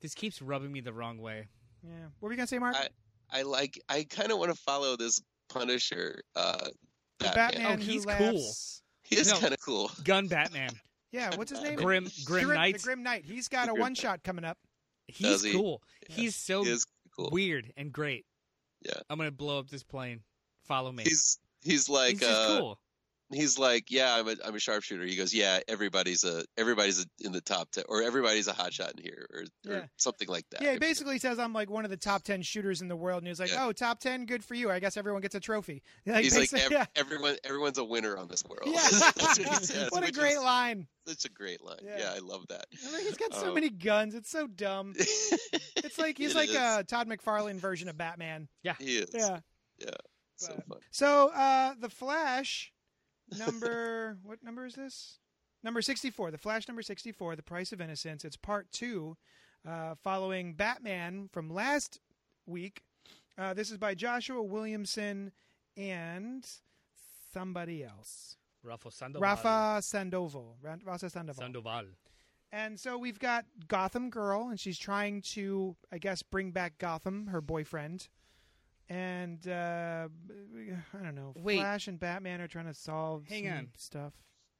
this 0.00 0.14
keeps 0.14 0.40
rubbing 0.40 0.70
me 0.70 0.80
the 0.80 0.92
wrong 0.92 1.18
way. 1.18 1.48
Yeah. 1.82 1.90
What 2.20 2.28
were 2.28 2.30
you 2.32 2.36
gonna 2.36 2.46
say, 2.46 2.60
Mark? 2.60 2.76
I- 2.76 2.88
I 3.32 3.42
like. 3.42 3.80
I 3.88 4.04
kind 4.04 4.30
of 4.30 4.38
want 4.38 4.52
to 4.54 4.58
follow 4.60 4.96
this 4.96 5.20
Punisher. 5.48 6.22
Uh, 6.36 6.68
the 7.18 7.24
Batman. 7.24 7.34
Batman 7.34 7.66
Oh, 7.66 7.76
who 7.82 7.90
he's 7.90 8.06
laughs. 8.06 8.82
Cool. 9.08 9.16
He 9.16 9.20
is 9.20 9.30
No. 9.30 9.38
kind 9.38 9.52
of 9.54 9.60
cool. 9.60 9.90
Gun 10.04 10.26
Batman. 10.28 10.70
Yeah. 11.12 11.34
What's 11.36 11.50
his 11.50 11.62
name? 11.62 11.76
Grim 11.76 12.08
Grim 12.24 12.44
Grim, 12.44 12.54
Knight. 12.56 12.74
The 12.76 12.82
Grim 12.82 13.02
Knight. 13.02 13.24
He's 13.24 13.48
got 13.48 13.68
a 13.68 13.74
one 13.74 13.94
shot 13.94 14.22
coming 14.24 14.44
up. 14.44 14.58
He's 15.06 15.42
he? 15.42 15.52
cool. 15.52 15.82
Yeah. 16.08 16.16
He's 16.16 16.34
so 16.36 16.64
He 16.64 16.76
cool. 17.16 17.28
weird 17.30 17.72
and 17.76 17.92
great. 17.92 18.24
Yeah. 18.82 18.92
I'm 19.10 19.18
gonna 19.18 19.30
blow 19.30 19.58
up 19.58 19.68
this 19.70 19.82
plane. 19.82 20.20
Follow 20.64 20.90
me. 20.92 21.04
He's 21.04 21.38
he's 21.62 21.88
like 21.88 22.12
He's 22.12 22.20
just 22.20 22.32
uh, 22.50 22.58
cool. 22.60 22.78
He's 23.32 23.58
like 23.58 23.90
yeah 23.90 24.14
I'm 24.16 24.28
a 24.28 24.36
I'm 24.44 24.54
a 24.54 24.58
sharpshooter. 24.58 25.04
He 25.04 25.16
goes 25.16 25.32
yeah 25.34 25.60
everybody's 25.68 26.24
a 26.24 26.44
everybody's 26.58 27.04
in 27.20 27.32
the 27.32 27.40
top 27.40 27.70
ten 27.70 27.84
or 27.88 28.02
everybody's 28.02 28.48
a 28.48 28.52
hotshot 28.52 28.96
in 28.98 29.02
here 29.02 29.26
or, 29.32 29.72
or 29.72 29.88
something 29.96 30.28
like 30.28 30.44
that. 30.50 30.62
Yeah, 30.62 30.72
he 30.72 30.78
basically 30.78 31.18
says 31.18 31.38
I'm 31.38 31.52
like 31.52 31.70
one 31.70 31.84
of 31.84 31.90
the 31.90 31.96
top 31.96 32.22
ten 32.22 32.42
shooters 32.42 32.82
in 32.82 32.88
the 32.88 32.96
world, 32.96 33.18
and 33.22 33.28
he's 33.28 33.40
like, 33.40 33.50
Yeah. 33.50 33.66
"Oh, 33.66 33.72
top 33.72 34.00
ten, 34.00 34.26
good 34.26 34.44
for 34.44 34.54
you. 34.54 34.70
I 34.70 34.78
guess 34.78 34.96
everyone 34.96 35.22
gets 35.22 35.34
a 35.34 35.40
trophy." 35.40 35.82
Like, 36.06 36.22
He's 36.24 36.36
like 36.36 36.52
ev- 36.64 36.70
yeah, 36.70 36.86
everyone 36.96 37.36
everyone's 37.44 37.78
a 37.78 37.84
winner 37.84 38.16
on 38.16 38.28
this 38.28 38.42
world. 38.44 38.62
yeah. 38.66 38.88
What 39.46 39.64
says, 39.64 39.90
what 39.90 40.06
a 40.08 40.12
great 40.12 40.36
is 40.36 40.42
line. 40.42 40.86
Such 41.06 41.24
a 41.26 41.28
great 41.30 41.62
line. 41.62 41.78
Yeah. 41.82 41.98
Yeah, 41.98 42.12
I 42.14 42.18
love 42.18 42.44
that. 42.48 42.66
I'm 42.86 42.92
like, 42.92 43.02
he's 43.02 43.16
got 43.16 43.34
so 43.34 43.48
Um, 43.48 43.54
many 43.54 43.68
guns. 43.70 44.14
It's 44.14 44.30
so 44.30 44.46
dumb. 44.46 44.94
It's 44.96 45.98
like 45.98 46.16
he's 46.18 46.32
It 46.32 46.36
like 46.36 46.48
is. 46.50 46.56
a 46.56 46.84
Todd 46.84 47.08
McFarlane 47.08 47.56
version 47.56 47.88
of 47.88 47.96
Batman. 47.98 48.48
Yeah, 48.62 48.74
he 48.78 48.96
is. 48.98 49.10
Yeah. 49.12 49.38
So 50.36 50.54
but- 50.56 50.66
fun. 50.66 50.78
So, 50.90 51.28
uh, 51.30 51.74
the 51.78 51.88
Flash, 51.90 52.72
number 53.38 54.18
what 54.22 54.42
number 54.42 54.66
is 54.66 54.74
this? 54.74 55.18
Number 55.62 55.80
sixty-four. 55.80 56.30
The 56.30 56.38
Flash, 56.38 56.68
number 56.68 56.82
sixty-four. 56.82 57.36
The 57.36 57.42
Price 57.42 57.72
of 57.72 57.80
Innocence. 57.80 58.24
It's 58.24 58.36
part 58.36 58.70
two, 58.70 59.16
uh, 59.66 59.94
following 60.02 60.54
Batman 60.54 61.28
from 61.32 61.48
last 61.48 62.00
week. 62.46 62.82
Uh, 63.36 63.54
this 63.54 63.70
is 63.70 63.78
by 63.78 63.94
Joshua 63.94 64.42
Williamson 64.42 65.32
and 65.76 66.46
somebody 67.32 67.82
else. 67.82 68.36
Rafa 68.62 68.90
Sandoval. 68.90 69.22
Rafa 69.22 69.82
Sandoval. 69.82 70.56
Rafa 70.62 71.10
Sandoval. 71.10 71.42
Sandoval. 71.42 71.84
And 72.52 72.78
so 72.78 72.96
we've 72.96 73.18
got 73.18 73.46
Gotham 73.66 74.10
Girl, 74.10 74.48
and 74.48 74.60
she's 74.60 74.78
trying 74.78 75.22
to, 75.32 75.76
I 75.90 75.98
guess, 75.98 76.22
bring 76.22 76.52
back 76.52 76.78
Gotham, 76.78 77.26
her 77.26 77.40
boyfriend. 77.40 78.08
And 78.88 79.46
uh, 79.48 80.08
I 80.94 81.02
don't 81.02 81.14
know. 81.14 81.32
Wait. 81.36 81.58
Flash 81.58 81.88
and 81.88 81.98
Batman 81.98 82.40
are 82.40 82.48
trying 82.48 82.66
to 82.66 82.74
solve 82.74 83.26
Hang 83.28 83.44
some 83.48 83.56
on. 83.56 83.68
stuff. 83.76 84.12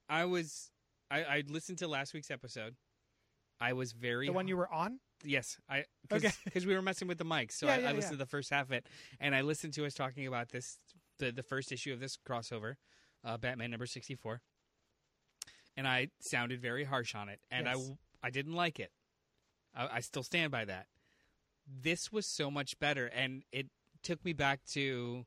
I 0.09 0.25
was 0.25 0.71
I, 1.11 1.25
I 1.25 1.43
listened 1.49 1.79
to 1.79 1.89
last 1.89 2.15
week's 2.15 2.31
episode. 2.31 2.75
I 3.61 3.73
was 3.75 3.93
very 3.93 4.27
The 4.27 4.33
one 4.33 4.49
you 4.49 4.57
were 4.57 4.73
on? 4.73 4.99
Yes, 5.25 5.59
I 5.69 5.85
Okay. 6.13 6.31
because 6.45 6.67
we 6.67 6.75
were 6.75 6.83
messing 6.83 7.09
with 7.09 7.19
the 7.19 7.25
mics, 7.25 7.53
so 7.53 7.67
Yeah, 7.69 7.75
I, 7.75 7.79
yeah, 7.79 7.89
I 7.91 7.93
listened 7.93 8.13
yeah. 8.13 8.19
to 8.19 8.25
the 8.25 8.27
first 8.27 8.51
half 8.51 8.67
of 8.67 8.73
it, 8.73 8.87
and 9.21 9.35
I 9.35 9.43
listened 9.43 9.73
to 9.75 9.87
us 9.87 9.95
talking 9.95 10.27
about 10.27 10.51
this 10.51 10.79
the 11.19 11.31
the 11.31 11.43
first 11.43 11.71
issue 11.73 11.93
of 11.93 12.01
this 12.01 12.17
crossover, 12.17 12.75
uh, 13.25 13.37
Batman 13.39 13.71
number 13.71 13.87
sixty 13.87 14.15
four, 14.15 14.41
and 15.77 15.87
I 15.87 16.09
sounded 16.21 16.61
very 16.61 16.85
harsh 16.85 17.15
on 17.15 17.29
it, 17.29 17.41
and 17.51 17.67
Yes. 17.67 17.91
I 18.23 18.27
I 18.29 18.31
didn't 18.31 18.55
like 18.55 18.81
it. 18.81 18.91
I, 19.75 19.89
I 19.97 20.01
still 20.01 20.23
stand 20.23 20.51
by 20.51 20.65
that. 20.65 20.87
This 21.67 22.13
was 22.13 22.27
so 22.27 22.51
much 22.51 22.79
better, 22.79 23.07
and 23.07 23.45
it 23.53 23.69
took 24.05 24.25
me 24.25 24.33
back 24.33 24.65
to 24.73 25.25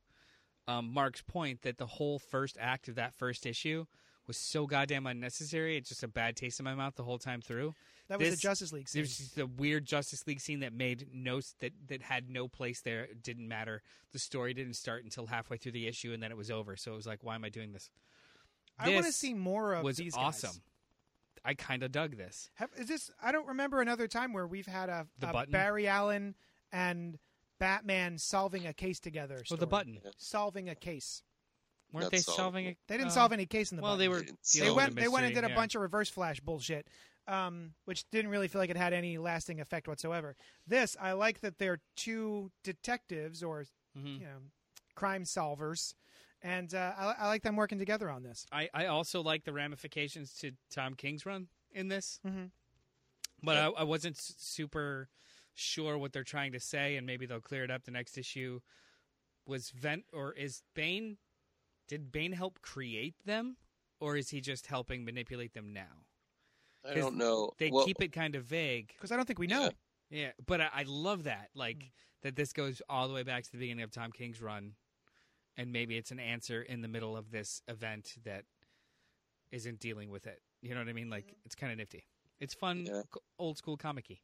um, 0.68 0.94
Mark's 0.94 1.22
point 1.22 1.62
that 1.64 1.78
the 1.78 1.86
whole 1.86 2.20
first 2.20 2.58
act 2.60 2.88
of 2.88 2.96
that 2.96 3.14
first 3.16 3.46
issue 3.46 3.86
was 4.28 4.38
so 4.38 4.68
goddamn 4.68 5.08
unnecessary. 5.08 5.78
It's 5.78 5.88
just 5.90 6.04
a 6.04 6.08
bad 6.08 6.36
taste 6.36 6.60
in 6.60 6.66
my 6.66 6.76
mouth 6.76 6.96
the 6.96 7.04
whole 7.04 7.18
time 7.18 7.42
through. 7.42 7.74
That 8.10 8.20
was 8.20 8.30
This- 8.30 8.40
the 8.40 8.42
Justice 8.42 8.74
League 8.74 8.88
scene. 8.90 9.02
There's 9.02 9.18
just 9.18 9.38
a 9.38 9.46
weird 9.46 9.86
Justice 9.86 10.28
League 10.28 10.42
scene 10.42 10.60
that 10.62 10.74
made 10.74 11.08
no 11.14 11.42
that 11.60 11.72
that 11.88 12.02
had 12.02 12.30
no 12.30 12.48
place 12.48 12.82
there. 12.82 13.06
It 13.06 13.24
didn't 13.24 13.48
matter. 13.48 13.82
The 14.12 14.20
story 14.20 14.54
didn't 14.54 14.76
start 14.76 15.04
until 15.04 15.28
halfway 15.28 15.58
through 15.58 15.72
the 15.74 15.88
issue, 15.88 16.12
and 16.14 16.22
then 16.22 16.32
it 16.32 16.38
was 16.38 16.52
over. 16.52 16.76
So 16.76 16.94
it 16.94 16.96
was 16.96 17.08
like, 17.08 17.24
why 17.24 17.36
am 17.36 17.44
I 17.46 17.50
doing 17.50 17.72
this? 17.74 17.90
I 18.80 18.90
want 18.94 19.06
to 19.06 19.12
see 19.12 19.34
more 19.34 19.74
of 19.74 19.84
was 19.84 19.98
these 19.98 20.14
guys. 20.14 20.44
awesome. 20.44 20.62
I 21.44 21.54
kind 21.54 21.82
of 21.84 21.92
dug 21.92 22.18
this. 22.18 22.50
Have, 22.56 22.70
is 22.78 22.88
this? 22.88 23.10
I 23.22 23.32
don't 23.32 23.48
remember 23.48 23.80
another 23.82 24.08
time 24.08 24.34
where 24.34 24.46
we've 24.46 24.68
had 24.68 24.90
a, 24.90 25.08
The 25.20 25.36
a? 25.36 25.48
Barry 25.48 25.88
Allen 25.88 26.36
and 26.72 27.18
Batman 27.60 28.18
solving 28.18 28.68
a 28.68 28.74
case 28.74 29.00
together. 29.00 29.44
Well, 29.50 29.58
the 29.58 29.68
button 29.68 30.00
solving 30.18 30.70
a 30.70 30.76
case. 30.76 31.24
weren't 31.92 32.04
Not 32.06 32.12
they 32.12 32.18
solved. 32.20 32.38
solving 32.38 32.66
it? 32.66 32.78
They 32.88 32.98
didn't 32.98 33.10
uh, 33.12 33.14
solve 33.16 33.32
any 33.34 33.46
case 33.46 33.72
in 33.72 33.78
the 33.78 33.82
Well, 33.84 33.94
button. 33.94 34.00
they 34.00 34.08
were. 34.10 34.22
They 34.54 34.60
they 34.60 34.72
went 34.72 34.96
the 34.96 35.02
they 35.02 35.08
went 35.08 35.26
and 35.26 35.34
did 35.36 35.44
a 35.44 35.50
yeah. 35.50 35.56
bunch 35.56 35.76
of 35.76 35.82
reverse 35.82 36.10
flash 36.10 36.40
bullshit 36.40 36.88
um, 37.28 37.74
which 37.86 38.10
didn't 38.10 38.32
really 38.32 38.48
feel 38.48 38.62
like 38.62 38.70
it 38.70 38.78
had 38.78 38.94
any 38.94 39.18
lasting 39.18 39.60
effect 39.60 39.88
whatsoever 39.88 40.36
this 40.66 40.96
i 41.02 41.12
like 41.12 41.42
that 41.42 41.58
they're 41.58 41.82
two 41.98 42.50
detectives 42.64 43.44
or 43.44 43.66
Mhm. 43.98 44.20
you 44.20 44.26
know 44.26 44.38
crime 44.96 45.24
solvers 45.26 45.94
and 46.42 46.74
uh, 46.74 46.94
I, 46.98 47.16
I 47.20 47.28
like 47.28 47.42
them 47.44 47.56
working 47.58 47.80
together 47.80 48.10
on 48.10 48.24
this 48.24 48.46
I 48.52 48.70
I 48.74 48.86
also 48.86 49.22
like 49.22 49.44
the 49.44 49.52
ramifications 49.54 50.34
to 50.40 50.52
Tom 50.72 50.94
King's 50.94 51.26
run 51.26 51.48
in 51.74 51.90
this, 51.90 52.20
Mhm. 52.26 52.52
but 53.44 53.58
I, 53.58 53.66
I 53.68 53.84
wasn't 53.84 54.18
super 54.18 55.10
sure 55.58 55.98
what 55.98 56.14
they're 56.14 56.24
trying 56.24 56.52
to 56.54 56.60
say, 56.60 56.96
and 56.98 57.06
maybe 57.06 57.26
they'll 57.26 57.42
clear 57.42 57.64
it 57.64 57.72
up 57.72 57.84
the 57.84 57.92
next 57.92 58.18
issue. 58.18 58.60
Was 59.46 59.70
Vent 59.72 60.06
or 60.14 60.34
is 60.34 60.62
Bane? 60.76 61.18
Did 61.88 62.12
Bane 62.12 62.34
help 62.34 62.62
create 62.62 63.16
them, 63.26 63.58
or 64.00 64.18
is 64.18 64.30
he 64.30 64.42
just 64.42 64.68
helping 64.68 65.06
manipulate 65.06 65.54
them 65.54 65.74
now? 65.74 66.06
I 66.90 66.94
don't 66.94 67.16
know. 67.18 67.52
They 67.58 67.72
Well, 67.72 67.86
keep 67.86 68.02
it 68.02 68.12
kind 68.14 68.36
of 68.36 68.44
vague. 68.46 68.90
because 68.96 69.12
i 69.12 69.16
don't 69.16 69.26
think 69.26 69.40
we 69.40 69.48
know 69.48 69.64
Yeah. 69.64 69.70
Yeah, 70.10 70.32
but 70.46 70.62
I, 70.62 70.70
I 70.74 70.84
love 70.88 71.24
that. 71.24 71.50
Like 71.54 71.78
Mm. 71.78 71.92
that 72.22 72.36
this 72.38 72.54
goes 72.54 72.82
all 72.88 73.08
the 73.10 73.14
way 73.14 73.24
back 73.24 73.44
to 73.44 73.52
the 73.52 73.58
beginning 73.58 73.84
of 73.84 73.92
Tom 73.92 74.12
King's 74.12 74.42
run, 74.42 74.76
and 75.58 75.72
maybe 75.74 75.98
it's 75.98 76.12
an 76.12 76.20
answer 76.20 76.62
in 76.62 76.82
the 76.82 76.88
middle 76.88 77.18
of 77.18 77.32
this 77.32 77.62
event 77.68 78.16
that 78.24 78.46
isn't 79.52 79.80
dealing 79.80 80.10
with 80.10 80.28
it. 80.28 80.42
You 80.62 80.74
know 80.74 80.80
what 80.82 80.90
I 80.90 80.94
mean? 80.94 81.10
Like 81.10 81.36
it's 81.46 81.56
kind 81.56 81.72
of 81.72 81.78
nifty. 81.78 82.06
It's 82.40 82.54
fun, 82.54 82.86
Yeah. 82.86 83.02
old 83.40 83.58
school 83.58 83.76
comic-y. 83.78 84.20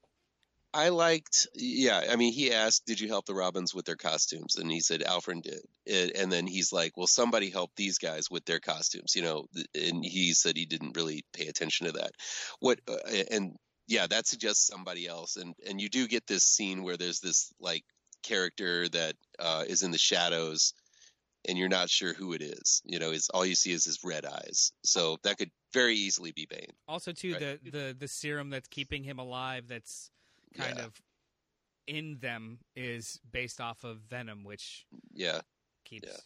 I 0.74 0.90
liked, 0.90 1.48
yeah. 1.54 2.04
I 2.10 2.16
mean, 2.16 2.34
he 2.34 2.52
asked, 2.52 2.86
"Did 2.86 3.00
you 3.00 3.08
help 3.08 3.26
the 3.26 3.36
Robins 3.36 3.76
with 3.76 3.86
their 3.86 3.96
costumes?" 3.96 4.56
And 4.56 4.72
he 4.72 4.80
said, 4.80 5.04
"Alfred 5.04 5.44
did." 5.44 6.16
And 6.16 6.32
then 6.32 6.48
he's 6.48 6.74
like, 6.74 6.98
"Well, 6.98 7.08
somebody 7.08 7.50
helped 7.50 7.76
these 7.76 8.00
guys 8.00 8.32
with 8.32 8.46
their 8.46 8.60
costumes," 8.60 9.16
you 9.16 9.22
know. 9.22 9.48
And 9.76 10.04
he 10.04 10.34
said 10.34 10.58
he 10.58 10.66
didn't 10.66 10.96
really 10.96 11.26
pay 11.34 11.48
attention 11.48 11.86
to 11.88 11.94
that. 11.94 12.12
What 12.60 12.80
uh, 12.88 12.98
and 13.30 13.56
yeah, 13.88 14.08
that 14.08 14.26
suggests 14.28 14.66
somebody 14.66 15.08
else. 15.08 15.36
And 15.36 15.54
and 15.68 15.80
you 15.80 15.90
do 15.90 16.08
get 16.08 16.26
this 16.26 16.44
scene 16.44 16.84
where 16.84 16.98
there's 16.98 17.20
this 17.20 17.54
like 17.60 17.84
character 18.24 18.90
that 18.90 19.16
uh, 19.38 19.66
is 19.68 19.84
in 19.84 19.92
the 19.92 19.98
shadows, 20.00 20.74
and 21.48 21.58
you're 21.58 21.70
not 21.70 21.90
sure 21.90 22.14
who 22.14 22.34
it 22.34 22.42
is. 22.42 22.82
You 22.86 22.98
know, 22.98 23.12
it's 23.12 23.30
all 23.30 23.46
you 23.46 23.56
see 23.56 23.74
is 23.74 23.86
his 23.86 24.00
red 24.04 24.26
eyes. 24.26 24.72
So 24.84 25.18
that 25.24 25.38
could 25.38 25.52
very 25.72 25.96
easily 25.96 26.32
be 26.32 26.48
Bane. 26.50 26.72
Also, 26.88 27.12
too, 27.12 27.34
Right. 27.34 27.64
the, 27.64 27.72
the 27.72 27.96
the 28.00 28.08
serum 28.08 28.50
that's 28.50 28.68
keeping 28.70 29.04
him 29.04 29.20
alive, 29.20 29.68
that's 29.68 30.10
kind 30.54 30.78
Yeah. 30.78 30.86
of 30.86 31.02
in 31.88 32.18
them, 32.20 32.60
is 32.76 33.20
based 33.30 33.60
off 33.60 33.84
of 33.84 34.00
Venom, 34.02 34.44
which 34.44 34.86
Yeah. 35.12 35.42
keeps 35.84 36.08
Yeah. 36.08 36.18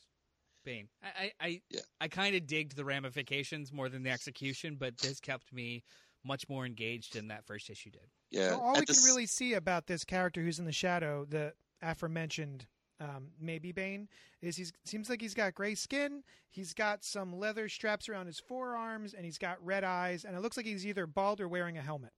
Bane. 0.64 0.90
I 1.02 1.08
I 1.08 1.34
I, 1.40 1.62
Yeah. 1.70 1.82
I 2.02 2.08
kind 2.10 2.36
of 2.36 2.46
digged 2.46 2.76
the 2.76 2.86
ramifications 2.86 3.72
more 3.72 3.90
than 3.90 4.04
the 4.04 4.10
execution, 4.12 4.76
but 4.76 4.98
this 4.98 5.20
kept 5.20 5.52
me 5.54 5.84
much 6.24 6.48
more 6.50 6.66
engaged 6.66 7.14
than 7.14 7.28
that 7.30 7.46
first 7.46 7.70
issue 7.70 7.90
did. 7.90 8.12
Yeah. 8.32 8.50
so 8.52 8.60
all 8.62 8.74
At 8.76 8.82
we 8.82 8.86
the 8.86 8.94
can 8.94 9.04
really 9.04 9.26
see 9.26 9.54
about 9.54 9.88
this 9.88 10.04
character 10.04 10.42
who's 10.44 10.60
in 10.60 10.66
the 10.66 10.72
shadow 10.74 11.26
the 11.26 11.56
aforementioned 11.82 12.68
um, 13.00 13.32
maybe 13.40 13.72
Bane 13.72 14.10
is 14.42 14.58
he 14.58 14.66
seems 14.84 15.08
like 15.10 15.22
he's 15.22 15.36
got 15.36 15.54
gray 15.54 15.76
skin. 15.76 16.24
He's 16.50 16.74
got 16.74 17.04
some 17.04 17.32
leather 17.38 17.70
straps 17.70 18.10
around 18.10 18.26
his 18.26 18.40
forearms, 18.40 19.14
and 19.14 19.24
he's 19.24 19.38
got 19.38 19.64
red 19.64 19.84
eyes, 19.84 20.26
and 20.26 20.36
it 20.36 20.40
looks 20.42 20.58
like 20.58 20.66
he's 20.66 20.86
either 20.86 21.06
bald 21.06 21.40
or 21.40 21.48
wearing 21.48 21.78
a 21.78 21.82
helmet. 21.84 22.14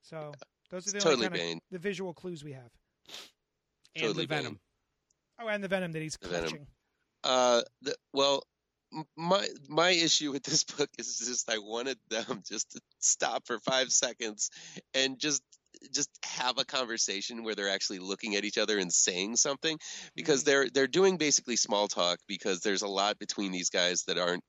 So 0.00 0.32
those 0.70 0.86
are 0.86 0.90
the 0.92 0.96
it's 0.98 1.06
only 1.06 1.26
totally 1.28 1.38
kind 1.38 1.56
of 1.56 1.62
the 1.70 1.78
visual 1.78 2.14
clues 2.14 2.42
we 2.44 2.52
have. 2.52 2.70
And 3.96 4.04
Totally 4.04 4.26
the 4.26 4.34
Venom. 4.34 4.60
Oh, 5.40 5.48
and 5.48 5.64
the 5.64 5.68
venom 5.68 5.92
that 5.92 6.02
he's 6.02 6.16
The 6.20 6.28
venom. 6.28 6.48
clutching. 6.48 6.66
Uh, 7.24 7.62
the, 7.82 7.94
well, 8.12 8.42
my 9.16 9.46
my 9.68 9.90
issue 9.90 10.32
with 10.32 10.42
this 10.42 10.64
book 10.76 10.88
is 10.98 11.18
just 11.18 11.50
I 11.50 11.58
wanted 11.58 11.98
them 12.08 12.42
just 12.48 12.70
to 12.72 12.80
stop 12.98 13.46
for 13.46 13.58
five 13.60 13.90
seconds 13.90 14.50
and 14.94 15.18
just 15.18 15.42
just 15.94 16.10
have 16.24 16.58
a 16.58 16.64
conversation 16.64 17.42
where 17.42 17.54
they're 17.54 17.70
actually 17.70 18.00
looking 18.00 18.36
at 18.36 18.44
each 18.44 18.58
other 18.58 18.78
and 18.78 18.92
saying 18.92 19.36
something 19.36 19.78
because 20.14 20.44
they're 20.44 20.68
they're 20.68 20.86
doing 20.86 21.16
basically 21.16 21.56
small 21.56 21.88
talk 21.88 22.18
because 22.26 22.60
there's 22.60 22.82
a 22.82 22.88
lot 22.88 23.18
between 23.18 23.50
these 23.52 23.70
guys 23.70 24.04
that 24.04 24.18
aren't 24.18 24.42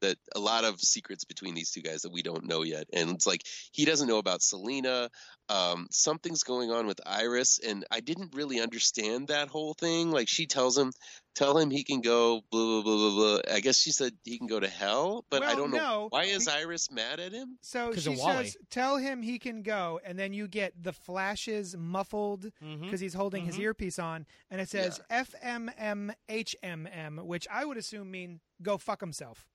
that 0.00 0.16
a 0.34 0.40
lot 0.40 0.64
of 0.64 0.80
secrets 0.80 1.24
between 1.24 1.54
these 1.54 1.70
two 1.70 1.82
guys 1.82 2.02
that 2.02 2.12
we 2.12 2.22
don't 2.22 2.44
know 2.44 2.62
yet. 2.62 2.86
And 2.92 3.10
it's 3.10 3.26
like 3.26 3.42
he 3.72 3.84
doesn't 3.84 4.08
know 4.08 4.18
about 4.18 4.42
Selina. 4.42 5.10
Um, 5.48 5.86
something's 5.90 6.42
going 6.42 6.70
on 6.70 6.86
with 6.86 7.00
Iris, 7.06 7.58
and 7.66 7.84
I 7.90 8.00
didn't 8.00 8.34
really 8.34 8.60
understand 8.60 9.28
that 9.28 9.48
whole 9.48 9.74
thing. 9.74 10.10
Like 10.10 10.28
she 10.28 10.46
tells 10.46 10.76
him, 10.76 10.92
tell 11.36 11.56
him 11.56 11.70
he 11.70 11.84
can 11.84 12.00
go 12.00 12.40
blah 12.50 12.66
blah 12.66 12.82
blah 12.82 12.96
blah 12.96 13.10
blah. 13.42 13.54
I 13.54 13.60
guess 13.60 13.78
she 13.78 13.92
said 13.92 14.12
he 14.24 14.38
can 14.38 14.48
go 14.48 14.58
to 14.58 14.68
hell, 14.68 15.24
but 15.30 15.44
I 15.44 15.54
don't 15.54 15.70
know 15.70 16.08
why 16.10 16.24
is 16.24 16.46
be- 16.46 16.52
Iris 16.52 16.90
mad 16.90 17.20
at 17.20 17.32
him. 17.32 17.58
So 17.62 17.94
she 17.94 18.16
says, 18.16 18.56
"Tell 18.70 18.96
him 18.96 19.22
he 19.22 19.38
can 19.38 19.62
go," 19.62 20.00
and 20.04 20.18
then 20.18 20.32
you 20.32 20.48
get 20.48 20.82
the 20.82 20.92
flashes 20.92 21.76
muffled 21.76 22.50
because 22.80 22.98
he's 23.00 23.14
holding 23.14 23.44
his 23.44 23.56
Mhm. 23.56 23.60
earpiece 23.62 23.98
on, 24.00 24.26
and 24.50 24.60
it 24.60 24.68
says 24.68 25.00
FMMHMM, 25.10 27.24
which 27.24 27.46
I 27.50 27.64
would 27.64 27.76
assume 27.76 28.10
mean 28.10 28.40
go 28.62 28.78
fuck 28.78 29.00
himself. 29.00 29.46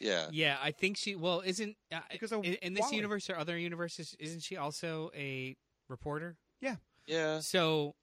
Yeah, 0.00 0.28
Yeah, 0.32 0.56
I 0.62 0.70
think 0.72 0.96
she. 0.96 1.14
Well, 1.14 1.42
isn't 1.44 1.76
uh, 1.92 2.00
Because 2.10 2.32
in, 2.32 2.44
in 2.44 2.74
this 2.74 2.82
Wally. 2.84 2.96
universe 2.96 3.28
or 3.30 3.36
other 3.36 3.56
universes? 3.58 4.16
Isn't 4.18 4.40
she 4.42 4.56
also 4.56 5.10
a 5.14 5.56
reporter? 5.88 6.36
yeah, 6.60 6.76
Yeah. 7.06 7.40
So 7.40 7.94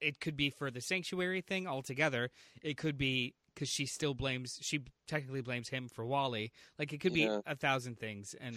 it 0.00 0.20
could 0.20 0.36
be 0.36 0.50
for 0.50 0.70
the 0.70 0.80
sanctuary 0.80 1.40
thing 1.40 1.66
altogether. 1.66 2.30
It 2.62 2.76
could 2.76 2.98
be 2.98 3.34
because 3.54 3.68
she 3.68 3.86
still 3.86 4.12
blames. 4.12 4.58
She 4.60 4.80
technically 5.08 5.40
blames 5.40 5.68
him 5.70 5.88
for 5.88 6.04
Wally. 6.04 6.52
Like 6.78 6.92
it 6.92 6.98
could 6.98 7.16
Yeah. 7.16 7.38
be 7.38 7.42
a 7.46 7.56
thousand 7.56 7.98
things. 7.98 8.34
And 8.40 8.56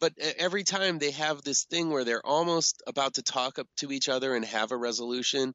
but 0.00 0.12
every 0.18 0.64
time 0.64 0.98
they 0.98 1.12
have 1.12 1.42
this 1.42 1.64
thing 1.64 1.90
where 1.90 2.04
they're 2.04 2.24
almost 2.26 2.82
about 2.86 3.14
to 3.14 3.22
talk 3.22 3.58
up 3.58 3.68
to 3.78 3.92
each 3.92 4.08
other 4.08 4.34
and 4.34 4.44
have 4.44 4.72
a 4.72 4.76
resolution 4.76 5.54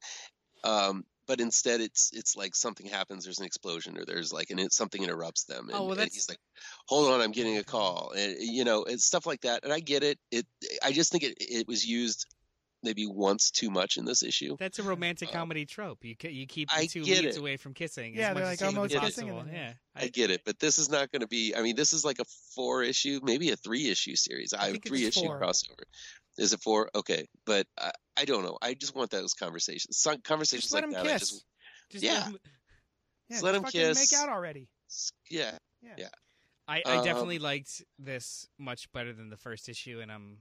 um, 0.64 1.04
but 1.32 1.40
instead 1.40 1.80
it's 1.80 2.10
it's 2.12 2.36
like 2.36 2.54
something 2.54 2.84
happens 2.86 3.24
there's 3.24 3.38
an 3.38 3.46
explosion 3.46 3.96
or 3.96 4.04
there's 4.04 4.34
like 4.34 4.50
an 4.50 4.68
something 4.68 5.02
interrupts 5.02 5.44
them 5.44 5.68
and, 5.70 5.74
Oh, 5.78 5.82
well, 5.84 5.90
and 5.92 6.00
that's- 6.00 6.14
he's 6.14 6.28
like 6.28 6.36
hold 6.88 7.10
on 7.10 7.22
i'm 7.22 7.32
getting 7.32 7.56
a 7.56 7.64
call 7.64 8.12
and 8.14 8.36
you 8.38 8.64
know 8.64 8.84
it's 8.84 9.06
stuff 9.06 9.24
like 9.24 9.40
that 9.40 9.64
and 9.64 9.72
i 9.72 9.80
get 9.80 10.02
it 10.02 10.18
it 10.30 10.44
i 10.84 10.92
just 10.92 11.10
think 11.10 11.24
it 11.24 11.34
it 11.40 11.66
was 11.66 11.86
used 11.86 12.26
maybe 12.82 13.06
once 13.06 13.50
too 13.50 13.70
much 13.70 13.96
in 13.96 14.04
this 14.04 14.22
issue 14.22 14.56
that's 14.58 14.78
a 14.78 14.82
romantic 14.82 15.28
Um, 15.28 15.34
comedy 15.34 15.64
trope. 15.64 16.04
You 16.04 16.16
you 16.28 16.46
keep 16.48 16.68
the 16.68 16.86
two 16.88 17.02
leads 17.04 17.36
it. 17.36 17.38
away 17.38 17.56
from 17.56 17.72
kissing. 17.74 18.12
Yeah, 18.14 18.30
as 18.30 18.34
they're 18.34 18.34
much 18.34 18.42
like 18.42 18.52
as 18.54 18.60
humanly 18.68 18.96
almost 18.96 19.16
kissing 19.16 19.28
then- 19.36 19.50
Yeah, 19.54 19.72
I 19.94 20.08
get 20.08 20.30
it, 20.32 20.42
but 20.44 20.58
this 20.58 20.80
is 20.80 20.88
not 20.90 21.12
going 21.12 21.20
to 21.20 21.28
be. 21.28 21.54
I 21.54 21.62
mean, 21.62 21.76
this 21.76 21.92
is 21.92 22.04
like 22.04 22.18
a 22.18 22.24
four 22.56 22.82
issue, 22.82 23.20
maybe 23.22 23.50
a 23.52 23.56
three 23.56 23.88
issue 23.88 24.16
series. 24.16 24.52
I, 24.52 24.72
think 24.72 24.78
it's 24.84 24.88
three 24.88 25.06
issue 25.06 25.20
four. 25.20 25.40
crossover. 25.40 25.84
Is 26.38 26.52
it 26.52 26.60
four? 26.62 26.88
Okay, 26.94 27.26
but 27.46 27.66
I, 27.78 27.90
I 28.16 28.24
don't 28.24 28.42
know. 28.44 28.56
I 28.62 28.74
just 28.74 28.94
want 28.94 29.10
those 29.10 29.34
conversations. 29.34 29.98
Some 29.98 30.18
conversations 30.22 30.64
Just 30.64 30.74
let 30.74 30.84
like 30.84 30.86
him 30.86 30.92
that. 30.92 31.06
I 31.06 31.12
kiss. 31.18 31.28
just 31.30 31.44
Just 31.90 32.04
Yeah. 32.04 32.12
let 32.14 32.24
him- 32.26 32.38
Yeah, 33.28 33.34
Just 33.34 33.42
let 33.44 33.52
just 33.62 33.74
him 33.74 33.80
kiss. 33.80 34.12
Make 34.12 34.20
out 34.20 34.28
already. 34.28 34.68
yeah. 35.30 35.58
yeah 35.96 36.08
I, 36.68 36.82
I 36.86 36.96
Um, 36.98 37.04
definitely 37.04 37.38
liked 37.38 37.82
this 37.98 38.46
much 38.58 38.90
better 38.92 39.12
than 39.12 39.28
the 39.30 39.36
first 39.36 39.68
issue, 39.68 40.00
and 40.00 40.10
I'm 40.12 40.38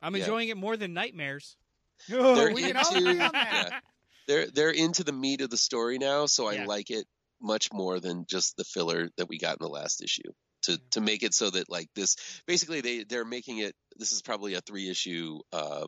I'm 0.00 0.14
Yeah. 0.16 0.22
enjoying 0.22 0.48
it 0.48 0.56
more 0.56 0.76
than 0.76 0.94
Nightmares. 0.94 1.56
Oh, 2.12 2.34
They're 2.34 2.52
we 2.52 2.62
can 2.62 2.76
all 2.76 2.94
into- 2.96 3.10
agree 3.10 3.20
on 3.22 3.32
that. 3.32 3.68
yeah. 3.70 3.80
They're 4.26 4.46
they're 4.50 4.70
into 4.70 5.04
the 5.04 5.12
meat 5.12 5.40
of 5.40 5.50
the 5.50 5.56
story 5.58 5.98
now, 5.98 6.26
so 6.26 6.46
I 6.48 6.64
like 6.64 6.90
it 6.90 7.06
much 7.40 7.72
more 7.72 8.00
than 8.00 8.24
just 8.28 8.56
the 8.56 8.64
filler 8.64 9.08
that 9.16 9.28
we 9.28 9.38
got 9.38 9.52
in 9.60 9.64
the 9.64 9.68
last 9.68 10.02
issue. 10.02 10.30
To 10.62 10.78
to 10.92 11.00
make 11.00 11.22
it 11.24 11.34
so 11.34 11.50
that 11.50 11.68
like 11.68 11.88
this, 11.94 12.16
basically 12.46 12.80
they 12.80 13.04
they're 13.04 13.24
making 13.24 13.58
it. 13.58 13.74
This 13.96 14.12
is 14.12 14.22
probably 14.22 14.54
a 14.54 14.60
three 14.60 14.88
issue 14.88 15.40
uh, 15.52 15.86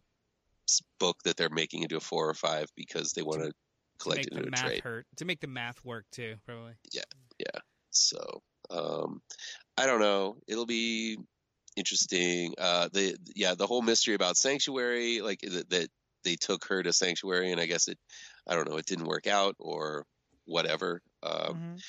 book 0.99 1.23
that 1.25 1.37
they're 1.37 1.51
making 1.51 1.83
into 1.83 1.97
a 1.97 2.01
four 2.01 2.29
or 2.29 2.35
five 2.35 2.69
because 2.77 3.13
they 3.13 3.23
want 3.23 3.43
to 3.43 3.53
collect 3.99 4.19
make 4.19 4.27
it 4.27 4.35
the 4.35 4.37
into 4.37 4.49
a 4.49 4.51
math 4.51 4.71
trade. 4.71 4.83
hurt, 4.83 5.07
to 5.17 5.25
make 5.25 5.41
the 5.41 5.47
math 5.47 5.85
work 5.85 6.07
too, 6.11 6.37
probably. 6.45 6.75
Yeah 6.93 7.03
yeah 7.39 7.61
so 7.91 8.43
um, 8.71 9.21
I 9.77 9.87
don't 9.87 10.01
know. 10.01 10.39
It'll 10.49 10.67
be 10.67 11.19
interesting. 11.77 12.55
Uh, 12.59 12.89
the 12.93 13.17
yeah, 13.37 13.55
the 13.55 13.67
whole 13.67 13.83
mystery 13.83 14.15
about 14.15 14.37
Sanctuary, 14.37 15.21
like 15.21 15.41
that, 15.41 15.71
that 15.71 15.89
they 16.25 16.37
took 16.37 16.65
her 16.67 16.83
to 16.83 16.93
Sanctuary, 16.93 17.53
and 17.53 17.61
I 17.61 17.67
guess 17.67 17.89
it, 17.89 17.99
I 18.47 18.55
don't 18.55 18.69
know, 18.69 18.79
it 18.79 18.87
didn't 18.87 19.07
work 19.07 19.27
out 19.27 19.57
or 19.59 20.07
whatever. 20.47 21.03
Um, 21.23 21.55
Mhm. 21.55 21.83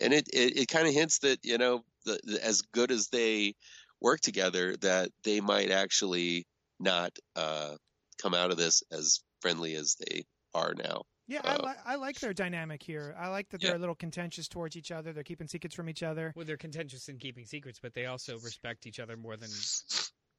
and 0.00 0.12
it 0.12 0.28
it, 0.32 0.58
it 0.58 0.68
kind 0.68 0.86
of 0.86 0.94
hints 0.94 1.18
that 1.20 1.38
you 1.44 1.58
know, 1.58 1.84
the, 2.04 2.20
the, 2.24 2.44
as 2.44 2.62
good 2.72 2.90
as 2.90 3.08
they 3.08 3.54
work 4.00 4.20
together, 4.20 4.76
that 4.78 5.10
they 5.24 5.40
might 5.40 5.70
actually 5.70 6.44
not 6.80 7.12
uh, 7.36 7.76
come 8.20 8.34
out 8.34 8.50
of 8.50 8.56
this 8.56 8.82
as 8.90 9.20
friendly 9.40 9.74
as 9.74 9.96
they 10.06 10.24
are 10.54 10.74
now. 10.74 11.02
Yeah, 11.28 11.40
I, 11.44 11.54
Uh, 11.54 11.66
li- 11.68 11.82
I 11.86 11.94
like 11.94 12.18
their 12.18 12.34
dynamic 12.34 12.82
here. 12.82 13.14
I 13.18 13.28
like 13.28 13.48
that 13.50 13.62
Yeah. 13.62 13.70
they're 13.70 13.76
a 13.76 13.80
little 13.80 13.94
contentious 13.94 14.48
towards 14.48 14.76
each 14.76 14.90
other. 14.90 15.12
They're 15.12 15.22
keeping 15.22 15.46
secrets 15.46 15.74
from 15.74 15.88
each 15.88 16.02
other. 16.02 16.32
Well, 16.34 16.44
they're 16.44 16.56
contentious 16.56 17.08
in 17.08 17.18
keeping 17.18 17.46
secrets, 17.46 17.78
but 17.80 17.94
they 17.94 18.06
also 18.06 18.38
respect 18.40 18.86
each 18.86 18.98
other 18.98 19.16
more 19.16 19.36
than 19.36 19.48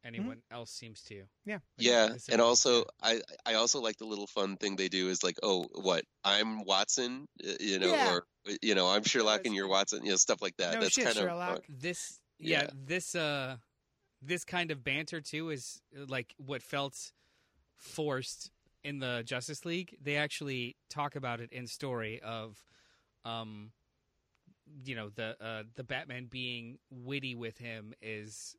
anyone 0.06 0.42
else 0.52 0.72
seems 0.72 1.02
to. 1.04 1.16
Mm-hmm. 1.16 1.50
Yeah. 1.50 1.54
Like, 1.56 1.62
Yeah, 1.78 2.10
and 2.32 2.42
also. 2.42 2.86
I 3.02 3.22
I 3.46 3.54
also 3.56 3.80
like 3.82 3.98
the 3.98 4.06
little 4.06 4.28
fun 4.28 4.58
thing 4.58 4.76
they 4.76 4.90
do 4.90 5.10
is 5.10 5.24
like, 5.24 5.38
oh, 5.44 5.66
what 5.76 6.04
I'm 6.24 6.64
Watson, 6.66 7.28
you 7.60 7.80
know, 7.80 7.92
Yeah. 7.92 8.14
or 8.16 8.26
you 8.62 8.76
know, 8.76 8.88
I'm 8.90 9.04
Sherlock 9.04 9.38
that's 9.38 9.48
and 9.48 9.56
you're. 9.56 9.68
Watson, 9.68 10.04
you 10.04 10.12
know, 10.12 10.18
stuff 10.18 10.42
like 10.42 10.58
that. 10.58 10.76
No 10.76 10.82
That's 10.82 10.94
shit, 10.94 11.06
kind 11.06 11.18
of 11.18 11.24
Sherlock. 11.24 11.66
fun. 11.66 11.78
this 11.80 12.20
yeah, 12.40 12.64
Yeah. 12.64 12.70
this 12.86 13.16
uh 13.16 13.58
this 14.22 14.44
kind 14.46 14.72
of 14.72 14.84
banter 14.84 15.22
too 15.22 15.50
is 15.50 15.82
like 16.08 16.34
what 16.38 16.62
felt 16.62 17.12
forced 17.78 18.52
in 18.84 19.00
the 19.00 19.24
Justice 19.26 19.66
League. 19.66 19.96
They 20.02 20.16
actually 20.18 20.76
talk 20.90 21.16
about 21.16 21.40
it 21.40 21.52
in 21.52 21.68
story 21.68 22.22
of 22.22 22.62
um 23.26 23.72
you 24.86 24.96
know 24.96 25.10
the 25.10 25.36
uh 25.42 25.64
the 25.76 25.84
Batman 25.84 26.26
being 26.30 26.80
witty 26.90 27.36
with 27.36 27.58
him 27.58 27.94
is 28.02 28.56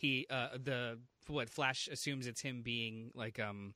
he 0.00 0.26
uh 0.30 0.48
the 0.62 0.98
what 1.28 1.50
Flash 1.50 1.88
assumes 1.92 2.26
it's 2.26 2.40
him 2.40 2.62
being 2.62 3.10
like 3.14 3.38
um 3.38 3.74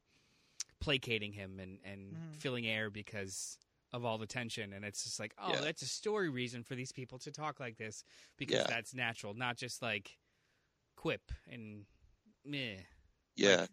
placating 0.80 1.32
him 1.32 1.60
and 1.60 1.78
and 1.84 2.16
Mhm. 2.16 2.40
filling 2.40 2.66
air 2.66 2.90
because 2.90 3.58
of 3.92 4.04
all 4.04 4.18
the 4.18 4.26
tension 4.26 4.72
and 4.72 4.84
it's 4.84 5.04
just 5.04 5.20
like 5.20 5.32
oh 5.38 5.52
Yeah. 5.52 5.60
that's 5.60 5.82
a 5.82 5.86
story 5.86 6.28
reason 6.28 6.64
for 6.64 6.74
these 6.74 6.90
people 6.92 7.18
to 7.20 7.30
talk 7.30 7.60
like 7.60 7.76
this 7.76 8.04
because 8.38 8.56
Yeah. 8.56 8.66
that's 8.68 8.92
natural 8.94 9.34
not 9.34 9.56
just 9.56 9.82
like 9.82 10.18
quip 10.96 11.30
and 11.50 11.84
meh 12.44 12.78
Yeah. 13.36 13.60
Like, 13.60 13.70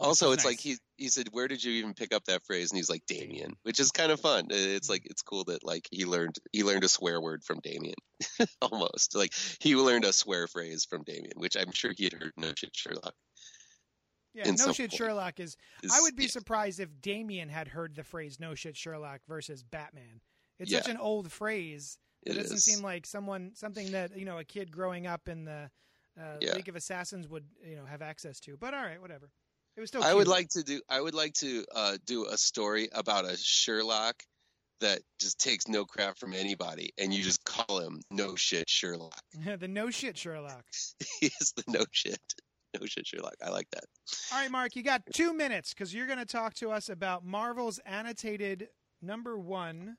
also, 0.00 0.32
it's 0.32 0.42
is 0.42 0.46
like 0.50 0.60
he 0.60 0.76
he 0.96 1.08
said, 1.08 1.28
"Where 1.32 1.48
did 1.48 1.62
you 1.62 1.72
even 1.72 1.94
pick 1.94 2.12
up 2.14 2.24
that 2.26 2.44
phrase?" 2.44 2.70
And 2.70 2.76
he's 2.78 2.90
like, 2.90 3.06
"Damian," 3.06 3.56
which 3.62 3.78
is 3.80 3.90
kind 3.90 4.10
of 4.12 4.20
fun. 4.20 4.46
It's 4.50 4.88
like 4.88 5.02
it's 5.06 5.22
cool 5.22 5.44
that 5.44 5.64
like 5.64 5.86
he 5.90 6.04
learned 6.04 6.36
he 6.52 6.62
learned 6.64 6.84
a 6.84 6.88
swear 6.88 7.20
word 7.20 7.44
from 7.44 7.60
Damian, 7.60 7.94
almost 8.62 9.14
like 9.14 9.32
he 9.60 9.76
learned 9.76 10.04
a 10.04 10.12
swear 10.12 10.46
phrase 10.46 10.84
from 10.84 11.02
Damian, 11.04 11.34
which 11.36 11.56
I'm 11.56 11.72
sure 11.72 11.92
he 11.96 12.04
had 12.04 12.12
heard 12.14 12.32
no 12.36 12.52
shit 12.56 12.74
Sherlock. 12.74 13.14
Yeah, 14.34 14.50
no 14.50 14.72
shit 14.72 14.90
point. 14.90 14.92
Sherlock 14.94 15.40
is. 15.40 15.56
is- 15.82 15.92
I 15.92 16.00
would 16.00 16.16
be 16.16 16.24
yeah. 16.24 16.30
surprised 16.30 16.80
if 16.80 16.88
Damian 17.00 17.48
had 17.48 17.68
heard 17.68 17.94
the 17.94 18.02
phrase 18.04 18.40
"no 18.40 18.54
shit 18.54 18.76
Sherlock" 18.76 19.20
versus 19.28 19.62
Batman. 19.62 20.20
It's 20.58 20.70
Yeah. 20.72 20.80
such 20.82 20.90
an 20.90 20.96
old 20.98 21.30
phrase. 21.30 21.98
It, 22.24 22.32
It 22.36 22.40
doesn't 22.40 22.56
is. 22.56 22.64
seem 22.64 22.82
like 22.82 23.06
someone 23.06 23.52
something 23.54 23.92
that 23.92 24.16
you 24.18 24.24
know 24.24 24.38
a 24.38 24.44
kid 24.44 24.72
growing 24.72 25.06
up 25.06 25.28
in 25.28 25.44
the 25.44 25.70
uh, 26.20 26.38
Yeah. 26.40 26.54
League 26.56 26.68
of 26.68 26.74
Assassins 26.76 27.28
would 27.28 27.44
you 27.64 27.76
know 27.76 27.84
have 27.84 28.02
access 28.02 28.40
to. 28.40 28.56
But 28.56 28.74
all 28.74 28.82
right, 28.82 29.00
whatever. 29.00 29.30
It 29.76 29.80
was 29.80 29.88
still. 29.88 30.02
I 30.02 30.14
would 30.14 30.28
like 30.28 30.48
to 30.50 30.62
do. 30.62 30.80
I 30.88 31.00
would 31.00 31.14
like 31.14 31.34
to 31.34 31.64
uh, 31.74 31.96
do 32.06 32.26
a 32.26 32.36
story 32.36 32.88
about 32.92 33.24
a 33.24 33.36
Sherlock 33.36 34.22
that 34.80 35.00
just 35.18 35.38
takes 35.38 35.66
no 35.68 35.84
crap 35.84 36.18
from 36.18 36.34
anybody, 36.34 36.92
and 36.98 37.12
you 37.12 37.22
just 37.22 37.42
call 37.44 37.80
him 37.80 38.00
No 38.10 38.36
Shit 38.36 38.68
Sherlock. 38.68 39.20
the 39.58 39.68
no 39.68 39.90
shit 39.90 40.16
Sherlock. 40.16 40.64
he 41.20 41.26
is 41.40 41.52
the 41.56 41.64
No 41.66 41.84
Shit, 41.90 42.20
No 42.78 42.86
Shit 42.86 43.06
Sherlock. 43.06 43.34
I 43.44 43.50
like 43.50 43.68
that. 43.70 43.84
All 44.32 44.40
right, 44.40 44.50
Mark, 44.50 44.76
you 44.76 44.82
got 44.82 45.02
two 45.12 45.32
minutes 45.32 45.74
because 45.74 45.94
you're 45.94 46.06
going 46.06 46.18
to 46.18 46.26
talk 46.26 46.54
to 46.54 46.70
us 46.70 46.88
about 46.88 47.24
Marvel's 47.24 47.78
annotated 47.86 48.68
number 49.02 49.38
one 49.38 49.96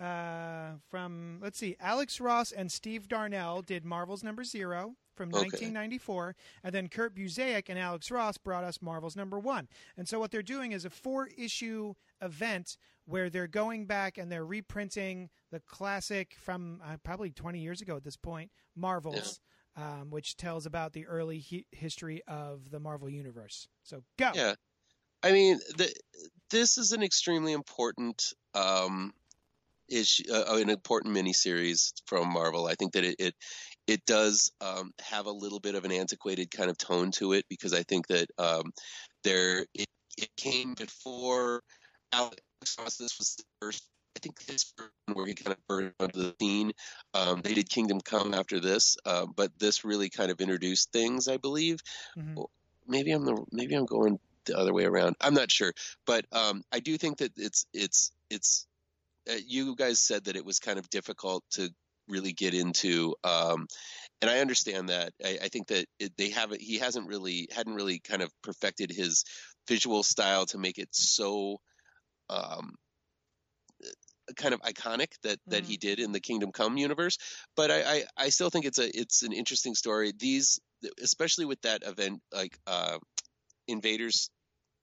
uh, 0.00 0.72
from, 0.90 1.38
let's 1.42 1.58
see, 1.58 1.76
Alex 1.80 2.20
Ross 2.20 2.52
and 2.52 2.70
Steve 2.70 3.08
Darnell 3.08 3.62
did 3.62 3.84
Marvel's 3.84 4.22
number 4.22 4.44
zero 4.44 4.96
from 5.16 5.30
Okay. 5.30 5.44
1994. 5.44 6.36
And 6.62 6.74
then 6.74 6.88
Kurt 6.88 7.14
Busiek 7.14 7.68
and 7.68 7.78
Alex 7.78 8.10
Ross 8.10 8.38
brought 8.38 8.64
us 8.64 8.80
Marvel's 8.80 9.16
number 9.16 9.38
one. 9.38 9.68
And 9.96 10.08
so 10.08 10.18
what 10.18 10.30
they're 10.30 10.42
doing 10.42 10.72
is 10.72 10.84
a 10.84 10.90
four 10.90 11.28
issue 11.36 11.94
event 12.20 12.76
where 13.06 13.30
they're 13.30 13.46
going 13.46 13.86
back 13.86 14.18
and 14.18 14.30
they're 14.30 14.44
reprinting 14.44 15.30
the 15.50 15.60
classic 15.60 16.36
from 16.40 16.80
uh, 16.84 16.96
probably 17.02 17.30
20 17.30 17.58
years 17.60 17.80
ago 17.80 17.96
at 17.96 18.04
this 18.04 18.16
point, 18.16 18.50
Marvel's. 18.74 19.40
Um, 19.78 20.08
which 20.08 20.38
tells 20.38 20.64
about 20.64 20.94
the 20.94 21.06
early 21.06 21.38
hi- 21.38 21.66
history 21.70 22.22
of 22.26 22.70
the 22.70 22.80
Marvel 22.80 23.10
Universe. 23.10 23.68
So 23.82 24.02
go. 24.16 24.30
Yeah, 24.34 24.54
I 25.22 25.32
mean, 25.32 25.58
the, 25.76 25.92
this 26.50 26.78
is 26.78 26.92
an 26.92 27.02
extremely 27.02 27.52
important 27.52 28.32
um, 28.54 29.12
issue, 29.88 30.24
uh, 30.32 30.56
an 30.56 30.70
important 30.70 31.14
miniseries 31.14 31.92
from 32.06 32.32
Marvel. 32.32 32.66
I 32.66 32.74
think 32.74 32.92
that 32.94 33.04
it 33.04 33.16
it, 33.18 33.34
it 33.86 34.04
does 34.04 34.52
um, 34.60 34.92
have 35.00 35.26
a 35.26 35.30
little 35.30 35.60
bit 35.60 35.74
of 35.74 35.84
an 35.84 35.92
antiquated 35.92 36.50
kind 36.50 36.70
of 36.70 36.78
tone 36.78 37.10
to 37.12 37.32
it 37.32 37.44
because 37.48 37.72
I 37.72 37.82
think 37.82 38.08
that 38.08 38.28
um, 38.38 38.72
there 39.24 39.66
it, 39.74 39.86
it 40.18 40.30
came 40.36 40.74
before 40.74 41.62
Alex 42.12 42.40
Ross. 42.78 42.96
This 42.96 43.18
was 43.18 43.36
the 43.36 43.44
first 43.60 43.84
I 44.16 44.18
think 44.18 44.44
this 44.46 44.72
where 45.12 45.26
he 45.26 45.34
kind 45.34 45.56
of 45.56 45.66
burned 45.68 45.92
onto 46.00 46.18
the 46.18 46.34
scene. 46.40 46.72
Um, 47.12 47.42
they 47.42 47.52
did 47.52 47.68
Kingdom 47.68 48.00
Come 48.00 48.32
after 48.32 48.60
this, 48.60 48.96
uh, 49.04 49.26
but 49.26 49.52
this 49.58 49.84
really 49.84 50.08
kind 50.08 50.30
of 50.30 50.40
introduced 50.40 50.90
things, 50.90 51.28
I 51.28 51.36
believe. 51.36 51.80
Mhm. 52.16 52.46
Maybe 52.88 53.12
I'm 53.12 53.24
the 53.24 53.44
maybe 53.52 53.74
I'm 53.74 53.84
going 53.84 54.18
the 54.46 54.56
other 54.56 54.72
way 54.72 54.84
around. 54.84 55.16
I'm 55.20 55.34
not 55.34 55.50
sure, 55.50 55.72
but 56.06 56.24
um, 56.32 56.62
I 56.72 56.80
do 56.80 56.96
think 56.96 57.18
that 57.18 57.32
it's 57.36 57.66
it's 57.74 58.10
it's. 58.30 58.66
Uh, 59.28 59.34
you 59.44 59.74
guys 59.74 59.98
said 59.98 60.24
that 60.24 60.36
it 60.36 60.44
was 60.44 60.60
kind 60.60 60.78
of 60.78 60.88
difficult 60.88 61.42
to 61.50 61.68
really 62.08 62.32
get 62.32 62.54
into, 62.54 63.14
um, 63.24 63.66
and 64.22 64.30
I 64.30 64.38
understand 64.38 64.88
that. 64.88 65.12
I, 65.24 65.38
I 65.42 65.48
think 65.48 65.68
that 65.68 65.86
it, 65.98 66.12
they 66.16 66.30
haven't. 66.30 66.60
He 66.60 66.78
hasn't 66.78 67.08
really 67.08 67.48
hadn't 67.54 67.74
really 67.74 67.98
kind 68.00 68.22
of 68.22 68.30
perfected 68.42 68.90
his 68.90 69.24
visual 69.68 70.02
style 70.02 70.46
to 70.46 70.58
make 70.58 70.78
it 70.78 70.88
so. 70.92 71.58
Um, 72.28 72.74
kind 74.36 74.54
of 74.54 74.60
iconic 74.62 75.12
that 75.22 75.38
that 75.46 75.64
he 75.64 75.76
did 75.76 76.00
in 76.00 76.10
the 76.10 76.20
Kingdom 76.20 76.50
Come 76.50 76.76
universe, 76.76 77.16
but 77.54 77.70
I, 77.70 77.82
I 77.82 78.04
I 78.16 78.28
still 78.30 78.50
think 78.50 78.64
it's 78.64 78.78
a 78.78 78.98
it's 78.98 79.22
an 79.22 79.32
interesting 79.32 79.74
story. 79.74 80.12
These 80.18 80.58
especially 81.00 81.44
with 81.44 81.60
that 81.62 81.82
event 81.84 82.20
like 82.32 82.58
uh, 82.66 82.98
Invaders 83.68 84.30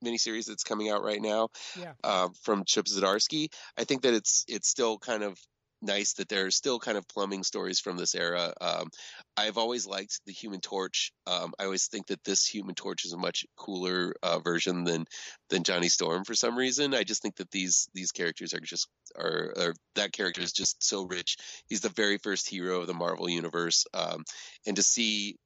miniseries 0.03 0.45
that's 0.45 0.63
coming 0.63 0.89
out 0.89 1.03
right 1.03 1.21
now 1.21 1.49
Yeah. 1.79 1.93
uh, 2.03 2.29
from 2.43 2.63
Chip 2.65 2.85
Zdarsky. 2.85 3.47
I 3.77 3.83
think 3.83 4.03
that 4.03 4.13
it's 4.13 4.45
it's 4.47 4.69
still 4.69 4.97
kind 4.97 5.23
of 5.23 5.37
nice 5.84 6.14
that 6.14 6.30
there's 6.30 6.55
still 6.55 6.80
kind 6.80 6.97
of 6.97 7.07
plumbing 7.07 7.43
stories 7.43 7.80
from 7.80 7.97
this 7.97 8.15
era. 8.15 8.53
Um, 8.60 8.89
I've 9.38 9.57
always 9.57 9.85
liked 9.85 10.22
the 10.26 10.31
Human 10.31 10.61
Torch. 10.61 11.11
Um, 11.27 11.53
I 11.60 11.65
always 11.65 11.88
think 11.88 12.07
that 12.07 12.23
this 12.23 12.45
Human 12.45 12.76
Torch 12.76 13.05
is 13.05 13.14
a 13.14 13.18
much 13.18 13.45
cooler 13.57 14.14
uh, 14.23 14.39
version 14.39 14.84
than 14.84 15.05
than 15.49 15.64
Johnny 15.64 15.89
Storm 15.89 16.23
for 16.23 16.35
some 16.35 16.57
reason. 16.57 16.93
I 16.93 17.03
just 17.03 17.22
think 17.22 17.35
that 17.38 17.51
these 17.51 17.88
these 17.93 18.11
characters 18.11 18.53
are 18.53 18.60
just 18.60 18.88
are, 19.15 19.53
are 19.57 19.73
that 19.95 20.14
character 20.14 20.41
is 20.41 20.53
just 20.53 20.84
so 20.84 21.03
rich. 21.03 21.38
He's 21.68 21.81
the 21.81 21.89
very 21.89 22.18
first 22.18 22.49
hero 22.49 22.81
of 22.81 22.88
the 22.88 22.93
Marvel 22.93 23.30
universe, 23.30 23.85
um, 23.93 24.23
and 24.65 24.76
to 24.76 24.84
see 24.84 25.38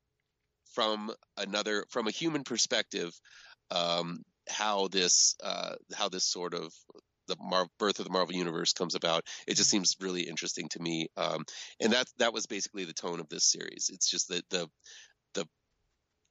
from 0.74 1.12
another 1.38 1.86
from 1.90 2.08
a 2.08 2.12
human 2.12 2.44
perspective 2.44 3.12
um, 3.72 4.24
how 4.50 4.88
this 4.88 5.36
uh, 5.44 5.76
how 5.96 6.10
this 6.10 6.26
sort 6.26 6.54
of 6.54 6.74
the 7.28 7.36
Mar- 7.40 7.68
birth 7.80 8.00
of 8.00 8.06
the 8.06 8.12
Marvel 8.12 8.36
universe 8.36 8.74
comes 8.74 8.96
about. 8.96 9.26
It 9.48 9.56
just 9.56 9.70
seems 9.70 9.96
really 10.00 10.24
interesting 10.24 10.68
to 10.70 10.82
me, 10.82 11.08
um, 11.18 11.46
and 11.80 11.94
that 11.94 12.08
that 12.18 12.34
was 12.34 12.46
basically 12.48 12.86
the 12.86 12.94
tone 12.94 13.20
of 13.20 13.30
this 13.30 13.46
series. 13.46 13.90
It's 13.94 14.10
just 14.10 14.30
that 14.30 14.48
the 14.50 14.70
the 15.34 15.48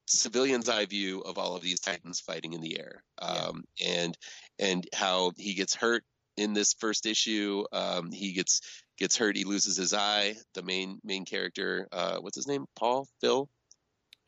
civilian's 0.07 0.69
eye 0.69 0.85
view 0.85 1.21
of 1.21 1.37
all 1.37 1.55
of 1.55 1.61
these 1.61 1.79
titans 1.79 2.19
fighting 2.19 2.53
in 2.53 2.61
the 2.61 2.79
air, 2.79 3.03
um, 3.19 3.63
and 3.85 4.17
and 4.59 4.87
how 4.93 5.31
he 5.37 5.53
gets 5.53 5.75
hurt 5.75 6.03
in 6.37 6.53
this 6.53 6.73
first 6.73 7.05
issue. 7.05 7.63
Um, 7.71 8.11
he 8.11 8.33
gets 8.33 8.61
gets 8.97 9.17
hurt. 9.17 9.35
He 9.35 9.43
loses 9.43 9.77
his 9.77 9.93
eye. 9.93 10.35
The 10.53 10.63
main 10.63 10.99
main 11.03 11.25
character, 11.25 11.87
uh, 11.91 12.17
what's 12.19 12.37
his 12.37 12.47
name? 12.47 12.65
Paul, 12.75 13.07
Phil, 13.21 13.49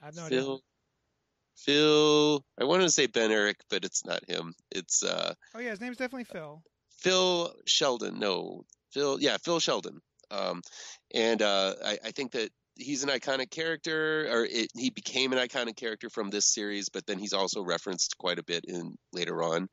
I 0.02 0.06
have 0.06 0.16
no 0.16 0.24
idea. 0.24 0.58
Phil. 1.66 2.44
I 2.60 2.64
wanted 2.64 2.84
to 2.84 2.92
say 2.92 3.08
Ben 3.08 3.32
Urich, 3.32 3.62
but 3.70 3.86
it's 3.86 4.06
not 4.06 4.28
him. 4.28 4.54
It's 4.72 5.04
uh, 5.04 5.34
Oh 5.56 5.60
yeah, 5.60 5.72
his 5.72 5.82
name's 5.82 5.98
definitely 5.98 6.26
Phil. 6.26 6.62
Phil 7.00 7.54
Sheldon. 7.66 8.20
No, 8.20 8.66
Phil. 8.92 9.20
Yeah, 9.20 9.38
Phil 9.38 9.60
Sheldon. 9.60 10.02
Um, 10.32 10.62
and 11.14 11.42
uh, 11.42 11.74
I, 11.84 11.98
I 12.06 12.12
think 12.12 12.34
that 12.34 12.50
he's 12.76 13.04
an 13.04 13.10
iconic 13.10 13.50
character, 13.52 14.28
or 14.32 14.46
it, 14.46 14.72
he 14.76 14.90
became 14.90 15.34
an 15.34 15.40
iconic 15.40 15.76
character 15.76 16.10
from 16.10 16.30
this 16.30 16.46
series. 16.46 16.90
But 16.90 17.06
then 17.06 17.20
he's 17.20 17.34
also 17.34 17.64
referenced 17.64 18.18
quite 18.18 18.40
a 18.40 18.44
bit 18.44 18.66
in 18.66 18.96
later 19.14 19.42
on 19.44 19.70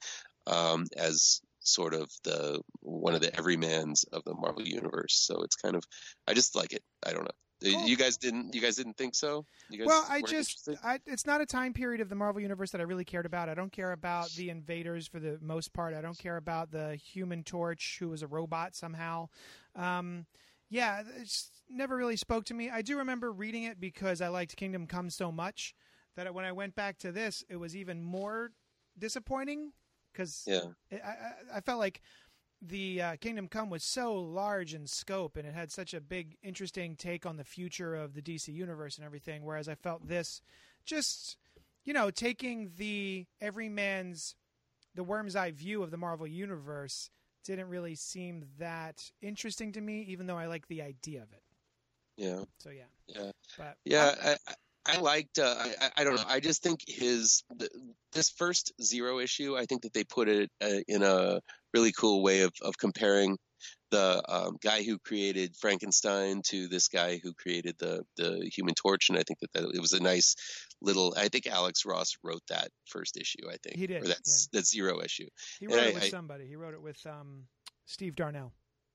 um, 0.47 0.87
as 0.97 1.41
sort 1.61 1.95
of 1.95 2.09
the 2.25 2.61
one 2.81 3.15
of 3.15 3.21
the 3.21 3.33
everymans 3.33 4.05
of 4.13 4.23
the 4.25 4.35
Marvel 4.35 4.63
universe. 4.63 5.15
So 5.15 5.43
it's 5.43 5.57
kind 5.57 5.75
of, 5.75 5.85
I 6.27 6.35
just 6.35 6.55
like 6.55 6.73
it. 6.73 6.83
I 7.05 7.13
don't 7.13 7.25
know. 7.25 7.31
Cool. 7.63 7.87
You 7.87 7.97
guys 7.97 8.19
didn't. 8.19 8.55
You 8.55 8.61
guys 8.61 8.77
didn't 8.77 8.99
think 8.99 9.15
so. 9.15 9.47
You 9.71 9.79
guys 9.79 9.87
Well, 9.87 10.05
I 10.09 10.21
just. 10.21 10.69
I, 10.85 11.01
it's 11.07 11.25
not 11.25 11.41
a 11.41 11.47
time 11.47 11.73
period 11.73 12.03
of 12.03 12.09
the 12.09 12.15
Marvel 12.15 12.41
universe 12.41 12.71
that 12.73 12.81
I 12.81 12.85
really 12.85 13.05
cared 13.05 13.25
about. 13.25 13.49
I 13.49 13.55
don't 13.55 13.73
care 13.73 13.93
about 13.93 14.31
the 14.33 14.51
invaders 14.51 15.07
for 15.07 15.21
the 15.21 15.39
most 15.41 15.73
part. 15.73 15.95
I 15.95 16.03
don't 16.03 16.19
care 16.19 16.37
about 16.37 16.71
the 16.71 16.97
Human 16.97 17.43
Torch, 17.43 17.97
who 17.99 18.11
was 18.11 18.23
a 18.23 18.27
robot 18.27 18.77
somehow. 18.77 19.29
Um, 19.75 20.27
yeah, 20.69 21.01
it 21.01 21.33
never 21.71 21.97
really 21.97 22.17
spoke 22.17 22.45
to 22.47 22.55
me. 22.55 22.69
I 22.69 22.83
do 22.83 22.99
remember 22.99 23.33
reading 23.33 23.65
it 23.65 23.81
because 23.81 24.21
I 24.21 24.29
liked 24.29 24.57
Kingdom 24.57 24.87
Come 24.87 25.09
so 25.09 25.33
much 25.33 25.75
that 26.17 26.33
when 26.35 26.45
I 26.45 26.53
went 26.53 26.75
back 26.75 26.99
to 26.99 27.13
this, 27.13 27.43
it 27.49 27.57
was 27.57 27.75
even 27.75 28.03
more 28.03 28.51
disappointing 28.99 29.73
because 30.13 30.45
yeah. 30.47 30.61
I, 30.93 30.97
I, 30.97 31.33
I 31.57 31.61
felt 31.61 31.79
like 31.79 32.03
the 32.63 33.03
uh, 33.03 33.17
Kingdom 33.17 33.49
Come 33.49 33.71
was 33.71 33.85
so 33.85 34.15
large 34.15 34.75
in 34.75 34.87
scope 34.87 35.37
and 35.37 35.47
it 35.47 35.55
had 35.55 35.71
such 35.71 35.95
a 35.95 36.01
big, 36.01 36.37
interesting 36.43 36.97
take 36.97 37.27
on 37.27 37.37
the 37.37 37.45
future 37.45 37.95
of 37.95 38.15
the 38.15 38.23
DC 38.23 38.49
universe 38.49 38.97
and 38.97 39.05
everything. 39.05 39.45
Whereas 39.45 39.69
I 39.69 39.75
felt 39.75 40.09
this 40.09 40.41
just, 40.85 41.37
you 41.85 41.93
know, 41.93 42.11
taking 42.11 42.73
the 42.77 43.27
everyman's, 43.41 44.35
the 44.95 45.05
worm's 45.05 45.37
eye 45.37 45.51
view 45.51 45.83
of 45.83 45.91
the 45.91 45.97
Marvel 45.97 46.27
universe 46.27 47.11
didn't 47.45 47.69
really 47.69 47.95
seem 47.95 48.45
that 48.59 49.11
interesting 49.23 49.73
to 49.73 49.81
me, 49.81 50.01
even 50.09 50.27
though 50.27 50.39
I 50.39 50.47
like 50.47 50.67
the 50.69 50.83
idea 50.83 51.23
of 51.23 51.33
it. 51.33 51.43
Yeah. 52.17 52.45
So 52.59 52.71
yeah, 52.71 52.85
Yeah. 53.07 53.31
but 53.59 53.77
Yeah, 53.85 54.15
I, 54.23 54.31
I- 54.49 54.55
I 54.89 54.99
liked. 55.01 55.39
Uh, 55.39 55.55
I, 55.81 55.91
I- 55.99 56.05
don't 56.05 56.17
know. 56.17 56.25
I 56.27 56.41
just 56.41 56.63
think 56.63 56.81
his 56.87 57.43
th- 57.59 57.71
this 58.13 58.31
first 58.31 58.73
zero 58.83 59.19
issue. 59.19 59.57
I 59.57 59.67
think 59.67 59.83
that 59.83 59.93
they 59.93 60.05
put 60.05 60.29
it 60.29 60.51
uh, 60.63 60.81
in 60.89 61.03
a 61.03 61.41
really 61.75 61.93
cool 61.93 62.23
way 62.23 62.43
of 62.43 62.53
of 62.63 62.77
comparing 62.79 63.37
the 63.91 64.21
um, 64.29 64.57
guy 64.63 64.83
who 64.83 64.99
created 64.99 65.55
Frankenstein 65.61 66.43
to 66.47 66.67
this 66.69 66.89
guy 66.89 67.21
who 67.23 67.33
created 67.35 67.77
the 67.79 68.05
the 68.17 68.51
Human 68.55 68.75
Torch, 68.75 69.09
and 69.09 69.19
I 69.19 69.23
think 69.23 69.39
that, 69.41 69.53
that 69.53 69.65
it 69.75 69.81
was 69.81 69.93
a 69.93 70.03
nice 70.03 70.35
little. 70.83 71.15
I 71.17 71.29
think 71.29 71.47
Alex 71.47 71.85
Ross 71.85 72.17
wrote 72.23 72.43
that 72.49 72.69
first 72.87 73.17
issue. 73.17 73.49
I 73.49 73.57
think 73.63 73.77
He 73.77 73.87
did, 73.87 74.05
or 74.05 74.09
that's 74.09 74.49
that 74.53 74.67
zero 74.67 75.01
issue. 75.03 75.29
he 75.61 75.67
And 75.67 75.75
wrote 75.75 75.83
I- 75.85 75.87
it 75.89 75.95
with 75.95 76.03
I- 76.05 76.09
somebody. 76.09 76.47
He 76.47 76.57
wrote 76.57 76.75
it 76.75 76.83
with 76.83 76.99
um, 77.07 77.45
Steve 77.87 78.15
Darnell. 78.17 78.53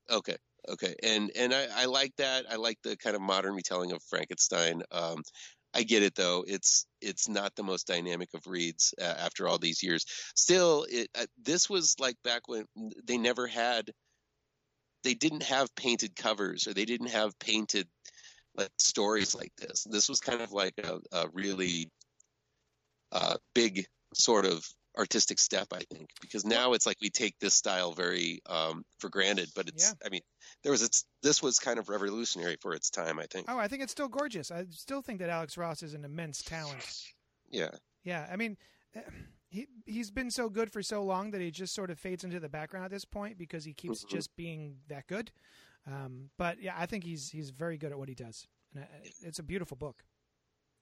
Okay. 0.09 0.35
Okay. 0.67 0.93
And 1.03 1.31
and 1.35 1.53
I, 1.53 1.67
I 1.73 1.85
like 1.85 2.13
that. 2.17 2.45
I 2.51 2.55
like 2.57 2.77
the 2.83 2.97
kind 2.97 3.15
of 3.15 3.21
modern 3.21 3.53
retelling 3.55 3.93
of 3.93 4.03
Frankenstein. 4.03 4.81
Um, 4.91 5.23
I 5.73 5.83
get 5.83 6.03
it 6.03 6.15
though. 6.15 6.43
It's 6.47 6.85
it's 7.01 7.29
not 7.29 7.55
the 7.55 7.63
most 7.63 7.87
dynamic 7.87 8.29
of 8.33 8.45
reads 8.45 8.93
uh, 8.99 9.03
after 9.03 9.47
all 9.47 9.57
these 9.57 9.81
years. 9.81 10.05
Still, 10.35 10.85
it 10.89 11.09
uh, 11.17 11.25
this 11.41 11.69
was 11.69 11.95
like 11.99 12.15
back 12.23 12.47
when 12.47 12.65
they 13.05 13.17
never 13.17 13.47
had. 13.47 13.91
They 15.03 15.13
didn't 15.13 15.43
have 15.43 15.73
painted 15.75 16.15
covers, 16.15 16.67
or 16.67 16.73
they 16.73 16.85
didn't 16.85 17.09
have 17.09 17.37
painted 17.39 17.87
like 18.55 18.69
stories 18.77 19.33
like 19.33 19.53
this. 19.57 19.87
This 19.89 20.09
was 20.09 20.19
kind 20.19 20.41
of 20.41 20.51
like 20.51 20.73
a, 20.83 20.99
a 21.11 21.27
really 21.33 21.89
uh, 23.11 23.37
big 23.55 23.85
sort 24.13 24.45
of 24.45 24.63
artistic 24.97 25.39
step, 25.39 25.67
I 25.73 25.81
think, 25.91 26.09
because 26.21 26.45
now 26.45 26.73
it's 26.73 26.85
like 26.85 26.97
we 27.01 27.09
take 27.09 27.39
this 27.39 27.53
style 27.53 27.93
very 27.93 28.41
um, 28.45 28.83
for 28.99 29.09
granted. 29.09 29.49
But 29.55 29.69
it's, 29.69 29.83
Yeah. 29.83 30.05
I 30.05 30.09
mean, 30.09 30.21
there 30.63 30.71
was 30.71 30.81
it's 30.81 31.05
this 31.23 31.41
was 31.41 31.59
kind 31.59 31.79
of 31.79 31.89
revolutionary 31.89 32.57
for 32.61 32.73
its 32.73 32.89
time, 32.89 33.19
I 33.19 33.25
think. 33.25 33.45
Oh, 33.49 33.57
I 33.57 33.67
think 33.67 33.81
it's 33.83 33.91
still 33.91 34.07
gorgeous. 34.09 34.51
I 34.51 34.65
still 34.69 35.01
think 35.01 35.19
that 35.19 35.29
Alex 35.29 35.57
Ross 35.57 35.83
is 35.83 35.93
an 35.93 36.05
immense 36.05 36.41
talent. 36.43 36.85
Yeah, 37.49 37.69
Yeah, 38.03 38.27
I 38.31 38.35
mean, 38.37 38.57
he 39.49 39.67
he's 39.85 40.11
been 40.11 40.31
so 40.31 40.49
good 40.49 40.71
for 40.71 40.81
so 40.81 41.03
long 41.03 41.31
that 41.31 41.41
he 41.41 41.51
just 41.51 41.73
sort 41.73 41.89
of 41.89 41.99
fades 41.99 42.23
into 42.23 42.39
the 42.39 42.49
background 42.49 42.85
at 42.85 42.91
this 42.91 43.05
point 43.05 43.37
because 43.37 43.63
he 43.65 43.73
keeps 43.73 44.05
Mhm. 44.05 44.09
just 44.09 44.35
being 44.35 44.77
that 44.87 45.07
good. 45.07 45.31
Um, 45.87 46.29
but 46.37 46.61
yeah, 46.61 46.75
I 46.77 46.85
think 46.85 47.03
he's 47.03 47.29
he's 47.31 47.49
very 47.49 47.77
good 47.77 47.91
at 47.91 47.97
what 47.97 48.07
he 48.09 48.15
does, 48.15 48.47
and 48.75 48.83
I, 48.83 48.87
it's 49.23 49.39
a 49.39 49.43
beautiful 49.43 49.75
book. 49.77 50.03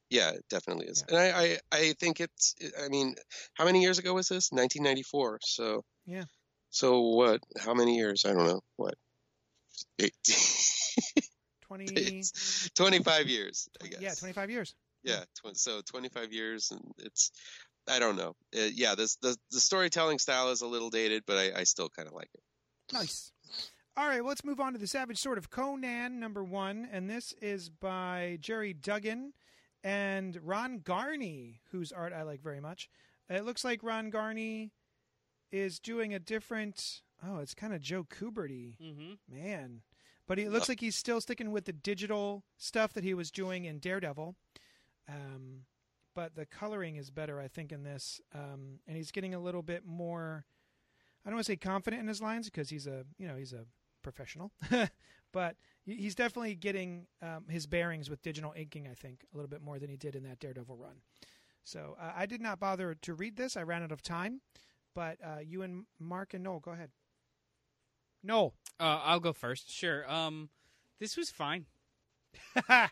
yeah, 0.09 0.31
it 0.31 0.43
definitely 0.49 0.87
is. 0.87 1.03
And 1.07 1.17
I, 1.17 1.29
I, 1.43 1.57
I 1.71 1.93
think 1.99 2.19
it's. 2.19 2.55
I 2.83 2.89
mean, 2.89 3.15
how 3.53 3.63
many 3.65 3.81
years 3.81 3.99
ago 3.99 4.13
was 4.15 4.27
this? 4.27 4.51
1994. 4.51 5.39
So 5.43 5.83
Yeah. 6.05 6.25
So 6.71 6.99
what? 7.01 7.41
How 7.59 7.73
many 7.73 7.95
years? 7.95 8.25
I 8.25 8.33
don't 8.33 8.45
know. 8.47 8.61
What? 8.75 8.95
Eight, 9.99 10.13
Twenty, 11.61 11.85
it's 11.85 12.69
25 12.75 13.27
years. 13.27 13.69
I 13.81 13.87
20 13.87 13.91
guess. 13.93 14.01
yeah, 14.01 14.13
twenty 14.15 14.33
five 14.33 14.49
years. 14.49 14.73
yeah 15.03 15.23
tw- 15.37 15.55
so 15.55 15.81
25 15.85 16.33
years 16.33 16.71
and 16.71 16.81
it's 16.97 17.31
i 17.87 17.99
don't 17.99 18.15
know 18.17 18.35
uh, 18.57 18.69
yeah 18.73 18.95
this 18.95 19.15
the, 19.21 19.37
the 19.51 19.59
storytelling 19.59 20.17
style 20.19 20.49
is 20.49 20.61
a 20.61 20.67
little 20.67 20.89
dated 20.89 21.23
but 21.27 21.37
i, 21.37 21.59
I 21.59 21.63
still 21.63 21.89
kind 21.89 22.07
of 22.07 22.13
like 22.13 22.29
it 22.33 22.41
Nice. 22.91 23.31
All 23.95 24.07
right, 24.07 24.21
well, 24.21 24.29
let's 24.29 24.43
move 24.45 24.59
on 24.59 24.73
to 24.73 24.79
the 24.79 24.87
Savage 24.87 25.19
Sword 25.19 25.37
of 25.37 25.49
Conan, 25.51 26.19
number 26.19 26.43
one, 26.43 26.87
and 26.91 27.07
this 27.09 27.33
is 27.41 27.69
by 27.69 28.37
Gerry 28.41 28.73
Duggan 28.73 29.33
and 29.83 30.39
Ron 30.41 30.79
Garney, 30.79 31.59
whose 31.71 31.91
art 31.91 32.13
I 32.13 32.23
like 32.23 32.41
very 32.41 32.59
much. 32.61 32.89
It 33.29 33.45
looks 33.45 33.63
like 33.63 33.83
Ron 33.83 34.09
Garney 34.09 34.71
is 35.51 35.79
doing 35.79 36.13
a 36.15 36.19
different. 36.19 37.01
Oh, 37.25 37.39
it's 37.39 37.53
kind 37.53 37.73
of 37.73 37.81
Joe 37.81 38.03
Kuberty, 38.05 38.77
Mm-hmm. 38.81 39.13
man. 39.29 39.81
But 40.27 40.37
he 40.37 40.43
it 40.45 40.51
looks 40.51 40.69
like 40.69 40.79
he's 40.79 40.95
still 40.95 41.19
sticking 41.21 41.51
with 41.51 41.65
the 41.65 41.73
digital 41.73 42.43
stuff 42.57 42.93
that 42.93 43.03
he 43.03 43.13
was 43.15 43.31
doing 43.31 43.65
in 43.65 43.79
Daredevil. 43.79 44.35
Um, 45.07 45.61
but 46.15 46.35
the 46.35 46.45
coloring 46.45 46.97
is 46.97 47.09
better, 47.09 47.39
I 47.39 47.47
think, 47.47 47.71
in 47.71 47.83
this. 47.83 48.21
Um, 48.33 48.79
and 48.87 48.95
he's 48.95 49.11
getting 49.11 49.33
a 49.33 49.39
little 49.39 49.63
bit 49.63 49.85
more. 49.85 50.45
I 51.25 51.29
don't 51.29 51.35
want 51.37 51.45
to 51.47 51.51
say 51.51 51.55
confident 51.57 52.01
in 52.01 52.07
his 52.07 52.21
lines 52.21 52.45
because 52.49 52.69
he's 52.69 52.87
a 52.87 53.05
you 53.17 53.27
know 53.27 53.35
he's 53.35 53.53
a 53.53 53.65
professional, 54.03 54.51
but 55.31 55.55
he's 55.85 56.15
definitely 56.15 56.55
getting 56.55 57.07
um, 57.21 57.45
his 57.49 57.65
bearings 57.67 58.09
with 58.09 58.21
digital 58.21 58.53
inking. 58.55 58.87
I 58.87 58.93
think 58.93 59.25
a 59.33 59.37
little 59.37 59.49
bit 59.49 59.61
more 59.61 59.79
than 59.79 59.89
he 59.89 59.97
did 59.97 60.15
in 60.15 60.23
that 60.23 60.39
Daredevil 60.39 60.77
run. 60.77 61.01
So 61.63 61.97
uh, 61.99 62.11
I 62.15 62.25
did 62.27 62.39
not 62.41 62.59
bother 62.59 62.95
to 63.01 63.13
read 63.13 63.35
this. 63.35 63.57
I 63.57 63.63
ran 63.63 63.83
out 63.83 63.91
of 63.91 64.01
time. 64.01 64.41
But 64.95 65.17
uh, 65.23 65.39
you 65.45 65.61
and 65.61 65.85
Mark 65.99 66.33
and 66.33 66.43
Noel, 66.43 66.59
go 66.59 66.71
ahead. 66.71 66.89
Noel. 68.23 68.53
Uh, 68.79 69.01
I'll 69.03 69.19
go 69.19 69.33
first. 69.33 69.71
Sure. 69.71 70.09
Um, 70.11 70.49
this 70.99 71.17
was 71.17 71.29
fine. 71.29 71.65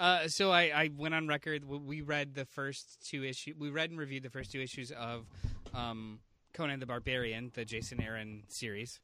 Uh, 0.00 0.26
so 0.28 0.50
I, 0.50 0.62
I 0.74 0.90
went 0.96 1.12
on 1.12 1.28
record. 1.28 1.62
We 1.66 2.00
read 2.00 2.32
the 2.32 2.46
first 2.46 3.06
two 3.06 3.22
issues. 3.22 3.54
We 3.58 3.68
read 3.68 3.90
and 3.90 3.98
reviewed 3.98 4.22
the 4.22 4.30
first 4.30 4.50
two 4.50 4.62
issues 4.62 4.90
of 4.92 5.26
um, 5.74 6.20
Conan 6.54 6.80
the 6.80 6.86
Barbarian, 6.86 7.50
the 7.52 7.66
Jason 7.66 8.00
Aaron 8.00 8.44
series, 8.48 8.98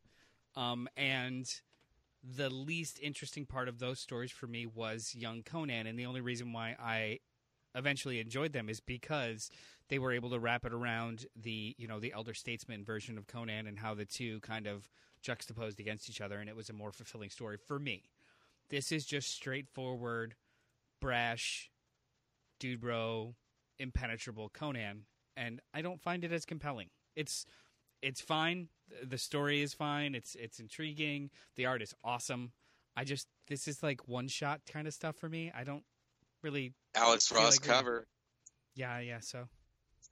um, 0.57 0.89
and 0.97 1.47
the 2.25 2.49
least 2.49 2.99
interesting 3.03 3.45
part 3.45 3.69
of 3.69 3.79
those 3.79 4.01
stories 4.01 4.31
for 4.31 4.47
me 4.47 4.65
was 4.65 5.15
young 5.15 5.43
Conan, 5.43 5.87
and 5.87 5.99
the 5.99 6.07
only 6.07 6.23
reason 6.23 6.55
why 6.55 6.77
I 6.81 7.19
eventually 7.75 8.19
enjoyed 8.19 8.55
them 8.55 8.71
is 8.71 8.81
because 8.81 9.51
they 9.91 9.99
were 9.99 10.13
able 10.13 10.31
to 10.31 10.39
wrap 10.39 10.65
it 10.65 10.73
around 10.73 11.27
the 11.37 11.75
you 11.77 11.87
know 11.87 12.01
the 12.01 12.15
elder 12.15 12.33
statesman 12.33 12.85
version 12.85 13.19
of 13.19 13.27
Conan 13.27 13.67
and 13.67 13.79
how 13.79 13.93
the 13.93 14.07
two 14.07 14.41
kind 14.41 14.67
of 14.67 14.89
juxtaposed 15.27 15.81
against 15.81 16.09
each 16.09 16.21
other, 16.21 16.39
and 16.39 16.49
it 16.49 16.55
was 16.55 16.71
a 16.71 16.73
more 16.73 16.93
fulfilling 16.93 17.31
story 17.31 17.57
for 17.57 17.81
me. 17.81 18.05
This 18.71 18.93
is 18.93 19.05
just 19.05 19.35
straightforward, 19.35 20.37
brash, 21.01 21.69
dude 22.61 22.81
bro, 22.81 23.35
impenetrable 23.81 24.49
Conan, 24.49 25.03
and 25.37 25.61
I 25.75 25.83
don't 25.83 26.01
find 26.01 26.23
it 26.23 26.33
as 26.33 26.45
compelling. 26.45 26.91
It's 27.17 27.45
it's 28.03 28.21
fine. 28.21 28.69
The 29.03 29.19
story 29.19 29.63
is 29.63 29.75
fine. 29.75 30.15
It's 30.15 30.37
it's 30.37 30.61
intriguing. 30.61 31.31
The 31.57 31.67
art 31.67 31.83
is 31.83 31.93
awesome. 32.05 32.53
I 32.97 33.03
just 33.03 33.27
this 33.49 33.67
is 33.67 33.83
like 33.83 34.07
one 34.07 34.29
shot 34.29 34.61
kind 34.73 34.87
of 34.87 34.95
stuff 34.95 35.17
for 35.17 35.29
me. 35.29 35.51
I 35.55 35.65
don't 35.65 35.83
really. 36.43 36.73
Alex 36.95 37.33
Ross 37.33 37.59
like 37.59 37.69
cover. 37.69 38.07
Yeah, 38.77 39.01
yeah. 39.01 39.21
So 39.21 39.49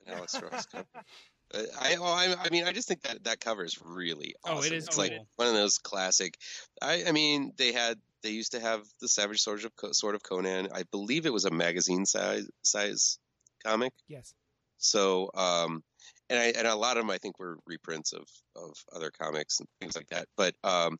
Alex 0.07 0.41
Ross 0.41 0.65
cover. 0.65 0.85
I, 1.53 1.95
oh, 1.99 2.03
I, 2.03 2.35
I 2.45 2.49
mean, 2.49 2.65
I 2.65 2.71
just 2.71 2.87
think 2.87 3.01
that 3.03 3.23
that 3.25 3.39
cover 3.39 3.63
is 3.63 3.79
really 3.81 4.35
Oh, 4.43 4.53
it 4.53 4.57
awesome. 4.57 4.73
is 4.73 4.87
It's 4.87 4.97
like 4.97 5.13
one 5.35 5.47
of 5.47 5.53
those 5.53 5.77
classic. 5.77 6.37
I, 6.81 7.05
I 7.07 7.11
mean, 7.11 7.53
they 7.57 7.71
had 7.71 7.99
they 8.23 8.31
used 8.31 8.53
to 8.53 8.59
have 8.59 8.81
the 8.99 9.07
Savage 9.07 9.41
Sword 9.41 9.63
of 9.63 9.95
Sword 9.95 10.15
of 10.15 10.23
Conan. 10.23 10.69
I 10.73 10.83
believe 10.91 11.25
it 11.25 11.33
was 11.33 11.45
a 11.45 11.51
magazine 11.51 12.05
size 12.05 12.49
size 12.63 13.19
comic. 13.63 13.93
Yes. 14.07 14.33
So, 14.77 15.29
um, 15.35 15.83
and 16.29 16.39
I 16.39 16.45
and 16.57 16.67
a 16.67 16.75
lot 16.75 16.97
of 16.97 17.03
them 17.03 17.11
I 17.11 17.19
think 17.19 17.39
were 17.39 17.59
reprints 17.67 18.13
of 18.13 18.25
of 18.55 18.73
other 18.93 19.11
comics 19.11 19.59
and 19.59 19.67
things 19.79 19.95
like 19.95 20.07
that. 20.07 20.27
But 20.35 20.55
um, 20.63 20.97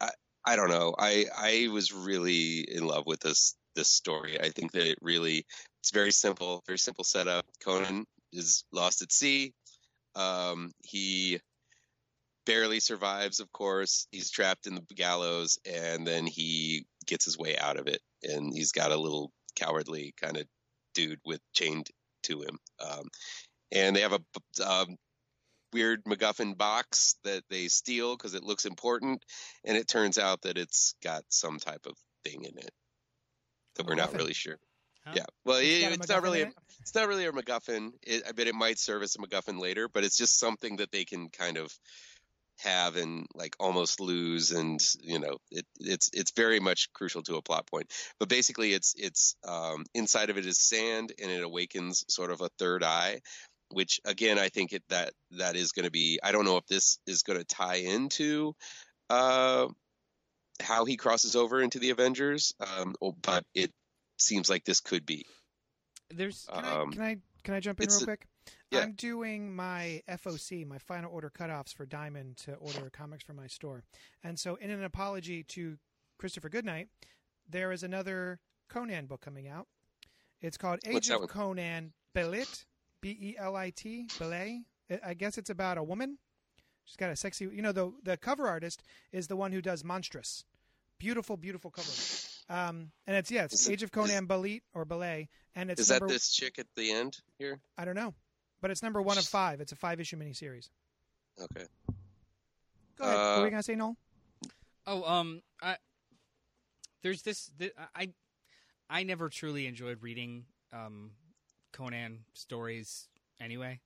I 0.00 0.10
I 0.44 0.56
don't 0.56 0.70
know. 0.70 0.94
I 0.98 1.26
I 1.36 1.68
was 1.72 1.92
really 1.92 2.60
in 2.60 2.86
love 2.86 3.04
with 3.06 3.20
this 3.20 3.54
this 3.74 3.90
story. 3.90 4.38
I 4.40 4.50
think 4.50 4.72
that 4.72 4.86
it 4.86 4.98
really 5.00 5.46
it's 5.80 5.90
very 5.90 6.12
simple, 6.12 6.62
very 6.66 6.78
simple 6.78 7.04
setup. 7.04 7.46
Conan 7.64 8.04
is 8.32 8.64
lost 8.72 9.02
at 9.02 9.10
sea. 9.12 9.54
Um, 10.18 10.72
he 10.82 11.40
barely 12.44 12.80
survives, 12.80 13.40
of 13.40 13.52
course. 13.52 14.06
He's 14.10 14.30
trapped 14.30 14.66
in 14.66 14.74
the 14.74 14.82
gallows, 14.94 15.58
and 15.64 16.06
then 16.06 16.26
he 16.26 16.86
gets 17.06 17.24
his 17.24 17.38
way 17.38 17.56
out 17.56 17.78
of 17.78 17.86
it. 17.86 18.00
And 18.22 18.52
he's 18.52 18.72
got 18.72 18.92
a 18.92 19.00
little 19.00 19.30
cowardly 19.56 20.14
kind 20.20 20.36
of 20.36 20.46
dude 20.94 21.20
with 21.24 21.40
chained 21.54 21.88
to 22.24 22.40
him. 22.40 22.58
Um, 22.80 23.08
and 23.70 23.94
they 23.94 24.00
have 24.00 24.14
a 24.14 24.66
um, 24.66 24.96
weird 25.72 26.04
MacGuffin 26.04 26.56
box 26.56 27.16
that 27.24 27.42
they 27.50 27.68
steal 27.68 28.16
because 28.16 28.34
it 28.34 28.42
looks 28.42 28.64
important, 28.64 29.24
and 29.64 29.76
it 29.76 29.86
turns 29.86 30.18
out 30.18 30.42
that 30.42 30.58
it's 30.58 30.94
got 31.02 31.22
some 31.28 31.58
type 31.58 31.86
of 31.86 31.94
thing 32.24 32.44
in 32.44 32.58
it 32.58 32.70
that 33.76 33.86
we're 33.86 33.94
not 33.94 34.14
really 34.14 34.34
sure. 34.34 34.58
Huh? 35.08 35.14
Yeah, 35.16 35.24
well, 35.44 35.58
It's 35.58 35.84
it- 35.84 35.92
it's 36.00 36.08
not 36.08 36.22
really. 36.22 36.42
A, 36.42 36.46
it? 36.48 36.54
it's 36.80 36.94
not 36.94 37.08
really 37.08 37.26
a 37.26 37.32
MacGuffin. 37.32 37.92
It, 38.02 38.24
I 38.28 38.32
bet 38.32 38.46
it 38.46 38.54
might 38.54 38.78
serve 38.78 39.02
as 39.02 39.14
a 39.14 39.18
MacGuffin 39.18 39.58
later, 39.58 39.88
but 39.88 40.04
it's 40.04 40.16
just 40.16 40.38
something 40.38 40.76
that 40.76 40.92
they 40.92 41.04
can 41.04 41.28
kind 41.30 41.56
of 41.56 41.72
have 42.58 42.96
and 42.96 43.26
like 43.34 43.54
almost 43.60 44.00
lose, 44.00 44.50
and 44.50 44.80
you 45.00 45.18
know, 45.18 45.38
it, 45.50 45.64
it's 45.80 46.10
it's 46.12 46.32
very 46.32 46.60
much 46.60 46.92
crucial 46.92 47.22
to 47.22 47.36
a 47.36 47.42
plot 47.42 47.66
point. 47.66 47.92
But 48.18 48.28
basically, 48.28 48.72
it's 48.72 48.94
it's 48.96 49.36
um, 49.46 49.84
inside 49.94 50.30
of 50.30 50.38
it 50.38 50.46
is 50.46 50.58
sand, 50.58 51.12
and 51.22 51.30
it 51.30 51.42
awakens 51.42 52.04
sort 52.08 52.30
of 52.30 52.40
a 52.40 52.50
third 52.58 52.82
eye, 52.82 53.20
which 53.70 54.00
again, 54.04 54.38
I 54.38 54.48
think 54.48 54.72
it 54.72 54.82
that 54.88 55.12
that 55.32 55.56
is 55.56 55.72
going 55.72 55.84
to 55.84 55.90
be. 55.90 56.18
I 56.22 56.32
don't 56.32 56.44
know 56.44 56.56
if 56.58 56.66
this 56.66 56.98
is 57.06 57.22
going 57.22 57.38
to 57.38 57.44
tie 57.44 57.76
into. 57.76 58.54
Uh, 59.08 59.68
how 60.60 60.84
he 60.84 60.96
crosses 60.96 61.36
over 61.36 61.62
into 61.62 61.78
the 61.78 61.90
Avengers, 61.90 62.52
um, 62.60 62.94
oh, 63.00 63.14
but 63.22 63.44
it 63.54 63.72
seems 64.18 64.48
like 64.50 64.64
this 64.64 64.80
could 64.80 65.06
be. 65.06 65.26
there's 66.10 66.46
Can, 66.52 66.64
Um, 66.64 66.88
I, 66.90 66.92
can 66.92 67.02
I 67.02 67.16
can 67.44 67.54
I 67.54 67.60
jump 67.60 67.80
in 67.80 67.88
real 67.88 68.00
quick? 68.04 68.26
yeah. 68.70 68.80
I'm 68.80 68.92
doing 68.92 69.54
my 69.54 70.02
FOC, 70.08 70.66
my 70.66 70.78
final 70.78 71.10
order 71.12 71.30
cutoffs 71.30 71.74
for 71.74 71.86
Diamond 71.86 72.36
to 72.38 72.54
order 72.54 72.90
comics 72.90 73.24
from 73.24 73.36
my 73.36 73.46
store, 73.46 73.84
and 74.22 74.38
so 74.38 74.56
in 74.56 74.70
an 74.70 74.84
apology 74.84 75.42
to 75.44 75.78
Christopher 76.18 76.48
Goodnight, 76.48 76.88
there 77.48 77.72
is 77.72 77.82
another 77.82 78.40
Conan 78.68 79.06
book 79.06 79.20
coming 79.20 79.48
out. 79.48 79.66
It's 80.40 80.56
called 80.56 80.80
Age 80.86 81.10
of? 81.10 81.28
Conan 81.28 81.92
Belit, 82.14 82.64
B 83.00 83.10
E 83.20 83.36
L 83.38 83.56
I 83.56 83.70
T, 83.70 84.06
Belay. 84.18 84.62
I- 84.90 85.00
I 85.10 85.14
guess 85.14 85.36
it's 85.38 85.50
about 85.50 85.78
a 85.78 85.82
woman. 85.82 86.18
She's 86.84 86.96
got 86.96 87.10
a 87.10 87.16
sexy. 87.16 87.44
You 87.44 87.60
know, 87.62 87.72
the 87.72 87.92
the 88.02 88.16
cover 88.16 88.48
artist 88.48 88.82
is 89.12 89.28
the 89.28 89.36
one 89.36 89.52
who 89.52 89.60
does 89.60 89.82
Monstress. 89.82 90.44
Beautiful, 90.98 91.36
beautiful 91.36 91.70
cover. 91.70 91.90
Um, 92.50 92.90
and 93.06 93.16
it's 93.16 93.30
yeah, 93.30 93.44
it's 93.44 93.54
Is 93.54 93.68
it- 93.68 93.72
Age 93.72 93.82
of 93.82 93.92
Conan 93.92 94.26
Belit 94.26 94.62
or 94.74 94.84
Belay, 94.84 95.28
and 95.54 95.70
it's 95.70 95.80
Is 95.82 95.88
that 95.88 96.06
this 96.08 96.30
chick 96.34 96.58
at 96.58 96.66
the 96.76 96.90
end 96.92 97.18
here? 97.38 97.60
I 97.76 97.84
don't 97.84 97.94
know, 97.94 98.14
but 98.60 98.70
it's 98.70 98.82
number 98.82 99.02
one 99.02 99.18
of 99.18 99.24
five. 99.26 99.60
It's 99.60 99.72
a 99.72 99.76
five 99.76 100.00
issue 100.00 100.16
miniseries. 100.16 100.70
Okay. 101.40 101.66
Go 102.96 103.04
ahead. 103.04 103.16
what 103.16 103.26
were 103.36 103.42
Uh, 103.42 103.44
you 103.44 103.50
gonna 103.50 103.62
say, 103.62 103.74
Noel? 103.74 103.96
Oh, 104.86 105.04
um, 105.04 105.42
I 105.60 105.76
there's 107.02 107.22
this. 107.22 107.50
th 107.58 107.72
I 107.94 108.12
I 108.88 109.02
never 109.02 109.28
truly 109.28 109.66
enjoyed 109.66 110.02
reading 110.02 110.46
um 110.72 111.12
Conan 111.72 112.24
stories. 112.32 113.08
Anyway, 113.40 113.80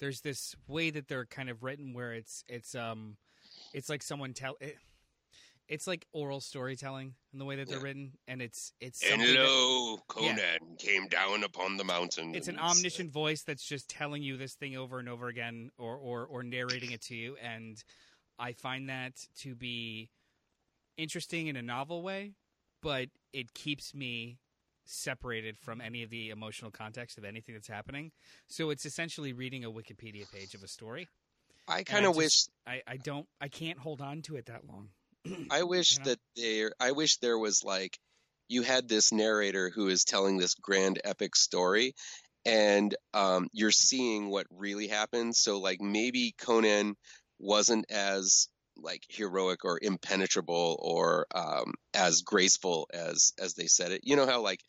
there's 0.00 0.22
this 0.22 0.56
way 0.66 0.90
that 0.90 1.06
they're 1.06 1.26
kind 1.26 1.50
of 1.50 1.62
written 1.62 1.92
where 1.92 2.12
it's 2.14 2.44
it's 2.48 2.74
um 2.74 3.18
it's 3.74 3.88
like 3.90 4.02
someone 4.02 4.32
tell 4.32 4.56
it. 4.60 4.78
It's 5.68 5.86
like 5.86 6.06
oral 6.12 6.40
storytelling 6.40 7.14
in 7.32 7.38
the 7.40 7.44
way 7.44 7.56
that 7.56 7.66
they're 7.68 7.78
Yeah. 7.78 7.84
written, 7.84 8.12
and 8.28 8.40
it's 8.40 8.72
it's 8.80 9.02
And 9.02 9.20
that- 9.20 9.34
lo, 9.34 9.98
Conan 10.08 10.76
came 10.78 11.08
down 11.08 11.42
upon 11.42 11.76
the 11.76 11.84
mountain. 11.84 12.34
it's 12.34 12.46
an 12.48 12.58
omniscient 12.58 13.10
voice 13.10 13.42
that's 13.42 13.64
just 13.66 13.88
telling 13.88 14.22
you 14.22 14.36
this 14.36 14.54
thing 14.54 14.76
over 14.76 14.98
and 15.00 15.08
over 15.08 15.26
again 15.28 15.70
or, 15.76 15.96
or 15.96 16.24
or 16.26 16.42
narrating 16.44 16.92
it 16.92 17.02
to 17.02 17.14
you 17.16 17.36
and 17.36 17.82
i 18.38 18.52
find 18.52 18.88
that 18.88 19.26
to 19.36 19.54
be 19.54 20.08
interesting 20.96 21.46
in 21.48 21.56
a 21.56 21.62
novel 21.62 22.02
way 22.02 22.34
but 22.82 23.08
it 23.32 23.52
keeps 23.54 23.94
me 23.94 24.38
separated 24.84 25.58
from 25.58 25.80
any 25.80 26.02
of 26.02 26.10
the 26.10 26.30
emotional 26.30 26.70
context 26.70 27.18
of 27.18 27.24
anything 27.24 27.54
that's 27.54 27.66
happening 27.68 28.12
so 28.46 28.70
it's 28.70 28.86
essentially 28.86 29.32
reading 29.32 29.64
a 29.64 29.70
wikipedia 29.70 30.30
page 30.30 30.54
of 30.54 30.62
a 30.62 30.68
story 30.68 31.08
I 31.68 31.82
kind 31.82 32.06
of 32.06 32.14
wish. 32.14 32.44
I, 32.66 32.82
I 32.86 32.96
don't 32.98 33.26
i 33.40 33.48
can't 33.48 33.78
hold 33.80 34.00
on 34.00 34.22
to 34.22 34.36
it 34.36 34.46
that 34.46 34.64
long 34.66 34.90
I 35.50 35.62
wish 35.64 35.92
you 35.92 35.98
know? 35.98 36.10
that 36.10 36.18
there. 36.36 36.72
I 36.80 36.92
wish 36.92 37.18
there 37.18 37.38
was 37.38 37.62
like, 37.64 37.98
you 38.48 38.62
had 38.62 38.88
this 38.88 39.12
narrator 39.12 39.70
who 39.70 39.88
is 39.88 40.04
telling 40.04 40.36
this 40.36 40.54
grand 40.54 41.00
epic 41.04 41.34
story, 41.34 41.94
and 42.44 42.94
um, 43.12 43.48
you're 43.52 43.72
seeing 43.72 44.30
what 44.30 44.46
really 44.50 44.86
happened. 44.86 45.34
So 45.34 45.58
like 45.58 45.80
maybe 45.80 46.34
Conan 46.38 46.96
wasn't 47.38 47.90
as 47.90 48.48
like 48.76 49.02
heroic 49.08 49.64
or 49.64 49.78
impenetrable 49.80 50.78
or 50.80 51.26
um, 51.34 51.74
as 51.94 52.22
graceful 52.22 52.88
as 52.92 53.32
as 53.38 53.54
they 53.54 53.66
said 53.66 53.92
it. 53.92 54.02
You 54.04 54.16
know 54.16 54.26
how 54.26 54.42
like 54.42 54.62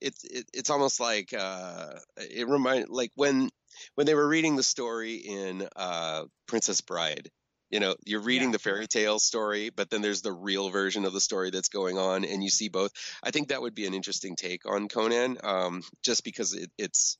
it's 0.00 0.24
it, 0.24 0.46
it's 0.52 0.70
almost 0.70 1.00
like 1.00 1.32
uh, 1.32 1.94
it 2.16 2.48
remind 2.48 2.88
like 2.88 3.10
when 3.16 3.50
when 3.94 4.06
they 4.06 4.14
were 4.14 4.28
reading 4.28 4.56
the 4.56 4.62
story 4.62 5.16
in 5.16 5.68
uh, 5.76 6.24
Princess 6.46 6.80
Bride. 6.80 7.30
You 7.70 7.80
know, 7.80 7.94
you're 8.04 8.20
reading 8.20 8.48
Yeah. 8.48 8.52
the 8.52 8.58
fairy 8.58 8.86
tale 8.86 9.18
story, 9.18 9.70
but 9.70 9.90
then 9.90 10.02
there's 10.02 10.22
the 10.22 10.32
real 10.32 10.70
version 10.70 11.04
of 11.04 11.12
the 11.12 11.20
story 11.20 11.50
that's 11.50 11.68
going 11.68 11.98
on, 11.98 12.24
and 12.24 12.42
you 12.42 12.50
see 12.50 12.68
both. 12.68 12.92
I 13.22 13.30
think 13.30 13.48
that 13.48 13.62
would 13.62 13.74
be 13.74 13.86
an 13.86 13.94
interesting 13.94 14.36
take 14.36 14.66
on 14.66 14.88
Conan, 14.88 15.38
um, 15.42 15.82
just 16.02 16.24
because 16.24 16.54
it, 16.54 16.70
it's. 16.78 17.16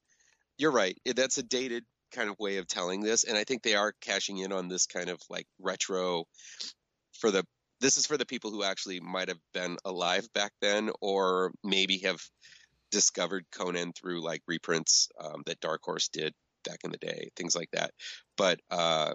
You're 0.59 0.73
right. 0.73 0.99
It, 1.05 1.17
that's 1.17 1.39
a 1.39 1.43
dated 1.43 1.85
kind 2.13 2.29
of 2.29 2.39
way 2.39 2.59
of 2.59 2.67
telling 2.67 3.01
this, 3.01 3.25
and 3.25 3.39
I 3.39 3.45
think 3.45 3.63
they 3.63 3.77
are 3.77 3.93
cashing 4.01 4.39
in 4.39 4.53
on 4.53 4.69
this 4.69 4.87
kind 4.87 5.09
of 5.09 5.21
like 5.31 5.47
retro. 5.59 6.25
For 7.19 7.31
the 7.31 7.45
this 7.81 7.97
is 7.97 8.07
for 8.07 8.19
the 8.19 8.27
people 8.27 8.51
who 8.51 8.63
actually 8.63 9.01
might 9.01 9.29
have 9.29 9.41
been 9.55 9.79
alive 9.85 10.31
back 10.35 10.53
then, 10.61 10.91
or 11.01 11.53
maybe 11.65 11.99
have 11.99 12.21
discovered 12.91 13.47
Conan 13.53 13.93
through 13.93 14.23
like 14.23 14.43
reprints 14.47 15.09
um, 15.19 15.43
that 15.47 15.61
Dark 15.61 15.81
Horse 15.85 16.09
did 16.09 16.35
back 16.65 16.81
in 16.85 16.91
the 16.91 16.99
day, 16.99 17.31
things 17.37 17.55
like 17.57 17.71
that. 17.73 17.93
But 18.37 18.61
uh, 18.71 19.15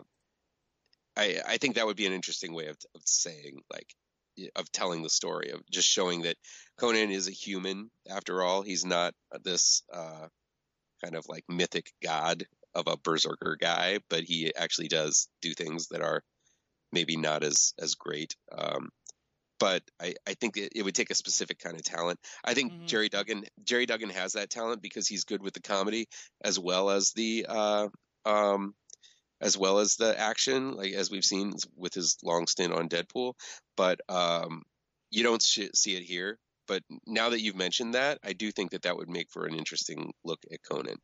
I 1.18 1.40
I 1.48 1.58
think 1.58 1.76
that 1.76 1.86
would 1.86 1.98
be 1.98 2.08
an 2.08 2.14
interesting 2.14 2.54
way 2.54 2.68
of 2.68 2.78
of 2.96 3.02
saying 3.06 3.62
like 3.72 3.88
of 4.56 4.72
telling 4.72 5.02
the 5.02 5.10
story 5.10 5.52
of 5.52 5.62
just 5.70 5.88
showing 5.88 6.24
that 6.24 6.38
Conan 6.78 7.12
is 7.12 7.28
a 7.28 7.32
human 7.32 7.90
after 8.10 8.44
all. 8.44 8.62
He's 8.62 8.86
not 8.86 9.14
this 9.44 9.84
uh, 9.94 10.28
kind 11.04 11.16
of 11.16 11.26
like 11.28 11.46
mythic 11.48 11.92
god 12.04 12.46
of 12.74 12.88
a 12.88 12.98
berserker 12.98 13.58
guy, 13.60 14.00
but 14.10 14.24
he 14.24 14.54
actually 14.56 14.90
does 14.90 15.30
do 15.42 15.54
things 15.54 15.88
that 15.90 16.02
are 16.02 16.22
maybe 16.92 17.16
not 17.16 17.44
as 17.44 17.74
as 17.80 17.96
great. 17.96 18.36
Um, 18.52 18.90
but 19.58 19.84
I, 20.02 20.16
I 20.28 20.34
think 20.34 20.58
it, 20.58 20.74
it, 20.76 20.84
would 20.84 20.96
take 20.96 21.12
a 21.12 21.16
specific 21.16 21.60
kind 21.60 21.76
of 21.78 21.84
talent. 21.84 22.20
I 22.44 22.54
think 22.54 22.74
mm-hmm. 22.74 22.86
Gerry 22.88 23.10
Duggan 23.10 23.46
Gerry 23.64 23.86
Duggan 23.86 24.10
has 24.10 24.34
that 24.34 24.50
talent 24.50 24.82
because 24.82 25.08
he's 25.08 25.24
good 25.24 25.42
with 25.42 25.54
the 25.54 25.62
comedy 25.62 26.08
as 26.44 26.60
well 26.60 26.90
as 26.90 27.12
the 27.12 27.46
uh, 27.48 27.88
um, 28.26 28.76
as 29.42 29.58
well 29.58 29.80
as 29.80 29.96
the 29.96 30.18
action, 30.20 30.76
like 30.76 30.94
as 30.94 31.12
we've 31.12 31.26
seen 31.26 31.54
with 31.76 31.94
his 31.94 32.18
long 32.24 32.48
stint 32.48 32.74
on 32.74 32.90
Deadpool. 32.90 33.34
But 33.76 34.00
um, 34.10 34.64
you 35.12 35.24
don't 35.24 35.42
sh- 35.42 35.70
see 35.74 35.96
it 35.96 36.04
here. 36.04 36.40
But 36.68 36.84
now 37.06 37.30
that 37.30 37.42
you've 37.42 37.56
mentioned 37.56 37.94
that, 37.94 38.20
I 38.24 38.34
do 38.34 38.52
think 38.52 38.72
that 38.72 38.84
that 38.84 38.98
would 38.98 39.10
make 39.10 39.30
for 39.30 39.46
an 39.46 39.54
interesting 39.54 40.12
look 40.24 40.40
at 40.52 40.60
Conan. 40.64 40.98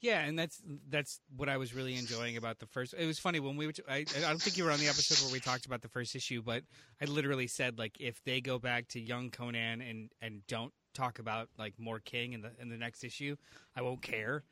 Yeah, 0.00 0.20
and 0.20 0.38
that's 0.38 0.62
that's 0.88 1.20
what 1.36 1.50
I 1.50 1.58
was 1.58 1.74
really 1.74 1.96
enjoying 1.96 2.38
about 2.38 2.58
the 2.58 2.66
first. 2.66 2.94
It 2.96 3.06
was 3.06 3.18
funny 3.18 3.38
when 3.38 3.56
we. 3.56 3.66
Were, 3.66 3.72
I 3.88 3.96
I 4.16 4.20
don't 4.20 4.40
think 4.40 4.56
you 4.56 4.64
were 4.64 4.70
on 4.70 4.78
the 4.78 4.88
episode 4.88 5.22
where 5.22 5.32
we 5.32 5.40
talked 5.40 5.66
about 5.66 5.82
the 5.82 5.88
first 5.88 6.16
issue, 6.16 6.42
but 6.42 6.62
I 7.02 7.04
literally 7.04 7.46
said 7.46 7.78
like 7.78 8.00
if 8.00 8.22
they 8.24 8.40
go 8.40 8.58
back 8.58 8.88
to 8.88 9.00
young 9.00 9.30
Conan 9.30 9.82
and 9.82 10.10
and 10.22 10.46
don't 10.46 10.72
talk 10.94 11.18
about 11.18 11.48
like 11.58 11.74
more 11.78 12.00
King 12.00 12.32
in 12.32 12.40
the 12.40 12.50
in 12.58 12.70
the 12.70 12.78
next 12.78 13.04
issue, 13.04 13.36
I 13.76 13.82
won't 13.82 14.00
care. 14.00 14.42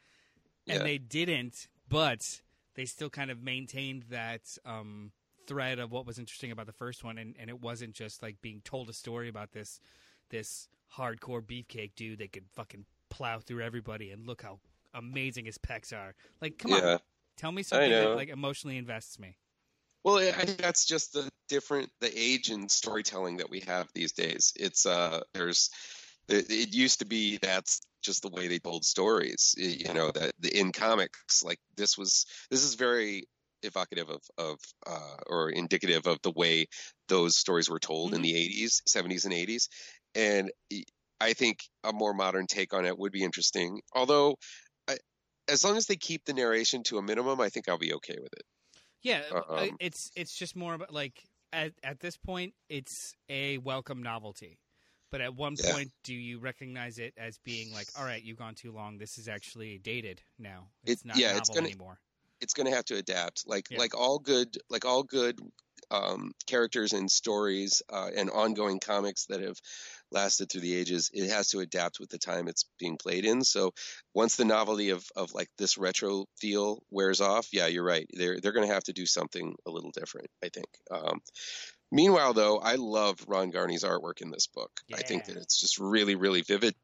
And 0.68 0.78
yeah. 0.78 0.84
they 0.84 0.98
didn't, 0.98 1.68
but 1.88 2.42
they 2.78 2.84
still 2.84 3.10
kind 3.10 3.28
of 3.28 3.42
maintained 3.42 4.04
that 4.08 4.42
um, 4.64 5.10
thread 5.48 5.80
of 5.80 5.90
what 5.90 6.06
was 6.06 6.16
interesting 6.16 6.52
about 6.52 6.66
the 6.66 6.72
first 6.72 7.02
one, 7.02 7.18
and, 7.18 7.34
and 7.36 7.50
it 7.50 7.60
wasn't 7.60 7.92
just 7.92 8.22
like 8.22 8.40
being 8.40 8.60
told 8.64 8.88
a 8.88 8.92
story 8.92 9.28
about 9.28 9.50
this 9.50 9.80
this 10.30 10.68
hardcore 10.96 11.42
beefcake 11.42 11.90
dude 11.96 12.20
that 12.20 12.32
could 12.32 12.44
fucking 12.54 12.84
plow 13.10 13.40
through 13.40 13.62
everybody 13.62 14.12
and 14.12 14.28
look 14.28 14.42
how 14.42 14.60
amazing 14.94 15.46
his 15.46 15.58
pecs 15.58 15.92
are. 15.92 16.14
Like, 16.40 16.56
come 16.56 16.70
yeah. 16.70 16.92
on, 16.92 16.98
tell 17.36 17.50
me 17.50 17.64
something 17.64 17.90
that 17.90 18.14
like 18.14 18.28
emotionally 18.28 18.76
invests 18.76 19.18
me. 19.18 19.36
Well, 20.04 20.18
I 20.18 20.44
think 20.44 20.58
that's 20.58 20.86
just 20.86 21.14
the 21.14 21.28
different 21.48 21.90
the 22.00 22.12
age 22.16 22.50
and 22.50 22.70
storytelling 22.70 23.38
that 23.38 23.50
we 23.50 23.58
have 23.60 23.88
these 23.92 24.12
days. 24.12 24.52
It's 24.54 24.86
uh, 24.86 25.22
there's 25.34 25.70
it 26.28 26.74
used 26.74 27.00
to 27.00 27.06
be 27.06 27.38
that's 27.38 27.80
just 28.02 28.22
the 28.22 28.28
way 28.28 28.48
they 28.48 28.58
told 28.58 28.84
stories. 28.84 29.54
You 29.56 29.92
know 29.92 30.10
that 30.10 30.32
in 30.52 30.72
comics, 30.72 31.42
like 31.42 31.58
this 31.76 31.96
was 31.96 32.26
this 32.50 32.62
is 32.62 32.74
very 32.74 33.24
evocative 33.62 34.08
of 34.08 34.22
of 34.36 34.58
uh, 34.86 35.16
or 35.26 35.50
indicative 35.50 36.06
of 36.06 36.18
the 36.22 36.32
way 36.32 36.66
those 37.08 37.36
stories 37.36 37.68
were 37.68 37.78
told 37.78 38.08
mm-hmm. 38.08 38.16
in 38.16 38.22
the 38.22 38.34
80s, 38.34 38.82
70s, 38.88 39.24
and 39.24 39.34
80s. 39.34 39.68
And 40.14 40.50
I 41.20 41.32
think 41.32 41.58
a 41.84 41.92
more 41.92 42.14
modern 42.14 42.46
take 42.46 42.72
on 42.72 42.84
it 42.84 42.98
would 42.98 43.12
be 43.12 43.24
interesting. 43.24 43.80
Although, 43.92 44.36
I, 44.88 44.98
as 45.48 45.64
long 45.64 45.76
as 45.76 45.86
they 45.86 45.96
keep 45.96 46.24
the 46.24 46.34
narration 46.34 46.82
to 46.84 46.98
a 46.98 47.02
minimum, 47.02 47.40
I 47.40 47.48
think 47.48 47.68
I'll 47.68 47.78
be 47.78 47.94
okay 47.94 48.16
with 48.20 48.32
it. 48.32 48.44
Yeah, 49.02 49.22
um, 49.48 49.76
it's 49.80 50.10
it's 50.16 50.36
just 50.36 50.56
more 50.56 50.74
about 50.74 50.92
like 50.92 51.22
at 51.52 51.72
at 51.82 52.00
this 52.00 52.16
point, 52.16 52.54
it's 52.68 53.14
a 53.28 53.58
welcome 53.58 54.02
novelty. 54.02 54.58
But 55.10 55.20
at 55.20 55.34
one 55.34 55.56
yeah. 55.58 55.72
point, 55.72 55.90
do 56.04 56.14
you 56.14 56.38
recognize 56.38 56.98
it 56.98 57.14
as 57.16 57.38
being 57.44 57.72
like, 57.72 57.86
all 57.98 58.04
right, 58.04 58.22
you've 58.22 58.38
gone 58.38 58.54
too 58.54 58.72
long. 58.72 58.98
This 58.98 59.18
is 59.18 59.28
actually 59.28 59.78
dated 59.78 60.20
now. 60.38 60.68
It's 60.84 61.02
it, 61.02 61.08
not 61.08 61.16
yeah, 61.16 61.28
novel 61.28 61.38
it's 61.38 61.48
gonna, 61.50 61.66
anymore. 61.66 61.98
It's 62.40 62.54
going 62.54 62.68
to 62.68 62.74
have 62.74 62.84
to 62.86 62.96
adapt. 62.96 63.44
Like 63.46 63.70
yeah. 63.70 63.78
like 63.78 63.96
all 63.96 64.18
good 64.18 64.56
like 64.68 64.84
all 64.84 65.02
good 65.02 65.40
um, 65.90 66.32
characters 66.46 66.92
and 66.92 67.10
stories 67.10 67.82
uh, 67.90 68.10
and 68.14 68.30
ongoing 68.30 68.80
comics 68.80 69.26
that 69.26 69.40
have 69.40 69.56
lasted 70.10 70.50
through 70.50 70.62
the 70.62 70.74
ages, 70.74 71.10
it 71.12 71.30
has 71.30 71.48
to 71.50 71.60
adapt 71.60 72.00
with 72.00 72.10
the 72.10 72.18
time 72.18 72.48
it's 72.48 72.64
being 72.78 72.96
played 72.96 73.24
in. 73.24 73.42
So 73.42 73.72
once 74.14 74.36
the 74.36 74.44
novelty 74.44 74.90
of, 74.90 75.04
of 75.16 75.32
like 75.34 75.48
this 75.58 75.78
retro 75.78 76.26
feel 76.38 76.82
wears 76.90 77.20
off, 77.20 77.48
yeah, 77.52 77.66
you're 77.66 77.84
right. 77.84 78.06
They're 78.12 78.40
they're 78.40 78.52
going 78.52 78.68
to 78.68 78.74
have 78.74 78.84
to 78.84 78.92
do 78.92 79.06
something 79.06 79.54
a 79.66 79.70
little 79.70 79.90
different. 79.90 80.28
I 80.42 80.48
think. 80.48 80.66
Um, 80.90 81.20
Meanwhile, 81.90 82.34
though, 82.34 82.58
I 82.58 82.74
love 82.74 83.18
Ron 83.26 83.50
Garney's 83.50 83.84
artwork 83.84 84.20
in 84.20 84.30
this 84.30 84.46
book. 84.46 84.70
Yeah. 84.88 84.96
I 84.96 85.02
think 85.02 85.24
that 85.26 85.36
it's 85.36 85.58
just 85.58 85.78
really, 85.78 86.16
really 86.16 86.42
vivid, 86.42 86.74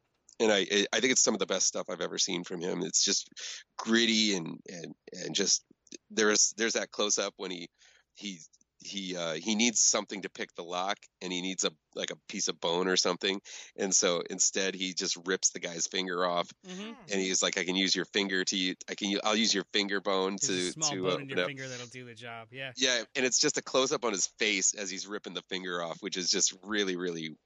and 0.40 0.50
I 0.50 0.66
I 0.92 1.00
think 1.00 1.12
it's 1.12 1.22
some 1.22 1.34
of 1.34 1.40
the 1.40 1.46
best 1.46 1.66
stuff 1.66 1.86
I've 1.90 2.00
ever 2.00 2.18
seen 2.18 2.44
from 2.44 2.60
him. 2.60 2.82
It's 2.82 3.04
just 3.04 3.28
gritty 3.76 4.34
and 4.34 4.58
and 4.68 4.94
and 5.12 5.34
just 5.34 5.64
there's 6.10 6.54
there's 6.56 6.72
that 6.72 6.90
close 6.90 7.18
up 7.18 7.34
when 7.36 7.50
he 7.50 7.68
he 8.14 8.38
he 8.84 9.16
uh, 9.16 9.34
he 9.34 9.54
needs 9.54 9.80
something 9.80 10.22
to 10.22 10.28
pick 10.28 10.54
the 10.54 10.62
lock 10.62 10.98
and 11.22 11.32
he 11.32 11.40
needs 11.40 11.64
a 11.64 11.70
like 11.94 12.10
a 12.10 12.16
piece 12.28 12.48
of 12.48 12.60
bone 12.60 12.88
or 12.88 12.96
something 12.96 13.40
and 13.76 13.94
so 13.94 14.22
instead 14.28 14.74
he 14.74 14.94
just 14.94 15.16
rips 15.26 15.50
the 15.50 15.60
guy's 15.60 15.86
finger 15.86 16.26
off 16.26 16.48
mm-hmm. 16.68 16.92
and 17.12 17.20
he's 17.20 17.42
like 17.42 17.56
i 17.56 17.64
can 17.64 17.76
use 17.76 17.94
your 17.94 18.04
finger 18.06 18.44
to 18.44 18.74
i 18.90 18.94
can 18.94 19.16
i'll 19.22 19.36
use 19.36 19.54
your 19.54 19.64
finger 19.72 20.00
bone 20.00 20.36
There's 20.40 20.74
to 20.74 20.82
small 20.82 20.90
to 20.90 21.02
bone 21.02 21.22
in 21.22 21.28
your 21.28 21.46
finger 21.46 21.68
that'll 21.68 21.86
do 21.86 22.04
the 22.04 22.14
job 22.14 22.48
yeah. 22.50 22.72
Yeah 22.76 23.02
and 23.14 23.24
it's 23.24 23.38
just 23.38 23.58
a 23.58 23.62
close 23.62 23.92
up 23.92 24.04
on 24.04 24.12
his 24.12 24.26
face 24.38 24.74
as 24.74 24.90
he's 24.90 25.06
ripping 25.06 25.34
the 25.34 25.42
finger 25.48 25.82
off 25.82 25.98
which 26.00 26.16
is 26.16 26.30
just 26.30 26.52
really 26.64 26.96
really 26.96 27.36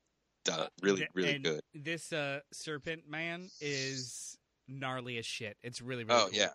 done 0.44 0.69
really 0.82 1.06
really 1.15 1.35
and 1.35 1.44
good. 1.44 1.60
this 1.74 2.10
uh 2.12 2.40
serpent 2.52 3.02
man 3.06 3.48
is 3.60 4.39
gnarly 4.69 5.19
as 5.19 5.27
shit. 5.27 5.56
It's 5.62 5.81
really 5.81 6.05
really 6.05 6.20
oh 6.20 6.27
cool. 6.27 6.39
yeah. 6.39 6.48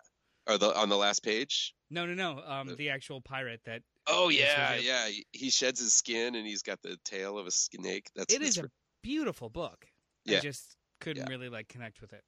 Or 0.46 0.58
the 0.58 0.76
on 0.76 0.88
the 0.88 0.96
last 0.96 1.22
page? 1.22 1.74
No 1.90 2.06
no 2.06 2.14
no 2.14 2.42
um 2.46 2.68
the, 2.68 2.74
the 2.76 2.90
actual 2.90 3.20
pirate 3.20 3.60
that 3.64 3.82
Oh 4.06 4.28
yeah, 4.28 4.74
yeah. 4.74 5.08
He 5.32 5.50
sheds 5.50 5.80
his 5.80 5.94
skin 5.94 6.34
and 6.34 6.46
he's 6.46 6.62
got 6.62 6.82
the 6.82 6.96
tail 7.04 7.38
of 7.38 7.46
a 7.46 7.50
snake. 7.50 8.10
That's 8.14 8.34
it 8.34 8.40
that's 8.40 8.58
is 8.58 8.64
a 8.64 8.70
beautiful 9.02 9.48
book. 9.48 9.86
Yeah. 10.24 10.38
I 10.38 10.40
just 10.40 10.76
couldn't 11.00 11.24
yeah. 11.24 11.30
really 11.30 11.48
like 11.48 11.68
connect 11.68 12.00
with 12.00 12.12
it. 12.12 12.22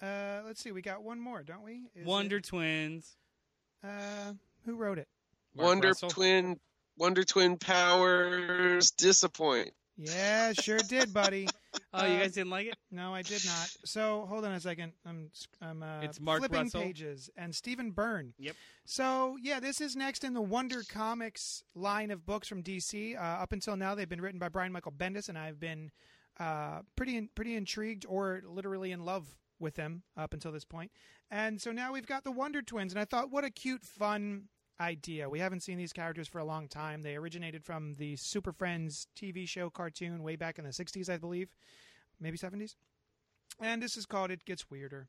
Uh, 0.00 0.42
let's 0.46 0.62
see. 0.62 0.72
We 0.72 0.82
got 0.82 1.02
one 1.02 1.20
more, 1.20 1.42
don't 1.42 1.64
we? 1.64 1.82
Is 1.94 2.06
Wonder 2.06 2.36
it... 2.36 2.44
Twins. 2.44 3.16
Uh, 3.82 4.32
who 4.64 4.76
wrote 4.76 4.98
it? 4.98 5.08
Mark 5.54 5.66
Wonder 5.68 5.88
Russell? 5.88 6.10
Twin. 6.10 6.58
Wonder 6.96 7.24
Twin 7.24 7.56
powers 7.56 8.90
disappoint. 8.90 9.70
Yeah, 9.98 10.52
sure 10.52 10.78
did, 10.78 11.12
buddy. 11.12 11.48
oh, 11.92 12.06
you 12.06 12.14
uh, 12.14 12.18
guys 12.20 12.32
didn't 12.32 12.50
like 12.50 12.68
it? 12.68 12.76
No, 12.92 13.12
I 13.12 13.22
did 13.22 13.44
not. 13.44 13.76
So 13.84 14.26
hold 14.28 14.44
on 14.44 14.52
a 14.52 14.60
second. 14.60 14.92
I'm 15.04 15.30
I'm 15.60 15.82
uh, 15.82 16.00
it's 16.02 16.20
Mark 16.20 16.38
flipping 16.38 16.62
Russell. 16.62 16.82
pages 16.82 17.28
and 17.36 17.52
Stephen 17.52 17.90
Byrne. 17.90 18.32
Yep. 18.38 18.54
So 18.84 19.36
yeah, 19.42 19.58
this 19.58 19.80
is 19.80 19.96
next 19.96 20.22
in 20.22 20.34
the 20.34 20.40
Wonder 20.40 20.82
Comics 20.88 21.64
line 21.74 22.12
of 22.12 22.24
books 22.24 22.46
from 22.46 22.62
DC. 22.62 23.16
Uh, 23.16 23.20
up 23.20 23.52
until 23.52 23.76
now, 23.76 23.96
they've 23.96 24.08
been 24.08 24.20
written 24.20 24.38
by 24.38 24.48
Brian 24.48 24.72
Michael 24.72 24.92
Bendis, 24.92 25.28
and 25.28 25.36
I've 25.36 25.58
been 25.58 25.90
uh, 26.38 26.80
pretty 26.94 27.16
in, 27.16 27.28
pretty 27.34 27.56
intrigued 27.56 28.06
or 28.08 28.42
literally 28.46 28.92
in 28.92 29.04
love 29.04 29.36
with 29.58 29.74
them 29.74 30.04
up 30.16 30.32
until 30.32 30.52
this 30.52 30.64
point. 30.64 30.92
And 31.30 31.60
so 31.60 31.72
now 31.72 31.92
we've 31.92 32.06
got 32.06 32.22
the 32.22 32.30
Wonder 32.30 32.62
Twins, 32.62 32.92
and 32.92 33.00
I 33.00 33.04
thought, 33.04 33.32
what 33.32 33.44
a 33.44 33.50
cute, 33.50 33.84
fun 33.84 34.44
idea. 34.80 35.28
We 35.28 35.40
haven't 35.40 35.62
seen 35.62 35.78
these 35.78 35.92
characters 35.92 36.28
for 36.28 36.38
a 36.38 36.44
long 36.44 36.68
time. 36.68 37.02
They 37.02 37.16
originated 37.16 37.64
from 37.64 37.94
the 37.94 38.16
Super 38.16 38.52
Friends 38.52 39.08
TV 39.16 39.48
show 39.48 39.70
cartoon 39.70 40.22
way 40.22 40.36
back 40.36 40.58
in 40.58 40.64
the 40.64 40.70
60s, 40.70 41.08
I 41.08 41.16
believe, 41.16 41.48
maybe 42.20 42.38
70s. 42.38 42.74
And 43.60 43.82
this 43.82 43.96
is 43.96 44.06
called 44.06 44.30
It 44.30 44.44
Gets 44.44 44.70
Weirder. 44.70 45.08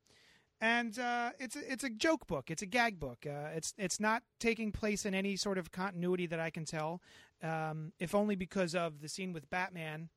And 0.61 0.97
uh, 0.99 1.31
it's 1.39 1.55
a, 1.55 1.71
it's 1.71 1.83
a 1.83 1.89
joke 1.89 2.27
book. 2.27 2.51
It's 2.51 2.61
a 2.61 2.65
gag 2.65 2.99
book. 2.99 3.25
Uh, 3.25 3.49
it's 3.55 3.73
it's 3.77 3.99
not 3.99 4.23
taking 4.39 4.73
place 4.73 5.05
in 5.05 5.13
any 5.15 5.37
sort 5.37 5.57
of 5.57 5.71
continuity 5.71 6.25
that 6.27 6.39
I 6.39 6.49
can 6.49 6.65
tell, 6.65 7.01
um, 7.41 7.93
if 7.97 8.13
only 8.13 8.35
because 8.35 8.75
of 8.75 8.99
the 8.99 9.07
scene 9.07 9.31
with 9.31 9.49
Batman. 9.49 10.09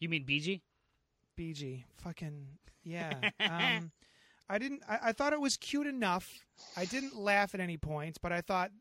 You 0.00 0.08
mean 0.08 0.24
BG? 0.24 0.62
BG, 1.38 1.84
fucking 2.02 2.46
yeah. 2.82 3.12
um, 3.40 3.92
I 4.50 4.58
didn't. 4.58 4.82
I, 4.88 4.98
I, 5.04 5.12
thought 5.12 5.32
it 5.32 5.40
was 5.40 5.56
cute 5.56 5.86
enough. 5.86 6.28
I 6.76 6.84
didn't 6.84 7.16
laugh 7.16 7.54
at 7.54 7.60
any 7.60 7.76
points, 7.76 8.18
but 8.18 8.32
I 8.32 8.40
thought 8.40 8.72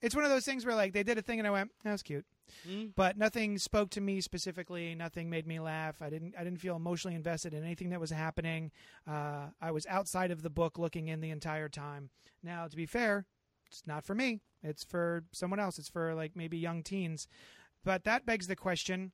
it's 0.00 0.14
one 0.14 0.24
of 0.24 0.30
those 0.30 0.44
things 0.44 0.64
where 0.64 0.76
like 0.76 0.92
they 0.92 1.02
did 1.02 1.18
a 1.18 1.22
thing 1.22 1.40
and 1.40 1.48
I 1.48 1.50
went, 1.50 1.72
"That 1.82 1.92
was 1.92 2.02
cute," 2.04 2.24
mm. 2.66 2.92
but 2.94 3.18
nothing 3.18 3.58
spoke 3.58 3.90
to 3.90 4.00
me 4.00 4.20
specifically. 4.20 4.94
Nothing 4.94 5.28
made 5.28 5.46
me 5.46 5.58
laugh. 5.58 6.00
I 6.00 6.10
didn't. 6.10 6.34
I 6.38 6.44
didn't 6.44 6.60
feel 6.60 6.76
emotionally 6.76 7.16
invested 7.16 7.54
in 7.54 7.64
anything 7.64 7.90
that 7.90 8.00
was 8.00 8.10
happening. 8.10 8.70
Uh, 9.06 9.46
I 9.60 9.72
was 9.72 9.84
outside 9.86 10.30
of 10.30 10.42
the 10.42 10.50
book, 10.50 10.78
looking 10.78 11.08
in 11.08 11.20
the 11.20 11.30
entire 11.30 11.68
time. 11.68 12.10
Now, 12.44 12.68
to 12.68 12.76
be 12.76 12.86
fair, 12.86 13.26
it's 13.66 13.82
not 13.84 14.04
for 14.04 14.14
me. 14.14 14.42
It's 14.62 14.84
for 14.84 15.24
someone 15.32 15.58
else. 15.58 15.76
It's 15.76 15.88
for 15.88 16.14
like 16.14 16.36
maybe 16.36 16.56
young 16.56 16.84
teens. 16.84 17.26
But 17.84 18.04
that 18.04 18.26
begs 18.26 18.46
the 18.46 18.54
question: 18.54 19.10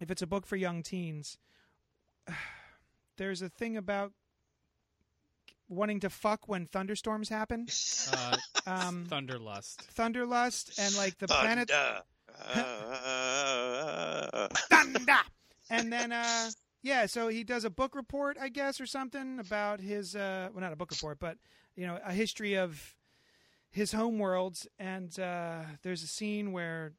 if 0.00 0.10
it's 0.10 0.22
a 0.22 0.26
book 0.26 0.46
for 0.46 0.56
young 0.56 0.82
teens, 0.82 1.36
there's 3.18 3.42
a 3.42 3.50
thing 3.50 3.76
about 3.76 4.12
wanting 5.68 6.00
to 6.00 6.10
fuck 6.10 6.48
when 6.48 6.66
thunderstorms 6.66 7.28
happen. 7.28 7.66
Uh, 8.12 8.36
um, 8.66 9.06
Thunderlust. 9.08 9.76
Thunderlust 9.94 10.78
and 10.78 10.96
like 10.96 11.18
the 11.18 11.26
Thunder. 11.26 11.66
planet. 11.66 11.70
Thunder. 14.70 15.14
And 15.70 15.90
then, 15.90 16.12
uh, 16.12 16.50
yeah, 16.82 17.06
so 17.06 17.28
he 17.28 17.42
does 17.42 17.64
a 17.64 17.70
book 17.70 17.94
report, 17.96 18.36
I 18.38 18.50
guess, 18.50 18.82
or 18.82 18.86
something 18.86 19.38
about 19.38 19.80
his. 19.80 20.14
Uh, 20.14 20.50
well, 20.52 20.60
not 20.60 20.74
a 20.74 20.76
book 20.76 20.90
report, 20.90 21.18
but 21.18 21.38
you 21.74 21.86
know, 21.86 21.98
a 22.04 22.12
history 22.12 22.54
of 22.54 22.94
his 23.70 23.90
home 23.92 24.18
world, 24.18 24.58
and 24.78 25.18
uh, 25.18 25.62
there's 25.82 26.02
a 26.02 26.06
scene 26.06 26.52
where 26.52 26.92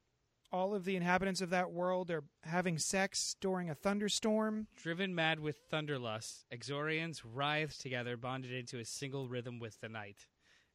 all 0.56 0.74
of 0.74 0.86
the 0.86 0.96
inhabitants 0.96 1.42
of 1.42 1.50
that 1.50 1.72
world 1.72 2.10
are 2.10 2.24
having 2.44 2.78
sex 2.78 3.36
during 3.42 3.70
a 3.70 3.76
thunderstorm. 3.76 4.68
Driven 4.78 5.14
mad 5.14 5.40
with 5.42 5.58
thunderlust, 5.70 6.46
Exorians 6.54 7.22
writhe 7.26 7.78
together, 7.78 8.16
bonded 8.16 8.52
into 8.54 8.80
a 8.80 8.86
single 8.86 9.28
rhythm 9.28 9.60
with 9.60 9.80
the 9.82 9.90
night. 9.90 10.28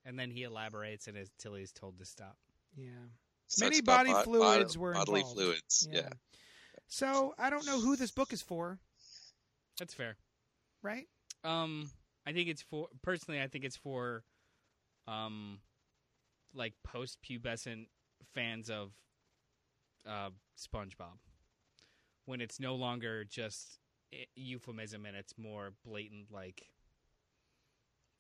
And 0.05 0.19
then 0.19 0.31
he 0.31 0.43
elaborates 0.43 1.07
and 1.09 1.17
until 1.17 1.55
he's 1.55 1.73
told 1.73 1.99
to 1.99 2.05
stop. 2.05 2.37
Yeah. 2.77 2.91
Sucks 3.47 3.61
Many 3.71 3.81
body 3.81 4.13
bod- 4.13 4.25
fluids 4.25 4.77
bod- 4.77 4.81
were 4.83 4.93
bodily 4.93 5.21
involved. 5.21 5.39
fluids. 5.39 5.89
Yeah. 5.91 6.09
So 6.89 7.35
I 7.39 7.49
don't 7.51 7.67
know 7.67 7.81
who 7.81 7.97
this 7.97 8.11
book 8.11 8.33
is 8.33 8.43
for, 8.43 8.79
That's 9.79 9.95
fair. 9.95 10.17
right? 10.83 11.07
Um, 11.45 11.91
I 12.27 12.33
think 12.33 12.49
it's 12.49 12.63
for 12.63 12.89
personally. 13.03 13.41
I 13.41 13.47
think 13.49 13.65
it's 13.65 13.77
for, 13.77 14.25
um, 15.09 15.61
like 16.55 16.75
post-pubescent 16.85 17.87
fans 18.35 18.69
of, 18.71 18.91
uh, 20.09 20.31
SpongeBob, 20.59 21.19
when 22.27 22.41
it's 22.41 22.61
no 22.61 22.75
longer 22.75 23.25
just 23.25 23.79
e- 24.13 24.27
euphemism 24.35 25.07
and 25.07 25.17
it's 25.17 25.35
more 25.39 25.73
blatant. 25.85 26.31
Like, 26.31 26.63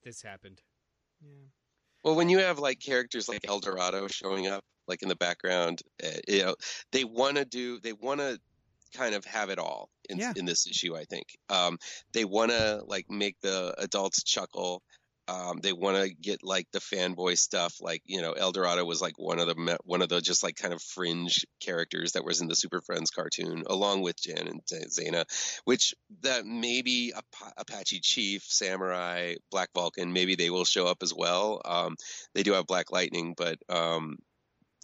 this 0.02 0.23
happened. 0.23 0.62
Yeah. 1.23 1.48
Well, 2.02 2.15
when 2.15 2.28
you 2.31 2.39
have 2.39 2.59
like 2.59 2.81
characters 2.81 3.28
like 3.28 3.47
El 3.47 3.61
Dorado 3.61 4.07
showing 4.09 4.47
up, 4.47 4.65
like 4.89 5.02
in 5.02 5.09
the 5.09 5.16
background, 5.16 5.82
uh, 6.02 6.09
you 6.27 6.43
know, 6.43 6.55
they 6.93 7.05
want 7.05 7.36
to 7.36 7.44
do, 7.44 7.78
they 7.81 7.93
want 7.93 8.20
to 8.20 8.39
kind 8.97 9.15
of 9.15 9.24
have 9.24 9.51
it 9.51 9.59
all 9.59 9.90
in 10.09 10.19
Yeah. 10.19 10.32
in 10.35 10.47
this 10.47 10.66
issue. 10.66 10.97
I 10.97 11.05
think 11.05 11.27
um, 11.51 11.78
they 12.12 12.24
want 12.24 12.51
to 12.52 12.82
like 12.86 13.11
make 13.11 13.36
the 13.43 13.74
adults 13.78 14.23
chuckle. 14.24 14.82
Um, 15.31 15.61
they 15.62 15.73
want 15.73 15.97
to 15.97 16.12
get 16.12 16.43
like 16.43 16.66
the 16.73 16.81
fanboy 16.81 17.39
stuff, 17.39 17.77
like 17.81 18.02
you 18.05 18.20
know, 18.20 18.32
El 18.32 18.51
Dorado 18.51 18.85
was 18.85 19.01
like 19.01 19.16
one 19.16 19.39
of 19.39 19.47
the 19.47 19.78
one 19.85 20.02
of 20.02 20.09
the 20.09 20.20
just 20.20 20.43
like 20.43 20.57
kind 20.57 20.74
of 20.74 20.82
fringe 20.82 21.47
characters 21.61 22.12
that 22.12 22.24
was 22.24 22.40
in 22.40 22.48
the 22.48 22.57
Super 22.57 22.81
Friends 22.81 23.11
cartoon, 23.11 23.62
along 23.66 24.02
with 24.02 24.20
Jan 24.20 24.48
and 24.48 24.61
Zena, 24.90 25.24
which 25.65 25.94
that 26.23 26.44
maybe 26.44 27.12
Apa- 27.15 27.52
Apache 27.59 28.01
Chief, 28.01 28.43
Samurai, 28.43 29.35
Black 29.52 29.69
Vulcan, 29.73 30.12
maybe 30.12 30.35
they 30.35 30.51
will 30.51 30.65
show 30.65 30.86
up 30.86 30.98
as 31.02 31.15
well. 31.15 31.62
Um, 31.65 31.94
they 32.35 32.43
do 32.43 32.55
have 32.55 32.66
Black 32.66 32.90
Lightning, 32.90 33.35
but 33.36 33.59
um, 33.69 34.16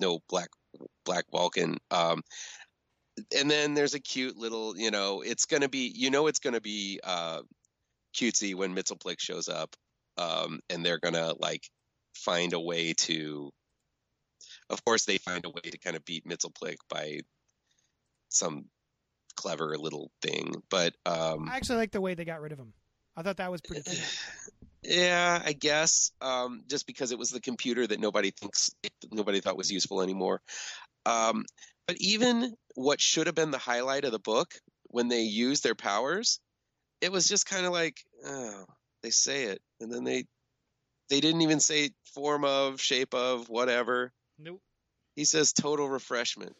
no 0.00 0.20
Black 0.28 0.50
Black 1.04 1.24
Vulcan. 1.32 1.78
Um, 1.90 2.22
and 3.36 3.50
then 3.50 3.74
there's 3.74 3.94
a 3.94 4.00
cute 4.00 4.36
little, 4.36 4.78
you 4.78 4.92
know, 4.92 5.22
it's 5.22 5.46
gonna 5.46 5.68
be, 5.68 5.92
you 5.92 6.10
know, 6.10 6.28
it's 6.28 6.38
gonna 6.38 6.60
be 6.60 7.00
uh, 7.02 7.40
cutesy 8.14 8.54
when 8.54 8.76
Mxyzptlk 8.76 9.18
shows 9.18 9.48
up, 9.48 9.74
um, 10.18 10.60
and 10.70 10.84
they're 10.84 10.98
gonna 10.98 11.34
like 11.38 11.68
find 12.14 12.52
a 12.52 12.60
way 12.60 12.92
to. 12.94 13.50
Of 14.68 14.84
course, 14.84 15.04
they 15.04 15.18
find 15.18 15.44
a 15.44 15.50
way 15.50 15.70
to 15.70 15.78
kind 15.78 15.94
of 15.96 16.04
beat 16.04 16.26
Mxyzptlk 16.26 16.76
by 16.90 17.20
some 18.28 18.64
clever 19.36 19.76
little 19.78 20.10
thing, 20.22 20.54
but 20.70 20.94
um, 21.04 21.48
I 21.48 21.56
actually 21.56 21.76
like 21.76 21.92
the 21.92 22.00
way 22.00 22.14
they 22.14 22.24
got 22.24 22.40
rid 22.40 22.52
of 22.52 22.58
him. 22.58 22.72
I 23.16 23.22
thought 23.22 23.38
that 23.38 23.50
was 23.50 23.60
pretty 23.60 23.82
cool. 23.82 23.94
Yeah, 24.88 25.42
I 25.44 25.52
guess. 25.52 26.12
Um, 26.20 26.62
just 26.68 26.86
because 26.86 27.10
it 27.10 27.18
was 27.18 27.30
the 27.30 27.40
computer 27.40 27.84
that 27.84 27.98
nobody 27.98 28.30
thinks 28.30 28.70
nobody 29.10 29.40
thought 29.40 29.56
was 29.56 29.72
useful 29.72 30.00
anymore. 30.00 30.40
Um, 31.04 31.44
but 31.88 31.96
even 31.98 32.54
what 32.76 33.00
should 33.00 33.26
have 33.26 33.34
been 33.34 33.50
the 33.50 33.58
highlight 33.58 34.04
of 34.04 34.12
the 34.12 34.20
book 34.20 34.54
when 34.88 35.08
they 35.08 35.22
used 35.22 35.64
their 35.64 35.74
powers, 35.74 36.38
it 37.00 37.10
was 37.10 37.26
just 37.26 37.46
kind 37.46 37.66
of 37.66 37.72
like, 37.72 38.04
oh, 38.24 38.64
they 39.02 39.10
say 39.10 39.44
it, 39.44 39.60
and 39.80 39.92
then 39.92 40.04
they 40.04 40.24
they 41.08 41.20
didn't 41.20 41.42
even 41.42 41.60
say 41.60 41.90
form 42.14 42.44
of, 42.44 42.80
shape 42.80 43.14
of, 43.14 43.48
whatever. 43.48 44.12
Nope. 44.38 44.60
He 45.14 45.24
says 45.24 45.52
total 45.52 45.88
refreshment. 45.88 46.56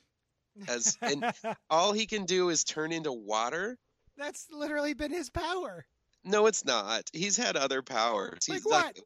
As 0.69 0.97
and 1.03 1.25
all 1.69 1.93
he 1.93 2.07
can 2.07 2.25
do 2.25 2.49
is 2.49 2.65
turn 2.65 2.93
into 2.93 3.13
water. 3.13 3.77
That's 4.17 4.47
literally 4.51 4.95
been 4.95 5.13
his 5.13 5.31
power. 5.31 5.85
No, 6.25 6.47
it's 6.47 6.65
not. 6.65 7.11
He's 7.13 7.37
had 7.37 7.57
other 7.57 7.83
powers. 7.83 8.49
Like 8.49 8.59
He's 8.59 8.65
what? 8.65 8.99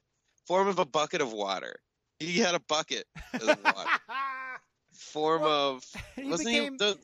form 0.47 0.69
of 0.69 0.79
a 0.79 0.87
bucket 0.87 1.21
of 1.21 1.33
water. 1.33 1.77
He 2.19 2.39
had 2.39 2.55
a 2.55 2.61
bucket 2.61 3.05
of 3.35 3.47
water. 3.65 3.91
form 4.93 5.43
Well, 5.43 5.77
of 5.77 5.85
he 6.17 6.31
wasn't 6.31 6.49
became 6.49 6.73
he 6.73 6.79
the 6.79 6.99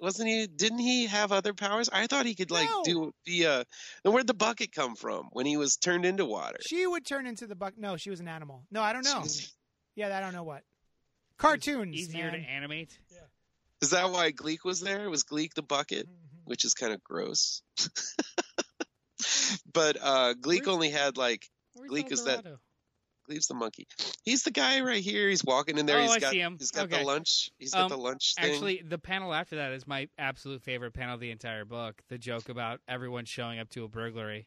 wasn't 0.00 0.28
he 0.28 0.46
didn't 0.46 0.78
he 0.78 1.06
have 1.06 1.32
other 1.32 1.54
powers? 1.54 1.88
I 1.92 2.06
thought 2.06 2.26
he 2.26 2.34
could 2.34 2.50
like 2.50 2.68
No. 2.68 2.82
do 2.84 3.12
be 3.24 3.44
a 3.44 3.64
then 4.04 4.12
where'd 4.12 4.26
the 4.26 4.34
bucket 4.34 4.72
come 4.72 4.94
from 4.96 5.28
when 5.32 5.46
he 5.46 5.56
was 5.56 5.76
turned 5.76 6.04
into 6.04 6.24
water? 6.24 6.58
she 6.66 6.86
would 6.86 7.04
turn 7.06 7.26
into 7.26 7.46
the 7.46 7.54
bucket. 7.56 7.78
No, 7.78 7.96
she 7.96 8.10
was 8.10 8.20
an 8.20 8.28
animal. 8.28 8.64
No, 8.70 8.80
I 8.82 8.92
don't 8.92 9.04
know. 9.04 9.20
Jeez. 9.22 9.52
Yeah, 9.96 10.16
I 10.16 10.20
don't 10.20 10.32
know 10.32 10.44
what. 10.44 10.62
Cartoons. 11.36 11.94
Easier 11.94 12.30
man. 12.30 12.40
to 12.40 12.48
animate. 12.48 12.98
Yeah. 13.10 13.18
Is 13.80 13.90
that 13.90 14.10
why 14.10 14.30
Gleek 14.32 14.64
was 14.64 14.80
there? 14.80 15.08
Was 15.10 15.22
Gleek 15.24 15.54
the 15.54 15.62
bucket? 15.62 16.06
Mhm. 16.08 16.12
Which 16.44 16.64
is 16.64 16.74
kind 16.74 16.92
of 16.92 17.02
gross. 17.04 17.62
but 19.72 19.96
uh 20.00 20.34
Gleek 20.34 20.60
Where's- 20.66 20.68
only 20.74 20.90
had 20.90 21.16
like 21.16 21.48
Where's 21.74 21.90
Gleek 21.90 22.06
El 22.06 22.12
is 22.12 22.24
that- 22.24 22.44
Dorado? 23.28 23.34
Gleek's 23.34 23.46
the 23.46 23.54
monkey. 23.54 23.86
He's 24.24 24.42
the 24.42 24.50
guy 24.50 24.80
right 24.80 25.02
here. 25.02 25.28
He's 25.28 25.44
walking 25.44 25.78
in 25.78 25.86
there. 25.86 25.98
Oh, 25.98 26.02
He's 26.02 26.10
I 26.12 26.18
got 26.18 26.32
see 26.32 26.40
him. 26.40 26.56
he's 26.58 26.70
got 26.70 26.84
Okay. 26.86 26.98
the 27.00 27.04
lunch. 27.06 27.50
He's 27.58 27.72
got 27.72 27.82
Um, 27.84 27.88
the 27.90 27.98
lunch 27.98 28.34
thing. 28.34 28.50
Actually, 28.52 28.82
the 28.82 28.98
panel 28.98 29.32
after 29.34 29.56
that 29.56 29.72
is 29.72 29.86
my 29.86 30.08
absolute 30.18 30.62
favorite 30.62 30.92
panel 30.92 31.14
of 31.14 31.20
the 31.20 31.30
entire 31.30 31.64
book. 31.64 32.00
The 32.08 32.18
joke 32.18 32.48
about 32.48 32.80
everyone 32.88 33.24
showing 33.24 33.58
up 33.58 33.68
to 33.70 33.84
a 33.84 33.88
burglary. 33.88 34.46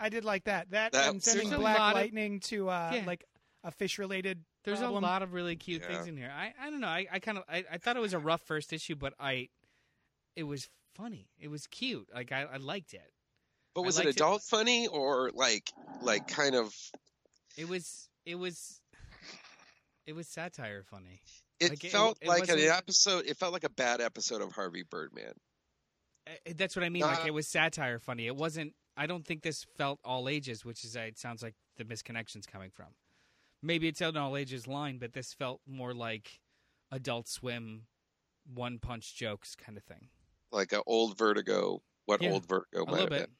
I 0.00 0.08
did 0.10 0.24
like 0.24 0.44
that. 0.44 0.70
That, 0.70 0.92
That- 0.92 1.08
and 1.10 1.22
sending 1.22 1.48
Black 1.50 1.78
lot 1.78 1.90
of- 1.96 2.02
Lightning 2.02 2.40
to 2.40 2.68
uh, 2.68 2.92
Yeah. 2.94 3.04
like 3.06 3.24
a 3.64 3.70
fish-related. 3.72 4.44
There's 4.64 4.78
problem. 4.80 5.02
a 5.02 5.06
lot 5.06 5.22
of 5.22 5.32
really 5.32 5.56
cute 5.56 5.82
Yeah. 5.82 5.88
things 5.88 6.06
in 6.06 6.16
here. 6.16 6.30
I, 6.34 6.52
I 6.60 6.70
don't 6.70 6.80
know. 6.80 6.86
I, 6.88 7.06
I 7.10 7.18
kind 7.20 7.38
of 7.38 7.44
I, 7.48 7.64
I 7.70 7.78
thought 7.78 7.96
it 7.96 8.00
was 8.00 8.12
a 8.12 8.18
rough 8.18 8.42
first 8.42 8.72
issue, 8.72 8.94
but 8.94 9.14
I 9.18 9.48
it 10.36 10.42
was 10.44 10.68
funny. 10.94 11.28
It 11.40 11.48
was 11.48 11.66
cute. 11.66 12.08
Like 12.14 12.30
I, 12.32 12.42
I 12.42 12.56
liked 12.58 12.92
it. 12.94 13.12
But 13.74 13.82
was 13.82 13.96
it 13.98 14.04
liked 14.04 14.08
it. 14.10 14.20
adult 14.20 14.42
funny 14.42 14.86
or 14.86 15.30
like 15.34 15.70
like 16.02 16.28
kind 16.28 16.54
of 16.54 16.74
It 17.56 17.68
was 17.68 18.07
it 18.26 18.36
was 18.36 18.80
it 20.06 20.12
was 20.14 20.26
satire 20.28 20.82
funny. 20.82 21.20
it 21.60 21.70
Like, 21.70 21.80
felt 21.80 22.18
it 22.20 22.28
like 22.28 22.48
an 22.48 22.58
episode 22.60 23.24
it 23.26 23.36
felt 23.36 23.52
like 23.52 23.64
a 23.64 23.70
bad 23.70 24.00
episode 24.00 24.40
of 24.42 24.52
Harvey 24.52 24.84
Birdman. 24.88 25.34
Uh, 26.26 26.52
That's 26.56 26.76
what 26.76 26.84
I 26.84 26.88
mean. 26.88 27.02
Like 27.02 27.20
Uh, 27.24 27.28
it 27.28 27.34
was 27.34 27.48
satire 27.48 27.98
funny. 27.98 28.26
It 28.26 28.36
wasn't. 28.36 28.74
I 28.96 29.06
don't 29.06 29.24
think 29.26 29.42
this 29.42 29.64
felt 29.76 30.00
all 30.04 30.28
ages, 30.28 30.64
which 30.64 30.84
is 30.84 30.96
uh, 30.96 31.00
it 31.00 31.18
sounds 31.18 31.42
like 31.42 31.54
the 31.76 31.84
misconnection's 31.84 32.46
coming 32.46 32.70
from. 32.70 32.88
Maybe 33.62 33.88
it's 33.88 34.00
an 34.00 34.16
all 34.16 34.36
ages 34.36 34.66
line, 34.66 34.98
but 34.98 35.12
this 35.12 35.32
felt 35.32 35.60
more 35.66 35.94
like 35.94 36.40
Adult 36.92 37.28
Swim, 37.28 37.82
one 38.52 38.78
punch 38.78 39.14
jokes 39.16 39.54
kind 39.56 39.76
of 39.76 39.84
thing. 39.84 40.08
Like 40.52 40.72
an 40.72 40.82
old 40.86 41.16
Vertigo. 41.18 41.82
What 42.06 42.22
Yeah, 42.22 42.30
old 42.32 42.46
Vertigo 42.48 42.82
A 42.82 42.86
might 42.86 42.90
little 42.92 43.04
have 43.06 43.10
bit. 43.10 43.20
been. 43.28 43.36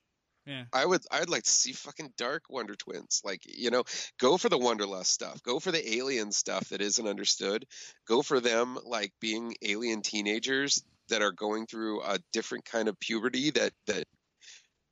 Yeah. 0.48 0.64
I 0.72 0.86
would 0.86 1.02
I'd 1.10 1.28
like 1.28 1.42
to 1.42 1.50
see 1.50 1.72
fucking 1.72 2.14
dark 2.16 2.44
Wonder 2.48 2.74
Twins. 2.74 3.20
Like, 3.22 3.42
you 3.44 3.70
know, 3.70 3.84
go 4.18 4.38
for 4.38 4.48
the 4.48 4.58
Wonderlust 4.58 5.08
stuff. 5.08 5.42
Go 5.42 5.60
for 5.60 5.70
the 5.70 5.96
alien 5.96 6.32
stuff 6.32 6.70
that 6.70 6.80
isn't 6.80 7.06
understood. 7.06 7.66
Go 8.06 8.22
for 8.22 8.40
them 8.40 8.78
like 8.86 9.12
being 9.20 9.54
alien 9.60 10.00
teenagers 10.00 10.82
that 11.10 11.20
are 11.20 11.32
going 11.32 11.66
through 11.66 12.02
a 12.02 12.18
different 12.32 12.64
kind 12.64 12.88
of 12.88 12.98
puberty 12.98 13.50
that 13.50 13.72
that 13.88 14.04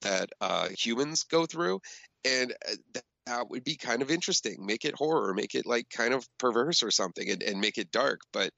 that 0.02 0.28
uh, 0.42 0.68
humans 0.68 1.24
go 1.24 1.46
through, 1.46 1.80
and 2.26 2.52
uh, 2.52 2.76
that, 2.92 3.04
that 3.24 3.48
would 3.48 3.64
be 3.64 3.76
kind 3.76 4.02
of 4.02 4.10
interesting. 4.10 4.66
Make 4.66 4.84
it 4.84 4.94
horror, 4.94 5.32
make 5.32 5.54
it 5.54 5.64
like 5.64 5.88
kind 5.88 6.12
of 6.12 6.28
perverse 6.38 6.82
or 6.82 6.90
something, 6.90 7.30
and, 7.30 7.42
and 7.42 7.60
make 7.60 7.78
it 7.78 7.90
dark. 7.90 8.20
But 8.30 8.50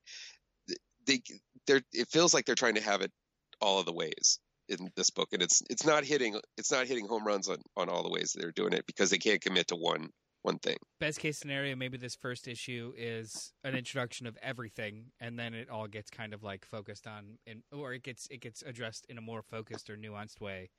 they 1.07 1.23
they're 1.69 1.83
it 1.93 2.09
feels 2.09 2.35
like 2.35 2.45
they're 2.45 2.57
trying 2.57 2.75
to 2.75 2.83
have 2.83 3.03
it 3.03 3.13
all 3.61 3.79
of 3.79 3.87
the 3.87 3.93
ways 3.93 4.41
in 4.69 4.91
this 4.97 5.11
book, 5.11 5.29
and 5.33 5.43
it's 5.43 5.63
it's 5.71 5.85
not 5.85 6.05
hitting 6.05 6.41
it's 6.57 6.73
not 6.73 6.87
hitting 6.87 7.07
home 7.07 7.27
runs 7.27 7.49
on 7.49 7.59
on 7.77 7.89
all 7.89 8.03
the 8.03 8.11
ways 8.11 8.35
they're 8.37 8.53
doing 8.53 8.73
it 8.73 8.87
because 8.87 9.11
they 9.11 9.19
can't 9.19 9.41
commit 9.41 9.69
to 9.69 9.77
one 9.77 10.11
one 10.43 10.59
thing. 10.59 10.77
Best 11.01 11.21
case 11.21 11.39
scenario, 11.39 11.77
maybe 11.77 11.99
this 11.99 12.17
first 12.17 12.49
issue 12.49 12.93
is 12.97 13.53
an 13.65 13.75
introduction 13.75 14.27
of 14.27 14.37
everything, 14.43 15.07
and 15.21 15.39
then 15.39 15.55
it 15.55 15.69
all 15.69 15.87
gets 15.87 16.11
kind 16.11 16.33
of 16.33 16.43
like 16.43 16.65
focused 16.65 17.07
on, 17.07 17.39
in, 17.47 17.63
or 17.73 17.93
it 17.93 18.03
gets 18.03 18.27
it 18.31 18.41
gets 18.41 18.63
addressed 18.63 19.07
in 19.09 19.19
a 19.19 19.21
more 19.21 19.43
focused 19.43 19.91
or 19.91 19.97
nuanced 19.97 20.41
way. 20.41 20.71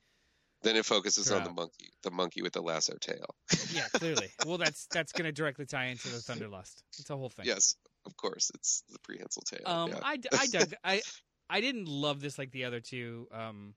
Then 0.61 0.76
it 0.76 0.86
focuses 0.86 1.32
on 1.32 1.45
the 1.45 1.52
monkey, 1.52 1.90
the 2.03 2.11
monkey 2.11 2.41
with 2.41 2.52
the 2.52 2.61
lasso 2.61 2.95
tail. 2.99 3.36
Yeah, 3.72 3.86
clearly. 3.94 4.30
well, 4.48 4.57
that's 4.57 4.88
that's 4.91 5.11
going 5.11 5.26
to 5.26 5.32
directly 5.32 5.66
tie 5.66 5.86
into 5.86 6.10
the 6.10 6.18
Thunderlust. 6.18 6.82
It's 6.98 7.10
a 7.10 7.16
whole 7.16 7.30
thing. 7.30 7.45
Yes, 7.45 7.76
of 8.06 8.18
course, 8.18 8.52
it's 8.56 8.84
the 8.90 8.98
prehensile 9.03 9.44
tail. 9.44 9.61
Um, 9.66 9.90
yeah. 9.90 9.99
I, 10.03 10.18
I 10.38 10.48
dug 10.48 10.74
I 10.84 11.02
I 11.49 11.61
didn't 11.61 11.88
love 11.88 12.21
this 12.21 12.38
like 12.38 12.51
the 12.51 12.65
other 12.65 12.80
two 12.80 13.27
um 13.34 13.73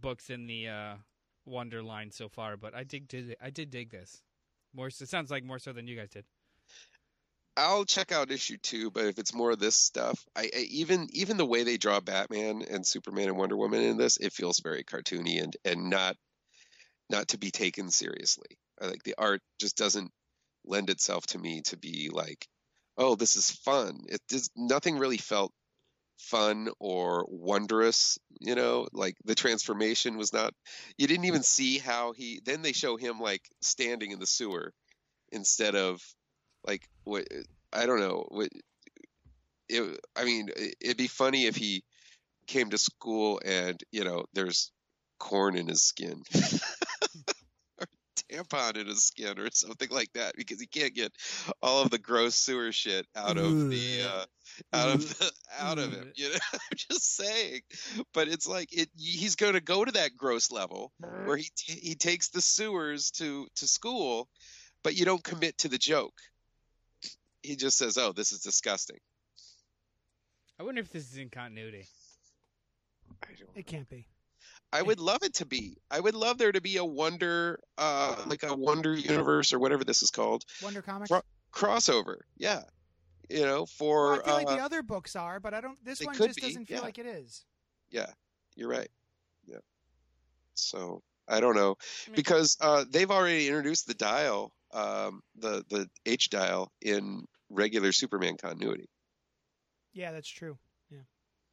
books 0.00 0.30
in 0.30 0.46
the 0.46 0.68
uh 0.68 0.94
Wonder 1.46 1.80
line 1.80 2.10
so 2.10 2.28
far, 2.28 2.56
but 2.56 2.74
I 2.74 2.82
did 2.82 3.36
I 3.40 3.50
did 3.50 3.70
dig 3.70 3.90
this. 3.90 4.20
More 4.74 4.90
so, 4.90 5.04
it 5.04 5.08
sounds 5.08 5.30
like 5.30 5.44
more 5.44 5.60
so 5.60 5.72
than 5.72 5.86
you 5.86 5.96
guys 5.96 6.10
did. 6.10 6.24
I'll 7.56 7.84
check 7.84 8.12
out 8.12 8.30
issue 8.30 8.58
two, 8.58 8.90
but 8.90 9.06
if 9.06 9.18
it's 9.18 9.32
more 9.32 9.52
of 9.52 9.58
this 9.58 9.76
stuff, 9.76 10.22
I, 10.34 10.50
I 10.54 10.58
even 10.70 11.06
even 11.12 11.36
the 11.36 11.46
way 11.46 11.62
they 11.62 11.78
draw 11.78 12.00
Batman 12.00 12.62
and 12.68 12.86
Superman 12.86 13.28
and 13.28 13.36
Wonder 13.38 13.56
Woman 13.56 13.80
in 13.80 13.96
this, 13.96 14.18
it 14.18 14.32
feels 14.32 14.58
very 14.60 14.82
cartoony 14.82 15.42
and 15.42 15.56
and 15.64 15.88
not 15.88 16.16
not 17.08 17.28
to 17.28 17.38
be 17.38 17.50
taken 17.52 17.90
seriously. 17.90 18.58
I 18.80 18.86
like 18.88 19.04
the 19.04 19.14
art 19.16 19.40
just 19.60 19.76
doesn't 19.76 20.10
lend 20.64 20.90
itself 20.90 21.26
to 21.28 21.38
me 21.38 21.62
to 21.66 21.76
be 21.76 22.10
like, 22.12 22.46
oh, 22.98 23.14
this 23.14 23.36
is 23.36 23.50
fun. 23.50 24.00
It 24.08 24.20
does 24.28 24.50
nothing 24.56 24.98
really 24.98 25.18
felt 25.18 25.52
fun 26.18 26.68
or 26.78 27.26
wondrous, 27.28 28.18
you 28.40 28.54
know, 28.54 28.88
like 28.92 29.16
the 29.24 29.34
transformation 29.34 30.16
was 30.16 30.32
not 30.32 30.52
you 30.98 31.06
didn't 31.06 31.26
even 31.26 31.42
see 31.42 31.78
how 31.78 32.12
he 32.12 32.40
then 32.44 32.62
they 32.62 32.72
show 32.72 32.96
him 32.96 33.20
like 33.20 33.42
standing 33.60 34.12
in 34.12 34.18
the 34.18 34.26
sewer 34.26 34.72
instead 35.32 35.74
of 35.74 36.00
like 36.66 36.88
what 37.04 37.26
I 37.72 37.86
don't 37.86 38.00
know, 38.00 38.26
what 38.28 38.48
it 39.68 40.00
I 40.16 40.24
mean, 40.24 40.48
it'd 40.80 40.96
be 40.96 41.08
funny 41.08 41.46
if 41.46 41.56
he 41.56 41.82
came 42.46 42.70
to 42.70 42.78
school 42.78 43.40
and, 43.44 43.80
you 43.90 44.04
know, 44.04 44.24
there's 44.32 44.70
corn 45.18 45.56
in 45.56 45.66
his 45.66 45.82
skin. 45.82 46.22
or 48.32 48.36
tampon 48.36 48.76
in 48.76 48.86
his 48.86 49.04
skin 49.04 49.38
or 49.38 49.48
something 49.52 49.88
like 49.90 50.12
that 50.14 50.34
because 50.36 50.60
he 50.60 50.66
can't 50.66 50.94
get 50.94 51.12
all 51.62 51.82
of 51.82 51.90
the 51.90 51.98
gross 51.98 52.34
sewer 52.34 52.72
shit 52.72 53.06
out 53.16 53.36
of 53.36 53.70
the 53.70 54.02
uh, 54.02 54.24
out 54.72 54.88
of 54.90 55.18
the, 55.18 55.32
out 55.58 55.78
of 55.78 55.92
him 55.92 56.12
you 56.14 56.28
know? 56.30 56.38
I'm 56.52 56.76
just 56.76 57.16
saying. 57.16 57.60
But 58.14 58.28
it's 58.28 58.46
like 58.46 58.72
it 58.72 58.88
he's 58.96 59.36
going 59.36 59.54
to 59.54 59.60
go 59.60 59.84
to 59.84 59.92
that 59.92 60.16
gross 60.16 60.50
level 60.50 60.92
where 61.24 61.36
he 61.36 61.48
t- 61.56 61.80
he 61.80 61.94
takes 61.94 62.28
the 62.28 62.40
sewers 62.40 63.10
to 63.12 63.46
to 63.56 63.66
school 63.66 64.28
but 64.82 64.96
you 64.96 65.04
don't 65.04 65.24
commit 65.24 65.58
to 65.58 65.68
the 65.68 65.78
joke. 65.78 66.14
He 67.42 67.56
just 67.56 67.78
says 67.78 67.98
oh 67.98 68.12
this 68.12 68.32
is 68.32 68.40
disgusting. 68.40 68.98
I 70.58 70.62
wonder 70.62 70.80
if 70.80 70.90
this 70.90 71.12
is 71.12 71.18
in 71.18 71.28
continuity. 71.28 71.86
I 73.22 73.28
don't 73.38 73.50
It 73.54 73.66
can't 73.66 73.88
be. 73.88 74.06
I 74.76 74.82
would 74.82 75.00
love 75.00 75.22
it 75.22 75.34
to 75.34 75.46
be. 75.46 75.78
I 75.90 76.00
would 76.00 76.14
love 76.14 76.36
there 76.36 76.52
to 76.52 76.60
be 76.60 76.76
a 76.76 76.84
wonder, 76.84 77.60
uh, 77.78 78.16
like 78.26 78.42
a 78.42 78.54
wonder 78.54 78.94
universe 78.94 79.52
or 79.52 79.58
whatever 79.58 79.84
this 79.84 80.02
is 80.02 80.10
called, 80.10 80.44
Wonder 80.62 80.82
Comics. 80.82 81.08
Fro- 81.08 81.22
crossover. 81.50 82.16
Yeah, 82.36 82.62
you 83.30 83.40
know, 83.40 83.64
for 83.64 84.10
Well, 84.10 84.20
I 84.20 84.24
feel 84.24 84.34
like 84.34 84.48
uh, 84.48 84.56
the 84.56 84.62
other 84.62 84.82
books 84.82 85.16
are, 85.16 85.40
but 85.40 85.54
I 85.54 85.62
don't. 85.62 85.82
This 85.82 86.02
one 86.04 86.14
just 86.14 86.36
be, 86.36 86.42
doesn't 86.42 86.66
feel 86.66 86.78
yeah. 86.78 86.82
like 86.82 86.98
it 86.98 87.06
is. 87.06 87.44
yeah, 87.90 88.10
you're 88.54 88.68
right. 88.68 88.90
Yeah. 89.46 89.58
So 90.54 91.02
I 91.26 91.40
don't 91.40 91.56
know 91.56 91.76
because 92.14 92.58
uh, 92.60 92.84
they've 92.90 93.10
already 93.10 93.48
introduced 93.48 93.86
the 93.86 93.94
dial, 93.94 94.52
um, 94.74 95.22
the 95.38 95.64
the 95.70 95.88
H 96.04 96.28
dial 96.28 96.70
in 96.82 97.26
regular 97.48 97.92
Superman 97.92 98.36
continuity. 98.36 98.90
Yeah, 99.94 100.12
that's 100.12 100.28
true. 100.28 100.58
Yeah. 100.90 100.98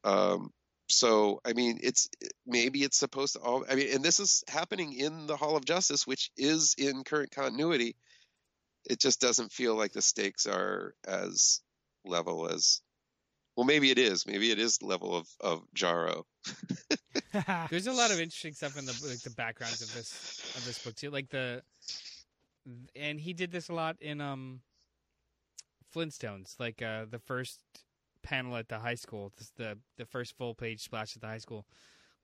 Um, 0.04 0.52
so 0.88 1.40
I 1.46 1.54
mean, 1.54 1.80
it's 1.82 2.10
maybe 2.46 2.84
it's 2.84 2.98
supposed 2.98 3.34
to 3.34 3.40
all. 3.40 3.66
I 3.70 3.76
mean, 3.76 3.88
and 3.94 4.04
this 4.04 4.20
is 4.20 4.44
happening 4.48 4.94
in 4.94 5.28
the 5.28 5.38
Hall 5.38 5.56
of 5.56 5.66
Justice, 5.66 6.06
which 6.06 6.32
is 6.38 6.76
in 6.78 7.04
current 7.04 7.32
continuity. 7.32 7.96
It 8.86 9.00
just 9.00 9.22
doesn't 9.22 9.52
feel 9.52 9.76
like 9.76 9.94
the 9.94 10.02
stakes 10.02 10.46
are 10.46 10.94
as 11.08 11.62
level 12.06 12.50
as. 12.50 12.82
Well, 13.56 13.66
maybe 13.66 13.92
it 13.92 14.00
is. 14.00 14.26
Maybe 14.26 14.52
it 14.52 14.60
is 14.60 14.78
the 14.78 14.88
level 14.88 15.16
of 15.16 15.28
of 15.40 15.64
Jaro. 15.76 16.24
There's 17.70 17.88
a 17.88 17.94
lot 17.94 18.12
of 18.12 18.20
interesting 18.20 18.54
stuff 18.54 18.78
in 18.78 18.86
the 18.86 19.00
like 19.08 19.22
the 19.22 19.30
backgrounds 19.30 19.82
of 19.82 19.94
this 19.94 20.54
of 20.58 20.66
this 20.66 20.84
book 20.84 20.96
too. 20.96 21.12
Like 21.12 21.30
the 21.30 21.62
and 22.96 23.20
he 23.20 23.34
did 23.34 23.52
this 23.52 23.70
a 23.70 23.74
lot 23.74 23.98
in 24.02 24.20
um 24.22 24.62
Flintstones, 25.96 26.60
like 26.60 26.82
uh 26.82 27.06
the 27.10 27.20
first 27.20 27.62
panel 28.24 28.56
at 28.56 28.70
the 28.70 28.80
high 28.80 28.96
school, 28.96 29.32
the 29.58 29.78
the 29.98 30.06
first 30.06 30.36
full 30.38 30.56
page 30.56 30.82
splash 30.82 31.16
at 31.16 31.22
the 31.22 31.28
high 31.28 31.38
school. 31.38 31.66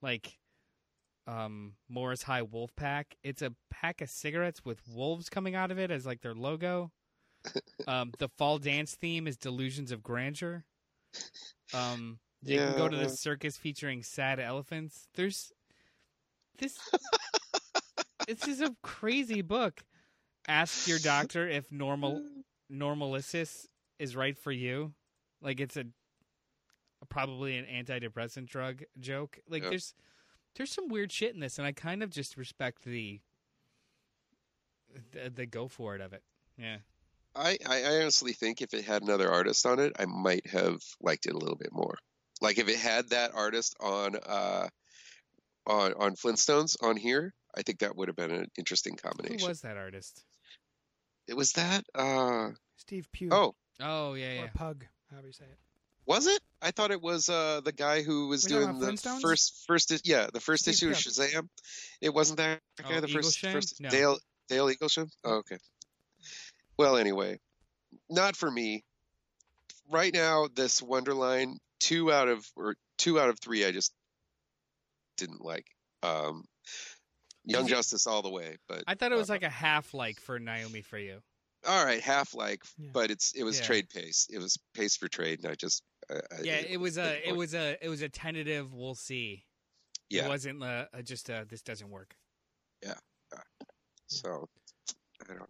Like 0.02 0.38
um 1.26 1.74
Morris 1.88 2.22
High 2.22 2.42
Wolf 2.42 2.74
Pack. 2.76 3.16
It's 3.22 3.42
a 3.42 3.54
pack 3.70 4.00
of 4.00 4.10
cigarettes 4.10 4.64
with 4.64 4.80
wolves 4.88 5.28
coming 5.28 5.54
out 5.54 5.70
of 5.70 5.78
it 5.78 5.90
as 5.90 6.06
like 6.06 6.20
their 6.22 6.34
logo. 6.34 6.90
Um 7.88 8.12
the 8.18 8.28
fall 8.28 8.58
dance 8.58 8.94
theme 8.94 9.26
is 9.26 9.38
Delusions 9.38 9.92
of 9.92 10.02
Grandeur. 10.02 10.64
Um 11.72 12.18
you 12.42 12.58
can 12.58 12.76
go 12.76 12.88
to 12.88 12.96
the 12.96 13.08
circus 13.08 13.56
featuring 13.56 14.02
sad 14.02 14.40
elephants. 14.40 15.08
There's 15.14 15.52
this. 16.58 16.78
this 18.26 18.48
is 18.48 18.60
a 18.60 18.74
crazy 18.82 19.42
book. 19.42 19.82
Ask 20.48 20.88
your 20.88 20.98
doctor 20.98 21.48
if 21.48 21.70
normal 21.72 22.22
normalisis 22.72 23.66
is 23.98 24.16
right 24.16 24.36
for 24.36 24.52
you. 24.52 24.92
Like 25.42 25.60
it's 25.60 25.76
a 25.76 25.84
probably 27.08 27.56
an 27.56 27.64
antidepressant 27.66 28.46
drug 28.46 28.82
joke. 28.98 29.38
Like 29.48 29.62
Yeah. 29.62 29.70
there's 29.70 29.94
there's 30.56 30.72
some 30.72 30.88
weird 30.88 31.12
shit 31.12 31.32
in 31.34 31.40
this, 31.40 31.58
and 31.58 31.66
I 31.66 31.72
kind 31.72 32.02
of 32.02 32.10
just 32.10 32.36
respect 32.36 32.84
the 32.84 33.20
the, 35.12 35.30
the 35.30 35.46
go 35.46 35.68
for 35.68 35.94
it 35.94 36.00
of 36.00 36.12
it. 36.12 36.22
Yeah. 36.58 36.78
I, 37.34 37.58
I 37.64 37.84
honestly 38.00 38.32
think 38.32 38.60
if 38.60 38.74
it 38.74 38.84
had 38.84 39.02
another 39.02 39.30
artist 39.30 39.64
on 39.64 39.78
it, 39.78 39.92
I 39.98 40.06
might 40.06 40.46
have 40.48 40.80
liked 41.00 41.26
it 41.26 41.34
a 41.34 41.38
little 41.38 41.54
bit 41.56 41.72
more. 41.72 41.96
Like 42.40 42.58
if 42.58 42.68
it 42.68 42.78
had 42.78 43.10
that 43.10 43.32
artist 43.34 43.76
on 43.80 44.16
uh 44.16 44.68
on 45.66 45.92
on 45.94 46.16
Flintstones 46.16 46.76
on 46.82 46.96
here, 46.96 47.32
I 47.54 47.62
think 47.62 47.78
that 47.80 47.96
would 47.96 48.08
have 48.08 48.16
been 48.16 48.32
an 48.32 48.46
interesting 48.58 48.94
Who 49.00 49.08
combination. 49.08 49.48
was 49.48 49.60
that 49.60 49.76
artist? 49.76 50.24
It 51.28 51.36
was 51.36 51.52
that 51.52 51.84
uh 51.94 52.48
Steve 52.76 53.06
Pugh. 53.12 53.28
oh, 53.30 53.54
Oh 53.80 54.14
yeah, 54.14 54.32
yeah. 54.32 54.42
Or 54.44 54.50
Pug, 54.54 54.86
however 55.10 55.26
you 55.26 55.32
say 55.32 55.44
it. 55.44 55.58
was 56.06 56.26
it? 56.26 56.40
I 56.62 56.70
thought 56.70 56.90
it 56.90 57.00
was 57.00 57.28
uh 57.28 57.60
the 57.64 57.72
guy 57.72 58.02
who 58.02 58.28
was 58.28 58.44
We 58.44 58.52
talking 58.52 58.78
doing 58.78 58.96
the 58.96 59.18
first 59.22 59.64
first 59.66 60.06
yeah, 60.06 60.28
the 60.32 60.40
first 60.40 60.64
Steve 60.64 60.74
issue 60.74 60.90
of 60.90 60.96
Shazam. 60.96 61.48
It 62.00 62.12
wasn't 62.14 62.38
that 62.38 62.60
guy 62.82 62.96
Oh, 62.96 63.00
the 63.00 63.08
first 63.08 63.38
Eaglesham? 63.38 63.52
first 63.52 63.80
No. 63.80 63.88
Dale 63.90 64.18
Dale 64.48 64.68
Eaglesham? 64.68 65.10
Oh, 65.24 65.36
okay. 65.36 65.58
Well, 66.76 66.96
anyway, 66.96 67.38
not 68.08 68.36
for 68.36 68.50
me. 68.50 68.84
Right 69.90 70.14
now, 70.14 70.48
this 70.54 70.80
Wonderline, 70.80 71.56
two 71.80 72.12
out 72.12 72.28
of 72.28 72.46
or 72.56 72.76
two 72.96 73.18
out 73.18 73.28
of 73.28 73.40
three, 73.40 73.64
I 73.64 73.72
just 73.72 73.92
didn't 75.16 75.44
like. 75.44 75.66
Um, 76.02 76.44
Young 77.44 77.66
Justice 77.66 78.06
all 78.06 78.22
the 78.22 78.30
way, 78.30 78.56
but 78.68 78.84
I 78.86 78.94
thought 78.94 79.12
it 79.12 79.16
was 79.16 79.30
uh, 79.30 79.34
like 79.34 79.42
a 79.42 79.50
half 79.50 79.92
like 79.94 80.20
for 80.20 80.38
Naomi 80.38 80.82
for 80.82 80.98
you. 80.98 81.20
All 81.66 81.84
right, 81.84 82.00
half 82.00 82.34
like, 82.34 82.62
Yeah. 82.78 82.90
but 82.92 83.10
it's 83.10 83.32
it 83.34 83.42
was 83.44 83.58
Yeah. 83.58 83.66
trade 83.66 83.88
pace. 83.90 84.26
It 84.32 84.38
was 84.38 84.56
pace 84.74 84.96
for 84.96 85.08
trade, 85.08 85.40
and 85.42 85.50
I 85.50 85.54
just 85.54 85.82
I, 86.10 86.14
I- 86.14 86.40
Yeah, 86.42 86.56
it 86.56 86.78
was 86.80 86.94
didn't 86.94 87.08
a 87.24 87.28
it 87.28 87.36
was 87.36 87.54
a 87.54 87.84
it 87.84 87.88
was 87.88 88.02
a 88.02 88.08
tentative. 88.08 88.72
We'll 88.74 88.94
see. 88.94 89.44
yeah. 90.08 90.24
It 90.26 90.28
wasn't 90.28 90.62
uh, 90.62 90.86
uh, 90.92 91.02
just 91.02 91.28
uh, 91.30 91.44
this 91.48 91.62
doesn't 91.62 91.88
work. 91.90 92.16
Yeah. 92.82 92.94
So 94.06 94.48
I 95.22 95.24
don't 95.28 95.38
know. 95.38 95.46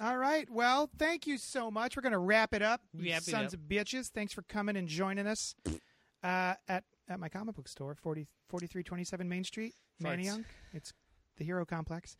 All 0.00 0.16
right. 0.18 0.48
Well, 0.50 0.90
thank 0.98 1.26
you 1.28 1.38
so 1.38 1.70
much. 1.70 1.94
We're 1.96 2.02
going 2.02 2.12
to 2.12 2.18
wrap 2.18 2.54
it 2.54 2.62
up. 2.62 2.80
You 2.92 3.12
Wrap 3.12 3.22
it 3.22 3.24
sons 3.26 3.54
up. 3.54 3.60
of 3.60 3.66
bitches. 3.68 4.08
Thanks 4.08 4.32
for 4.32 4.42
coming 4.42 4.76
and 4.76 4.88
joining 4.88 5.26
us 5.28 5.54
uh, 6.24 6.54
at 6.68 6.84
at 7.08 7.20
my 7.20 7.28
comic 7.28 7.54
book 7.56 7.68
store, 7.68 7.94
40, 7.94 8.26
4327 8.48 9.28
Main 9.28 9.44
Street, 9.44 9.74
Farts. 10.02 10.18
Manayunk. 10.24 10.44
It's 10.72 10.92
the 11.36 11.44
Hero 11.44 11.64
Complex. 11.64 12.16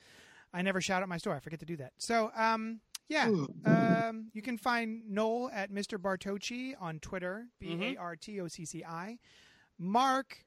I 0.53 0.62
never 0.62 0.81
shout 0.81 1.03
out 1.03 1.09
my 1.09 1.19
store. 1.19 1.35
I 1.35 1.41
forget 1.41 1.61
to 1.61 1.66
do 1.66 1.77
that. 1.77 1.93
So, 1.99 2.31
um, 2.37 2.81
yeah, 3.09 3.29
um, 3.65 4.31
you 4.33 4.43
can 4.43 4.59
find 4.59 5.03
Noel 5.09 5.51
at 5.53 5.70
Mr. 5.70 5.99
Bartocci 5.99 6.74
on 6.81 6.99
Twitter, 6.99 7.47
B 7.59 7.79
A 7.81 7.97
R 7.97 8.16
T 8.16 8.41
O 8.41 8.49
C 8.49 8.65
C 8.65 8.85
I. 8.85 9.19
Mark, 9.79 10.45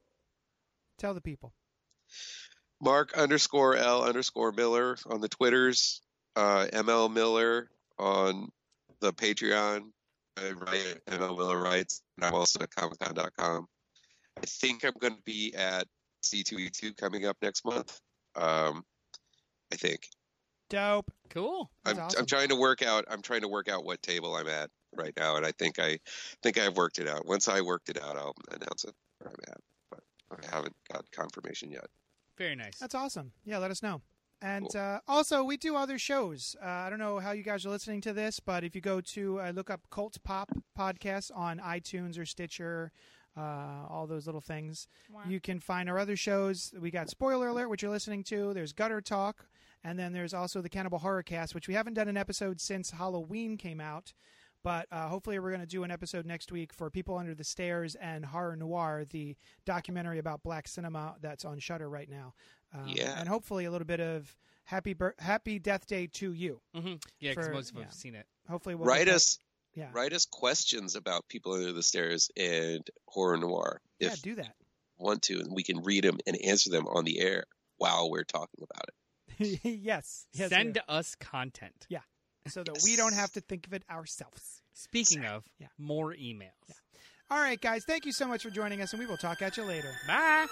tell 0.97 1.13
the 1.13 1.21
people. 1.21 1.53
Mark 2.81 3.13
underscore 3.17 3.75
L 3.75 4.03
underscore 4.03 4.51
Miller 4.51 4.97
on 5.07 5.21
the 5.21 5.29
Twitters, 5.29 6.01
uh, 6.35 6.67
ML 6.73 7.11
Miller 7.11 7.69
on 7.97 8.49
the 8.99 9.13
Patreon. 9.13 9.91
I 10.37 10.51
write 10.51 10.85
at 10.85 11.19
ML 11.19 11.37
Miller 11.37 11.61
Writes, 11.61 12.01
and 12.17 12.25
I'm 12.25 12.33
also 12.33 12.59
at 12.61 12.69
ComicCon.com. 12.71 13.67
I 14.37 14.45
think 14.45 14.83
I'm 14.83 14.93
going 14.99 15.15
to 15.15 15.21
be 15.23 15.53
at 15.55 15.87
C2E2 16.23 16.97
coming 16.97 17.25
up 17.25 17.37
next 17.41 17.63
month. 17.63 17.99
Um, 18.35 18.83
I 19.71 19.75
think 19.75 20.09
Dope. 20.69 21.11
Cool. 21.29 21.69
That's 21.83 21.97
I'm, 21.97 22.05
awesome. 22.05 22.19
I'm 22.19 22.25
trying 22.25 22.49
to 22.49 22.55
work 22.55 22.81
out. 22.81 23.05
I'm 23.09 23.21
trying 23.21 23.41
to 23.41 23.47
work 23.47 23.69
out 23.69 23.85
what 23.85 24.01
table 24.01 24.35
I'm 24.35 24.47
at 24.47 24.69
right 24.95 25.13
now, 25.17 25.35
and 25.37 25.45
I 25.45 25.51
think 25.51 25.79
I 25.79 25.99
think 26.41 26.57
I've 26.57 26.75
worked 26.75 26.99
it 26.99 27.07
out. 27.07 27.25
Once 27.25 27.47
I 27.47 27.61
worked 27.61 27.89
it 27.89 28.01
out, 28.01 28.17
I'll 28.17 28.35
announce 28.51 28.83
it 28.83 28.93
where 29.19 29.31
I'm 29.31 29.51
at. 29.51 29.57
But 30.29 30.45
I 30.45 30.55
haven't 30.55 30.75
got 30.91 31.09
confirmation 31.11 31.71
yet. 31.71 31.85
Very 32.37 32.55
nice. 32.55 32.77
That's 32.77 32.95
awesome. 32.95 33.31
Yeah, 33.45 33.59
let 33.59 33.71
us 33.71 33.83
know. 33.83 34.01
And 34.41 34.67
Cool. 34.71 34.81
uh, 34.81 34.99
also, 35.07 35.43
we 35.43 35.55
do 35.57 35.75
other 35.75 35.97
shows. 35.97 36.55
Uh, 36.61 36.65
I 36.67 36.89
don't 36.89 36.99
know 36.99 37.19
how 37.19 37.31
you 37.31 37.43
guys 37.43 37.65
are 37.65 37.69
listening 37.69 38.01
to 38.01 38.13
this, 38.13 38.39
but 38.39 38.63
if 38.63 38.75
you 38.75 38.81
go 38.81 38.99
to 39.01 39.39
uh, 39.39 39.51
look 39.51 39.69
up 39.69 39.81
Cult 39.89 40.17
Pop 40.23 40.51
podcast 40.77 41.31
on 41.33 41.59
iTunes 41.59 42.19
or 42.19 42.25
Stitcher, 42.25 42.91
uh, 43.37 43.85
all 43.89 44.07
those 44.07 44.25
little 44.25 44.41
things, 44.41 44.87
you 45.27 45.39
can 45.39 45.59
find 45.59 45.89
our 45.89 45.97
other 45.97 46.15
shows. 46.15 46.73
We 46.79 46.91
got 46.91 47.09
Spoiler 47.09 47.47
Alert, 47.47 47.69
which 47.69 47.81
you're 47.81 47.91
listening 47.91 48.23
to. 48.25 48.53
There's 48.53 48.73
Gutter 48.73 49.01
Talk, 49.01 49.45
and 49.85 49.99
then 49.99 50.13
there's 50.13 50.33
also 50.33 50.61
the 50.61 50.69
Cannibal 50.69 50.97
Horror 50.97 51.21
Cast, 51.21 51.53
which 51.53 51.67
we 51.67 51.75
haven't 51.75 51.93
done 51.93 52.07
an 52.07 52.17
episode 52.17 52.59
since 52.59 52.89
Halloween 52.89 53.55
came 53.55 53.79
out. 53.79 54.13
But 54.63 54.87
uh, 54.91 55.07
hopefully, 55.07 55.37
we're 55.37 55.51
going 55.51 55.61
to 55.61 55.67
do 55.67 55.83
an 55.83 55.91
episode 55.91 56.25
next 56.25 56.51
week 56.51 56.73
for 56.73 56.89
People 56.89 57.15
Under 57.19 57.35
the 57.35 57.43
Stairs 57.43 57.93
and 57.93 58.25
Horror 58.25 58.55
Noir, 58.55 59.05
the 59.07 59.35
documentary 59.63 60.17
about 60.17 60.41
black 60.41 60.67
cinema 60.67 61.17
that's 61.21 61.45
on 61.45 61.59
Shudder 61.59 61.87
right 61.87 62.09
now. 62.09 62.33
Um, 62.73 62.87
Yeah. 62.87 63.15
And 63.19 63.29
hopefully, 63.29 63.65
a 63.65 63.71
little 63.71 63.85
bit 63.85 63.99
of 63.99 64.35
happy 64.63 64.93
bir- 64.95 65.13
happy 65.19 65.59
Death 65.59 65.85
Day 65.85 66.07
to 66.13 66.33
you. 66.33 66.61
Mm-hmm. 66.75 66.95
Yeah, 67.19 67.31
because 67.31 67.49
most 67.49 67.69
of 67.69 67.77
us 67.77 67.81
yeah. 67.81 67.83
have 67.83 67.93
seen 67.93 68.15
it. 68.15 68.25
Hopefully, 68.49 68.73
we'll 68.73 68.87
write 68.87 69.07
us 69.07 69.37
Yeah, 69.75 69.89
write 69.93 70.13
us 70.13 70.25
questions 70.25 70.95
about 70.95 71.27
people 71.27 71.53
under 71.53 71.73
the 71.73 71.83
stairs 71.83 72.31
and 72.35 72.81
horror 73.05 73.37
noir 73.37 73.81
yeah, 73.99 74.13
if 74.13 74.23
do 74.23 74.33
that. 74.33 74.55
want 74.97 75.21
to, 75.23 75.41
and 75.41 75.53
we 75.53 75.61
can 75.61 75.83
read 75.83 76.05
them 76.05 76.17
and 76.25 76.35
answer 76.43 76.71
them 76.71 76.87
on 76.87 77.05
the 77.05 77.19
air 77.19 77.43
while 77.77 78.09
we're 78.09 78.23
talking 78.23 78.63
about 78.63 78.85
it. 78.87 78.95
yes, 79.63 80.27
yes, 80.33 80.49
Send 80.49 80.79
us 80.87 81.15
content. 81.15 81.85
Yeah. 81.89 81.99
So 82.47 82.63
that 82.63 82.81
we 82.83 82.95
don't 82.95 83.13
have 83.13 83.31
to 83.33 83.41
think 83.41 83.65
of 83.67 83.73
it 83.73 83.83
ourselves. 83.89 84.61
Speaking 84.73 85.25
of, 85.25 85.43
Yeah. 85.59 85.67
more 85.77 86.13
emails. 86.13 86.51
All 87.31 87.39
right, 87.39 87.59
guys, 87.59 87.83
thank 87.85 88.05
you 88.05 88.11
so 88.11 88.27
much 88.27 88.43
for 88.43 88.51
joining 88.51 88.81
us, 88.81 88.93
and 88.93 88.99
we 88.99 89.07
will 89.07 89.17
talk 89.17 89.41
at 89.41 89.57
you 89.57 89.63
later. 89.63 89.91
Bye. 90.07 90.45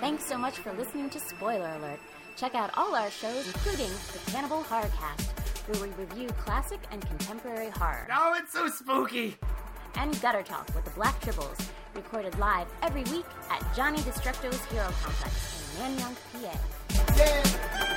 Thanks 0.00 0.24
so 0.24 0.38
much 0.38 0.54
for 0.58 0.72
listening 0.72 1.10
to 1.10 1.20
Spoiler 1.20 1.70
Alert. 1.76 2.00
Check 2.36 2.54
out 2.54 2.70
all 2.76 2.94
our 2.94 3.10
shows, 3.10 3.46
including 3.46 3.90
the 4.12 4.30
Cannibal 4.30 4.62
Horrorcast, 4.62 5.26
where 5.68 5.86
we 5.88 5.94
review 6.02 6.28
classic 6.38 6.80
and 6.90 7.06
contemporary 7.06 7.68
horror. 7.70 8.08
Oh, 8.10 8.34
it's 8.38 8.52
so 8.52 8.68
spooky. 8.68 9.36
And 9.96 10.20
Gutter 10.20 10.42
Talk 10.42 10.66
with 10.74 10.84
the 10.84 10.90
Black 10.90 11.20
Tribbles, 11.20 11.68
recorded 11.94 12.38
live 12.38 12.66
every 12.82 13.02
week 13.04 13.26
at 13.50 13.64
Johnny 13.74 13.98
Destructo's 13.98 14.64
Hero 14.66 14.88
Complex 15.02 15.76
in 15.80 15.96
Manayunk, 15.96 16.16
PA. 16.32 17.16
Yay! 17.16 17.89